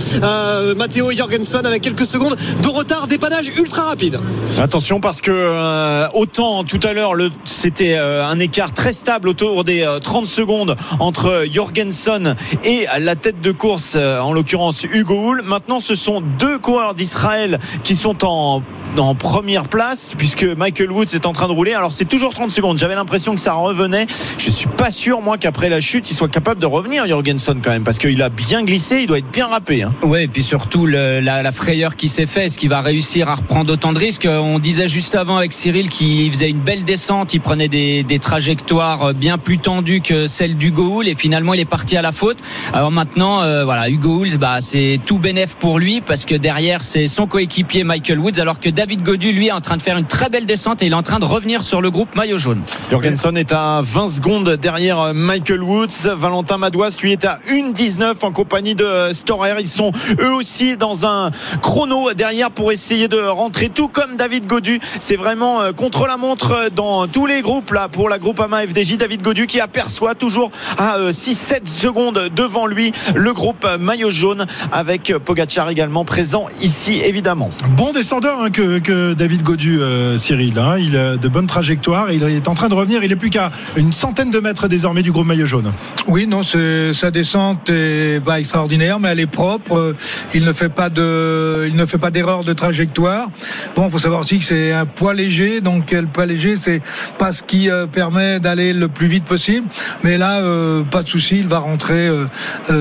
Matteo 0.76 1.12
Jorgensen 1.12 1.66
avec 1.66 1.82
quelques 1.82 2.06
secondes 2.06 2.36
de 2.36 2.75
retard, 2.76 3.08
dépannage 3.08 3.48
ultra 3.58 3.86
rapide. 3.86 4.20
Attention 4.60 5.00
parce 5.00 5.22
que 5.22 5.32
euh, 5.32 6.08
autant 6.14 6.64
tout 6.64 6.80
à 6.84 6.94
l'heure 6.94 7.14
c'était 7.46 7.96
euh, 7.98 8.26
un 8.26 8.40
écart 8.40 8.74
très 8.74 8.94
stable 8.94 9.30
autour 9.30 9.64
des 9.64 9.82
euh, 9.82 10.00
30 10.00 10.28
secondes 10.28 10.76
entre 11.00 11.46
Jorgensen 11.52 12.36
et 12.64 12.86
la 13.00 13.16
tête 13.16 13.42
de 13.42 13.52
course 13.52 13.94
euh, 13.96 14.20
en 14.20 14.34
l'occurrence 14.34 14.84
Hugo 14.84 15.16
Hull. 15.16 15.42
Maintenant 15.46 15.80
ce 15.80 15.96
sont 15.96 16.22
deux 16.22 16.60
coureurs 16.60 16.94
d'Israël 16.94 17.60
qui 17.84 17.96
sont 17.96 18.26
en 18.26 18.62
en 19.00 19.16
première 19.16 19.66
place 19.66 20.14
puisque 20.18 20.44
Michael 20.44 20.92
Woods 20.92 21.14
est 21.14 21.26
en 21.26 21.34
train 21.34 21.48
de 21.48 21.54
rouler. 21.54 21.74
Alors 21.74 21.92
c'est 21.92 22.06
toujours 22.06 22.34
30 22.34 22.52
secondes. 22.52 22.78
J'avais 22.78 22.96
l'impression 22.96 23.36
que 23.36 23.42
ça 23.42 23.54
revenait. 23.54 24.08
Je 24.38 24.50
suis 24.50 24.68
pas 24.68 24.92
sûr 24.92 25.22
moi 25.22 25.38
qu'après 25.38 25.70
la 25.70 25.80
chute 25.80 26.10
il 26.10 26.14
soit 26.14 26.30
capable 26.30 26.62
de 26.62 26.66
revenir 26.66 27.08
Jorgensen 27.08 27.60
quand 27.64 27.72
même 27.72 27.84
parce 27.84 27.98
qu'il 27.98 28.22
a 28.22 28.30
bien 28.30 28.64
glissé. 28.64 29.02
Il 29.02 29.08
doit 29.08 29.18
être 29.18 29.32
bien 29.32 29.48
râpé. 29.48 29.84
hein. 29.84 29.94
Ouais, 30.02 30.26
et 30.26 30.28
puis 30.28 30.44
surtout 30.44 30.86
la, 30.86 31.52
frayeur 31.52 31.96
qui 31.96 32.10
s'est 32.10 32.26
faite, 32.26 32.46
est-ce 32.46 32.58
qu'il 32.58 32.70
va 32.70 32.82
réussir 32.82 33.30
à 33.30 33.36
reprendre 33.36 33.72
autant 33.72 33.94
de 33.94 34.00
risques? 34.00 34.28
On 34.30 34.60
disait 34.60 34.88
juste 34.88 35.16
avant 35.16 35.38
avec 35.38 35.54
Cyril 35.54 35.90
qu'il 35.90 36.32
faisait 36.32 36.50
une 36.50 36.60
belle 36.60 36.84
descente, 36.84 37.34
il 37.34 37.42
prenait 37.42 37.68
des, 37.68 38.20
trajectoires 38.22 39.14
bien 39.14 39.38
plus 39.38 39.58
tendues 39.58 40.02
que 40.02 40.28
celles 40.28 40.56
d'Hugo 40.56 41.00
Hull 41.00 41.08
et 41.08 41.16
finalement 41.16 41.54
il 41.54 41.60
est 41.60 41.66
parti 41.66 41.98
à 41.98 42.02
la 42.02 42.12
faute. 42.12 42.38
Alors 42.74 42.92
maintenant, 42.92 43.42
euh, 43.42 43.66
voilà, 43.66 43.90
Hugo 43.90 44.22
Hull, 44.22 44.38
bah, 44.38 44.58
c'est 44.62 45.00
tout 45.06 45.20
bénef 45.20 45.56
pour 45.56 45.80
lui 45.80 46.02
parce 46.02 46.26
que 46.26 46.36
derrière 46.36 46.82
c'est 46.82 47.08
son 47.08 47.28
coéquipier 47.28 47.84
Michael 47.84 48.20
Woods, 48.20 48.40
alors 48.40 48.60
que 48.60 48.70
David 48.86 49.02
Godu 49.02 49.32
lui 49.32 49.48
est 49.48 49.52
en 49.52 49.62
train 49.62 49.78
de 49.78 49.82
faire 49.82 49.98
une 49.98 50.06
très 50.06 50.30
belle 50.30 50.46
descente 50.46 50.84
et 50.84 50.86
il 50.86 50.92
est 50.92 50.96
en 50.96 51.02
train 51.02 51.18
de 51.18 51.26
revenir 51.26 51.64
sur 51.64 51.82
le 51.82 51.90
groupe 51.90 52.16
maillot 52.16 52.38
jaune. 52.38 52.62
Jorgensen 52.92 53.36
est 53.36 53.52
à 53.52 53.82
20 53.84 54.10
secondes 54.10 54.48
derrière 54.62 55.00
euh, 55.00 55.14
Michael 55.16 55.64
Woods. 55.64 56.08
Valentin 56.16 56.60
Madouas, 56.60 56.96
lui, 57.02 57.12
est 57.12 57.26
à 57.26 57.40
1,19 57.50 58.14
en 58.22 58.32
compagnie 58.32 58.76
de 58.76 58.84
euh, 58.84 59.12
Storer. 59.12 59.56
Ils 59.60 59.70
sont 59.70 59.92
eux 60.20 60.32
aussi 60.34 60.78
dans 60.78 61.08
un 61.08 61.32
chrono 61.64 62.14
derrière 62.14 62.52
pour 62.52 62.72
essayer 62.72 63.08
de 63.08 63.18
rentrer, 63.18 63.70
tout 63.70 63.88
comme 63.88 64.18
David 64.18 64.46
Godu. 64.46 64.80
C'est 65.00 65.16
vraiment 65.16 65.64
euh, 65.64 65.72
contre 65.72 66.06
la 66.06 66.18
montre 66.18 66.70
dans 66.76 67.08
tous 67.08 67.26
les 67.26 67.42
groupes 67.42 67.72
là 67.72 67.88
pour 67.88 68.08
la 68.08 68.20
groupe 68.20 68.40
AMA 68.40 68.68
FDJ. 68.68 68.98
David 68.98 69.24
Godu 69.24 69.48
qui 69.48 69.62
aperçoit 69.62 70.14
toujours 70.14 70.52
à 70.78 71.00
6-7 71.00 71.66
secondes 71.66 72.30
devant 72.36 72.68
lui 72.68 72.94
le 73.16 73.34
groupe 73.34 73.66
maillot 73.80 74.12
jaune 74.12 74.46
avec 74.72 75.12
Pogacar 75.26 75.72
également 75.72 76.06
présent 76.06 76.46
ici 76.62 77.02
évidemment. 77.04 77.50
Bon 77.70 77.92
descendeur 77.92 78.42
hein, 78.44 78.52
que, 78.52 78.75
que 78.80 79.14
David 79.14 79.44
Godu, 79.44 79.80
euh, 79.82 80.18
Cyril. 80.18 80.58
hein. 80.60 80.78
Il 80.80 80.98
a 80.98 81.18
de 81.18 81.28
bonnes 81.28 81.48
trajectoires. 81.48 82.12
Il 82.12 82.24
est 82.24 82.48
en 82.48 82.54
train 82.54 82.70
de 82.70 82.74
revenir. 82.74 83.04
Il 83.04 83.12
est 83.12 83.16
plus 83.16 83.30
qu'à 83.30 83.52
une 83.76 83.94
centaine 83.94 84.32
de 84.32 84.40
mètres 84.40 84.68
désormais 84.68 85.04
du 85.04 85.12
groupe 85.12 85.28
maillot 85.28 85.46
jaune. 85.46 85.72
Oui, 86.08 86.28
non, 86.28 86.42
sa 86.44 87.12
descente 87.12 87.70
est 87.70 88.22
extraordinaire, 88.38 89.00
mais 89.00 89.10
elle 89.10 89.20
est 89.20 89.26
propre. 89.26 89.94
Il 90.34 90.44
ne 90.44 90.54
fait 90.54 90.70
pas 90.70 90.90
de, 90.90 91.70
d'erreur 92.12 92.44
de 92.44 92.54
trajectoire. 92.54 93.30
Bon, 93.76 93.90
faut 93.90 94.00
savoir 94.00 94.22
aussi 94.22 94.40
que 94.40 94.46
c'est 94.46 94.72
un 94.72 94.86
poids 94.86 95.14
léger, 95.14 95.62
donc 95.62 95.92
le 95.92 96.06
poids 96.06 96.26
léger, 96.26 96.56
c'est 96.56 96.82
pas 97.18 97.32
ce 97.32 97.44
qui 97.44 97.70
euh, 97.70 97.88
permet 97.88 98.40
d'aller 98.40 98.74
le 98.74 98.88
plus 98.88 99.08
vite 99.08 99.26
possible. 99.26 99.68
Mais 100.04 100.18
là, 100.18 100.40
euh, 100.40 100.84
pas 100.84 101.04
de 101.04 101.10
souci, 101.10 101.38
il 101.40 101.48
va 101.48 101.60
rentrer 101.60 102.10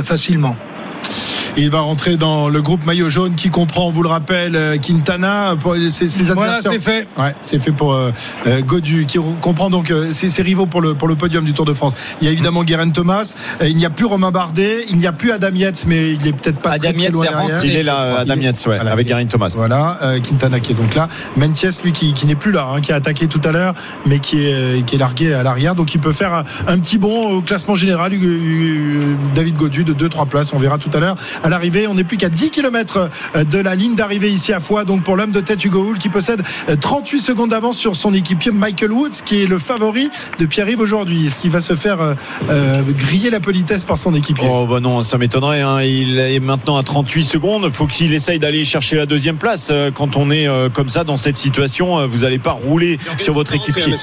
facilement. 0.02 0.56
Il 1.56 1.70
va 1.70 1.80
rentrer 1.80 2.16
dans 2.16 2.48
le 2.48 2.60
groupe 2.62 2.84
maillot 2.84 3.08
jaune 3.08 3.36
qui 3.36 3.48
comprend, 3.48 3.86
on 3.86 3.90
vous 3.90 4.02
le 4.02 4.08
rappelle, 4.08 4.56
euh, 4.56 4.76
Quintana. 4.76 5.54
Pour 5.60 5.76
ses, 5.90 6.08
ses 6.08 6.24
Voilà, 6.34 6.58
c'est 6.60 6.80
fait. 6.80 7.06
Ouais, 7.16 7.32
c'est 7.42 7.60
fait 7.60 7.70
pour 7.70 7.92
euh, 7.92 8.10
euh, 8.48 8.60
Godu, 8.60 9.06
qui 9.06 9.18
comprend 9.40 9.70
donc 9.70 9.90
euh, 9.92 10.10
ses, 10.10 10.30
ses 10.30 10.42
rivaux 10.42 10.66
pour 10.66 10.80
le, 10.80 10.94
pour 10.94 11.06
le 11.06 11.14
podium 11.14 11.44
du 11.44 11.52
Tour 11.52 11.64
de 11.64 11.72
France. 11.72 11.94
Il 12.20 12.26
y 12.26 12.28
a 12.28 12.32
évidemment 12.32 12.64
Guérin 12.64 12.90
Thomas. 12.90 13.34
Euh, 13.62 13.68
il 13.68 13.76
n'y 13.76 13.86
a 13.86 13.90
plus 13.90 14.04
Romain 14.04 14.32
Bardet. 14.32 14.84
Il 14.90 14.98
n'y 14.98 15.06
a 15.06 15.12
plus 15.12 15.30
Adam 15.30 15.50
Yates, 15.54 15.84
mais 15.86 16.14
il 16.14 16.26
est 16.26 16.32
peut-être 16.32 16.58
pas 16.58 16.76
très, 16.78 16.88
Adam 16.88 16.98
très 17.00 17.10
loin 17.10 17.22
derrière. 17.22 17.40
rentré. 17.42 17.68
Il 17.68 17.76
est 17.76 17.82
là, 17.84 18.18
Adam 18.18 18.34
Yates, 18.36 18.56
ouais, 18.66 18.74
Voilà. 18.76 18.90
avec 18.92 19.06
Gary 19.06 19.26
Thomas. 19.26 19.52
Voilà, 19.56 19.98
euh, 20.02 20.18
Quintana 20.20 20.58
qui 20.58 20.72
est 20.72 20.76
donc 20.76 20.94
là. 20.96 21.08
Mentiès, 21.36 21.80
lui, 21.84 21.92
qui, 21.92 22.14
qui 22.14 22.26
n'est 22.26 22.34
plus 22.34 22.50
là, 22.50 22.66
hein, 22.74 22.80
qui 22.80 22.90
a 22.92 22.96
attaqué 22.96 23.28
tout 23.28 23.40
à 23.44 23.52
l'heure, 23.52 23.74
mais 24.06 24.18
qui 24.18 24.44
est, 24.44 24.52
euh, 24.54 24.80
qui 24.84 24.96
est 24.96 24.98
largué 24.98 25.32
à 25.32 25.44
l'arrière. 25.44 25.76
Donc 25.76 25.94
il 25.94 26.00
peut 26.00 26.12
faire 26.12 26.34
un, 26.34 26.44
un 26.66 26.78
petit 26.80 26.98
bond 26.98 27.30
au 27.30 27.40
classement 27.42 27.76
général. 27.76 28.10
David 29.36 29.56
Godu 29.56 29.84
de 29.84 29.94
2-3 29.94 30.26
places, 30.26 30.52
on 30.52 30.58
verra 30.58 30.78
tout 30.78 30.90
à 30.94 30.98
l'heure. 30.98 31.16
À 31.44 31.50
l'arrivée, 31.50 31.86
on 31.86 31.94
n'est 31.94 32.04
plus 32.04 32.16
qu'à 32.16 32.30
10 32.30 32.50
km 32.50 33.10
de 33.34 33.58
la 33.58 33.74
ligne 33.74 33.94
d'arrivée 33.94 34.30
ici 34.30 34.52
à 34.54 34.60
Foix. 34.60 34.84
Donc 34.84 35.02
pour 35.04 35.14
l'homme 35.14 35.30
de 35.30 35.40
tête 35.40 35.62
Hugo 35.62 35.84
Hull 35.90 35.98
qui 35.98 36.08
possède 36.08 36.42
euh, 36.70 36.76
38 36.80 37.20
secondes 37.20 37.50
d'avance 37.50 37.76
sur 37.76 37.96
son 37.96 38.14
équipier 38.14 38.50
Michael 38.50 38.90
Woods, 38.92 39.22
qui 39.26 39.42
est 39.42 39.46
le 39.46 39.58
favori 39.58 40.08
de 40.38 40.46
Pierre-Yves 40.46 40.80
aujourd'hui. 40.80 41.26
Est-ce 41.26 41.38
qu'il 41.38 41.50
va 41.50 41.60
se 41.60 41.74
faire 41.74 42.00
euh, 42.00 42.14
euh, 42.50 42.80
griller 42.96 43.28
la 43.28 43.40
politesse 43.40 43.84
par 43.84 43.98
son 43.98 44.14
équipier 44.14 44.46
Oh 44.50 44.66
bah 44.66 44.80
non, 44.80 45.02
ça 45.02 45.18
m'étonnerait. 45.18 45.60
hein. 45.60 45.82
Il 45.82 46.18
est 46.18 46.40
maintenant 46.40 46.78
à 46.78 46.82
38 46.82 47.22
secondes. 47.24 47.70
Faut 47.70 47.86
qu'il 47.86 48.14
essaye 48.14 48.38
d'aller 48.38 48.64
chercher 48.64 48.96
la 48.96 49.04
deuxième 49.04 49.36
place. 49.36 49.68
Euh, 49.70 49.90
Quand 49.94 50.16
on 50.16 50.30
est 50.30 50.48
euh, 50.48 50.70
comme 50.70 50.88
ça 50.88 51.04
dans 51.04 51.18
cette 51.18 51.36
situation, 51.36 51.98
euh, 51.98 52.06
vous 52.06 52.20
n'allez 52.20 52.38
pas 52.38 52.52
rouler 52.52 52.98
sur 53.18 53.34
votre 53.34 53.52
équipier. 53.54 53.94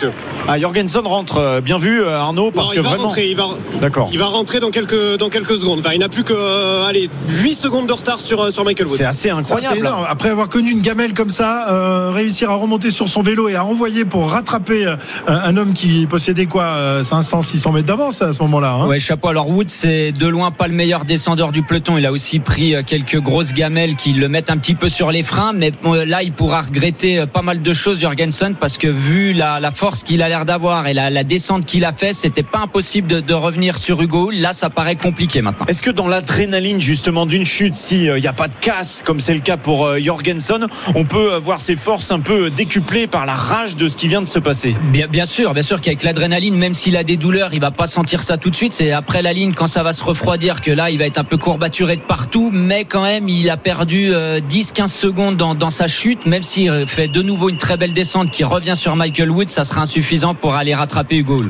Ah, 0.47 0.59
Jorgensen 0.59 1.01
rentre. 1.07 1.37
euh, 1.37 1.59
Bien 1.61 1.79
vu, 1.79 2.03
euh, 2.03 2.19
Arnaud, 2.19 2.51
parce 2.51 2.67
Non, 2.67 2.71
que 2.73 2.77
il 2.77 2.81
va 2.83 2.89
vraiment. 2.89 3.03
rentrer, 3.05 3.27
il 3.29 3.35
va, 3.35 3.45
D'accord. 3.81 4.09
il 4.13 4.19
va 4.19 4.25
rentrer 4.27 4.59
dans 4.59 4.69
quelques, 4.69 5.17
dans 5.17 5.29
quelques 5.29 5.55
secondes. 5.55 5.79
Enfin, 5.79 5.91
il 5.93 5.99
n'a 5.99 6.09
plus 6.09 6.23
que 6.23 6.33
euh, 6.35 6.85
allez, 6.85 7.09
8 7.31 7.55
secondes 7.55 7.87
de 7.87 7.93
retard 7.93 8.19
sur, 8.19 8.41
euh, 8.41 8.51
sur 8.51 8.65
Michael 8.65 8.87
Woods. 8.87 8.97
C'est 8.97 9.05
assez 9.05 9.29
Ça, 9.29 9.35
incroyable. 9.37 9.77
énorme. 9.77 10.05
Après 10.09 10.29
avoir 10.29 10.49
connu 10.49 10.71
une 10.71 10.81
gamelle 10.81 11.13
comme 11.13 11.29
ça, 11.29 11.69
euh, 11.71 12.11
réussir 12.11 12.49
à 12.51 12.55
remonter 12.55 12.91
sur 12.91 13.07
son 13.07 13.21
vélo 13.21 13.47
et 13.49 13.55
à 13.55 13.65
envoyer 13.65 14.05
pour 14.05 14.29
rattraper 14.31 14.85
euh, 14.85 14.95
un, 15.27 15.55
homme 15.57 15.73
qui 15.73 16.05
possédait 16.07 16.45
quoi 16.45 16.63
euh, 16.63 17.03
500, 17.03 17.41
600 17.41 17.71
mètres 17.71 17.87
d'avance 17.87 18.21
à 18.21 18.33
ce 18.33 18.41
moment-là. 18.43 18.73
hein. 18.73 18.87
Ouais, 18.87 18.99
chapeau. 18.99 19.29
Alors 19.29 19.49
Wood, 19.49 19.69
c'est 19.69 20.11
de 20.11 20.27
loin 20.27 20.51
pas 20.51 20.67
le 20.67 20.73
meilleur 20.73 21.05
descendeur 21.05 21.51
du 21.51 21.63
peloton. 21.63 21.97
Il 21.97 22.05
a 22.05 22.11
aussi 22.11 22.39
pris 22.39 22.75
quelques 22.85 23.19
grosses 23.19 23.53
gamelles 23.53 23.95
qui 23.95 24.13
le 24.13 24.27
mettent 24.27 24.49
un 24.51 24.57
petit 24.57 24.75
peu 24.75 24.89
sur 24.89 25.11
les 25.11 25.23
freins. 25.23 25.53
Mais 25.53 25.71
là, 26.05 26.23
il 26.23 26.31
pourra 26.31 26.61
regretter 26.61 27.25
pas 27.31 27.41
mal 27.41 27.61
de 27.61 27.73
choses, 27.73 27.99
Jorgensen, 28.01 28.55
parce 28.55 28.77
que 28.77 28.87
vu 28.87 29.33
la, 29.33 29.59
la 29.59 29.71
force 29.71 30.03
qu'il 30.03 30.21
a 30.21 30.29
l'air 30.29 30.45
d'avoir 30.45 30.87
et 30.87 30.93
la, 30.93 31.09
la 31.09 31.23
descente 31.23 31.65
qu'il 31.65 31.85
a 31.85 31.91
fait, 31.93 32.13
c'était 32.13 32.43
pas 32.43 32.59
impossible 32.59 33.07
de, 33.07 33.19
de 33.19 33.33
revenir 33.33 33.77
sur 33.77 34.01
Hugo. 34.01 34.31
Là, 34.31 34.53
ça 34.53 34.69
paraît 34.69 34.95
compliqué 34.95 35.41
maintenant. 35.41 35.65
Est-ce 35.67 35.81
que 35.81 35.91
dans 35.91 36.07
l'adrénaline 36.07 36.81
justement 36.81 37.20
d'une 37.25 37.45
chute, 37.45 37.75
s'il 37.75 38.13
n'y 38.13 38.27
a 38.27 38.33
pas 38.33 38.47
de 38.47 38.53
casse, 38.61 39.03
comme 39.05 39.19
c'est 39.19 39.33
le 39.33 39.39
cas 39.39 39.57
pour 39.57 39.85
euh, 39.85 39.97
Jorgensen, 39.97 40.67
on 40.95 41.05
peut 41.05 41.33
euh, 41.33 41.39
voir 41.39 41.61
ses 41.61 41.75
forces 41.75 42.11
un 42.11 42.19
peu 42.19 42.49
décuplées 42.49 43.07
par 43.07 43.25
la 43.25 43.33
rage 43.33 43.75
de 43.75 43.89
ce 43.89 43.95
qui 43.95 44.07
vient 44.07 44.21
de 44.21 44.27
se 44.27 44.39
passer 44.39 44.75
Bien, 44.91 45.25
sûr, 45.25 45.53
bien 45.53 45.63
sûr 45.63 45.81
qu'avec 45.81 46.03
l'adrénaline, 46.03 46.55
même 46.55 46.73
s'il 46.73 46.97
a 46.97 47.03
des 47.03 47.17
douleurs, 47.17 47.53
il 47.53 47.59
va 47.59 47.71
pas 47.71 47.87
sentir 47.87 48.21
ça 48.21 48.37
tout 48.37 48.49
de 48.49 48.55
suite. 48.55 48.73
C'est 48.73 48.91
après 48.91 49.21
la 49.21 49.33
ligne, 49.33 49.53
quand 49.53 49.67
ça 49.67 49.83
va 49.83 49.93
se 49.93 50.03
refroidir, 50.03 50.61
que 50.61 50.71
là, 50.71 50.89
il 50.89 50.97
va 50.97 51.05
être 51.05 51.17
un 51.17 51.23
peu 51.23 51.37
courbaturé 51.37 51.95
de 51.95 52.01
partout. 52.01 52.49
Mais 52.51 52.85
quand 52.85 53.03
même, 53.03 53.29
il 53.29 53.49
a 53.49 53.57
perdu 53.57 54.09
euh, 54.11 54.39
10-15 54.39 54.87
secondes 54.87 55.37
dans, 55.37 55.69
sa 55.69 55.87
chute. 55.87 56.25
Même 56.25 56.43
s'il 56.43 56.69
euh, 56.69 56.85
fait 56.85 57.07
de 57.07 57.21
nouveau 57.21 57.49
une 57.49 57.57
très 57.57 57.77
belle 57.77 57.93
descente 57.93 58.31
qui 58.31 58.43
revient 58.43 58.75
sur 58.75 58.95
Michael 58.95 59.31
Wood, 59.31 59.49
ça 59.49 59.63
sera 59.63 59.81
insuffisant 59.81 60.33
pour 60.35 60.55
aller 60.55 60.75
rattraper 60.75 61.17
Hugo. 61.17 61.43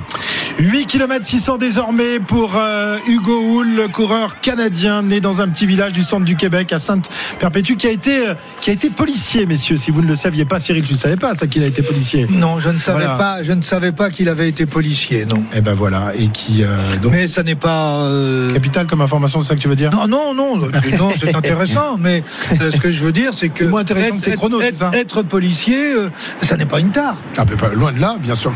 Hull. 0.59 0.65
8 0.71 0.85
km 0.87 1.25
600 1.25 1.57
désormais 1.57 2.19
pour 2.19 2.55
euh, 2.55 2.97
Hugo 3.07 3.41
Hull, 3.41 3.75
le 3.75 3.87
coureur 3.87 4.39
canadien 4.39 5.01
né 5.01 5.19
dans 5.19 5.41
un 5.41 5.47
petit 5.47 5.65
village 5.65 5.91
du 5.93 6.01
centre 6.03 6.25
du 6.25 6.35
Québec 6.35 6.71
à 6.73 6.79
Sainte-Perpétue 6.79 7.75
qui 7.75 7.87
a 7.87 7.91
été 7.91 8.27
euh, 8.29 8.33
qui 8.61 8.69
a 8.69 8.73
été 8.73 8.89
policier 8.89 9.45
messieurs 9.45 9.77
si 9.77 9.91
vous 9.91 10.01
ne 10.01 10.07
le 10.07 10.15
saviez 10.15 10.45
pas 10.45 10.59
Cyril 10.59 10.83
tu 10.83 10.93
ne 10.93 10.97
savais 10.97 11.15
pas 11.17 11.35
ça 11.35 11.47
qu'il 11.47 11.63
a 11.63 11.67
été 11.67 11.81
policier 11.81 12.27
Non, 12.29 12.59
je 12.59 12.69
ne 12.69 12.77
savais 12.77 12.99
Voilà. 13.05 13.15
pas. 13.17 13.43
Je 13.43 13.51
ne 13.53 13.61
savais 13.61 13.91
pas 13.91 14.09
qu'il 14.09 14.29
avait 14.29 14.49
été 14.49 14.65
policier. 14.65 15.25
Non. 15.25 15.43
et 15.55 15.61
ben 15.61 15.73
voilà 15.73 16.11
et 16.17 16.27
qui 16.27 16.63
euh, 16.63 16.67
donc 17.01 17.11
Mais 17.13 17.27
ça 17.27 17.43
n'est 17.43 17.55
pas. 17.55 18.09
capital 18.53 18.87
comme 18.87 19.01
information 19.01 19.39
c'est 19.39 19.47
ça 19.49 19.55
que 19.55 19.61
tu 19.61 19.67
veux 19.67 19.75
dire? 19.75 19.91
Non, 19.91 20.07
non, 20.07 20.33
non, 20.33 20.55
non, 20.97 21.11
c'est 21.17 21.35
intéressant, 21.35 21.97
mais 21.99 22.23
ce 22.59 22.77
que 22.79 22.91
je 22.91 23.03
veux 23.03 23.11
dire, 23.11 23.33
c'est 23.33 23.49
que 23.49 23.59
C'est 23.59 23.67
moins 23.67 23.81
intéressant 23.81 24.15
être, 24.15 24.21
que 24.21 24.29
tes 24.29 24.35
chronos, 24.35 24.61
être- 24.61 24.73
c'est 24.73 24.79
ça? 24.79 24.91
être 24.93 25.21
policier, 25.23 25.93
ça 26.41 26.57
n'est 26.57 26.65
pas 26.65 26.79
une 26.79 26.89
tare. 26.91 27.15
Ah, 27.37 27.45
mais 27.49 27.55
pas 27.55 27.69
loin 27.69 27.91
de 27.91 27.99
là, 27.99 28.15
bien 28.19 28.35
sûr. 28.35 28.53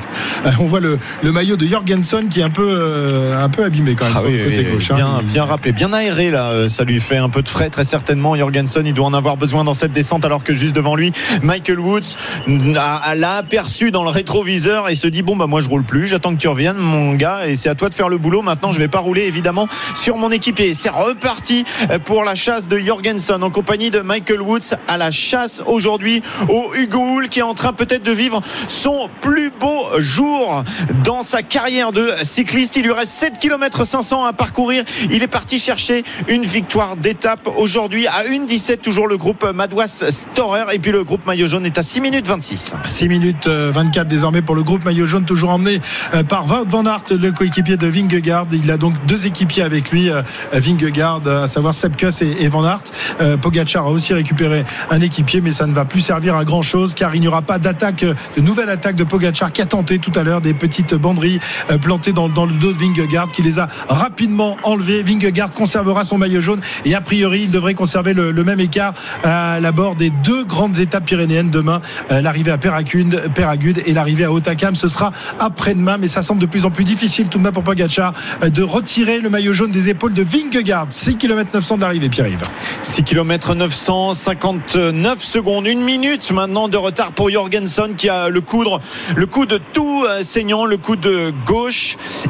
On 0.60 0.66
voit 0.66 0.80
le, 0.80 0.98
le 1.24 1.32
maillot 1.32 1.56
de 1.58 1.66
Jorgensen 1.89 2.29
qui 2.29 2.39
est 2.39 2.43
un 2.43 2.49
peu, 2.49 2.67
euh, 2.67 3.43
un 3.43 3.47
peu 3.49 3.63
abîmé 3.63 3.93
quand 3.95 4.05
même 4.05 4.13
Ah 4.17 4.19
sur 4.21 4.29
oui, 4.29 4.38
le 4.38 4.43
côté 4.45 4.57
oui, 4.65 4.73
gauche. 4.73 4.89
hein. 4.91 4.95
bien, 4.95 5.21
bien 5.23 5.45
râpé, 5.45 5.71
bien 5.71 5.93
aéré 5.93 6.31
là. 6.31 6.49
euh, 6.49 6.67
Ça 6.67 6.83
lui 6.83 6.99
fait 6.99 7.17
un 7.17 7.29
peu 7.29 7.43
de 7.43 7.47
frais 7.49 7.69
très 7.69 7.83
certainement. 7.83 8.36
Jorgensen, 8.36 8.86
il 8.88 8.93
doit 8.93 9.05
en 9.05 9.13
avoir 9.13 9.38
besoin 9.38 9.63
dans 9.63 9.75
cette 9.75 9.91
descente 9.91 10.25
alors 10.25 10.43
que 10.43 10.53
juste 10.53 10.75
devant 10.75 10.95
lui, 10.95 11.11
Michael 11.43 11.79
Woods 11.79 12.15
l'a 12.47 13.36
aperçu 13.38 13.91
dans 13.91 14.03
le 14.03 14.09
rétroviseur 14.09 14.89
et 14.89 14.95
se 14.95 15.07
dit 15.07 15.21
bon 15.21 15.36
bah 15.36 15.45
moi 15.47 15.61
je 15.61 15.69
roule 15.69 15.83
plus, 15.83 16.07
j'attends 16.07 16.33
que 16.33 16.39
tu 16.39 16.47
reviennes 16.47 16.77
mon 16.77 17.13
gars 17.13 17.47
et 17.47 17.55
c'est 17.55 17.69
à 17.69 17.75
toi 17.75 17.89
de 17.89 17.93
faire 17.93 18.09
le 18.09 18.17
boulot. 18.17 18.41
Maintenant 18.41 18.71
je 18.71 18.79
vais 18.79 18.88
pas 18.88 18.99
rouler 18.99 19.23
évidemment 19.23 19.67
sur 19.93 20.17
mon 20.17 20.31
équipier. 20.31 20.73
C'est 20.73 20.89
reparti 20.89 21.65
euh, 21.91 21.99
pour 21.99 22.23
la 22.23 22.33
chasse 22.36 22.67
de 22.67 22.79
Jorgensen 22.79 23.43
en 23.43 23.49
compagnie 23.51 23.91
de 23.91 23.99
Michael 23.99 24.41
Woods 24.41 24.73
à 24.88 24.97
la 24.97 25.11
chasse 25.11 25.61
aujourd'hui 25.67 26.23
au 26.49 26.71
Hugo 26.75 26.99
Hull 27.17 27.29
qui 27.29 27.39
est 27.39 27.43
en 27.43 27.53
train 27.53 27.73
peut-être 27.73 28.03
de 28.03 28.11
vivre 28.11 28.41
son 28.67 29.07
plus 29.21 29.51
beau 29.59 29.86
jour 29.99 30.63
dans 31.03 31.21
sa 31.21 31.43
carrière 31.43 31.74
de 31.76 32.11
cycliste. 32.23 32.78
Il 32.78 32.84
lui 32.84 32.91
reste 32.91 33.11
7 33.11 33.39
km 33.39 33.86
500 33.86 34.26
à 34.26 34.34
parcourir. 34.34 34.84
Il 35.11 35.21
est 35.21 35.28
parti 35.28 35.59
chercher 35.59 36.03
une 36.30 36.43
victoire 36.43 36.95
d'étape 36.95 37.49
aujourd'hui 37.57 38.07
à 38.07 38.23
1,17 38.23 38.78
toujours 38.78 39.07
le 39.07 39.17
groupe 39.17 39.45
Madouas 39.53 40.05
Storer 40.09 40.73
et 40.73 40.80
puis 40.80 40.91
le 40.91 41.03
groupe 41.03 41.26
Maillot 41.26 41.47
Jaune 41.47 41.65
est 41.65 41.78
à 41.78 41.84
6 41.84 42.01
minutes 42.01 42.28
26. 42.28 42.73
6 42.86 43.07
minutes 43.07 43.47
euh, 43.47 43.71
24 43.73 44.07
désormais 44.07 44.41
pour 44.41 44.55
le 44.55 44.63
groupe 44.63 44.86
maillot 44.86 45.05
jaune, 45.05 45.26
toujours 45.26 45.49
emmené 45.49 45.82
euh, 46.13 46.23
par 46.23 46.45
van 46.45 46.86
Aert, 46.86 47.03
le 47.11 47.32
coéquipier 47.32 47.78
de 47.78 47.88
Vingegaard. 47.88 48.47
Il 48.53 48.71
a 48.71 48.78
donc 48.78 48.93
deux 49.05 49.26
équipiers 49.26 49.63
avec 49.63 49.91
lui, 49.91 50.09
euh, 50.09 50.21
Vingegaard, 50.53 51.21
euh, 51.26 51.43
à 51.43 51.47
savoir 51.47 51.73
Sepkus 51.73 52.21
et, 52.21 52.47
Van 52.47 52.65
Aert. 52.65 52.84
Euh, 53.21 53.38
Pogacar 53.38 53.86
a 53.86 53.89
aussi 53.89 54.13
récupéré 54.13 54.65
un 54.89 55.01
équipier, 55.01 55.41
mais 55.41 55.51
ça 55.51 55.67
ne 55.67 55.73
va 55.73 55.86
plus 55.86 56.01
servir 56.01 56.36
à 56.36 56.45
grand 56.45 56.61
chose 56.61 56.93
car 56.93 57.15
il 57.15 57.21
n'y 57.21 57.28
aura 57.28 57.41
pas 57.41 57.57
d'attaque, 57.57 58.03
euh, 58.03 58.13
de 58.38 58.41
nouvelle 58.41 58.69
attaque 58.69 58.95
de 58.95 59.03
Pogacar 59.03 59.51
qui 59.51 59.61
a 59.61 59.65
tenté 59.65 59.99
tout 59.99 60.11
à 60.15 60.23
l'heure 60.23 60.41
des 60.41 60.53
petites 60.53 60.95
banderies 60.95 61.39
euh, 61.72 61.78
plantées 61.78 62.13
dans, 62.13 62.28
le 62.28 62.53
dos 62.53 62.74
de 62.74 62.78
Vingegaard 62.78 63.30
qui 63.32 63.41
les 63.41 63.59
a 63.59 63.68
rapidement 63.88 64.57
enlevées. 64.63 65.03
Vingegaard 65.03 65.51
conservera 65.51 66.03
son 66.03 66.18
maillot 66.18 66.41
jaune 66.41 66.61
et 66.86 66.93
a 66.95 67.01
priori 67.01 67.41
il 67.43 67.51
devrait 67.51 67.74
conserver 67.74 68.13
le, 68.13 68.32
même 68.43 68.59
écart 68.59 68.93
à 69.24 69.59
l'abord 69.59 69.95
des 69.95 70.09
deux 70.09 70.43
grandes 70.43 70.80
étapes 70.80 71.05
pyrénéennes 71.05 71.49
demain. 71.49 71.82
Euh, 72.11 72.22
l'arrivée 72.22 72.51
à 72.51 72.57
Péragude, 72.57 73.30
Péragude 73.34 73.82
et 73.86 73.93
l'arrivée 73.93 74.26
à 74.26 74.32
Otakam, 74.32 74.76
ce 74.76 74.88
sera 74.88 75.11
après-demain, 75.39 75.97
mais 75.97 76.07
ça 76.07 76.22
semble 76.22 76.41
de 76.41 76.45
plus 76.45 76.66
en 76.66 76.72
plus 76.72 76.84
difficile 76.84 77.28
tout 77.28 77.39
de 77.39 77.43
même 77.43 77.53
pour 77.53 77.63
Pogacar 77.63 78.13
euh, 78.43 78.49
de 78.49 78.61
retirer 78.61 79.20
le 79.20 79.30
maillot 79.30 79.53
jaune 79.53 79.72
des 79.72 79.89
épaules 79.89 80.13
de 80.13 80.24
Vingegaard. 80.24 80.88
6 80.89 81.18
km 81.18 81.49
900 81.53 81.78
de 81.78 81.82
l'arrivée, 81.82 82.09
Pierre-Yves. 82.09 82.43
6 82.84 83.03
km 83.03 83.55
959 83.55 85.24
secondes, 85.24 85.66
une 85.66 85.82
minute 85.82 86.32
maintenant 86.32 86.68
de 86.68 86.78
retard 86.78 87.11
pour 87.11 87.30
Jorgensen 87.30 87.95
qui 87.95 88.09
a 88.09 88.30
le 88.30 88.41
coude, 88.41 88.68
le 89.16 89.26
coude 89.26 89.59
tout 89.74 90.03
euh, 90.07 90.22
saignant, 90.24 90.66
le 90.66 90.78
coude 90.78 91.34
gauche 91.45 91.55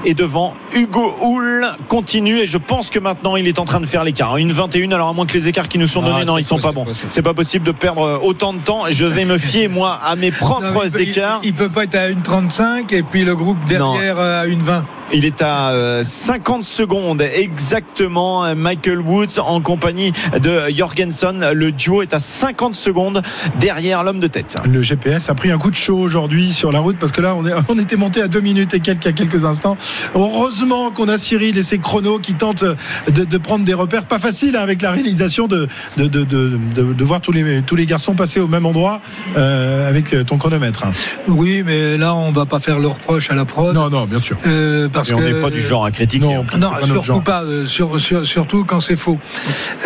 et 0.05 0.13
devant 0.13 0.53
Hugo 0.73 1.13
Hull 1.21 1.65
continue 1.87 2.37
et 2.39 2.47
je 2.47 2.57
pense 2.57 2.89
que 2.89 2.99
maintenant 2.99 3.35
il 3.35 3.47
est 3.47 3.59
en 3.59 3.65
train 3.65 3.79
de 3.79 3.85
faire 3.85 4.03
l'écart. 4.03 4.37
Une 4.37 4.51
21 4.51 4.91
alors 4.91 5.09
à 5.09 5.13
moins 5.13 5.25
que 5.25 5.33
les 5.33 5.47
écarts 5.47 5.67
qui 5.67 5.77
nous 5.79 5.87
sont 5.87 6.01
Ah, 6.05 6.09
donnés, 6.11 6.25
non 6.25 6.37
ils 6.37 6.43
sont 6.43 6.59
pas 6.59 6.71
bons. 6.71 6.85
C'est 7.09 7.21
pas 7.21 7.33
possible 7.33 7.65
de 7.65 7.71
perdre 7.71 8.19
autant 8.23 8.53
de 8.53 8.59
temps. 8.59 8.83
Je 8.89 9.05
vais 9.05 9.25
me 9.25 9.37
fier 9.37 9.67
moi 9.67 9.99
à 10.03 10.15
mes 10.15 10.29
Non, 10.31 10.37
propres 10.37 10.85
il 10.85 10.91
peut- 10.91 11.01
écarts. 11.01 11.39
Il, 11.43 11.47
il 11.49 11.53
peut 11.53 11.69
pas 11.69 11.83
être 11.85 11.95
à 11.95 12.07
une 12.09 12.21
35 12.21 12.91
et 12.93 13.03
puis 13.03 13.23
le 13.25 13.35
groupe 13.35 13.57
derrière 13.65 14.19
euh, 14.19 14.41
à 14.43 14.45
une 14.45 14.59
20. 14.61 14.85
Il 15.13 15.23
est 15.23 15.41
à 15.43 15.69
euh, 15.69 16.03
50 16.03 16.63
secondes 16.65 17.21
exactement. 17.21 18.43
euh, 18.45 18.55
Michael 18.55 18.99
Woods 19.01 19.39
en 19.39 19.61
compagnie 19.61 20.11
de 20.41 20.61
Jorgensen. 20.75 21.51
Le 21.53 21.71
duo 21.71 22.01
est 22.01 22.13
à 22.13 22.19
50 22.19 22.73
secondes 22.75 23.21
derrière 23.59 24.03
l'homme 24.03 24.19
de 24.19 24.27
tête. 24.27 24.57
Le 24.65 24.81
GPS 24.81 25.29
a 25.29 25.35
pris 25.35 25.51
un 25.51 25.57
coup 25.57 25.69
de 25.69 25.75
chaud 25.75 25.97
aujourd'hui 25.99 26.51
sur 26.53 26.71
la 26.71 26.79
route 26.79 26.97
parce 26.99 27.11
que 27.11 27.21
là 27.21 27.35
on, 27.35 27.45
est, 27.45 27.53
on 27.69 27.77
était 27.77 27.95
monté 27.97 28.21
à 28.21 28.27
2 28.27 28.39
minutes 28.41 28.73
et 28.73 28.79
quelques, 28.79 29.14
quelques 29.15 29.45
instants. 29.45 29.77
Heureusement 30.13 30.91
qu'on 30.91 31.07
a 31.07 31.17
Cyril 31.17 31.57
et 31.57 31.63
ses 31.63 31.79
chronos 31.79 32.19
qui 32.19 32.33
tentent 32.33 32.63
de, 32.63 33.23
de 33.23 33.37
prendre 33.37 33.65
des 33.65 33.73
repères. 33.73 34.03
Pas 34.03 34.19
facile 34.19 34.55
hein, 34.55 34.61
avec 34.61 34.81
la 34.81 34.91
réalisation 34.91 35.47
de, 35.47 35.67
de, 35.97 36.07
de, 36.07 36.23
de, 36.23 36.59
de- 36.75 36.93
de 36.93 37.03
voir 37.03 37.21
tous 37.21 37.31
les, 37.31 37.61
tous 37.61 37.75
les 37.75 37.85
garçons 37.85 38.13
passer 38.13 38.39
au 38.39 38.47
même 38.47 38.65
endroit 38.65 39.01
euh, 39.37 39.89
avec 39.89 40.15
ton 40.25 40.37
chronomètre. 40.37 40.83
hein. 40.85 40.91
Oui, 41.27 41.63
mais 41.65 41.97
là, 41.97 42.13
on 42.15 42.31
va 42.31 42.45
pas 42.45 42.59
faire 42.59 42.79
le 42.79 42.87
reproche 42.87 43.29
à 43.31 43.35
la 43.35 43.45
prod. 43.45 43.73
Non, 43.75 43.89
non, 43.89 44.05
bien 44.05 44.19
sûr. 44.19 44.37
Euh, 44.45 44.87
parce 44.89 45.09
Et 45.09 45.13
on 45.13 45.19
n'est 45.21 45.41
pas 45.41 45.49
du 45.49 45.61
genre 45.61 45.85
à 45.85 45.91
critiquer. 45.91 46.25
Non. 46.25 46.41
hein. 46.53 46.57
Non, 46.57 46.71
pas 46.71 46.81
genre. 46.85 47.03
surtout 47.05 47.21
pas, 47.21 47.43
euh, 47.43 47.65
sur- 47.65 47.99
sur- 47.99 48.25
surtout 48.25 48.63
quand 48.65 48.79
c'est 48.79 48.95
faux. 48.95 49.17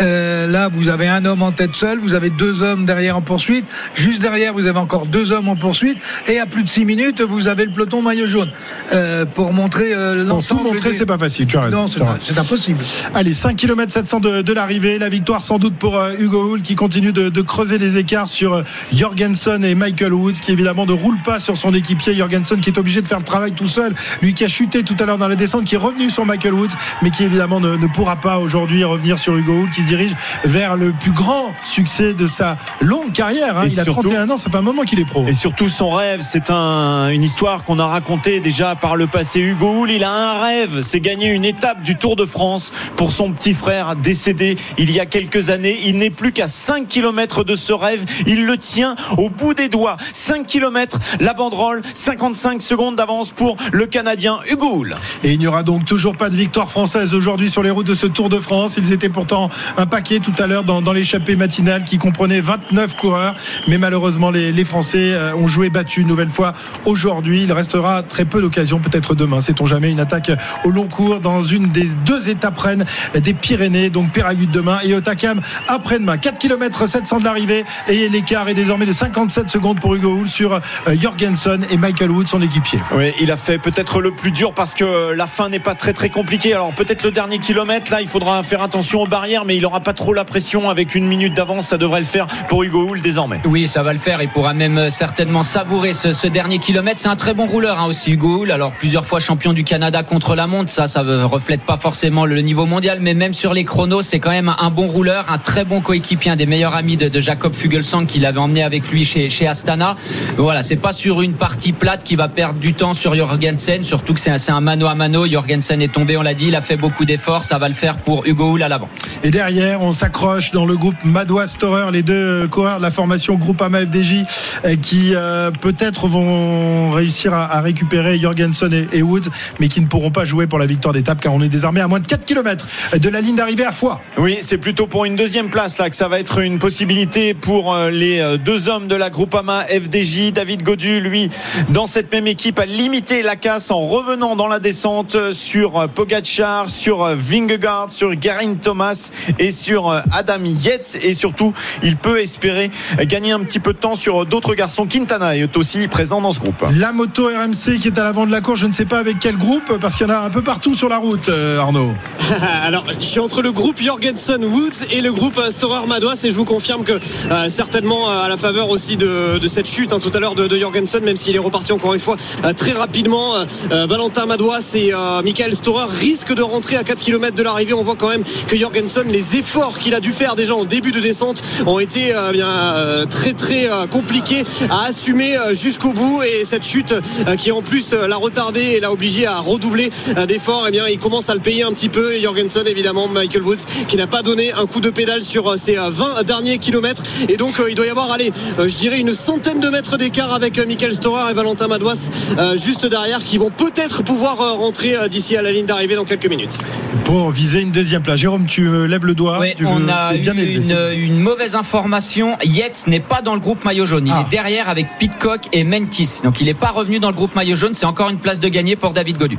Euh, 0.02 0.46
là, 0.46 0.68
vous 0.72 0.88
avez 0.88 1.08
un 1.08 1.24
homme 1.24 1.42
en 1.42 1.52
tête 1.52 1.74
seul, 1.74 1.98
vous 1.98 2.14
avez 2.14 2.30
deux 2.30 2.62
hommes 2.62 2.84
derrière 2.84 3.16
en 3.16 3.20
poursuite, 3.22 3.64
juste 3.94 4.22
derrière, 4.22 4.52
vous 4.52 4.66
avez 4.66 4.78
encore 4.78 5.06
deux 5.06 5.32
hommes 5.32 5.48
en 5.48 5.56
poursuite, 5.56 5.98
et 6.28 6.38
à 6.38 6.46
plus 6.46 6.62
de 6.64 6.68
six 6.68 6.84
minutes, 6.84 7.20
vous 7.22 7.48
avez 7.48 7.64
le 7.64 7.70
peloton 7.70 8.02
maillot 8.02 8.26
jaune. 8.26 8.50
Euh, 8.92 9.19
pour 9.26 9.52
montrer 9.52 9.92
euh, 9.94 10.12
Pour 10.14 10.22
tout 10.22 10.28
l'ensemble. 10.28 10.62
montrer, 10.74 10.90
des- 10.90 10.96
c'est 10.96 11.06
pas 11.06 11.18
facile. 11.18 11.46
Tu 11.46 11.56
raison. 11.58 11.84
Non, 11.84 11.86
c'est 12.20 12.38
impossible. 12.38 12.78
Allez, 13.14 13.34
5 13.34 13.56
km 13.56 13.92
700 13.92 14.20
de, 14.20 14.42
de 14.42 14.52
l'arrivée. 14.52 14.98
La 14.98 15.08
victoire 15.08 15.42
sans 15.42 15.58
doute 15.58 15.74
pour 15.74 15.96
euh, 15.96 16.12
Hugo 16.18 16.52
Hull 16.54 16.62
qui 16.62 16.74
continue 16.74 17.12
de, 17.12 17.28
de 17.28 17.42
creuser 17.42 17.78
les 17.78 17.96
écarts 17.98 18.28
sur 18.28 18.54
euh, 18.54 18.62
Jorgensen 18.92 19.64
et 19.64 19.74
Michael 19.74 20.12
Woods 20.12 20.32
qui 20.42 20.52
évidemment 20.52 20.86
ne 20.86 20.92
roule 20.92 21.18
pas 21.24 21.40
sur 21.40 21.56
son 21.56 21.72
équipier. 21.74 22.14
Jorgensen 22.14 22.60
qui 22.60 22.70
est 22.70 22.78
obligé 22.78 23.00
de 23.02 23.08
faire 23.08 23.18
le 23.18 23.24
travail 23.24 23.52
tout 23.52 23.66
seul. 23.68 23.94
Lui 24.22 24.34
qui 24.34 24.44
a 24.44 24.48
chuté 24.48 24.82
tout 24.82 24.96
à 25.00 25.04
l'heure 25.06 25.18
dans 25.18 25.28
la 25.28 25.36
descente, 25.36 25.64
qui 25.64 25.74
est 25.74 25.78
revenu 25.78 26.10
sur 26.10 26.24
Michael 26.26 26.54
Woods, 26.54 26.70
mais 27.02 27.10
qui 27.10 27.24
évidemment 27.24 27.60
ne, 27.60 27.76
ne 27.76 27.86
pourra 27.86 28.16
pas 28.16 28.38
aujourd'hui 28.38 28.84
revenir 28.84 29.18
sur 29.18 29.36
Hugo 29.36 29.52
Hull 29.62 29.70
qui 29.70 29.82
se 29.82 29.86
dirige 29.86 30.12
vers 30.44 30.76
le 30.76 30.90
plus 30.92 31.12
grand 31.12 31.52
succès 31.64 32.12
de 32.14 32.26
sa 32.26 32.56
longue 32.80 33.12
carrière. 33.12 33.58
hein. 33.58 33.64
Il 33.66 33.78
a 33.80 33.84
surtout- 33.84 34.02
31 34.08 34.30
ans, 34.30 34.36
ça 34.36 34.50
fait 34.50 34.56
un 34.56 34.62
moment 34.62 34.82
qu'il 34.82 35.00
est 35.00 35.04
pro. 35.04 35.24
Et 35.26 35.34
surtout 35.34 35.68
son 35.68 35.90
rêve, 35.90 36.20
c'est 36.22 36.50
un- 36.50 37.08
une 37.08 37.22
histoire 37.22 37.64
qu'on 37.64 37.78
a 37.78 37.86
racontée 37.86 38.40
déjà 38.40 38.74
par 38.74 38.96
le 38.96 39.06
passé. 39.10 39.40
Hugo 39.40 39.82
Hull, 39.82 39.90
il 39.90 40.04
a 40.04 40.10
un 40.10 40.42
rêve, 40.42 40.80
c'est 40.82 41.00
gagner 41.00 41.28
une 41.30 41.44
étape 41.44 41.82
du 41.82 41.96
Tour 41.96 42.16
de 42.16 42.24
France 42.24 42.72
pour 42.96 43.12
son 43.12 43.32
petit 43.32 43.54
frère 43.54 43.96
décédé 43.96 44.56
il 44.78 44.90
y 44.90 45.00
a 45.00 45.06
quelques 45.06 45.50
années. 45.50 45.78
Il 45.84 45.98
n'est 45.98 46.10
plus 46.10 46.32
qu'à 46.32 46.48
5 46.48 46.86
km 46.86 47.44
de 47.44 47.54
ce 47.54 47.72
rêve. 47.72 48.04
Il 48.26 48.46
le 48.46 48.56
tient 48.56 48.96
au 49.18 49.28
bout 49.28 49.54
des 49.54 49.68
doigts. 49.68 49.96
5 50.12 50.46
km, 50.46 50.98
la 51.20 51.34
banderole, 51.34 51.82
55 51.94 52.62
secondes 52.62 52.96
d'avance 52.96 53.30
pour 53.30 53.56
le 53.72 53.86
Canadien 53.86 54.38
Hugo 54.50 54.80
Hull. 54.80 54.94
Et 55.24 55.32
il 55.32 55.38
n'y 55.38 55.46
aura 55.46 55.62
donc 55.62 55.84
toujours 55.84 56.16
pas 56.16 56.30
de 56.30 56.36
victoire 56.36 56.70
française 56.70 57.14
aujourd'hui 57.14 57.50
sur 57.50 57.62
les 57.62 57.70
routes 57.70 57.86
de 57.86 57.94
ce 57.94 58.06
Tour 58.06 58.28
de 58.28 58.38
France. 58.38 58.76
Ils 58.76 58.92
étaient 58.92 59.08
pourtant 59.08 59.50
un 59.76 59.86
paquet 59.86 60.20
tout 60.20 60.34
à 60.38 60.46
l'heure 60.46 60.64
dans, 60.64 60.82
dans 60.82 60.92
l'échappée 60.92 61.36
matinale 61.36 61.84
qui 61.84 61.98
comprenait 61.98 62.40
29 62.40 62.96
coureurs. 62.96 63.34
Mais 63.66 63.78
malheureusement, 63.78 64.30
les, 64.30 64.52
les 64.52 64.64
Français 64.64 65.12
euh, 65.12 65.34
ont 65.34 65.46
joué 65.46 65.70
battu 65.70 66.02
une 66.02 66.08
nouvelle 66.08 66.30
fois 66.30 66.54
aujourd'hui. 66.84 67.42
Il 67.42 67.52
restera 67.52 68.02
très 68.02 68.24
peu 68.24 68.40
d'occasions, 68.40 68.78
peut-être 68.78 68.99
demain. 69.14 69.40
Sait-on 69.40 69.66
jamais 69.66 69.90
une 69.90 70.00
attaque 70.00 70.30
au 70.64 70.70
long 70.70 70.86
cours 70.86 71.20
dans 71.20 71.44
une 71.44 71.68
des 71.68 71.88
deux 72.06 72.28
étapes 72.28 72.58
reines 72.58 72.84
des 73.14 73.34
Pyrénées. 73.34 73.90
Donc 73.90 74.10
Péragude 74.10 74.50
demain 74.50 74.78
et 74.84 74.94
Otakam 74.94 75.40
après-demain. 75.68 76.16
4 76.16 76.38
km 76.38 76.86
700 76.86 77.20
de 77.20 77.24
l'arrivée 77.24 77.64
et 77.88 78.08
l'écart 78.08 78.48
est 78.48 78.54
désormais 78.54 78.86
de 78.86 78.92
57 78.92 79.48
secondes 79.48 79.80
pour 79.80 79.94
Hugo 79.94 80.14
Hull 80.14 80.28
sur 80.28 80.54
euh, 80.54 80.58
Jorgensen 81.00 81.64
et 81.70 81.76
Michael 81.76 82.10
Wood, 82.10 82.28
son 82.28 82.42
équipier. 82.42 82.80
Oui, 82.92 83.12
il 83.20 83.30
a 83.30 83.36
fait 83.36 83.58
peut-être 83.58 84.00
le 84.00 84.10
plus 84.10 84.30
dur 84.30 84.52
parce 84.52 84.74
que 84.74 85.12
la 85.14 85.26
fin 85.26 85.48
n'est 85.48 85.58
pas 85.58 85.74
très 85.74 85.92
très 85.92 86.10
compliquée. 86.10 86.54
Alors 86.54 86.72
peut-être 86.72 87.02
le 87.02 87.10
dernier 87.10 87.38
kilomètre, 87.38 87.90
là, 87.92 88.00
il 88.00 88.08
faudra 88.08 88.42
faire 88.42 88.62
attention 88.62 89.02
aux 89.02 89.06
barrières, 89.06 89.44
mais 89.44 89.56
il 89.56 89.62
n'aura 89.62 89.80
pas 89.80 89.92
trop 89.92 90.12
la 90.12 90.24
pression 90.24 90.70
avec 90.70 90.94
une 90.94 91.06
minute 91.06 91.34
d'avance. 91.34 91.68
Ça 91.68 91.78
devrait 91.78 92.00
le 92.00 92.06
faire 92.06 92.26
pour 92.48 92.62
Hugo 92.62 92.88
Hull 92.88 93.00
désormais. 93.00 93.40
Oui, 93.44 93.66
ça 93.66 93.82
va 93.82 93.92
le 93.92 93.98
faire. 93.98 94.22
Il 94.22 94.28
pourra 94.28 94.54
même 94.54 94.78
euh, 94.78 94.90
certainement 94.90 95.42
savourer 95.42 95.92
ce, 95.92 96.12
ce 96.12 96.26
dernier 96.26 96.58
kilomètre. 96.58 97.00
C'est 97.00 97.08
un 97.08 97.16
très 97.16 97.34
bon 97.34 97.46
rouleur 97.46 97.80
hein, 97.80 97.86
aussi, 97.86 98.12
Hugo 98.12 98.42
Hull. 98.42 98.50
Alors 98.50 98.72
plusieurs 98.90 99.06
fois 99.06 99.20
champion 99.20 99.52
du 99.52 99.62
Canada 99.62 100.02
contre 100.02 100.34
la 100.34 100.48
montre, 100.48 100.68
ça, 100.68 100.88
ça 100.88 101.04
ne 101.04 101.22
reflète 101.22 101.60
pas 101.60 101.76
forcément 101.76 102.26
le 102.26 102.40
niveau 102.40 102.66
mondial, 102.66 102.98
mais 103.00 103.14
même 103.14 103.34
sur 103.34 103.54
les 103.54 103.62
chronos, 103.62 104.02
c'est 104.02 104.18
quand 104.18 104.30
même 104.30 104.52
un 104.58 104.70
bon 104.70 104.88
rouleur, 104.88 105.26
un 105.28 105.38
très 105.38 105.64
bon 105.64 105.80
coéquipier, 105.80 106.32
un 106.32 106.34
des 106.34 106.46
meilleurs 106.46 106.74
amis 106.74 106.96
de, 106.96 107.20
Jacob 107.20 107.54
Fugelsang 107.54 108.06
qu'il 108.06 108.26
avait 108.26 108.40
emmené 108.40 108.64
avec 108.64 108.90
lui 108.90 109.04
chez, 109.04 109.46
Astana. 109.46 109.94
Voilà, 110.36 110.64
c'est 110.64 110.74
pas 110.74 110.90
sur 110.90 111.22
une 111.22 111.34
partie 111.34 111.70
plate 111.70 112.02
qui 112.02 112.16
va 112.16 112.26
perdre 112.26 112.58
du 112.58 112.74
temps 112.74 112.92
sur 112.92 113.14
Jorgensen, 113.14 113.84
surtout 113.84 114.12
que 114.12 114.18
c'est 114.18 114.50
un, 114.50 114.60
mano 114.60 114.88
à 114.88 114.96
mano. 114.96 115.24
Jorgensen 115.24 115.80
est 115.80 115.92
tombé, 115.92 116.16
on 116.16 116.22
l'a 116.22 116.34
dit, 116.34 116.48
il 116.48 116.56
a 116.56 116.60
fait 116.60 116.76
beaucoup 116.76 117.04
d'efforts. 117.04 117.44
Ça 117.44 117.58
va 117.58 117.68
le 117.68 117.74
faire 117.74 117.96
pour 117.96 118.26
Hugo 118.26 118.54
Hull 118.54 118.62
à 118.64 118.68
l'avant. 118.68 118.88
Et 119.22 119.30
derrière, 119.30 119.82
on 119.82 119.92
s'accroche 119.92 120.50
dans 120.50 120.66
le 120.66 120.76
groupe 120.76 120.96
Madois 121.04 121.46
Storer, 121.46 121.92
les 121.92 122.02
deux 122.02 122.48
coureurs 122.48 122.78
de 122.78 122.82
la 122.82 122.90
formation 122.90 123.36
Groupama 123.36 123.82
FDJ 123.82 124.24
euh, 124.64 124.74
qui 124.74 125.14
euh, 125.14 125.52
peut-être 125.52 126.08
vont 126.08 126.90
réussir 126.90 127.10
réussir 127.10 127.34
à, 127.34 127.56
à 127.56 127.60
récupérer 127.60 128.18
Jorgensen 128.18 128.69
et, 128.74 128.88
et 128.92 129.02
Woods, 129.02 129.28
mais 129.58 129.68
qui 129.68 129.80
ne 129.80 129.86
pourront 129.86 130.10
pas 130.10 130.24
jouer 130.24 130.46
pour 130.46 130.58
la 130.58 130.66
victoire 130.66 130.94
d'étape 130.94 131.20
car 131.20 131.32
on 131.34 131.42
est 131.42 131.48
désormais 131.48 131.80
à 131.80 131.88
moins 131.88 132.00
de 132.00 132.06
4 132.06 132.24
km 132.24 132.66
de 132.98 133.08
la 133.08 133.20
ligne 133.20 133.36
d'arrivée 133.36 133.64
à 133.64 133.72
Foix. 133.72 134.00
Oui, 134.18 134.38
c'est 134.40 134.58
plutôt 134.58 134.86
pour 134.86 135.04
une 135.04 135.16
deuxième 135.16 135.50
place 135.50 135.78
là 135.78 135.90
que 135.90 135.96
ça 135.96 136.08
va 136.08 136.20
être 136.20 136.40
une 136.40 136.58
possibilité 136.58 137.34
pour 137.34 137.74
euh, 137.74 137.90
les 137.90 138.20
euh, 138.20 138.36
deux 138.36 138.68
hommes 138.68 138.88
de 138.88 138.94
la 138.94 139.10
Groupama 139.10 139.64
FDJ. 139.64 140.32
David 140.32 140.62
Godu, 140.62 141.00
lui, 141.00 141.30
dans 141.68 141.86
cette 141.86 142.12
même 142.12 142.26
équipe, 142.26 142.58
a 142.58 142.66
limité 142.66 143.22
la 143.22 143.36
casse 143.36 143.70
en 143.70 143.80
revenant 143.80 144.36
dans 144.36 144.48
la 144.48 144.58
descente 144.58 145.32
sur 145.32 145.78
euh, 145.78 145.86
Pogacar, 145.86 146.70
sur 146.70 147.04
Vingegaard, 147.16 147.90
sur 147.90 148.14
Garin 148.14 148.54
Thomas 148.54 149.10
et 149.38 149.52
sur 149.52 149.90
Adam 150.12 150.44
Yates. 150.44 150.98
Et 151.02 151.14
surtout, 151.14 151.52
il 151.82 151.96
peut 151.96 152.20
espérer 152.20 152.70
gagner 153.02 153.32
un 153.32 153.40
petit 153.40 153.58
peu 153.58 153.72
de 153.72 153.78
temps 153.78 153.94
sur 153.94 154.26
d'autres 154.26 154.54
garçons. 154.54 154.86
Quintana 154.86 155.36
est 155.36 155.56
aussi 155.56 155.88
présent 155.88 156.20
dans 156.20 156.32
ce 156.32 156.40
groupe. 156.40 156.64
La 156.76 156.92
moto 156.92 157.26
RMC 157.26 157.78
qui 157.78 157.88
est 157.88 157.98
à 157.98 158.04
l'avant 158.04 158.26
de 158.26 158.32
la 158.32 158.40
course, 158.40 158.59
je 158.60 158.66
ne 158.66 158.72
sais 158.72 158.84
pas 158.84 158.98
avec 158.98 159.18
quel 159.18 159.38
groupe, 159.38 159.78
parce 159.80 159.96
qu'il 159.96 160.06
y 160.06 160.10
en 160.10 160.12
a 160.12 160.18
un 160.18 160.28
peu 160.28 160.42
partout 160.42 160.74
sur 160.74 160.90
la 160.90 160.98
route, 160.98 161.30
euh, 161.30 161.58
Arnaud. 161.58 161.94
Alors, 162.64 162.84
je 162.98 163.04
suis 163.04 163.20
entre 163.20 163.42
le 163.42 163.52
groupe 163.52 163.80
Jorgensen 163.80 164.44
Woods 164.44 164.86
et 164.90 165.00
le 165.00 165.12
groupe 165.12 165.38
euh, 165.38 165.50
Storer 165.50 165.86
Madouas 165.86 166.20
et 166.24 166.30
je 166.30 166.36
vous 166.36 166.44
confirme 166.44 166.84
que 166.84 166.92
euh, 166.92 167.48
certainement 167.48 168.08
à 168.08 168.28
la 168.28 168.36
faveur 168.36 168.70
aussi 168.70 168.96
de, 168.96 169.40
cette 169.48 169.68
chute 169.68 169.92
hein, 169.92 169.98
tout 170.00 170.10
à 170.14 170.20
l'heure 170.20 170.34
de, 170.34 170.58
Jorgensen, 170.58 171.02
même 171.02 171.16
s'il 171.16 171.34
est 171.34 171.40
reparti 171.40 171.72
encore 171.72 171.94
une 171.94 172.00
fois 172.00 172.16
très 172.56 172.72
rapidement, 172.72 173.34
Valentin 173.70 174.26
Madouas 174.26 174.72
et 174.74 174.92
euh, 174.92 175.22
Michael 175.22 175.54
Storer 175.54 175.86
risquent 175.98 176.34
de 176.34 176.42
rentrer 176.42 176.76
à 176.76 176.84
4 176.84 177.00
km 177.02 177.34
de 177.34 177.42
l'arrivée. 177.42 177.72
On 177.72 177.82
voit 177.82 177.96
quand 177.96 178.10
même 178.10 178.22
que 178.46 178.56
Jorgensen, 178.56 179.08
les 179.08 179.36
efforts 179.36 179.78
qu'il 179.78 179.94
a 179.94 180.00
dû 180.00 180.12
faire 180.12 180.34
déjà 180.34 180.54
en 180.54 180.64
début 180.64 180.92
de 180.92 181.00
descente 181.00 181.42
ont 181.66 181.78
été 181.78 182.12
euh, 182.14 183.06
très 183.06 183.32
très 183.32 183.68
compliqués 183.90 184.44
à 184.68 184.86
assumer 184.86 185.36
jusqu'au 185.52 185.92
bout 185.92 186.22
et 186.22 186.44
cette 186.44 186.64
chute 186.64 186.94
qui 187.38 187.52
en 187.52 187.62
plus 187.62 187.92
l'a 187.92 188.18
retardé 188.50 188.76
et 188.76 188.80
l'a 188.80 188.90
obligé 188.92 189.26
à 189.26 189.36
redoubler 189.36 189.88
euh, 190.18 190.26
d'efforts, 190.26 190.64
eh 190.68 190.70
bien 190.72 190.84
il 190.88 190.98
commence 190.98 191.28
à 191.30 191.34
le 191.34 191.40
payer 191.40 191.62
un 191.62 191.72
petit 191.72 191.88
peu. 191.88 192.12
Et 192.14 192.20
Jorgensen 192.20 192.66
évidemment, 192.66 193.06
Michael 193.08 193.42
Woods 193.42 193.64
qui 193.88 193.96
n'a 193.96 194.06
pas 194.06 194.22
donné 194.22 194.52
un 194.52 194.66
coup 194.66 194.80
de 194.80 194.90
pédale 194.90 195.22
sur 195.22 195.48
euh, 195.52 195.56
ses 195.56 195.76
euh, 195.78 195.88
20 195.90 196.22
derniers 196.24 196.58
kilomètres 196.58 197.02
et 197.28 197.36
donc 197.36 197.60
euh, 197.60 197.66
il 197.68 197.74
doit 197.74 197.86
y 197.86 197.90
avoir 197.90 198.10
allez 198.10 198.32
euh, 198.58 198.68
je 198.68 198.76
dirais 198.76 198.98
une 198.98 199.14
centaine 199.14 199.60
de 199.60 199.68
mètres 199.68 199.96
d'écart 199.96 200.32
avec 200.32 200.58
euh, 200.58 200.66
Michael 200.66 200.92
Storer 200.94 201.30
et 201.30 201.34
Valentin 201.34 201.68
Madouas 201.68 202.10
euh, 202.38 202.56
juste 202.56 202.86
derrière 202.86 203.22
qui 203.22 203.38
vont 203.38 203.50
peut-être 203.50 204.02
pouvoir 204.02 204.40
euh, 204.40 204.52
rentrer 204.54 204.96
euh, 204.96 205.08
d'ici 205.08 205.36
à 205.36 205.42
la 205.42 205.52
ligne 205.52 205.66
d'arrivée 205.66 205.94
dans 205.96 206.04
quelques 206.04 206.28
minutes. 206.28 206.58
Pour 207.04 207.30
viser 207.30 207.60
une 207.60 207.70
deuxième 207.72 208.02
place. 208.02 208.18
Jérôme, 208.20 208.46
tu 208.46 208.66
euh, 208.68 208.86
lèves 208.86 209.04
le 209.06 209.14
doigt. 209.14 209.38
Oui, 209.40 209.54
tu 209.56 209.66
on 209.66 209.76
veux- 209.80 209.88
a 209.90 210.12
bien 210.14 210.34
eu 210.36 211.02
une 211.02 211.18
mauvaise 211.20 211.54
information. 211.54 212.36
Yates 212.44 212.84
n'est 212.86 213.00
pas 213.00 213.22
dans 213.22 213.34
le 213.34 213.40
groupe 213.40 213.64
maillot 213.64 213.86
jaune. 213.86 214.06
Il 214.06 214.12
Ah. 214.14 214.24
est 214.26 214.30
derrière 214.30 214.68
avec 214.68 214.86
Pitcock 214.98 215.40
et 215.52 215.64
Mentis. 215.64 216.20
Donc 216.24 216.40
il 216.40 216.46
n'est 216.46 216.54
pas 216.54 216.68
revenu 216.70 216.98
dans 216.98 217.08
le 217.08 217.14
groupe 217.14 217.34
maillot 217.34 217.56
jaune. 217.56 217.74
C'est 217.74 217.86
encore 217.86 218.10
une 218.10 218.18
place 218.18 218.39
de 218.40 218.48
gagné 218.48 218.76
pour 218.76 218.92
David 218.92 219.18
Godu. 219.18 219.36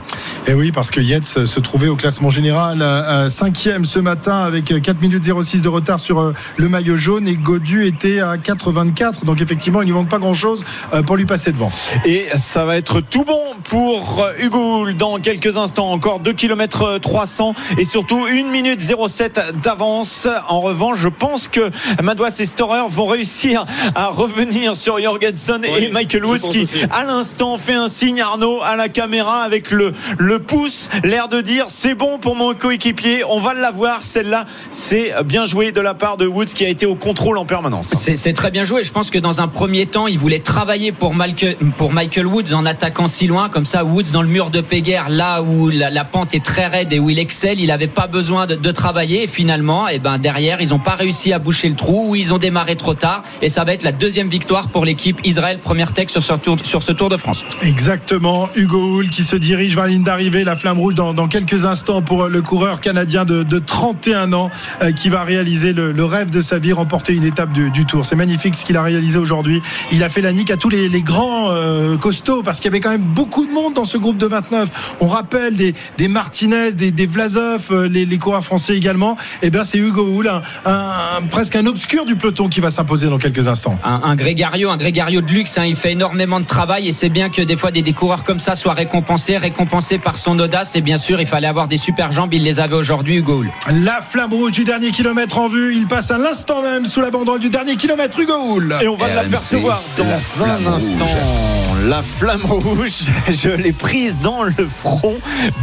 Et 0.47 0.51
Eh 0.51 0.53
oui, 0.53 0.71
parce 0.71 0.91
que 0.91 0.99
Yates 1.01 1.25
se 1.45 1.59
trouvait 1.59 1.87
au 1.87 1.95
classement 1.95 2.29
général 2.29 2.81
euh, 2.81 3.29
cinquième 3.29 3.85
ce 3.85 3.99
matin 3.99 4.41
avec 4.43 4.65
4 4.81 5.01
minutes 5.01 5.23
06 5.41 5.61
de 5.61 5.69
retard 5.69 5.99
sur 5.99 6.19
euh, 6.19 6.33
le 6.57 6.69
maillot 6.69 6.97
jaune 6.97 7.27
et 7.27 7.35
Godu 7.35 7.85
était 7.85 8.19
à 8.19 8.37
4,24. 8.37 9.25
Donc 9.25 9.41
effectivement, 9.41 9.81
il 9.81 9.87
ne 9.89 9.93
manque 9.93 10.09
pas 10.09 10.19
grand-chose 10.19 10.63
euh, 10.93 11.01
pour 11.01 11.17
lui 11.17 11.25
passer 11.25 11.51
devant. 11.51 11.71
Et 12.05 12.27
ça 12.35 12.65
va 12.65 12.77
être 12.77 13.01
tout 13.01 13.23
bon 13.23 13.39
pour 13.63 14.23
euh, 14.23 14.31
Hugo 14.39 14.81
Hull 14.83 14.95
dans 14.97 15.17
quelques 15.19 15.57
instants. 15.57 15.91
Encore 15.91 16.19
2 16.19 16.33
km 16.33 16.99
300 16.99 17.53
et 17.77 17.85
surtout 17.85 18.25
1 18.29 18.51
minute 18.51 18.79
07 18.81 19.55
d'avance. 19.63 20.27
En 20.47 20.59
revanche, 20.59 20.99
je 20.99 21.07
pense 21.09 21.47
que 21.47 21.69
Madouas 22.03 22.35
et 22.39 22.45
Storer 22.45 22.81
vont 22.89 23.05
réussir 23.07 23.65
à 23.95 24.07
revenir 24.07 24.75
sur 24.75 24.99
Jorgensen 24.99 25.61
Oui, 25.63 25.85
et 25.85 25.91
Michael 25.91 26.25
Woods 26.25 26.39
qui, 26.51 26.63
aussi. 26.63 26.77
à 26.91 27.03
l'instant, 27.03 27.57
fait 27.57 27.73
un 27.73 27.87
signe 27.87 28.21
Arnaud 28.21 28.59
à 28.63 28.75
la 28.75 28.89
caméra 28.91 29.41
avec 29.41 29.71
le, 29.71 29.93
le 30.17 30.39
pouce, 30.39 30.89
l'air 31.03 31.27
de 31.27 31.41
dire 31.41 31.65
c'est 31.69 31.95
bon 31.95 32.19
pour 32.19 32.35
mon 32.35 32.53
coéquipier, 32.53 33.23
on 33.29 33.39
va 33.39 33.53
l'avoir. 33.53 34.03
Celle-là, 34.03 34.45
c'est 34.69 35.13
bien 35.25 35.45
joué 35.45 35.71
de 35.71 35.81
la 35.81 35.93
part 35.93 36.17
de 36.17 36.27
Woods 36.27 36.53
qui 36.55 36.65
a 36.65 36.69
été 36.69 36.85
au 36.85 36.95
contrôle 36.95 37.37
en 37.37 37.45
permanence. 37.45 37.93
C'est 37.95 38.33
très 38.33 38.51
bien 38.51 38.63
joué. 38.63 38.83
Je 38.83 38.91
pense 38.91 39.09
que 39.09 39.19
dans 39.19 39.41
un 39.41 39.47
premier 39.47 39.85
temps, 39.85 40.07
il 40.07 40.17
voulait 40.17 40.39
travailler 40.39 40.91
pour 40.91 41.13
Michael, 41.13 41.55
pour 41.77 41.91
Michael 41.93 42.27
Woods 42.27 42.53
en 42.53 42.65
attaquant 42.65 43.07
si 43.07 43.27
loin. 43.27 43.49
Comme 43.49 43.65
ça, 43.65 43.83
Woods 43.83 44.11
dans 44.11 44.21
le 44.21 44.27
mur 44.27 44.49
de 44.49 44.61
Péguerre, 44.61 45.09
là 45.09 45.41
où 45.41 45.69
la, 45.69 45.89
la 45.89 46.03
pente 46.03 46.35
est 46.35 46.43
très 46.43 46.67
raide 46.67 46.91
et 46.93 46.99
où 46.99 47.09
il 47.09 47.19
excelle, 47.19 47.59
il 47.59 47.67
n'avait 47.67 47.87
pas 47.87 48.07
besoin 48.07 48.45
de, 48.47 48.55
de 48.55 48.71
travailler. 48.71 49.23
Et 49.23 49.27
finalement, 49.27 49.87
et 49.87 49.99
ben 49.99 50.17
derrière, 50.17 50.61
ils 50.61 50.69
n'ont 50.69 50.79
pas 50.79 50.95
réussi 50.95 51.33
à 51.33 51.39
boucher 51.39 51.69
le 51.69 51.75
trou 51.75 52.09
ou 52.09 52.15
ils 52.15 52.33
ont 52.33 52.37
démarré 52.37 52.75
trop 52.75 52.93
tard. 52.93 53.23
Et 53.41 53.49
ça 53.49 53.63
va 53.63 53.73
être 53.73 53.83
la 53.83 53.91
deuxième 53.91 54.29
victoire 54.29 54.67
pour 54.69 54.85
l'équipe 54.85 55.19
Israël, 55.23 55.59
première 55.61 55.93
tech 55.93 56.09
sur 56.09 56.23
ce 56.23 56.33
tour, 56.33 56.57
sur 56.63 56.83
ce 56.83 56.91
tour 56.91 57.09
de 57.09 57.17
France. 57.17 57.43
Exactement, 57.61 58.49
Hugo 58.55 58.80
Hull 58.81 59.09
qui 59.09 59.23
se 59.23 59.35
dirige 59.35 59.75
vers 59.75 59.85
la 59.85 59.91
ligne 59.91 60.03
d'arrivée, 60.03 60.43
la 60.43 60.55
flamme 60.55 60.79
rouge 60.79 60.95
dans, 60.95 61.27
quelques 61.27 61.65
instants 61.65 62.01
pour 62.01 62.27
le 62.27 62.41
coureur 62.41 62.81
canadien 62.81 63.25
de, 63.25 63.43
de 63.43 63.59
31 63.59 64.33
ans 64.33 64.49
euh, 64.81 64.91
qui 64.91 65.09
va 65.09 65.23
réaliser 65.23 65.73
le, 65.73 66.05
rêve 66.05 66.29
de 66.29 66.41
sa 66.41 66.57
vie, 66.57 66.73
remporter 66.73 67.13
une 67.13 67.23
étape 67.23 67.51
du, 67.53 67.85
tour. 67.85 68.05
C'est 68.05 68.15
magnifique 68.15 68.55
ce 68.55 68.65
qu'il 68.65 68.77
a 68.77 68.83
réalisé 68.83 69.17
aujourd'hui. 69.17 69.61
Il 69.91 70.03
a 70.03 70.09
fait 70.09 70.21
la 70.21 70.33
nique 70.33 70.51
à 70.51 70.57
tous 70.57 70.69
les, 70.69 70.89
grands 71.01 71.49
euh, 71.49 71.97
costauds 71.97 72.43
parce 72.43 72.57
qu'il 72.59 72.65
y 72.65 72.67
avait 72.69 72.79
quand 72.79 72.89
même 72.91 73.01
beaucoup 73.01 73.45
de 73.45 73.51
monde 73.51 73.73
dans 73.73 73.85
ce 73.85 73.97
groupe 73.97 74.17
de 74.17 74.25
29. 74.25 74.97
On 74.99 75.07
rappelle 75.07 75.55
des, 75.55 76.07
Martinez, 76.07 76.73
des, 76.73 77.05
Vlasov, 77.05 77.67
euh, 77.71 77.87
les, 77.87 78.17
coureurs 78.17 78.43
français 78.43 78.75
également. 78.75 79.17
Et 79.41 79.49
bien 79.49 79.63
c'est 79.63 79.77
Hugo 79.77 80.05
un- 80.65 81.21
presque 81.29 81.55
un 81.55 81.65
obscur 81.65 82.05
du 82.05 82.15
peloton 82.15 82.49
qui 82.49 82.59
va 82.59 82.69
s'imposer 82.71 83.07
dans 83.07 83.17
quelques 83.17 83.47
instants. 83.47 83.79
un, 83.83 84.01
un 84.03 84.15
Grégario, 84.15 84.69
un 84.69 84.77
Grégario 84.77 85.21
de 85.21 85.31
luxe. 85.31 85.57
hein. 85.57 85.65
il 85.65 85.75
fait 85.75 85.93
énormément 85.93 86.39
de 86.39 86.45
travail 86.45 86.87
et 86.87 86.91
c'est 86.91 87.09
bien 87.09 87.29
que 87.29 87.41
des 87.41 87.55
fois 87.55 87.71
des, 87.71 87.81
des 87.81 87.93
coureurs 87.93 88.23
comme 88.23 88.39
ça 88.39 88.55
soient 88.55 88.70
récompensés, 88.73 89.37
récompensés 89.37 89.97
par 89.97 90.17
son 90.17 90.37
audace. 90.39 90.75
Et 90.75 90.81
bien 90.81 90.97
sûr, 90.97 91.19
il 91.21 91.27
fallait 91.27 91.47
avoir 91.47 91.67
des 91.67 91.77
super 91.77 92.11
jambes. 92.11 92.33
Il 92.33 92.43
les 92.43 92.59
avait 92.59 92.75
aujourd'hui, 92.75 93.17
Hugo 93.17 93.41
Hull. 93.41 93.51
La 93.71 94.01
flamme 94.01 94.33
rouge 94.33 94.51
du 94.51 94.63
dernier 94.63 94.91
kilomètre 94.91 95.37
en 95.37 95.47
vue. 95.47 95.75
Il 95.75 95.87
passe 95.87 96.11
à 96.11 96.17
l'instant 96.17 96.61
même 96.61 96.85
sous 96.85 97.01
la 97.01 97.11
banderole 97.11 97.39
du 97.39 97.49
dernier 97.49 97.75
kilomètre. 97.75 98.19
Hugo 98.19 98.55
Hull. 98.55 98.75
Et 98.81 98.87
on 98.87 98.95
va 98.95 99.07
l'apercevoir 99.13 99.83
dans 99.97 100.05
la 100.05 100.53
un 100.53 100.65
instant. 100.73 101.05
La 101.87 102.03
flamme 102.03 102.45
rouge, 102.45 103.09
je 103.29 103.49
l'ai 103.49 103.71
prise 103.71 104.19
dans 104.19 104.43
le 104.43 104.67
front, 104.67 105.15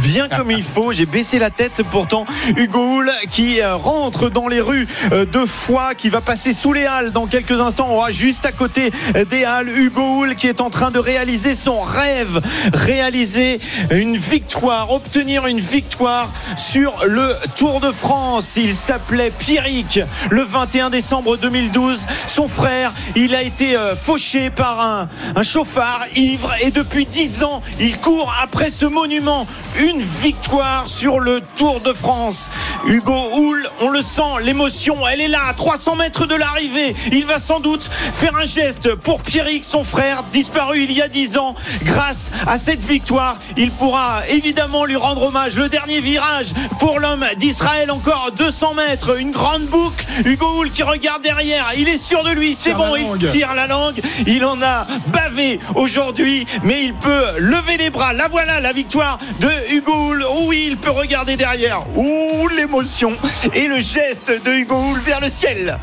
bien 0.03 0.27
comme 0.27 0.51
il 0.51 0.63
faut. 0.63 0.91
J'ai 0.91 1.05
baissé 1.05 1.39
la 1.39 1.49
tête. 1.49 1.81
Pourtant, 1.91 2.25
Hugo 2.57 2.97
Hull 2.97 3.11
qui 3.31 3.61
euh, 3.61 3.75
rentre 3.75 4.29
dans 4.29 4.49
les 4.49 4.59
rues 4.59 4.85
euh, 5.13 5.25
de 5.25 5.45
Foix, 5.45 5.95
qui 5.95 6.09
va 6.09 6.19
passer 6.19 6.51
sous 6.51 6.73
les 6.73 6.85
Halles 6.85 7.11
dans 7.11 7.25
quelques 7.25 7.59
instants. 7.59 7.87
On 7.89 8.01
va 8.01 8.11
juste 8.11 8.45
à 8.45 8.51
côté 8.51 8.91
euh, 9.15 9.23
des 9.23 9.45
Halles. 9.45 9.69
Hugo 9.69 10.23
Hull 10.23 10.35
qui 10.35 10.47
est 10.47 10.59
en 10.59 10.69
train 10.69 10.91
de 10.91 10.99
réaliser 10.99 11.55
son 11.55 11.79
rêve, 11.79 12.41
réaliser 12.99 13.61
une 13.91 14.17
victoire, 14.17 14.91
obtenir 14.91 15.47
une 15.47 15.61
victoire 15.61 16.29
sur 16.57 17.05
le 17.05 17.33
Tour 17.55 17.79
de 17.79 17.93
France. 17.93 18.57
Il 18.57 18.73
s'appelait 18.73 19.31
Pierrick 19.31 20.01
le 20.29 20.43
21 20.43 20.89
décembre 20.89 21.37
2012. 21.37 22.05
Son 22.27 22.49
frère, 22.49 22.91
il 23.15 23.35
a 23.35 23.41
été 23.41 23.77
euh, 23.77 23.95
fauché 23.95 24.49
par 24.49 24.81
un, 24.81 25.43
chauffard 25.43 26.01
ivre 26.15 26.53
et 26.61 26.71
depuis 26.71 27.05
10 27.05 27.43
ans, 27.43 27.61
il 27.79 27.97
court 27.99 28.35
après 28.43 28.69
ce 28.69 28.85
monument. 28.85 29.47
Une 29.79 30.01
victoire 30.01 30.89
sur 30.89 31.21
le 31.21 31.39
Tour 31.55 31.79
de 31.79 31.93
France. 31.93 32.51
Hugo 32.85 33.29
Hull, 33.35 33.65
on 33.79 33.91
le 33.91 34.01
sent, 34.01 34.43
l'émotion, 34.43 35.07
elle 35.07 35.21
est 35.21 35.29
là, 35.29 35.43
à 35.47 35.53
300 35.53 35.95
mètres 35.95 36.25
de 36.25 36.35
l'arrivée. 36.35 36.93
Il 37.13 37.25
va 37.25 37.39
sans 37.39 37.61
doute 37.61 37.89
faire 38.13 38.35
un 38.35 38.45
geste 38.45 38.93
pour 38.95 39.21
Pierrick, 39.21 39.63
son 39.63 39.85
frère, 39.85 40.23
disparu 40.33 40.83
il 40.83 40.91
y 40.91 41.01
a 41.01 41.07
10 41.07 41.37
ans. 41.37 41.55
Grâce 41.83 42.31
à 42.45 42.57
cette 42.57 42.78
victoire, 42.83 43.37
il 43.57 43.71
pourra 43.71 44.21
évidemment 44.29 44.85
lui 44.85 44.95
rendre 44.95 45.23
hommage. 45.23 45.55
Le 45.55 45.69
dernier 45.69 46.01
virage 46.01 46.53
pour 46.79 46.99
l'homme 46.99 47.25
d'Israël, 47.37 47.91
encore 47.91 48.31
200 48.37 48.73
mètres, 48.75 49.19
une 49.19 49.31
grande 49.31 49.65
boucle. 49.65 50.05
Hugo 50.25 50.45
Hull 50.59 50.71
qui 50.71 50.83
regarde 50.83 51.21
derrière, 51.21 51.71
il 51.77 51.87
est 51.87 51.97
sûr 51.97 52.23
de 52.23 52.31
lui, 52.31 52.55
c'est 52.55 52.73
bon, 52.73 52.95
il 52.95 53.29
tire 53.29 53.53
la 53.53 53.67
langue. 53.67 54.01
Il 54.27 54.45
en 54.45 54.61
a 54.61 54.85
bavé 55.13 55.59
aujourd'hui, 55.75 56.45
mais 56.63 56.83
il 56.85 56.93
peut 56.93 57.25
lever 57.37 57.77
les 57.77 57.89
bras. 57.89 58.13
La 58.13 58.27
voilà, 58.27 58.59
la 58.59 58.73
victoire 58.73 59.19
de 59.39 59.49
Hugo 59.71 60.11
Hull. 60.11 60.25
Oui, 60.47 60.65
il 60.67 60.77
peut 60.77 60.91
regarder 60.91 61.35
derrière. 61.35 61.79
Ouh, 61.95 62.47
l'émotion 62.49 63.15
et 63.53 63.67
le 63.67 63.79
geste 63.79 64.31
de 64.43 64.51
Hugo 64.51 64.75
Hull 64.75 64.99
vers 64.99 65.21
le 65.21 65.29
ciel. 65.29 65.77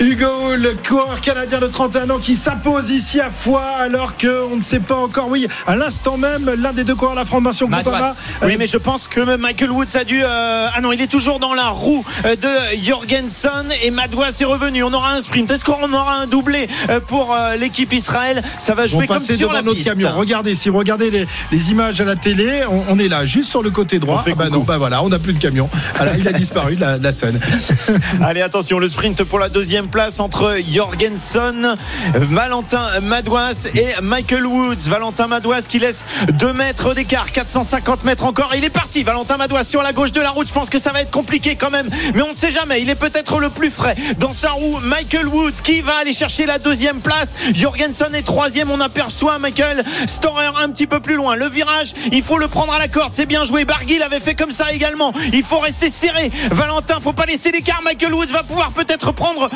Hugo 0.00 0.26
Hull, 0.26 0.76
coureur 0.86 1.20
canadien 1.20 1.60
de 1.60 1.68
31 1.68 2.10
ans 2.10 2.18
qui 2.18 2.34
s'impose 2.34 2.90
ici 2.90 3.20
à 3.20 3.30
Foix 3.30 3.64
alors 3.78 4.16
qu'on 4.16 4.56
ne 4.56 4.62
sait 4.62 4.80
pas 4.80 4.96
encore. 4.96 5.28
Oui, 5.28 5.46
à 5.66 5.76
l'instant 5.76 6.13
même, 6.16 6.50
l'un 6.58 6.72
des 6.72 6.84
deux 6.84 6.94
coureurs 6.94 7.14
de 7.14 7.20
la 7.20 7.24
formation 7.24 7.68
Madouas. 7.68 7.90
Groupama. 7.92 8.14
Oui, 8.42 8.56
mais 8.58 8.66
je 8.66 8.76
pense 8.78 9.08
que 9.08 9.36
Michael 9.36 9.70
Woods 9.70 9.96
a 9.96 10.04
dû. 10.04 10.22
euh, 10.22 10.66
Ah 10.74 10.80
non, 10.80 10.92
il 10.92 11.00
est 11.00 11.06
toujours 11.10 11.38
dans 11.40 11.54
la 11.54 11.68
roue 11.68 12.04
euh, 12.24 12.36
de 12.36 12.48
Jorgensen 12.82 13.66
et 13.82 13.90
Madouas 13.90 14.36
est 14.40 14.44
revenu. 14.44 14.82
On 14.84 14.92
aura 14.92 15.12
un 15.14 15.20
sprint. 15.22 15.50
Est-ce 15.50 15.64
qu'on 15.64 15.92
aura 15.92 16.14
un 16.20 16.26
doublé 16.26 16.68
euh, 16.90 17.00
pour 17.00 17.34
euh, 17.34 17.56
l'équipe 17.56 17.92
Israël? 17.92 18.42
Ça 18.58 18.74
va 18.74 18.86
jouer 18.86 19.06
comme 19.06 19.16
passer 19.16 19.36
sur 19.36 19.52
la 19.52 19.62
notre 19.62 19.76
piste. 19.76 19.88
camion. 19.88 20.12
Regardez, 20.16 20.54
si 20.54 20.68
vous 20.68 20.78
regardez 20.78 21.10
les, 21.10 21.26
les 21.50 21.70
images 21.70 22.00
à 22.00 22.04
la 22.04 22.16
télé, 22.16 22.62
on, 22.70 22.84
on 22.88 22.98
est 22.98 23.08
là, 23.08 23.24
juste 23.24 23.50
sur 23.50 23.62
le 23.62 23.70
côté 23.70 23.98
droit. 23.98 24.20
On 24.20 24.24
fait 24.24 24.32
Ah 24.32 24.44
bah 24.44 24.48
non, 24.50 24.60
bah 24.60 24.78
voilà, 24.78 25.02
on 25.02 25.08
n'a 25.08 25.18
plus 25.18 25.32
de 25.32 25.38
camion. 25.40 25.68
Alors, 25.98 26.14
il 26.16 26.26
a 26.28 26.32
disparu 26.44 26.76
de 26.76 26.80
la, 26.80 26.96
la 26.98 27.12
scène. 27.12 27.40
Allez, 28.22 28.40
attention, 28.42 28.78
le 28.78 28.88
sprint 28.88 29.24
pour 29.24 29.38
la 29.40 29.48
deuxième 29.48 29.64
deuxième 29.64 29.88
place 29.88 30.20
entre 30.20 30.56
Jorgensen, 30.70 31.74
Valentin 32.14 32.82
Madouas 33.02 33.66
et 33.74 33.86
Michael 34.02 34.46
Woods. 34.46 34.88
Valentin 34.88 35.26
Madouas 35.26 35.62
qui 35.68 35.78
laisse 35.78 36.03
2 36.32 36.52
mètres 36.52 36.94
d'écart, 36.94 37.32
450 37.32 38.04
mètres 38.04 38.24
encore. 38.24 38.52
Il 38.56 38.64
est 38.64 38.70
parti, 38.70 39.02
Valentin 39.02 39.36
Madouas 39.36 39.64
sur 39.64 39.82
la 39.82 39.92
gauche 39.92 40.12
de 40.12 40.20
la 40.20 40.30
route. 40.30 40.46
Je 40.46 40.52
pense 40.52 40.70
que 40.70 40.78
ça 40.78 40.92
va 40.92 41.00
être 41.00 41.10
compliqué 41.10 41.56
quand 41.56 41.70
même, 41.70 41.88
mais 42.14 42.22
on 42.22 42.30
ne 42.30 42.34
sait 42.34 42.50
jamais. 42.50 42.82
Il 42.82 42.90
est 42.90 42.94
peut-être 42.94 43.40
le 43.40 43.50
plus 43.50 43.70
frais 43.70 43.94
dans 44.18 44.32
sa 44.32 44.50
roue. 44.50 44.78
Michael 44.82 45.28
Woods 45.28 45.62
qui 45.62 45.80
va 45.80 45.96
aller 45.96 46.12
chercher 46.12 46.46
la 46.46 46.58
deuxième 46.58 47.00
place. 47.00 47.34
Jorgensen 47.52 48.14
est 48.14 48.22
troisième. 48.22 48.70
On 48.70 48.80
aperçoit 48.80 49.38
Michael 49.38 49.84
Storer 50.06 50.50
un 50.62 50.70
petit 50.70 50.86
peu 50.86 51.00
plus 51.00 51.14
loin. 51.14 51.36
Le 51.36 51.48
virage, 51.48 51.94
il 52.12 52.22
faut 52.22 52.38
le 52.38 52.48
prendre 52.48 52.72
à 52.72 52.78
la 52.78 52.88
corde. 52.88 53.12
C'est 53.12 53.26
bien 53.26 53.44
joué. 53.44 53.64
Barguil 53.64 54.02
avait 54.02 54.20
fait 54.20 54.34
comme 54.34 54.52
ça 54.52 54.72
également. 54.72 55.12
Il 55.32 55.42
faut 55.42 55.58
rester 55.58 55.90
serré. 55.90 56.30
Valentin, 56.50 57.00
faut 57.00 57.12
pas 57.12 57.26
laisser 57.26 57.50
l'écart. 57.50 57.82
Michael 57.82 58.14
Woods 58.14 58.26
va 58.26 58.42
pouvoir 58.42 58.70
peut-être 58.72 59.12
prendre 59.12 59.48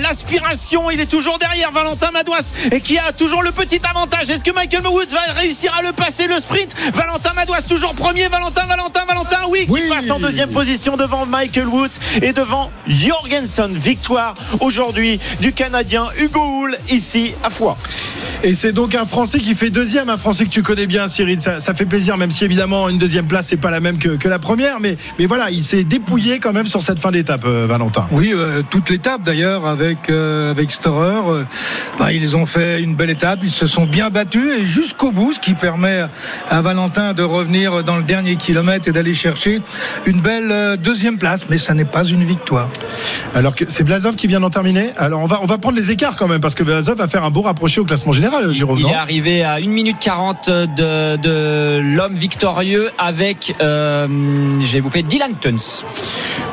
l'aspiration. 0.00 0.90
Il 0.90 1.00
est 1.00 1.10
toujours 1.10 1.38
derrière 1.38 1.72
Valentin 1.72 2.10
Madouas 2.10 2.52
et 2.70 2.80
qui 2.80 2.98
a 2.98 3.12
toujours 3.12 3.42
le 3.42 3.52
petit 3.52 3.80
avantage. 3.88 4.30
Est-ce 4.30 4.44
que 4.44 4.52
Michael 4.52 4.86
Woods 4.86 5.12
va 5.12 5.32
réussir 5.46 5.72
à 5.78 5.82
le 5.82 5.92
passer 5.92 6.26
le 6.26 6.40
sprint 6.40 6.74
Valentin 6.92 7.32
Madouas 7.32 7.62
toujours 7.62 7.94
premier. 7.94 8.28
Valentin, 8.28 8.66
Valentin, 8.66 9.04
Valentin, 9.04 9.38
oui, 9.48 9.66
qui 9.66 9.88
passe 9.88 10.10
en 10.10 10.18
deuxième 10.18 10.50
position 10.50 10.96
devant 10.96 11.24
Michael 11.24 11.68
Woods 11.68 11.98
et 12.20 12.32
devant 12.32 12.72
Jorgensen. 12.88 13.76
Victoire 13.76 14.34
aujourd'hui 14.58 15.20
du 15.40 15.52
Canadien 15.52 16.08
Hugo 16.18 16.40
Hull 16.40 16.76
ici 16.88 17.32
à 17.44 17.50
Foix. 17.50 17.76
Et 18.46 18.54
c'est 18.54 18.70
donc 18.70 18.94
un 18.94 19.06
Français 19.06 19.40
qui 19.40 19.56
fait 19.56 19.70
deuxième, 19.70 20.08
un 20.08 20.16
Français 20.16 20.44
que 20.44 20.50
tu 20.50 20.62
connais 20.62 20.86
bien, 20.86 21.08
Cyril. 21.08 21.40
Ça, 21.40 21.58
ça 21.58 21.74
fait 21.74 21.84
plaisir, 21.84 22.16
même 22.16 22.30
si 22.30 22.44
évidemment 22.44 22.88
une 22.88 22.96
deuxième 22.96 23.26
place 23.26 23.48
c'est 23.48 23.56
pas 23.56 23.72
la 23.72 23.80
même 23.80 23.98
que, 23.98 24.10
que 24.10 24.28
la 24.28 24.38
première, 24.38 24.78
mais, 24.78 24.96
mais 25.18 25.26
voilà, 25.26 25.50
il 25.50 25.64
s'est 25.64 25.82
dépouillé 25.82 26.38
quand 26.38 26.52
même 26.52 26.68
sur 26.68 26.80
cette 26.80 27.00
fin 27.00 27.10
d'étape, 27.10 27.44
euh, 27.44 27.66
Valentin. 27.68 28.06
Oui, 28.12 28.30
euh, 28.32 28.62
toute 28.70 28.88
l'étape 28.88 29.24
d'ailleurs 29.24 29.66
avec 29.66 30.10
euh, 30.10 30.52
avec 30.52 30.70
Storer. 30.70 31.44
bah, 31.98 32.12
ils 32.12 32.36
ont 32.36 32.46
fait 32.46 32.80
une 32.80 32.94
belle 32.94 33.10
étape, 33.10 33.40
ils 33.42 33.50
se 33.50 33.66
sont 33.66 33.84
bien 33.84 34.10
battus 34.10 34.60
et 34.60 34.64
jusqu'au 34.64 35.10
bout, 35.10 35.32
ce 35.32 35.40
qui 35.40 35.54
permet 35.54 36.04
à 36.48 36.62
Valentin 36.62 37.14
de 37.14 37.24
revenir 37.24 37.82
dans 37.82 37.96
le 37.96 38.04
dernier 38.04 38.36
kilomètre 38.36 38.86
et 38.86 38.92
d'aller 38.92 39.14
chercher 39.14 39.60
une 40.06 40.20
belle 40.20 40.76
deuxième 40.78 41.18
place. 41.18 41.46
Mais 41.50 41.58
ça 41.58 41.74
n'est 41.74 41.84
pas 41.84 42.04
une 42.04 42.22
victoire. 42.22 42.68
Alors 43.34 43.56
que 43.56 43.64
c'est 43.66 43.82
Blazov 43.82 44.14
qui 44.14 44.28
vient 44.28 44.40
d'en 44.40 44.50
terminer. 44.50 44.90
Alors 44.98 45.20
on 45.20 45.26
va, 45.26 45.40
on 45.42 45.46
va 45.46 45.58
prendre 45.58 45.76
les 45.76 45.90
écarts 45.90 46.14
quand 46.14 46.28
même, 46.28 46.40
parce 46.40 46.54
que 46.54 46.62
Blazov 46.62 46.96
va 46.96 47.08
faire 47.08 47.24
un 47.24 47.30
beau 47.30 47.42
rapproché 47.42 47.80
au 47.80 47.84
classement 47.84 48.12
général, 48.12 48.35
Jérôme. 48.50 48.78
Il 48.80 48.86
est 48.86 48.94
arrivé 48.94 49.42
à 49.42 49.54
1 49.54 49.60
minute 49.66 49.96
40 50.00 50.48
de, 50.50 51.16
de 51.16 51.80
l'homme 51.80 52.16
victorieux 52.16 52.90
avec, 52.98 53.54
euh, 53.60 54.06
je 54.60 54.72
vais 54.72 54.80
vous 54.80 54.90
faire 54.90 55.02
Dylan 55.02 55.32
Tuns. 55.40 55.82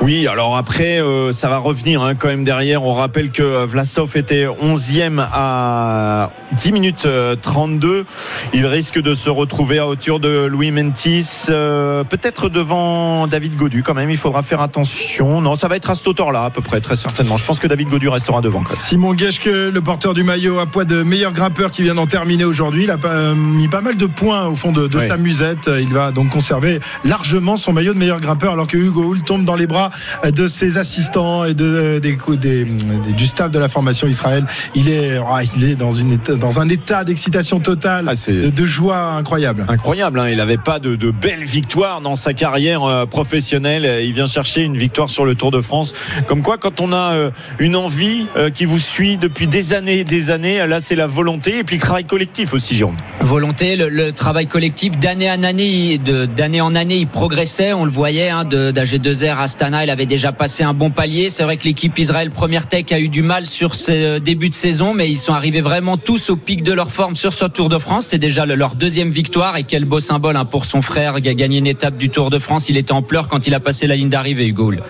Oui, 0.02 0.28
alors 0.28 0.58
après, 0.58 1.02
euh, 1.02 1.32
ça 1.32 1.48
va 1.48 1.58
revenir 1.60 2.02
hein, 2.02 2.16
quand 2.16 2.28
même 2.28 2.44
derrière. 2.44 2.84
On 2.84 2.94
rappelle 2.94 3.32
que 3.32 3.66
Vlasov 3.66 4.18
était 4.18 4.46
11e 4.46 5.26
à 5.32 6.30
10 6.54 6.72
minutes 6.74 7.06
euh, 7.06 7.36
32. 7.42 8.06
Il 8.54 8.66
risque 8.66 9.02
de 9.02 9.14
se 9.14 9.30
retrouver 9.30 9.80
à 9.80 9.88
hauteur 9.88 10.20
de 10.20 10.46
Louis 10.46 10.72
Mentis, 10.72 11.46
euh, 11.50 12.04
peut-être 12.04 12.50
devant 12.50 13.28
David 13.28 13.56
Godu 13.56 13.82
quand 13.82 13.94
même. 13.94 14.10
Il 14.10 14.18
faudra 14.18 14.44
faire 14.44 14.60
attention. 14.60 15.40
Non, 15.40 15.56
ça 15.56 15.70
va 15.70 15.78
être 15.78 15.90
à 15.90 15.96
ce 15.96 16.10
hauteur-là 16.10 16.44
à 16.44 16.50
peu 16.50 16.62
près, 16.62 16.82
très 16.82 16.98
certainement. 16.98 17.38
Je 17.38 17.46
pense 17.46 17.60
que 17.60 17.68
David 17.68 17.88
Godu 17.90 18.10
restera 18.10 18.42
devant. 18.42 18.62
quand 18.62 18.74
même. 18.74 18.84
Simon 18.84 19.18
Geschke, 19.18 19.46
le 19.46 19.80
porteur 19.82 20.14
du 20.14 20.24
maillot 20.24 20.60
à 20.60 20.66
poids 20.66 20.86
de 20.86 21.02
meilleur 21.04 21.32
grimpeur 21.32 21.63
qui 21.72 21.82
vient 21.84 21.96
d'en 21.96 22.08
terminer 22.08 22.46
aujourd'hui. 22.46 22.84
Il 22.84 22.92
a 22.92 22.98
pas- 22.98 23.34
mis 23.34 23.68
pas 23.68 23.82
mal 23.82 23.98
de 23.98 24.06
points 24.06 24.46
au 24.48 24.56
fond 24.56 24.72
de, 24.72 24.90
sa 25.00 25.18
musette. 25.18 25.70
Il 25.80 25.90
va 25.94 26.12
donc 26.12 26.30
conserver 26.30 26.80
largement 27.04 27.58
son 27.58 27.74
maillot 27.74 27.94
de 27.94 28.00
meilleur 28.00 28.20
grimpeur 28.22 28.54
alors 28.54 28.68
que 28.68 28.78
Hugo 28.78 29.04
Hull 29.04 29.22
tombe 29.24 29.46
dans 29.46 29.56
les 29.56 29.68
bras 29.68 29.90
de 30.26 30.48
ses 30.48 30.78
assistants 30.78 31.44
et 31.46 31.54
de, 31.54 32.00
des, 32.00 32.18
des- 32.38 32.66
des- 32.66 33.14
du 33.14 33.28
staff 33.28 33.52
de 33.52 33.60
la 33.60 33.68
formation 33.70 34.08
Israël. 34.08 34.46
Il 34.76 34.90
est, 34.90 35.18
ah, 35.28 35.42
il 35.56 35.64
est 35.66 35.76
dans, 35.76 35.92
une 35.92 36.14
état- 36.14 36.36
dans 36.36 36.60
un 36.60 36.70
état 36.70 37.04
d'excitation 37.04 37.60
totale, 37.60 38.06
Ah, 38.10 38.14
de, 38.32 38.50
de 38.50 38.66
joie 38.66 39.14
incroyable. 39.14 39.66
Incroyable, 39.68 40.20
hein. 40.20 40.30
il 40.30 40.38
n'avait 40.38 40.58
pas 40.58 40.80
de, 40.80 40.96
de 40.96 41.12
belles 41.12 41.44
victoires 41.44 42.02
dans 42.02 42.16
sa 42.16 42.34
carrière 42.34 42.84
euh, 42.84 43.06
professionnelle. 43.06 43.86
Euh, 43.86 44.02
Il 44.02 44.14
vient 44.14 44.26
chercher 44.26 44.62
une 44.62 44.78
victoire 44.78 45.10
sur 45.10 45.26
le 45.26 45.36
Tour 45.36 45.52
de 45.52 45.62
France. 45.62 45.94
Comme 46.28 46.42
quoi, 46.42 46.58
quand 46.58 46.80
on 46.82 46.92
a 46.94 47.14
euh, 47.14 47.30
une 47.60 47.76
envie 47.76 48.26
euh, 48.38 48.50
qui 48.50 48.66
vous 48.66 48.80
suit 48.80 49.18
depuis 49.18 49.48
des 49.48 49.74
années 49.74 50.00
et 50.00 50.04
des 50.04 50.32
années, 50.32 50.66
là 50.68 50.82
c'est 50.82 50.96
la 50.96 51.08
volonté 51.08 51.53
et 51.60 51.64
puis 51.64 51.76
le 51.78 51.82
travail 51.82 52.06
collectif 52.06 52.54
aussi, 52.54 52.76
Jérôme. 52.76 52.96
Volonté, 53.22 53.76
le, 53.76 53.90
le 53.90 54.12
travail 54.12 54.48
collectif 54.48 54.98
d'année 55.00 55.30
en 55.32 55.44
année, 55.44 55.98
de- 55.98 56.26
d'année 56.26 56.62
en 56.62 56.76
année, 56.76 56.98
il 56.98 57.08
progressait. 57.08 57.74
On 57.74 57.86
le 57.86 57.92
voyait 57.92 58.30
hein, 58.30 58.46
de- 58.46 58.72
d'AG2R 58.72 59.36
à 59.38 59.42
Astana, 59.44 59.84
il 59.84 59.90
avait 59.90 60.06
déjà 60.06 60.32
passé 60.32 60.64
un 60.64 60.74
bon 60.74 60.90
palier. 60.90 61.30
C'est 61.30 61.44
vrai 61.44 61.58
que 61.58 61.64
l'équipe 61.66 61.98
Israël 62.00 62.30
Première 62.32 62.68
Tech 62.68 62.86
a 62.92 63.00
eu 63.00 63.10
du 63.10 63.22
mal 63.22 63.46
sur 63.46 63.76
ce 63.76 64.20
début 64.20 64.50
de 64.50 64.54
saison, 64.54 64.94
mais 64.94 65.10
ils 65.10 65.18
sont 65.18 65.34
arrivés 65.34 65.62
vraiment 65.62 65.98
tous 65.98 66.30
au 66.30 66.36
pic 66.36 66.64
de 66.64 66.74
leur 66.74 66.92
forme 66.92 67.16
sur 67.16 67.34
ce 67.34 67.46
Tour 67.46 67.70
de 67.70 67.78
France. 67.78 68.06
C'est 68.08 68.18
déjà 68.18 68.46
le- 68.46 68.56
leur 68.56 68.76
deuxième 68.76 69.12
victoire 69.12 69.58
et 69.58 69.64
quel 69.64 69.86
beau 69.86 70.00
symbole 70.00 70.36
hein, 70.38 70.46
pour 70.46 70.66
son 70.66 70.82
frère 70.82 71.22
qui 71.22 71.30
a 71.30 71.34
gagné 71.34 71.58
une 71.58 71.68
étape 71.68 71.98
du 71.98 72.10
Tour 72.10 72.30
de 72.30 72.40
France. 72.40 72.70
Il 72.70 72.78
était 72.78 72.92
en 72.94 73.02
pleurs 73.02 73.28
quand 73.28 73.48
il 73.48 73.54
a 73.54 73.60
passé 73.60 73.88
la 73.88 73.96
ligne 73.96 74.10
d'arrivée, 74.10 74.48
Hugo. 74.48 74.64
Hull. 74.72 74.82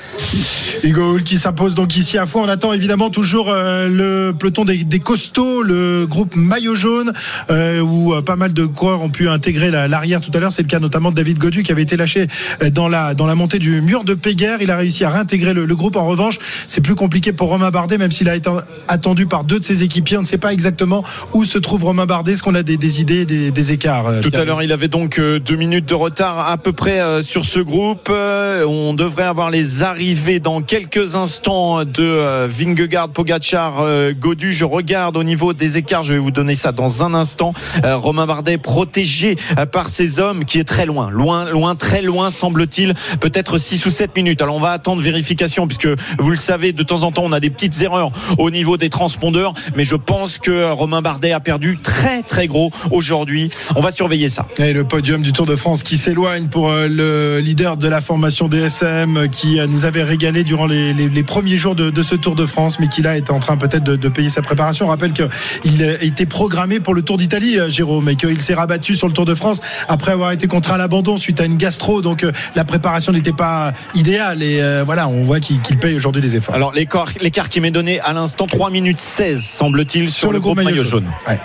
Hugo 0.83 1.13
Hull 1.13 1.23
qui 1.23 1.37
s'impose 1.37 1.75
donc 1.75 1.95
ici 1.95 2.17
à 2.17 2.25
Foix. 2.25 2.41
On 2.41 2.49
attend 2.49 2.73
évidemment 2.73 3.09
toujours 3.09 3.49
euh, 3.49 3.87
le 3.87 4.33
peloton 4.37 4.65
des, 4.65 4.83
des 4.83 4.99
costauds, 4.99 5.61
le 5.63 6.05
groupe 6.05 6.35
maillot 6.53 6.75
jaune, 6.75 7.11
euh, 7.49 7.79
où 7.81 8.13
euh, 8.13 8.21
pas 8.21 8.35
mal 8.35 8.53
de 8.53 8.65
coureurs 8.65 9.01
ont 9.01 9.09
pu 9.09 9.27
intégrer 9.27 9.71
la- 9.71 9.87
l'arrière 9.87 10.21
tout 10.21 10.29
à 10.35 10.39
l'heure. 10.39 10.51
C'est 10.51 10.61
le 10.61 10.67
cas 10.67 10.79
notamment 10.79 11.09
de 11.09 11.15
David 11.15 11.39
Godu 11.39 11.63
qui 11.63 11.71
avait 11.71 11.81
été 11.81 11.97
lâché 11.97 12.27
euh, 12.61 12.69
dans 12.69 12.87
la, 12.87 13.15
dans 13.15 13.25
la 13.25 13.33
montée 13.33 13.57
du 13.57 13.81
mur 13.81 14.03
de 14.03 14.13
Péguerre. 14.13 14.59
Il 14.61 14.69
a 14.69 14.77
réussi 14.77 15.03
à 15.03 15.09
réintégrer 15.09 15.53
le, 15.55 15.65
le 15.65 15.75
groupe. 15.75 15.95
En 15.95 16.05
revanche, 16.05 16.37
c'est 16.67 16.81
plus 16.81 16.93
compliqué 16.93 17.33
pour 17.33 17.49
Romain 17.49 17.71
Bardet, 17.71 17.97
même 17.97 18.11
s'il 18.11 18.29
a 18.29 18.35
été 18.35 18.51
attendu 18.87 19.25
par 19.25 19.43
deux 19.45 19.57
de 19.59 19.63
ses 19.63 19.81
équipiers. 19.81 20.17
On 20.17 20.21
ne 20.21 20.27
sait 20.27 20.37
pas 20.37 20.53
exactement 20.53 21.03
où 21.33 21.43
se 21.43 21.57
trouve 21.57 21.85
Romain 21.85 22.05
Bardet. 22.05 22.33
Est-ce 22.33 22.43
qu'on 22.43 22.53
a 22.53 22.61
des, 22.61 22.77
des 22.77 23.01
idées, 23.01 23.25
des, 23.25 23.49
des 23.49 23.71
écarts 23.71 24.07
euh, 24.07 24.21
Tout 24.21 24.31
à 24.35 24.43
l'heure, 24.45 24.61
il 24.61 24.71
avait 24.71 24.87
donc 24.89 25.19
deux 25.19 25.55
minutes 25.55 25.87
de 25.89 25.95
retard 25.95 26.47
à 26.49 26.57
peu 26.57 26.71
près 26.71 27.23
sur 27.23 27.45
ce 27.45 27.59
groupe. 27.59 28.09
On 28.11 28.93
devrait 28.93 29.23
avoir 29.23 29.49
les 29.49 29.81
arrivées 29.81 30.39
dans 30.39 30.61
quelques 30.61 31.15
instants 31.15 31.83
de 31.83 32.45
Vingegaard, 32.47 33.09
Pogacar, 33.09 33.83
Godu. 34.19 34.53
Je 34.53 34.65
regarde 34.65 35.17
au 35.17 35.23
niveau 35.23 35.53
des 35.53 35.77
écarts. 35.77 36.03
Je 36.03 36.13
vais 36.13 36.19
vous 36.19 36.31
donner 36.31 36.42
ça 36.53 36.71
dans 36.73 37.03
un 37.03 37.13
instant. 37.13 37.53
Euh, 37.85 37.95
Romain 37.95 38.25
Bardet 38.25 38.57
protégé 38.57 39.37
euh, 39.57 39.65
par 39.65 39.89
ces 39.89 40.19
hommes 40.19 40.43
qui 40.45 40.59
est 40.59 40.63
très 40.65 40.85
loin, 40.85 41.09
loin, 41.09 41.49
loin, 41.49 41.75
très 41.75 42.01
loin 42.01 42.29
semble-t-il. 42.31 42.93
Peut-être 43.21 43.57
6 43.57 43.85
ou 43.85 43.89
7 43.89 44.15
minutes. 44.15 44.41
Alors 44.41 44.55
on 44.55 44.59
va 44.59 44.71
attendre 44.71 45.01
vérification 45.01 45.67
puisque 45.67 45.87
vous 46.19 46.29
le 46.29 46.35
savez, 46.35 46.73
de 46.73 46.83
temps 46.83 47.03
en 47.03 47.11
temps, 47.11 47.23
on 47.25 47.31
a 47.31 47.39
des 47.39 47.49
petites 47.49 47.81
erreurs 47.81 48.11
au 48.37 48.51
niveau 48.51 48.75
des 48.77 48.89
transpondeurs. 48.89 49.53
Mais 49.75 49.85
je 49.85 49.95
pense 49.95 50.37
que 50.37 50.51
euh, 50.51 50.73
Romain 50.73 51.01
Bardet 51.01 51.31
a 51.31 51.39
perdu 51.39 51.79
très 51.81 52.21
très 52.23 52.47
gros 52.47 52.71
aujourd'hui. 52.91 53.49
On 53.75 53.81
va 53.81 53.91
surveiller 53.91 54.27
ça. 54.29 54.45
Et 54.57 54.73
le 54.73 54.83
podium 54.83 55.21
du 55.21 55.31
Tour 55.31 55.45
de 55.45 55.55
France 55.55 55.83
qui 55.83 55.97
s'éloigne 55.97 56.47
pour 56.47 56.69
euh, 56.69 56.87
le 56.89 57.39
leader 57.39 57.77
de 57.77 57.87
la 57.87 58.01
formation 58.01 58.47
DSM 58.47 59.29
qui 59.31 59.59
nous 59.69 59.85
avait 59.85 60.03
régalé 60.03 60.43
durant 60.43 60.65
les, 60.65 60.93
les- 60.93 61.09
les 61.09 61.23
premiers 61.23 61.57
jours 61.57 61.75
de, 61.75 61.89
de 61.89 62.03
ce 62.03 62.15
Tour 62.15 62.35
de 62.35 62.45
France, 62.45 62.79
mais 62.79 62.87
qui 62.87 63.01
là 63.01 63.17
est 63.17 63.29
en 63.31 63.39
train 63.39 63.55
peut-être 63.57 63.83
de, 63.83 63.95
de 63.95 64.09
payer 64.09 64.29
sa 64.29 64.41
préparation. 64.41 64.85
On 64.85 64.89
rappelle 64.89 65.13
qu'il 65.13 65.81
était 66.01 66.25
programmé 66.33 66.79
pour 66.79 66.95
le 66.95 67.03
Tour 67.03 67.17
d'Italie, 67.17 67.59
euh, 67.59 67.69
Jérôme, 67.69 68.09
et 68.09 68.15
qu'il 68.15 68.41
s'est 68.41 68.55
rabattu 68.55 68.95
sur 68.95 69.07
le 69.07 69.13
Tour 69.13 69.25
de 69.25 69.35
France 69.35 69.61
après 69.87 70.11
avoir 70.11 70.31
été 70.31 70.47
contraint 70.47 70.73
à 70.73 70.77
l'abandon 70.79 71.17
suite 71.17 71.39
à 71.39 71.45
une 71.45 71.57
gastro. 71.57 72.01
Donc 72.01 72.23
euh, 72.23 72.31
la 72.55 72.65
préparation 72.65 73.13
n'était 73.13 73.33
pas 73.33 73.71
idéale. 73.93 74.41
Et 74.41 74.59
euh, 74.59 74.81
voilà, 74.83 75.07
on 75.07 75.21
voit 75.21 75.39
qu'il 75.39 75.59
paye 75.77 75.95
aujourd'hui 75.95 76.23
les 76.23 76.35
efforts. 76.35 76.55
Alors 76.55 76.73
l'écart, 76.73 77.49
qui 77.49 77.61
m'est 77.61 77.69
donné 77.69 77.99
à 77.99 78.13
l'instant 78.13 78.47
3 78.47 78.71
minutes 78.71 78.99
16 78.99 79.43
semble-t-il 79.43 80.11
sur, 80.11 80.31
le 80.31 80.39
groupe 80.39 80.57
maillot 80.57 80.81
jaune. 80.81 81.05
Ouais. 81.27 81.37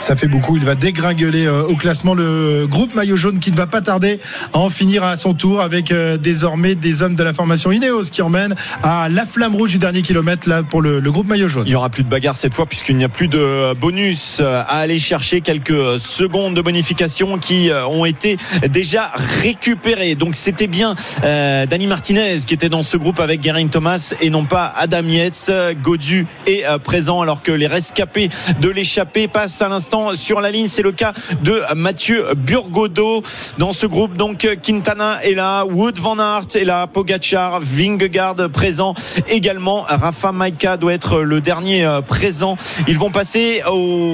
Ça 0.00 0.16
fait 0.16 0.26
beaucoup. 0.26 0.56
Il 0.56 0.64
va 0.64 0.74
dégringoler 0.74 1.46
au 1.46 1.76
classement 1.76 2.14
le 2.14 2.66
groupe 2.66 2.94
maillot 2.94 3.18
jaune 3.18 3.40
qui 3.40 3.50
ne 3.52 3.56
va 3.56 3.66
pas 3.66 3.82
tarder 3.82 4.20
à 4.54 4.58
en 4.58 4.70
finir 4.70 5.04
à 5.04 5.18
son 5.18 5.34
tour 5.34 5.60
avec 5.60 5.92
désormais 6.22 6.74
des 6.74 7.02
hommes 7.02 7.16
de 7.16 7.22
la 7.22 7.34
formation 7.34 7.70
Ineos 7.70 8.04
qui 8.10 8.22
emmènent 8.22 8.54
à 8.82 9.10
la 9.10 9.26
flamme 9.26 9.54
rouge 9.54 9.72
du 9.72 9.78
dernier 9.78 10.00
kilomètre 10.00 10.48
là 10.48 10.62
pour 10.62 10.80
le, 10.80 11.00
le 11.00 11.12
groupe 11.12 11.28
maillot 11.28 11.48
jaune. 11.48 11.64
Il 11.66 11.72
y 11.72 11.74
aura 11.74 11.90
plus 11.90 12.04
de 12.04 12.08
bagarre 12.08 12.36
cette 12.36 12.54
fois 12.54 12.64
puisqu'il 12.64 12.96
n'y 12.96 13.04
a 13.04 13.10
plus 13.10 13.28
de 13.28 13.74
bonus 13.74 14.29
euh, 14.38 14.60
à 14.60 14.78
aller 14.78 14.98
chercher 14.98 15.40
quelques 15.40 15.98
secondes 15.98 16.54
de 16.54 16.60
bonification 16.60 17.38
qui 17.38 17.70
euh, 17.70 17.86
ont 17.86 18.04
été 18.04 18.36
déjà 18.68 19.10
récupérées. 19.42 20.14
Donc 20.14 20.34
c'était 20.34 20.68
bien 20.68 20.94
euh, 21.24 21.66
Dani 21.66 21.86
Martinez 21.86 22.38
qui 22.46 22.54
était 22.54 22.68
dans 22.68 22.82
ce 22.82 22.96
groupe 22.96 23.18
avec 23.18 23.42
Geraint 23.42 23.66
Thomas 23.66 24.14
et 24.20 24.30
non 24.30 24.44
pas 24.44 24.72
Adam 24.76 25.02
Yates. 25.02 25.50
Godu 25.82 26.26
est 26.46 26.64
euh, 26.64 26.78
présent 26.78 27.20
alors 27.20 27.42
que 27.42 27.52
les 27.52 27.66
rescapés 27.66 28.28
de 28.60 28.68
l'échappée 28.68 29.26
passent 29.26 29.60
à 29.62 29.68
l'instant 29.68 30.14
sur 30.14 30.40
la 30.40 30.50
ligne. 30.50 30.68
C'est 30.68 30.82
le 30.82 30.92
cas 30.92 31.12
de 31.42 31.62
Mathieu 31.74 32.26
Burgodo 32.36 33.22
dans 33.58 33.72
ce 33.72 33.86
groupe. 33.86 34.16
Donc 34.16 34.46
Quintana 34.62 35.24
est 35.24 35.34
là, 35.34 35.64
Wood 35.64 35.98
Van 35.98 36.18
Aert 36.18 36.54
est 36.54 36.64
là, 36.64 36.86
Pogachar, 36.86 37.60
Vingegaard 37.60 38.36
présent 38.52 38.94
également. 39.28 39.84
Rafa 39.88 40.32
Maika 40.32 40.76
doit 40.76 40.92
être 40.92 41.20
le 41.20 41.40
dernier 41.40 41.84
euh, 41.84 42.00
présent. 42.00 42.56
Ils 42.88 42.98
vont 42.98 43.10
passer 43.10 43.62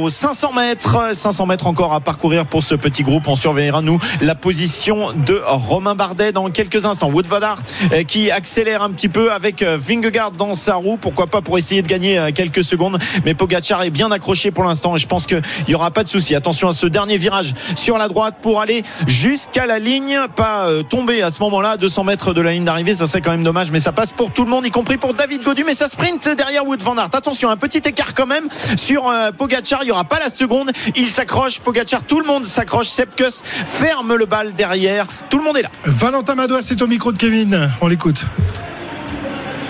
aux 0.06 0.08
500 0.08 0.52
mètres, 0.52 1.14
500 1.14 1.46
mètres 1.46 1.66
encore. 1.66 1.92
à 1.92 1.98
parcourir 1.98 2.46
pour 2.46 2.62
ce 2.62 2.76
petit 2.76 3.02
groupe. 3.02 3.26
On 3.26 3.34
surveillera, 3.34 3.82
nous, 3.82 3.98
la 4.20 4.36
position 4.36 5.12
de 5.12 5.42
Romain 5.44 5.96
Bardet 5.96 6.30
dans 6.30 6.48
quelques 6.50 6.84
instants. 6.84 7.10
Wood 7.10 7.26
van 7.26 7.40
Aert 7.40 7.58
euh, 7.92 8.04
qui 8.04 8.30
accélère 8.30 8.84
un 8.84 8.90
petit 8.90 9.08
peu 9.08 9.32
avec 9.32 9.62
euh, 9.62 9.76
Vingegaard 9.80 10.30
dans 10.30 10.54
sa 10.54 10.76
roue. 10.76 10.96
Pourquoi 10.96 11.26
pas 11.26 11.42
pour 11.42 11.58
essayer 11.58 11.82
de 11.82 11.88
gagner 11.88 12.18
euh, 12.18 12.30
quelques 12.32 12.62
secondes. 12.62 13.00
Mais 13.24 13.34
Pogacar 13.34 13.82
est 13.82 13.90
bien 13.90 14.12
accroché 14.12 14.52
pour 14.52 14.62
l'instant 14.62 14.94
et 14.94 14.98
je 15.00 15.08
pense 15.08 15.26
qu'il 15.26 15.42
n'y 15.66 15.74
aura 15.74 15.90
pas 15.90 16.04
de 16.04 16.08
souci. 16.08 16.36
Attention 16.36 16.68
à 16.68 16.72
ce 16.72 16.86
dernier 16.86 17.18
virage 17.18 17.54
sur 17.74 17.98
la 17.98 18.06
droite 18.06 18.36
pour 18.42 18.60
aller 18.60 18.84
jusqu'à 19.08 19.66
la 19.66 19.80
ligne. 19.80 20.16
Pas 20.36 20.68
tomber 20.88 21.22
à 21.22 21.32
ce 21.32 21.40
moment-là, 21.40 21.70
à 21.70 21.76
200 21.78 22.04
mètres 22.04 22.32
de 22.32 22.40
la 22.40 22.52
ligne 22.52 22.64
d'arrivée. 22.64 22.94
Ça 22.94 23.08
serait 23.08 23.22
quand 23.22 23.32
même 23.32 23.44
dommage, 23.44 23.72
mais 23.72 23.80
ça 23.80 23.90
passe 23.90 24.12
pour 24.12 24.30
tout 24.30 24.44
le 24.44 24.50
monde, 24.50 24.64
y 24.66 24.70
compris 24.70 24.98
pour 24.98 25.14
David 25.14 25.42
Godu. 25.42 25.64
Mais 25.64 25.74
ça 25.74 25.88
sprint 25.88 26.28
derrière 26.36 26.64
Wood 26.64 26.80
van 26.80 26.96
Aert. 26.96 27.10
Attention, 27.12 27.50
un 27.50 27.56
petit 27.56 27.78
écart 27.78 28.14
quand 28.14 28.26
même 28.26 28.44
sur 28.76 29.12
Pogacar. 29.36 29.82
Pas 30.04 30.18
la 30.18 30.30
seconde. 30.30 30.70
Il 30.94 31.08
s'accroche. 31.08 31.60
Pogacar, 31.60 32.02
tout 32.02 32.20
le 32.20 32.26
monde 32.26 32.44
s'accroche. 32.44 32.88
Sepkus 32.88 33.42
ferme 33.44 34.14
le 34.14 34.26
bal 34.26 34.54
derrière. 34.54 35.06
Tout 35.30 35.38
le 35.38 35.44
monde 35.44 35.56
est 35.56 35.62
là. 35.62 35.70
Valentin 35.84 36.34
Madois, 36.34 36.62
c'est 36.62 36.80
au 36.82 36.86
micro 36.86 37.12
de 37.12 37.18
Kevin. 37.18 37.70
On 37.80 37.88
l'écoute. 37.88 38.26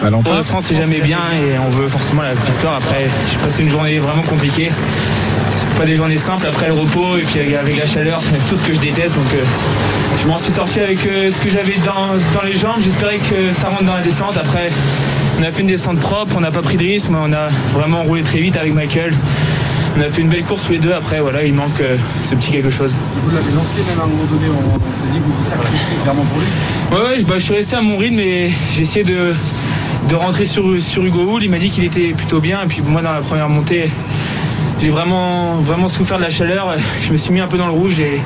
Valentin. 0.03 0.39
de 0.39 0.43
France, 0.43 0.64
c'est 0.68 0.74
jamais 0.74 1.01
bien 1.01 1.20
et 1.33 1.59
on 1.59 1.70
veut 1.70 1.89
forcément 1.89 2.22
la 2.22 2.35
victoire. 2.35 2.77
Après, 2.77 3.07
j'ai 3.31 3.39
passé 3.39 3.62
une 3.62 3.70
journée 3.70 3.99
vraiment 3.99 4.22
compliquée. 4.22 4.70
C'est 5.51 5.68
pas 5.79 5.87
des 5.87 5.95
journées 5.95 6.18
simples 6.18 6.47
après 6.47 6.68
le 6.68 6.74
repos 6.74 7.16
et 7.16 7.22
puis 7.22 7.57
avec 7.57 7.79
la 7.79 7.87
chaleur, 7.87 8.20
c'est 8.20 8.49
tout 8.49 8.57
ce 8.57 8.66
que 8.66 8.74
je 8.74 8.81
déteste. 8.81 9.14
Donc, 9.14 9.33
euh, 9.35 9.45
je 10.20 10.29
m'en 10.29 10.39
suis 10.39 10.53
sorti 10.53 10.81
avec 10.81 11.07
euh, 11.07 11.31
ce 11.31 11.41
que 11.41 11.49
j'avais 11.49 11.77
dans, 11.85 12.39
dans 12.39 12.45
les 12.45 12.57
jambes. 12.57 12.81
J'espérais 12.81 13.16
que 13.16 13.53
ça 13.53 13.68
rentre 13.68 13.85
dans 13.85 13.95
la 13.95 14.03
descente. 14.03 14.37
Après, 14.37 14.68
on 15.39 15.43
a 15.43 15.51
fait 15.51 15.62
une 15.62 15.68
descente 15.68 15.99
propre, 16.01 16.35
on 16.37 16.41
n'a 16.41 16.51
pas 16.51 16.62
pris 16.62 16.77
de 16.77 16.83
risque, 16.83 17.11
mais 17.11 17.18
on 17.20 17.33
a 17.33 17.49
vraiment 17.72 18.03
roulé 18.03 18.22
très 18.22 18.39
vite 18.39 18.57
avec 18.57 18.74
Michael. 18.74 19.14
On 19.99 20.01
a 20.03 20.11
fait 20.11 20.20
une 20.20 20.28
belle 20.28 20.42
course 20.42 20.66
tous 20.66 20.72
les 20.72 20.78
deux. 20.78 20.92
Après, 20.92 21.20
voilà, 21.20 21.42
il 21.42 21.55
manque 21.55 21.80
euh, 21.80 21.97
ce 22.22 22.34
petit 22.34 22.53
quelque 22.53 22.70
chose. 22.70 22.94
Vous 23.24 23.34
l'avez 23.34 23.53
lancé 23.55 23.80
même 23.88 23.99
à 23.99 24.05
un 24.05 24.07
moment 24.07 24.24
donné, 24.24 24.47
on, 24.51 24.74
on 24.74 24.94
s'est 24.94 25.07
dit 25.11 25.18
que 25.18 25.24
vous 25.24 25.32
vous 25.32 25.49
sacrifiez 25.49 25.97
clairement 26.03 26.24
pour 26.24 26.38
lui. 26.38 26.47
Ouais, 26.92 27.11
ouais, 27.11 27.18
je, 27.18 27.24
bah, 27.24 27.34
je 27.38 27.44
suis 27.44 27.55
resté 27.55 27.76
à 27.76 27.80
mon 27.80 27.97
rythme 27.97 28.20
et 28.20 28.51
j'ai 28.74 28.82
essayé 28.82 29.05
de, 29.05 29.32
de 30.09 30.14
rentrer 30.14 30.44
sur, 30.44 30.82
sur 30.82 31.03
Hugo 31.03 31.22
Hull. 31.24 31.44
Il 31.44 31.51
m'a 31.51 31.59
dit 31.59 31.70
qu'il 31.70 31.84
était 31.84 32.09
plutôt 32.09 32.40
bien. 32.40 32.62
Et 32.62 32.66
puis 32.66 32.82
moi, 32.86 33.01
dans 33.01 33.12
la 33.12 33.20
première 33.20 33.49
montée, 33.49 33.90
j'ai 34.82 34.90
vraiment, 34.90 35.55
vraiment 35.61 35.88
souffert 35.88 36.18
de 36.18 36.24
la 36.24 36.30
chaleur. 36.30 36.74
Je 37.01 37.11
me 37.11 37.16
suis 37.16 37.32
mis 37.32 37.40
un 37.40 37.47
peu 37.49 37.57
dans 37.57 37.66
le 37.66 37.72
rouge 37.72 37.99
et 37.99 38.20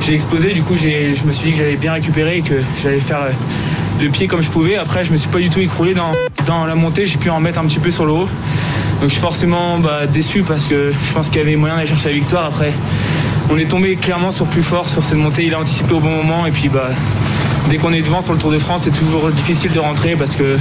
j'ai 0.00 0.14
explosé. 0.14 0.54
Du 0.54 0.62
coup, 0.62 0.74
je 0.74 1.26
me 1.26 1.32
suis 1.34 1.44
dit 1.44 1.52
que 1.52 1.58
j'allais 1.58 1.76
bien 1.76 1.92
récupérer 1.92 2.38
et 2.38 2.42
que 2.42 2.62
j'allais 2.82 3.00
faire 3.00 3.24
euh, 3.24 4.02
le 4.02 4.08
pied 4.08 4.26
comme 4.26 4.40
je 4.40 4.48
pouvais. 4.48 4.76
Après, 4.76 5.04
je 5.04 5.12
me 5.12 5.18
suis 5.18 5.28
pas 5.28 5.38
du 5.38 5.50
tout 5.50 5.60
écroulé 5.60 5.92
dans, 5.92 6.12
dans 6.46 6.64
la 6.64 6.74
montée. 6.74 7.04
J'ai 7.04 7.18
pu 7.18 7.28
en 7.28 7.40
mettre 7.40 7.58
un 7.58 7.66
petit 7.66 7.78
peu 7.78 7.90
sur 7.90 8.06
le 8.06 8.12
haut. 8.12 8.28
Donc 9.00 9.08
je 9.08 9.14
suis 9.14 9.20
forcément 9.20 9.78
bah, 9.78 10.06
déçu 10.06 10.42
parce 10.42 10.66
que 10.66 10.92
je 10.92 11.12
pense 11.12 11.30
qu'il 11.30 11.38
y 11.38 11.44
avait 11.44 11.56
moyen 11.56 11.76
d'aller 11.76 11.88
chercher 11.88 12.10
la 12.10 12.14
victoire. 12.16 12.44
Après, 12.44 12.72
on 13.50 13.56
est 13.56 13.64
tombé 13.64 13.96
clairement 13.96 14.30
sur 14.30 14.46
plus 14.46 14.62
fort 14.62 14.90
sur 14.90 15.04
cette 15.04 15.16
montée. 15.16 15.46
Il 15.46 15.54
a 15.54 15.58
anticipé 15.58 15.94
au 15.94 16.00
bon 16.00 16.10
moment 16.10 16.44
et 16.46 16.50
puis 16.50 16.68
bah, 16.68 16.90
dès 17.70 17.78
qu'on 17.78 17.94
est 17.94 18.02
devant 18.02 18.20
sur 18.20 18.34
le 18.34 18.38
Tour 18.38 18.50
de 18.50 18.58
France, 18.58 18.82
c'est 18.84 18.94
toujours 18.94 19.30
difficile 19.30 19.72
de 19.72 19.80
rentrer 19.80 20.16
parce 20.16 20.36
que 20.36 20.58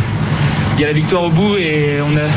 il 0.78 0.82
y 0.82 0.86
a 0.86 0.88
la 0.88 0.94
victoire 0.94 1.24
au 1.24 1.30
bout 1.30 1.58
et 1.58 2.00
on 2.02 2.16
a, 2.16 2.28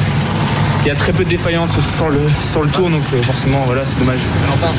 il 0.84 0.88
y 0.88 0.90
a 0.90 0.96
très 0.96 1.12
peu 1.12 1.22
de 1.22 1.28
défaillances 1.28 1.78
sur 1.96 2.09
le, 2.09 2.18
le 2.18 2.70
tour. 2.70 2.90
Donc 2.90 3.03
euh, 3.14 3.22
forcément, 3.22 3.61
voilà, 3.66 3.86
c'est 3.86 3.98
dommage. 4.00 4.18
Valentin, 4.44 4.74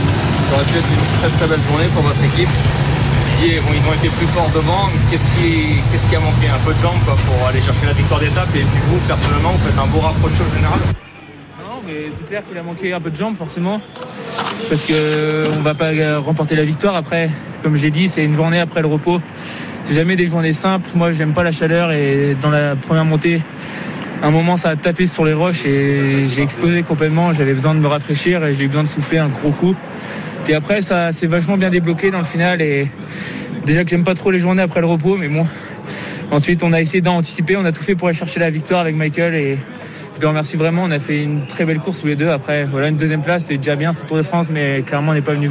ça 0.49 0.55
aurait 0.55 0.65
pu 0.65 0.77
être 0.77 0.91
une 0.91 1.19
très 1.19 1.29
très 1.37 1.47
belle 1.47 1.63
journée 1.69 1.87
pour 1.93 2.03
votre 2.03 2.21
équipe. 2.21 2.49
Ils 3.45 3.59
ont 3.59 3.93
été 3.93 4.09
plus 4.09 4.27
forts 4.27 4.49
devant. 4.53 4.87
Qu'est-ce 5.09 5.23
qui, 5.35 5.79
qu'est-ce 5.91 6.07
qui 6.07 6.15
a 6.15 6.19
manqué? 6.19 6.47
Un 6.47 6.59
peu 6.65 6.73
de 6.73 6.79
jambes 6.79 6.99
pour 7.03 7.47
aller 7.47 7.59
chercher 7.59 7.85
la 7.87 7.93
victoire 7.93 8.19
d'étape. 8.19 8.47
Et 8.55 8.59
puis 8.59 8.81
vous, 8.89 8.97
personnellement, 9.07 9.51
vous 9.51 9.63
faites 9.69 9.79
un 9.79 9.87
beau 9.87 9.99
rapproché 9.99 10.35
au 10.39 10.55
général. 10.55 10.79
C'est 12.17 12.27
clair 12.27 12.43
qu'il 12.47 12.57
a 12.57 12.63
manqué 12.63 12.93
un 12.93 12.99
peu 12.99 13.09
de 13.09 13.17
jambes 13.17 13.35
forcément. 13.37 13.81
Parce 14.69 14.85
que 14.85 14.93
euh, 14.93 15.47
on 15.57 15.61
va 15.61 15.73
pas 15.73 15.91
euh, 15.91 16.19
remporter 16.19 16.55
la 16.55 16.65
victoire 16.65 16.95
après. 16.95 17.29
Comme 17.61 17.75
j'ai 17.75 17.91
dit, 17.91 18.09
c'est 18.09 18.23
une 18.23 18.35
journée 18.35 18.59
après 18.59 18.81
le 18.81 18.87
repos. 18.87 19.21
C'est 19.87 19.93
jamais 19.93 20.15
des 20.15 20.27
journées 20.27 20.53
simples. 20.53 20.89
Moi, 20.95 21.13
j'aime 21.13 21.33
pas 21.33 21.43
la 21.43 21.51
chaleur 21.51 21.91
et 21.91 22.35
dans 22.41 22.49
la 22.49 22.75
première 22.75 23.05
montée, 23.05 23.41
à 24.21 24.27
un 24.27 24.31
moment, 24.31 24.55
ça 24.57 24.69
a 24.69 24.75
tapé 24.75 25.07
sur 25.07 25.25
les 25.25 25.33
roches 25.33 25.65
et 25.65 26.29
j'ai 26.33 26.41
explosé 26.41 26.83
complètement. 26.83 27.33
J'avais 27.33 27.53
besoin 27.53 27.73
de 27.75 27.79
me 27.79 27.87
rafraîchir 27.87 28.45
et 28.45 28.55
j'ai 28.55 28.63
eu 28.63 28.67
besoin 28.67 28.83
de 28.83 28.87
souffler 28.87 29.17
un 29.17 29.27
gros 29.27 29.51
coup. 29.51 29.75
Puis 30.45 30.53
après, 30.53 30.81
ça 30.81 31.11
s'est 31.11 31.27
vachement 31.27 31.57
bien 31.57 31.69
débloqué 31.69 32.11
dans 32.11 32.19
le 32.19 32.25
final 32.25 32.61
et 32.61 32.87
déjà 33.65 33.83
que 33.83 33.89
j'aime 33.89 34.03
pas 34.03 34.15
trop 34.15 34.31
les 34.31 34.39
journées 34.39 34.61
après 34.61 34.81
le 34.81 34.87
repos, 34.87 35.17
mais 35.17 35.27
bon. 35.27 35.45
Ensuite, 36.31 36.63
on 36.63 36.73
a 36.73 36.81
essayé 36.81 37.01
d'anticiper, 37.01 37.57
on 37.57 37.65
a 37.65 37.71
tout 37.71 37.83
fait 37.83 37.95
pour 37.95 38.07
aller 38.07 38.17
chercher 38.17 38.39
la 38.39 38.49
victoire 38.49 38.81
avec 38.81 38.95
Michael 38.95 39.35
et 39.35 39.57
le 40.23 40.29
remercie 40.29 40.57
vraiment. 40.57 40.83
On 40.83 40.91
a 40.91 40.99
fait 40.99 41.21
une 41.21 41.45
très 41.45 41.65
belle 41.65 41.79
course 41.79 42.01
tous 42.01 42.07
les 42.07 42.15
deux. 42.15 42.29
Après, 42.29 42.65
voilà, 42.65 42.87
une 42.87 42.97
deuxième 42.97 43.21
place, 43.21 43.45
c'est 43.47 43.57
déjà 43.57 43.75
bien 43.75 43.93
sur 43.93 44.05
Tour 44.05 44.17
de 44.17 44.23
France, 44.23 44.47
mais 44.49 44.81
clairement, 44.81 45.11
on 45.11 45.15
n'est 45.15 45.21
pas 45.21 45.33
venu 45.33 45.49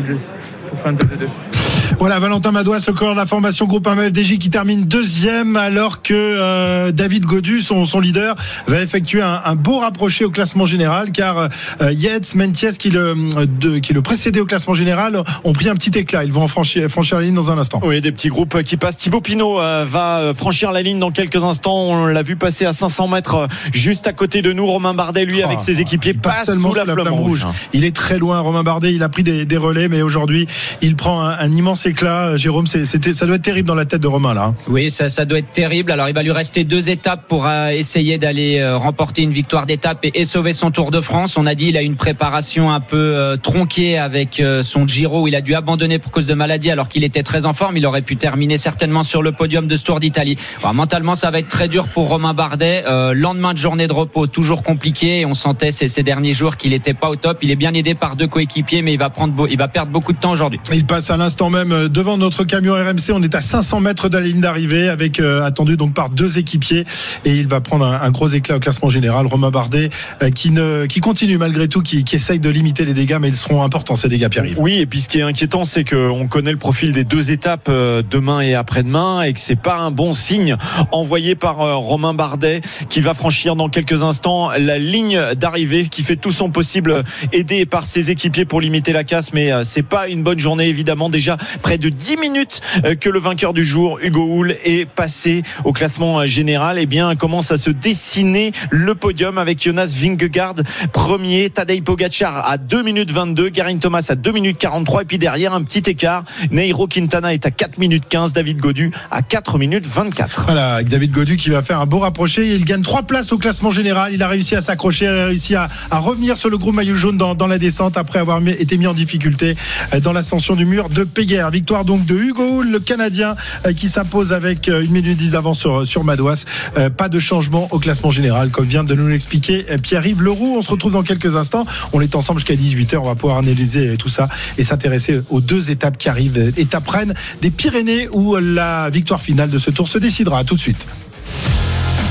pour 0.68 0.80
faire 0.80 0.90
une 0.90 0.98
top 0.98 1.10
de 1.10 1.16
deux. 1.16 1.51
Voilà, 1.98 2.18
Valentin 2.18 2.52
Madouas, 2.52 2.84
le 2.86 2.92
corps 2.92 3.12
de 3.12 3.16
la 3.16 3.26
formation 3.26 3.66
groupe 3.66 3.86
1 3.86 3.96
FDJ 4.08 4.38
qui 4.38 4.50
termine 4.50 4.84
deuxième 4.84 5.56
alors 5.56 6.02
que 6.02 6.14
euh, 6.14 6.92
David 6.92 7.24
Godu, 7.24 7.60
son, 7.60 7.86
son 7.86 8.00
leader, 8.00 8.34
va 8.66 8.82
effectuer 8.82 9.22
un, 9.22 9.40
un 9.44 9.54
beau 9.54 9.78
rapproché 9.78 10.24
au 10.24 10.30
classement 10.30 10.66
général 10.66 11.12
car 11.12 11.38
euh, 11.38 11.92
Yates, 11.92 12.34
Mentiès 12.34 12.76
qui 12.78 12.90
le, 12.90 13.14
de, 13.46 13.78
qui 13.78 13.92
le 13.92 14.02
précédait 14.02 14.40
au 14.40 14.46
classement 14.46 14.74
général 14.74 15.22
ont 15.44 15.52
pris 15.52 15.68
un 15.68 15.74
petit 15.74 15.96
éclat. 15.98 16.24
Ils 16.24 16.32
vont 16.32 16.42
en 16.42 16.46
franchir, 16.48 16.88
franchir 16.88 17.18
la 17.18 17.24
ligne 17.24 17.34
dans 17.34 17.52
un 17.52 17.58
instant. 17.58 17.80
Oui, 17.84 18.00
des 18.00 18.12
petits 18.12 18.28
groupes 18.28 18.62
qui 18.62 18.76
passent. 18.76 18.98
Thibaut 18.98 19.20
Pinot 19.20 19.60
euh, 19.60 19.84
va 19.88 20.18
euh, 20.18 20.34
franchir 20.34 20.72
la 20.72 20.82
ligne 20.82 20.98
dans 20.98 21.10
quelques 21.10 21.42
instants. 21.42 21.74
On 21.74 22.06
l'a 22.06 22.22
vu 22.22 22.36
passer 22.36 22.64
à 22.64 22.72
500 22.72 23.08
mètres 23.08 23.34
euh, 23.34 23.46
juste 23.72 24.06
à 24.06 24.12
côté 24.12 24.42
de 24.42 24.52
nous. 24.52 24.66
Romain 24.66 24.94
Bardet, 24.94 25.24
lui, 25.24 25.40
Oh, 25.42 25.46
avec 25.46 25.60
ses 25.60 25.80
équipiers, 25.80 26.14
passe 26.14 26.36
passe 26.36 26.46
seulement 26.46 26.70
sous 26.70 26.76
la, 26.76 26.84
flamme 26.84 27.08
rouge. 27.08 27.46
Il 27.72 27.84
est 27.84 27.94
très 27.94 28.18
loin, 28.18 28.38
Romain 28.40 28.62
Bardet. 28.62 28.92
Il 28.92 29.02
a 29.02 29.08
pris 29.08 29.22
des, 29.22 29.44
des 29.44 29.56
relais, 29.56 29.88
mais 29.88 30.02
aujourd'hui, 30.02 30.46
il 30.80 30.94
prend 30.94 31.22
un, 31.22 31.38
un 31.38 31.52
immense 31.52 31.81
éclat. 31.86 32.28
Euh, 32.28 32.36
Jérôme, 32.36 32.66
c'était, 32.66 33.12
ça 33.12 33.26
doit 33.26 33.36
être 33.36 33.42
terrible 33.42 33.68
dans 33.68 33.74
la 33.74 33.84
tête 33.84 34.00
de 34.00 34.06
Romain 34.06 34.34
là. 34.34 34.44
hein. 34.44 34.54
Oui, 34.68 34.90
ça, 34.90 35.08
ça 35.08 35.24
doit 35.24 35.38
être 35.38 35.52
terrible. 35.52 35.90
Alors, 35.92 36.08
il 36.08 36.14
va 36.14 36.22
lui 36.22 36.30
rester 36.32 36.64
deux 36.64 36.90
étapes 36.90 37.26
pour 37.28 37.46
euh, 37.46 37.68
essayer 37.70 38.18
d'aller 38.18 38.58
euh, 38.58 38.76
remporter 38.76 39.22
une 39.22 39.32
victoire 39.32 39.66
d'étape 39.66 40.04
et, 40.04 40.12
et 40.20 40.24
sauver 40.24 40.52
son 40.52 40.70
Tour 40.70 40.90
de 40.90 41.00
France. 41.00 41.36
On 41.36 41.46
a 41.46 41.54
dit 41.54 41.68
il 41.68 41.76
a 41.76 41.82
une 41.82 41.96
préparation 41.96 42.70
un 42.70 42.80
peu 42.80 42.96
euh, 42.96 43.36
tronquée 43.36 43.98
avec 43.98 44.40
euh, 44.40 44.62
son 44.62 44.86
Giro 44.86 45.22
où 45.22 45.28
il 45.28 45.34
a 45.36 45.40
dû 45.40 45.54
abandonner 45.54 45.98
pour 45.98 46.12
cause 46.12 46.26
de 46.26 46.34
maladie 46.34 46.70
alors 46.70 46.88
qu'il 46.88 47.04
était 47.04 47.22
très 47.22 47.46
en 47.46 47.52
forme. 47.52 47.76
Il 47.76 47.86
aurait 47.86 48.02
pu 48.02 48.16
terminer 48.16 48.56
certainement 48.56 49.02
sur 49.02 49.22
le 49.22 49.32
podium 49.32 49.66
de 49.66 49.76
ce 49.76 49.84
Tour 49.84 50.00
d'Italie. 50.00 50.36
Mentalement, 50.74 51.14
ça 51.14 51.30
va 51.30 51.38
être 51.38 51.48
très 51.48 51.68
dur 51.68 51.88
pour 51.88 52.08
Romain 52.08 52.34
Bardet. 52.34 52.84
Euh, 52.88 53.12
lendemain 53.14 53.52
de 53.52 53.58
journée 53.58 53.86
de 53.86 53.92
repos, 53.92 54.26
toujours 54.26 54.62
compliqué. 54.62 55.20
Et 55.20 55.26
on 55.26 55.34
sentait 55.34 55.70
ces, 55.72 55.88
ces 55.88 56.02
derniers 56.02 56.34
jours 56.34 56.56
qu'il 56.56 56.70
n'était 56.70 56.94
pas 56.94 57.08
au 57.10 57.16
top. 57.16 57.38
Il 57.42 57.50
est 57.50 57.56
bien 57.56 57.74
aidé 57.74 57.94
par 57.94 58.16
deux 58.16 58.26
coéquipiers, 58.26 58.82
mais 58.82 58.92
il 58.94 58.98
va 58.98 59.10
prendre, 59.10 59.32
beau- 59.34 59.46
il 59.50 59.58
va 59.58 59.68
perdre 59.68 59.92
beaucoup 59.92 60.12
de 60.12 60.18
temps 60.18 60.30
aujourd'hui. 60.32 60.58
Il 60.72 60.86
passe 60.86 61.10
à 61.10 61.16
l'instant 61.16 61.50
même 61.50 61.61
euh, 61.70 61.88
devant 61.88 62.16
notre 62.16 62.44
camion 62.44 62.74
RMC. 62.74 63.12
On 63.12 63.22
est 63.22 63.34
à 63.34 63.40
500 63.40 63.80
mètres 63.80 64.08
de 64.08 64.18
la 64.18 64.24
ligne 64.24 64.40
d'arrivée, 64.40 64.88
avec 64.88 65.20
euh, 65.20 65.44
attendu 65.44 65.76
donc 65.76 65.94
par 65.94 66.08
deux 66.08 66.38
équipiers, 66.38 66.84
et 67.24 67.32
il 67.32 67.46
va 67.46 67.60
prendre 67.60 67.84
un, 67.84 68.10
gros 68.10 68.28
éclat 68.28 68.56
au 68.56 68.58
classement 68.58 68.90
général. 68.90 69.26
Romain 69.26 69.50
Bardet, 69.50 69.90
euh, 70.22 70.30
qui 70.30 70.50
ne, 70.50 70.86
qui 70.86 71.00
continue 71.00 71.38
malgré 71.38 71.68
tout, 71.68 71.82
qui, 71.82 72.04
essaye 72.12 72.38
de 72.38 72.48
limiter 72.48 72.84
les 72.84 72.94
dégâts, 72.94 73.18
mais 73.20 73.28
ils 73.28 73.36
seront 73.36 73.62
importants 73.62 73.94
ces 73.94 74.08
dégâts, 74.08 74.28
Pierre-Yves. 74.28 74.58
Oui, 74.58 74.80
et 74.80 74.86
puis 74.86 75.00
ce 75.00 75.08
qui 75.08 75.18
est 75.18 75.22
inquiétant, 75.22 75.64
c'est 75.64 75.84
qu'on 75.84 76.26
connaît 76.26 76.52
le 76.52 76.58
profil 76.58 76.92
des 76.92 77.04
deux 77.04 77.30
étapes 77.30 77.70
demain 77.70 78.40
et 78.40 78.54
après-demain, 78.54 79.22
et 79.22 79.32
que 79.32 79.40
c'est 79.40 79.56
pas 79.56 79.78
un 79.78 79.90
bon 79.90 80.14
signe 80.14 80.56
envoyé 80.90 81.34
par 81.34 81.56
Romain 81.56 82.14
Bardet, 82.14 82.60
qui 82.90 83.00
va 83.00 83.14
franchir 83.14 83.56
dans 83.56 83.68
quelques 83.68 84.02
instants 84.02 84.50
la 84.50 84.78
ligne 84.78 85.20
d'arrivée, 85.36 85.86
qui 85.88 86.02
fait 86.02 86.16
tout 86.16 86.32
son 86.32 86.50
possible, 86.50 87.02
aidé 87.32 87.64
par 87.64 87.86
ses 87.86 88.10
équipiers 88.10 88.44
pour 88.44 88.60
limiter 88.60 88.92
la 88.92 89.04
casse, 89.04 89.32
mais 89.32 89.50
c'est 89.64 89.82
pas 89.82 90.08
une 90.08 90.22
bonne 90.22 90.38
journée 90.38 90.68
évidemment. 90.68 91.08
Déjà 91.08 91.38
près 91.60 91.78
de 91.78 91.88
10 91.88 92.16
minutes 92.16 92.60
euh, 92.84 92.94
que 92.94 93.08
le 93.08 93.18
vainqueur 93.18 93.52
du 93.52 93.64
jour, 93.64 93.98
Hugo 94.02 94.24
Hull, 94.24 94.56
est 94.64 94.88
passé 94.88 95.42
au 95.64 95.72
classement 95.72 96.20
euh, 96.20 96.26
général. 96.26 96.78
Et 96.78 96.86
bien 96.86 97.14
commence 97.16 97.52
à 97.52 97.56
se 97.56 97.70
dessiner 97.70 98.52
le 98.70 98.94
podium 98.94 99.38
avec 99.38 99.62
Jonas 99.62 99.94
Vingegaard 99.96 100.54
premier, 100.92 101.50
Tadej 101.50 101.82
Pogacar 101.82 102.48
à 102.48 102.58
2 102.58 102.82
minutes 102.82 103.10
22, 103.10 103.48
Garin 103.48 103.76
Thomas 103.78 104.06
à 104.08 104.14
2 104.14 104.32
minutes 104.32 104.58
43 104.58 105.02
et 105.02 105.04
puis 105.04 105.18
derrière 105.18 105.54
un 105.54 105.62
petit 105.62 105.90
écart, 105.90 106.24
Nairo 106.50 106.86
Quintana 106.86 107.32
est 107.34 107.46
à 107.46 107.50
4 107.50 107.78
minutes 107.78 108.04
15, 108.08 108.32
David 108.32 108.58
Godu 108.58 108.90
à 109.10 109.22
4 109.22 109.58
minutes 109.58 109.86
24. 109.86 110.44
Voilà, 110.46 110.74
avec 110.74 110.88
David 110.88 111.12
Godu 111.12 111.36
qui 111.36 111.50
va 111.50 111.62
faire 111.62 111.80
un 111.80 111.86
beau 111.86 111.98
rapproché. 111.98 112.54
Il 112.54 112.64
gagne 112.64 112.82
trois 112.82 113.02
places 113.02 113.32
au 113.32 113.38
classement 113.38 113.70
général. 113.70 114.12
Il 114.14 114.22
a 114.22 114.28
réussi 114.28 114.54
à 114.54 114.60
s'accrocher, 114.60 115.06
il 115.06 115.08
a 115.08 115.26
réussi 115.26 115.54
à, 115.54 115.68
revenir 115.90 116.36
sur 116.36 116.50
le 116.50 116.58
groupe 116.58 116.74
maillot 116.74 116.94
jaune 116.94 117.16
dans, 117.16 117.34
dans 117.34 117.46
la 117.46 117.58
descente 117.58 117.96
après 117.96 118.18
avoir 118.18 118.40
été 118.46 118.76
mis 118.76 118.86
en 118.86 118.94
difficulté 118.94 119.56
euh, 119.94 120.00
dans 120.00 120.12
l'ascension 120.12 120.56
du 120.56 120.64
mur 120.64 120.88
de 120.88 121.04
Péguerre. 121.04 121.41
Victoire 121.50 121.84
donc 121.84 122.06
de 122.06 122.16
Hugo 122.16 122.62
le 122.62 122.78
Canadien, 122.80 123.34
euh, 123.66 123.72
qui 123.72 123.88
s'impose 123.88 124.32
avec 124.32 124.68
euh, 124.68 124.82
une 124.82 124.92
minute 124.92 125.16
10 125.16 125.32
d'avance 125.32 125.58
sur, 125.58 125.86
sur. 125.86 126.02
Euh, 126.08 126.90
Pas 126.90 127.08
de 127.08 127.18
changement 127.18 127.68
au 127.70 127.78
classement 127.78 128.10
général, 128.10 128.50
comme 128.50 128.66
vient 128.66 128.84
de 128.84 128.94
nous 128.94 129.08
l'expliquer 129.08 129.64
Pierre-Yves 129.82 130.22
Leroux. 130.22 130.54
On 130.58 130.62
se 130.62 130.70
retrouve 130.70 130.92
dans 130.92 131.02
quelques 131.02 131.36
instants. 131.36 131.64
On 131.92 132.00
est 132.00 132.14
ensemble 132.14 132.40
jusqu'à 132.40 132.54
18h. 132.54 132.96
On 132.98 133.06
va 133.06 133.14
pouvoir 133.14 133.38
analyser 133.38 133.96
tout 133.96 134.08
ça 134.08 134.28
et 134.58 134.64
s'intéresser 134.64 135.20
aux 135.30 135.40
deux 135.40 135.70
étapes 135.70 135.98
qui 135.98 136.08
arrivent. 136.08 136.52
Étape 136.56 136.88
Rennes 136.88 137.14
des 137.40 137.50
Pyrénées 137.50 138.08
où 138.12 138.36
la 138.36 138.90
victoire 138.90 139.20
finale 139.20 139.50
de 139.50 139.58
ce 139.58 139.70
tour 139.70 139.88
se 139.88 139.98
décidera. 139.98 140.38
À 140.38 140.44
tout 140.44 140.56
de 140.56 140.60
suite. 140.60 140.86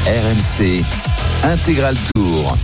RMC 0.05 0.83
Intégral 1.43 1.95
Tour. 2.15 2.57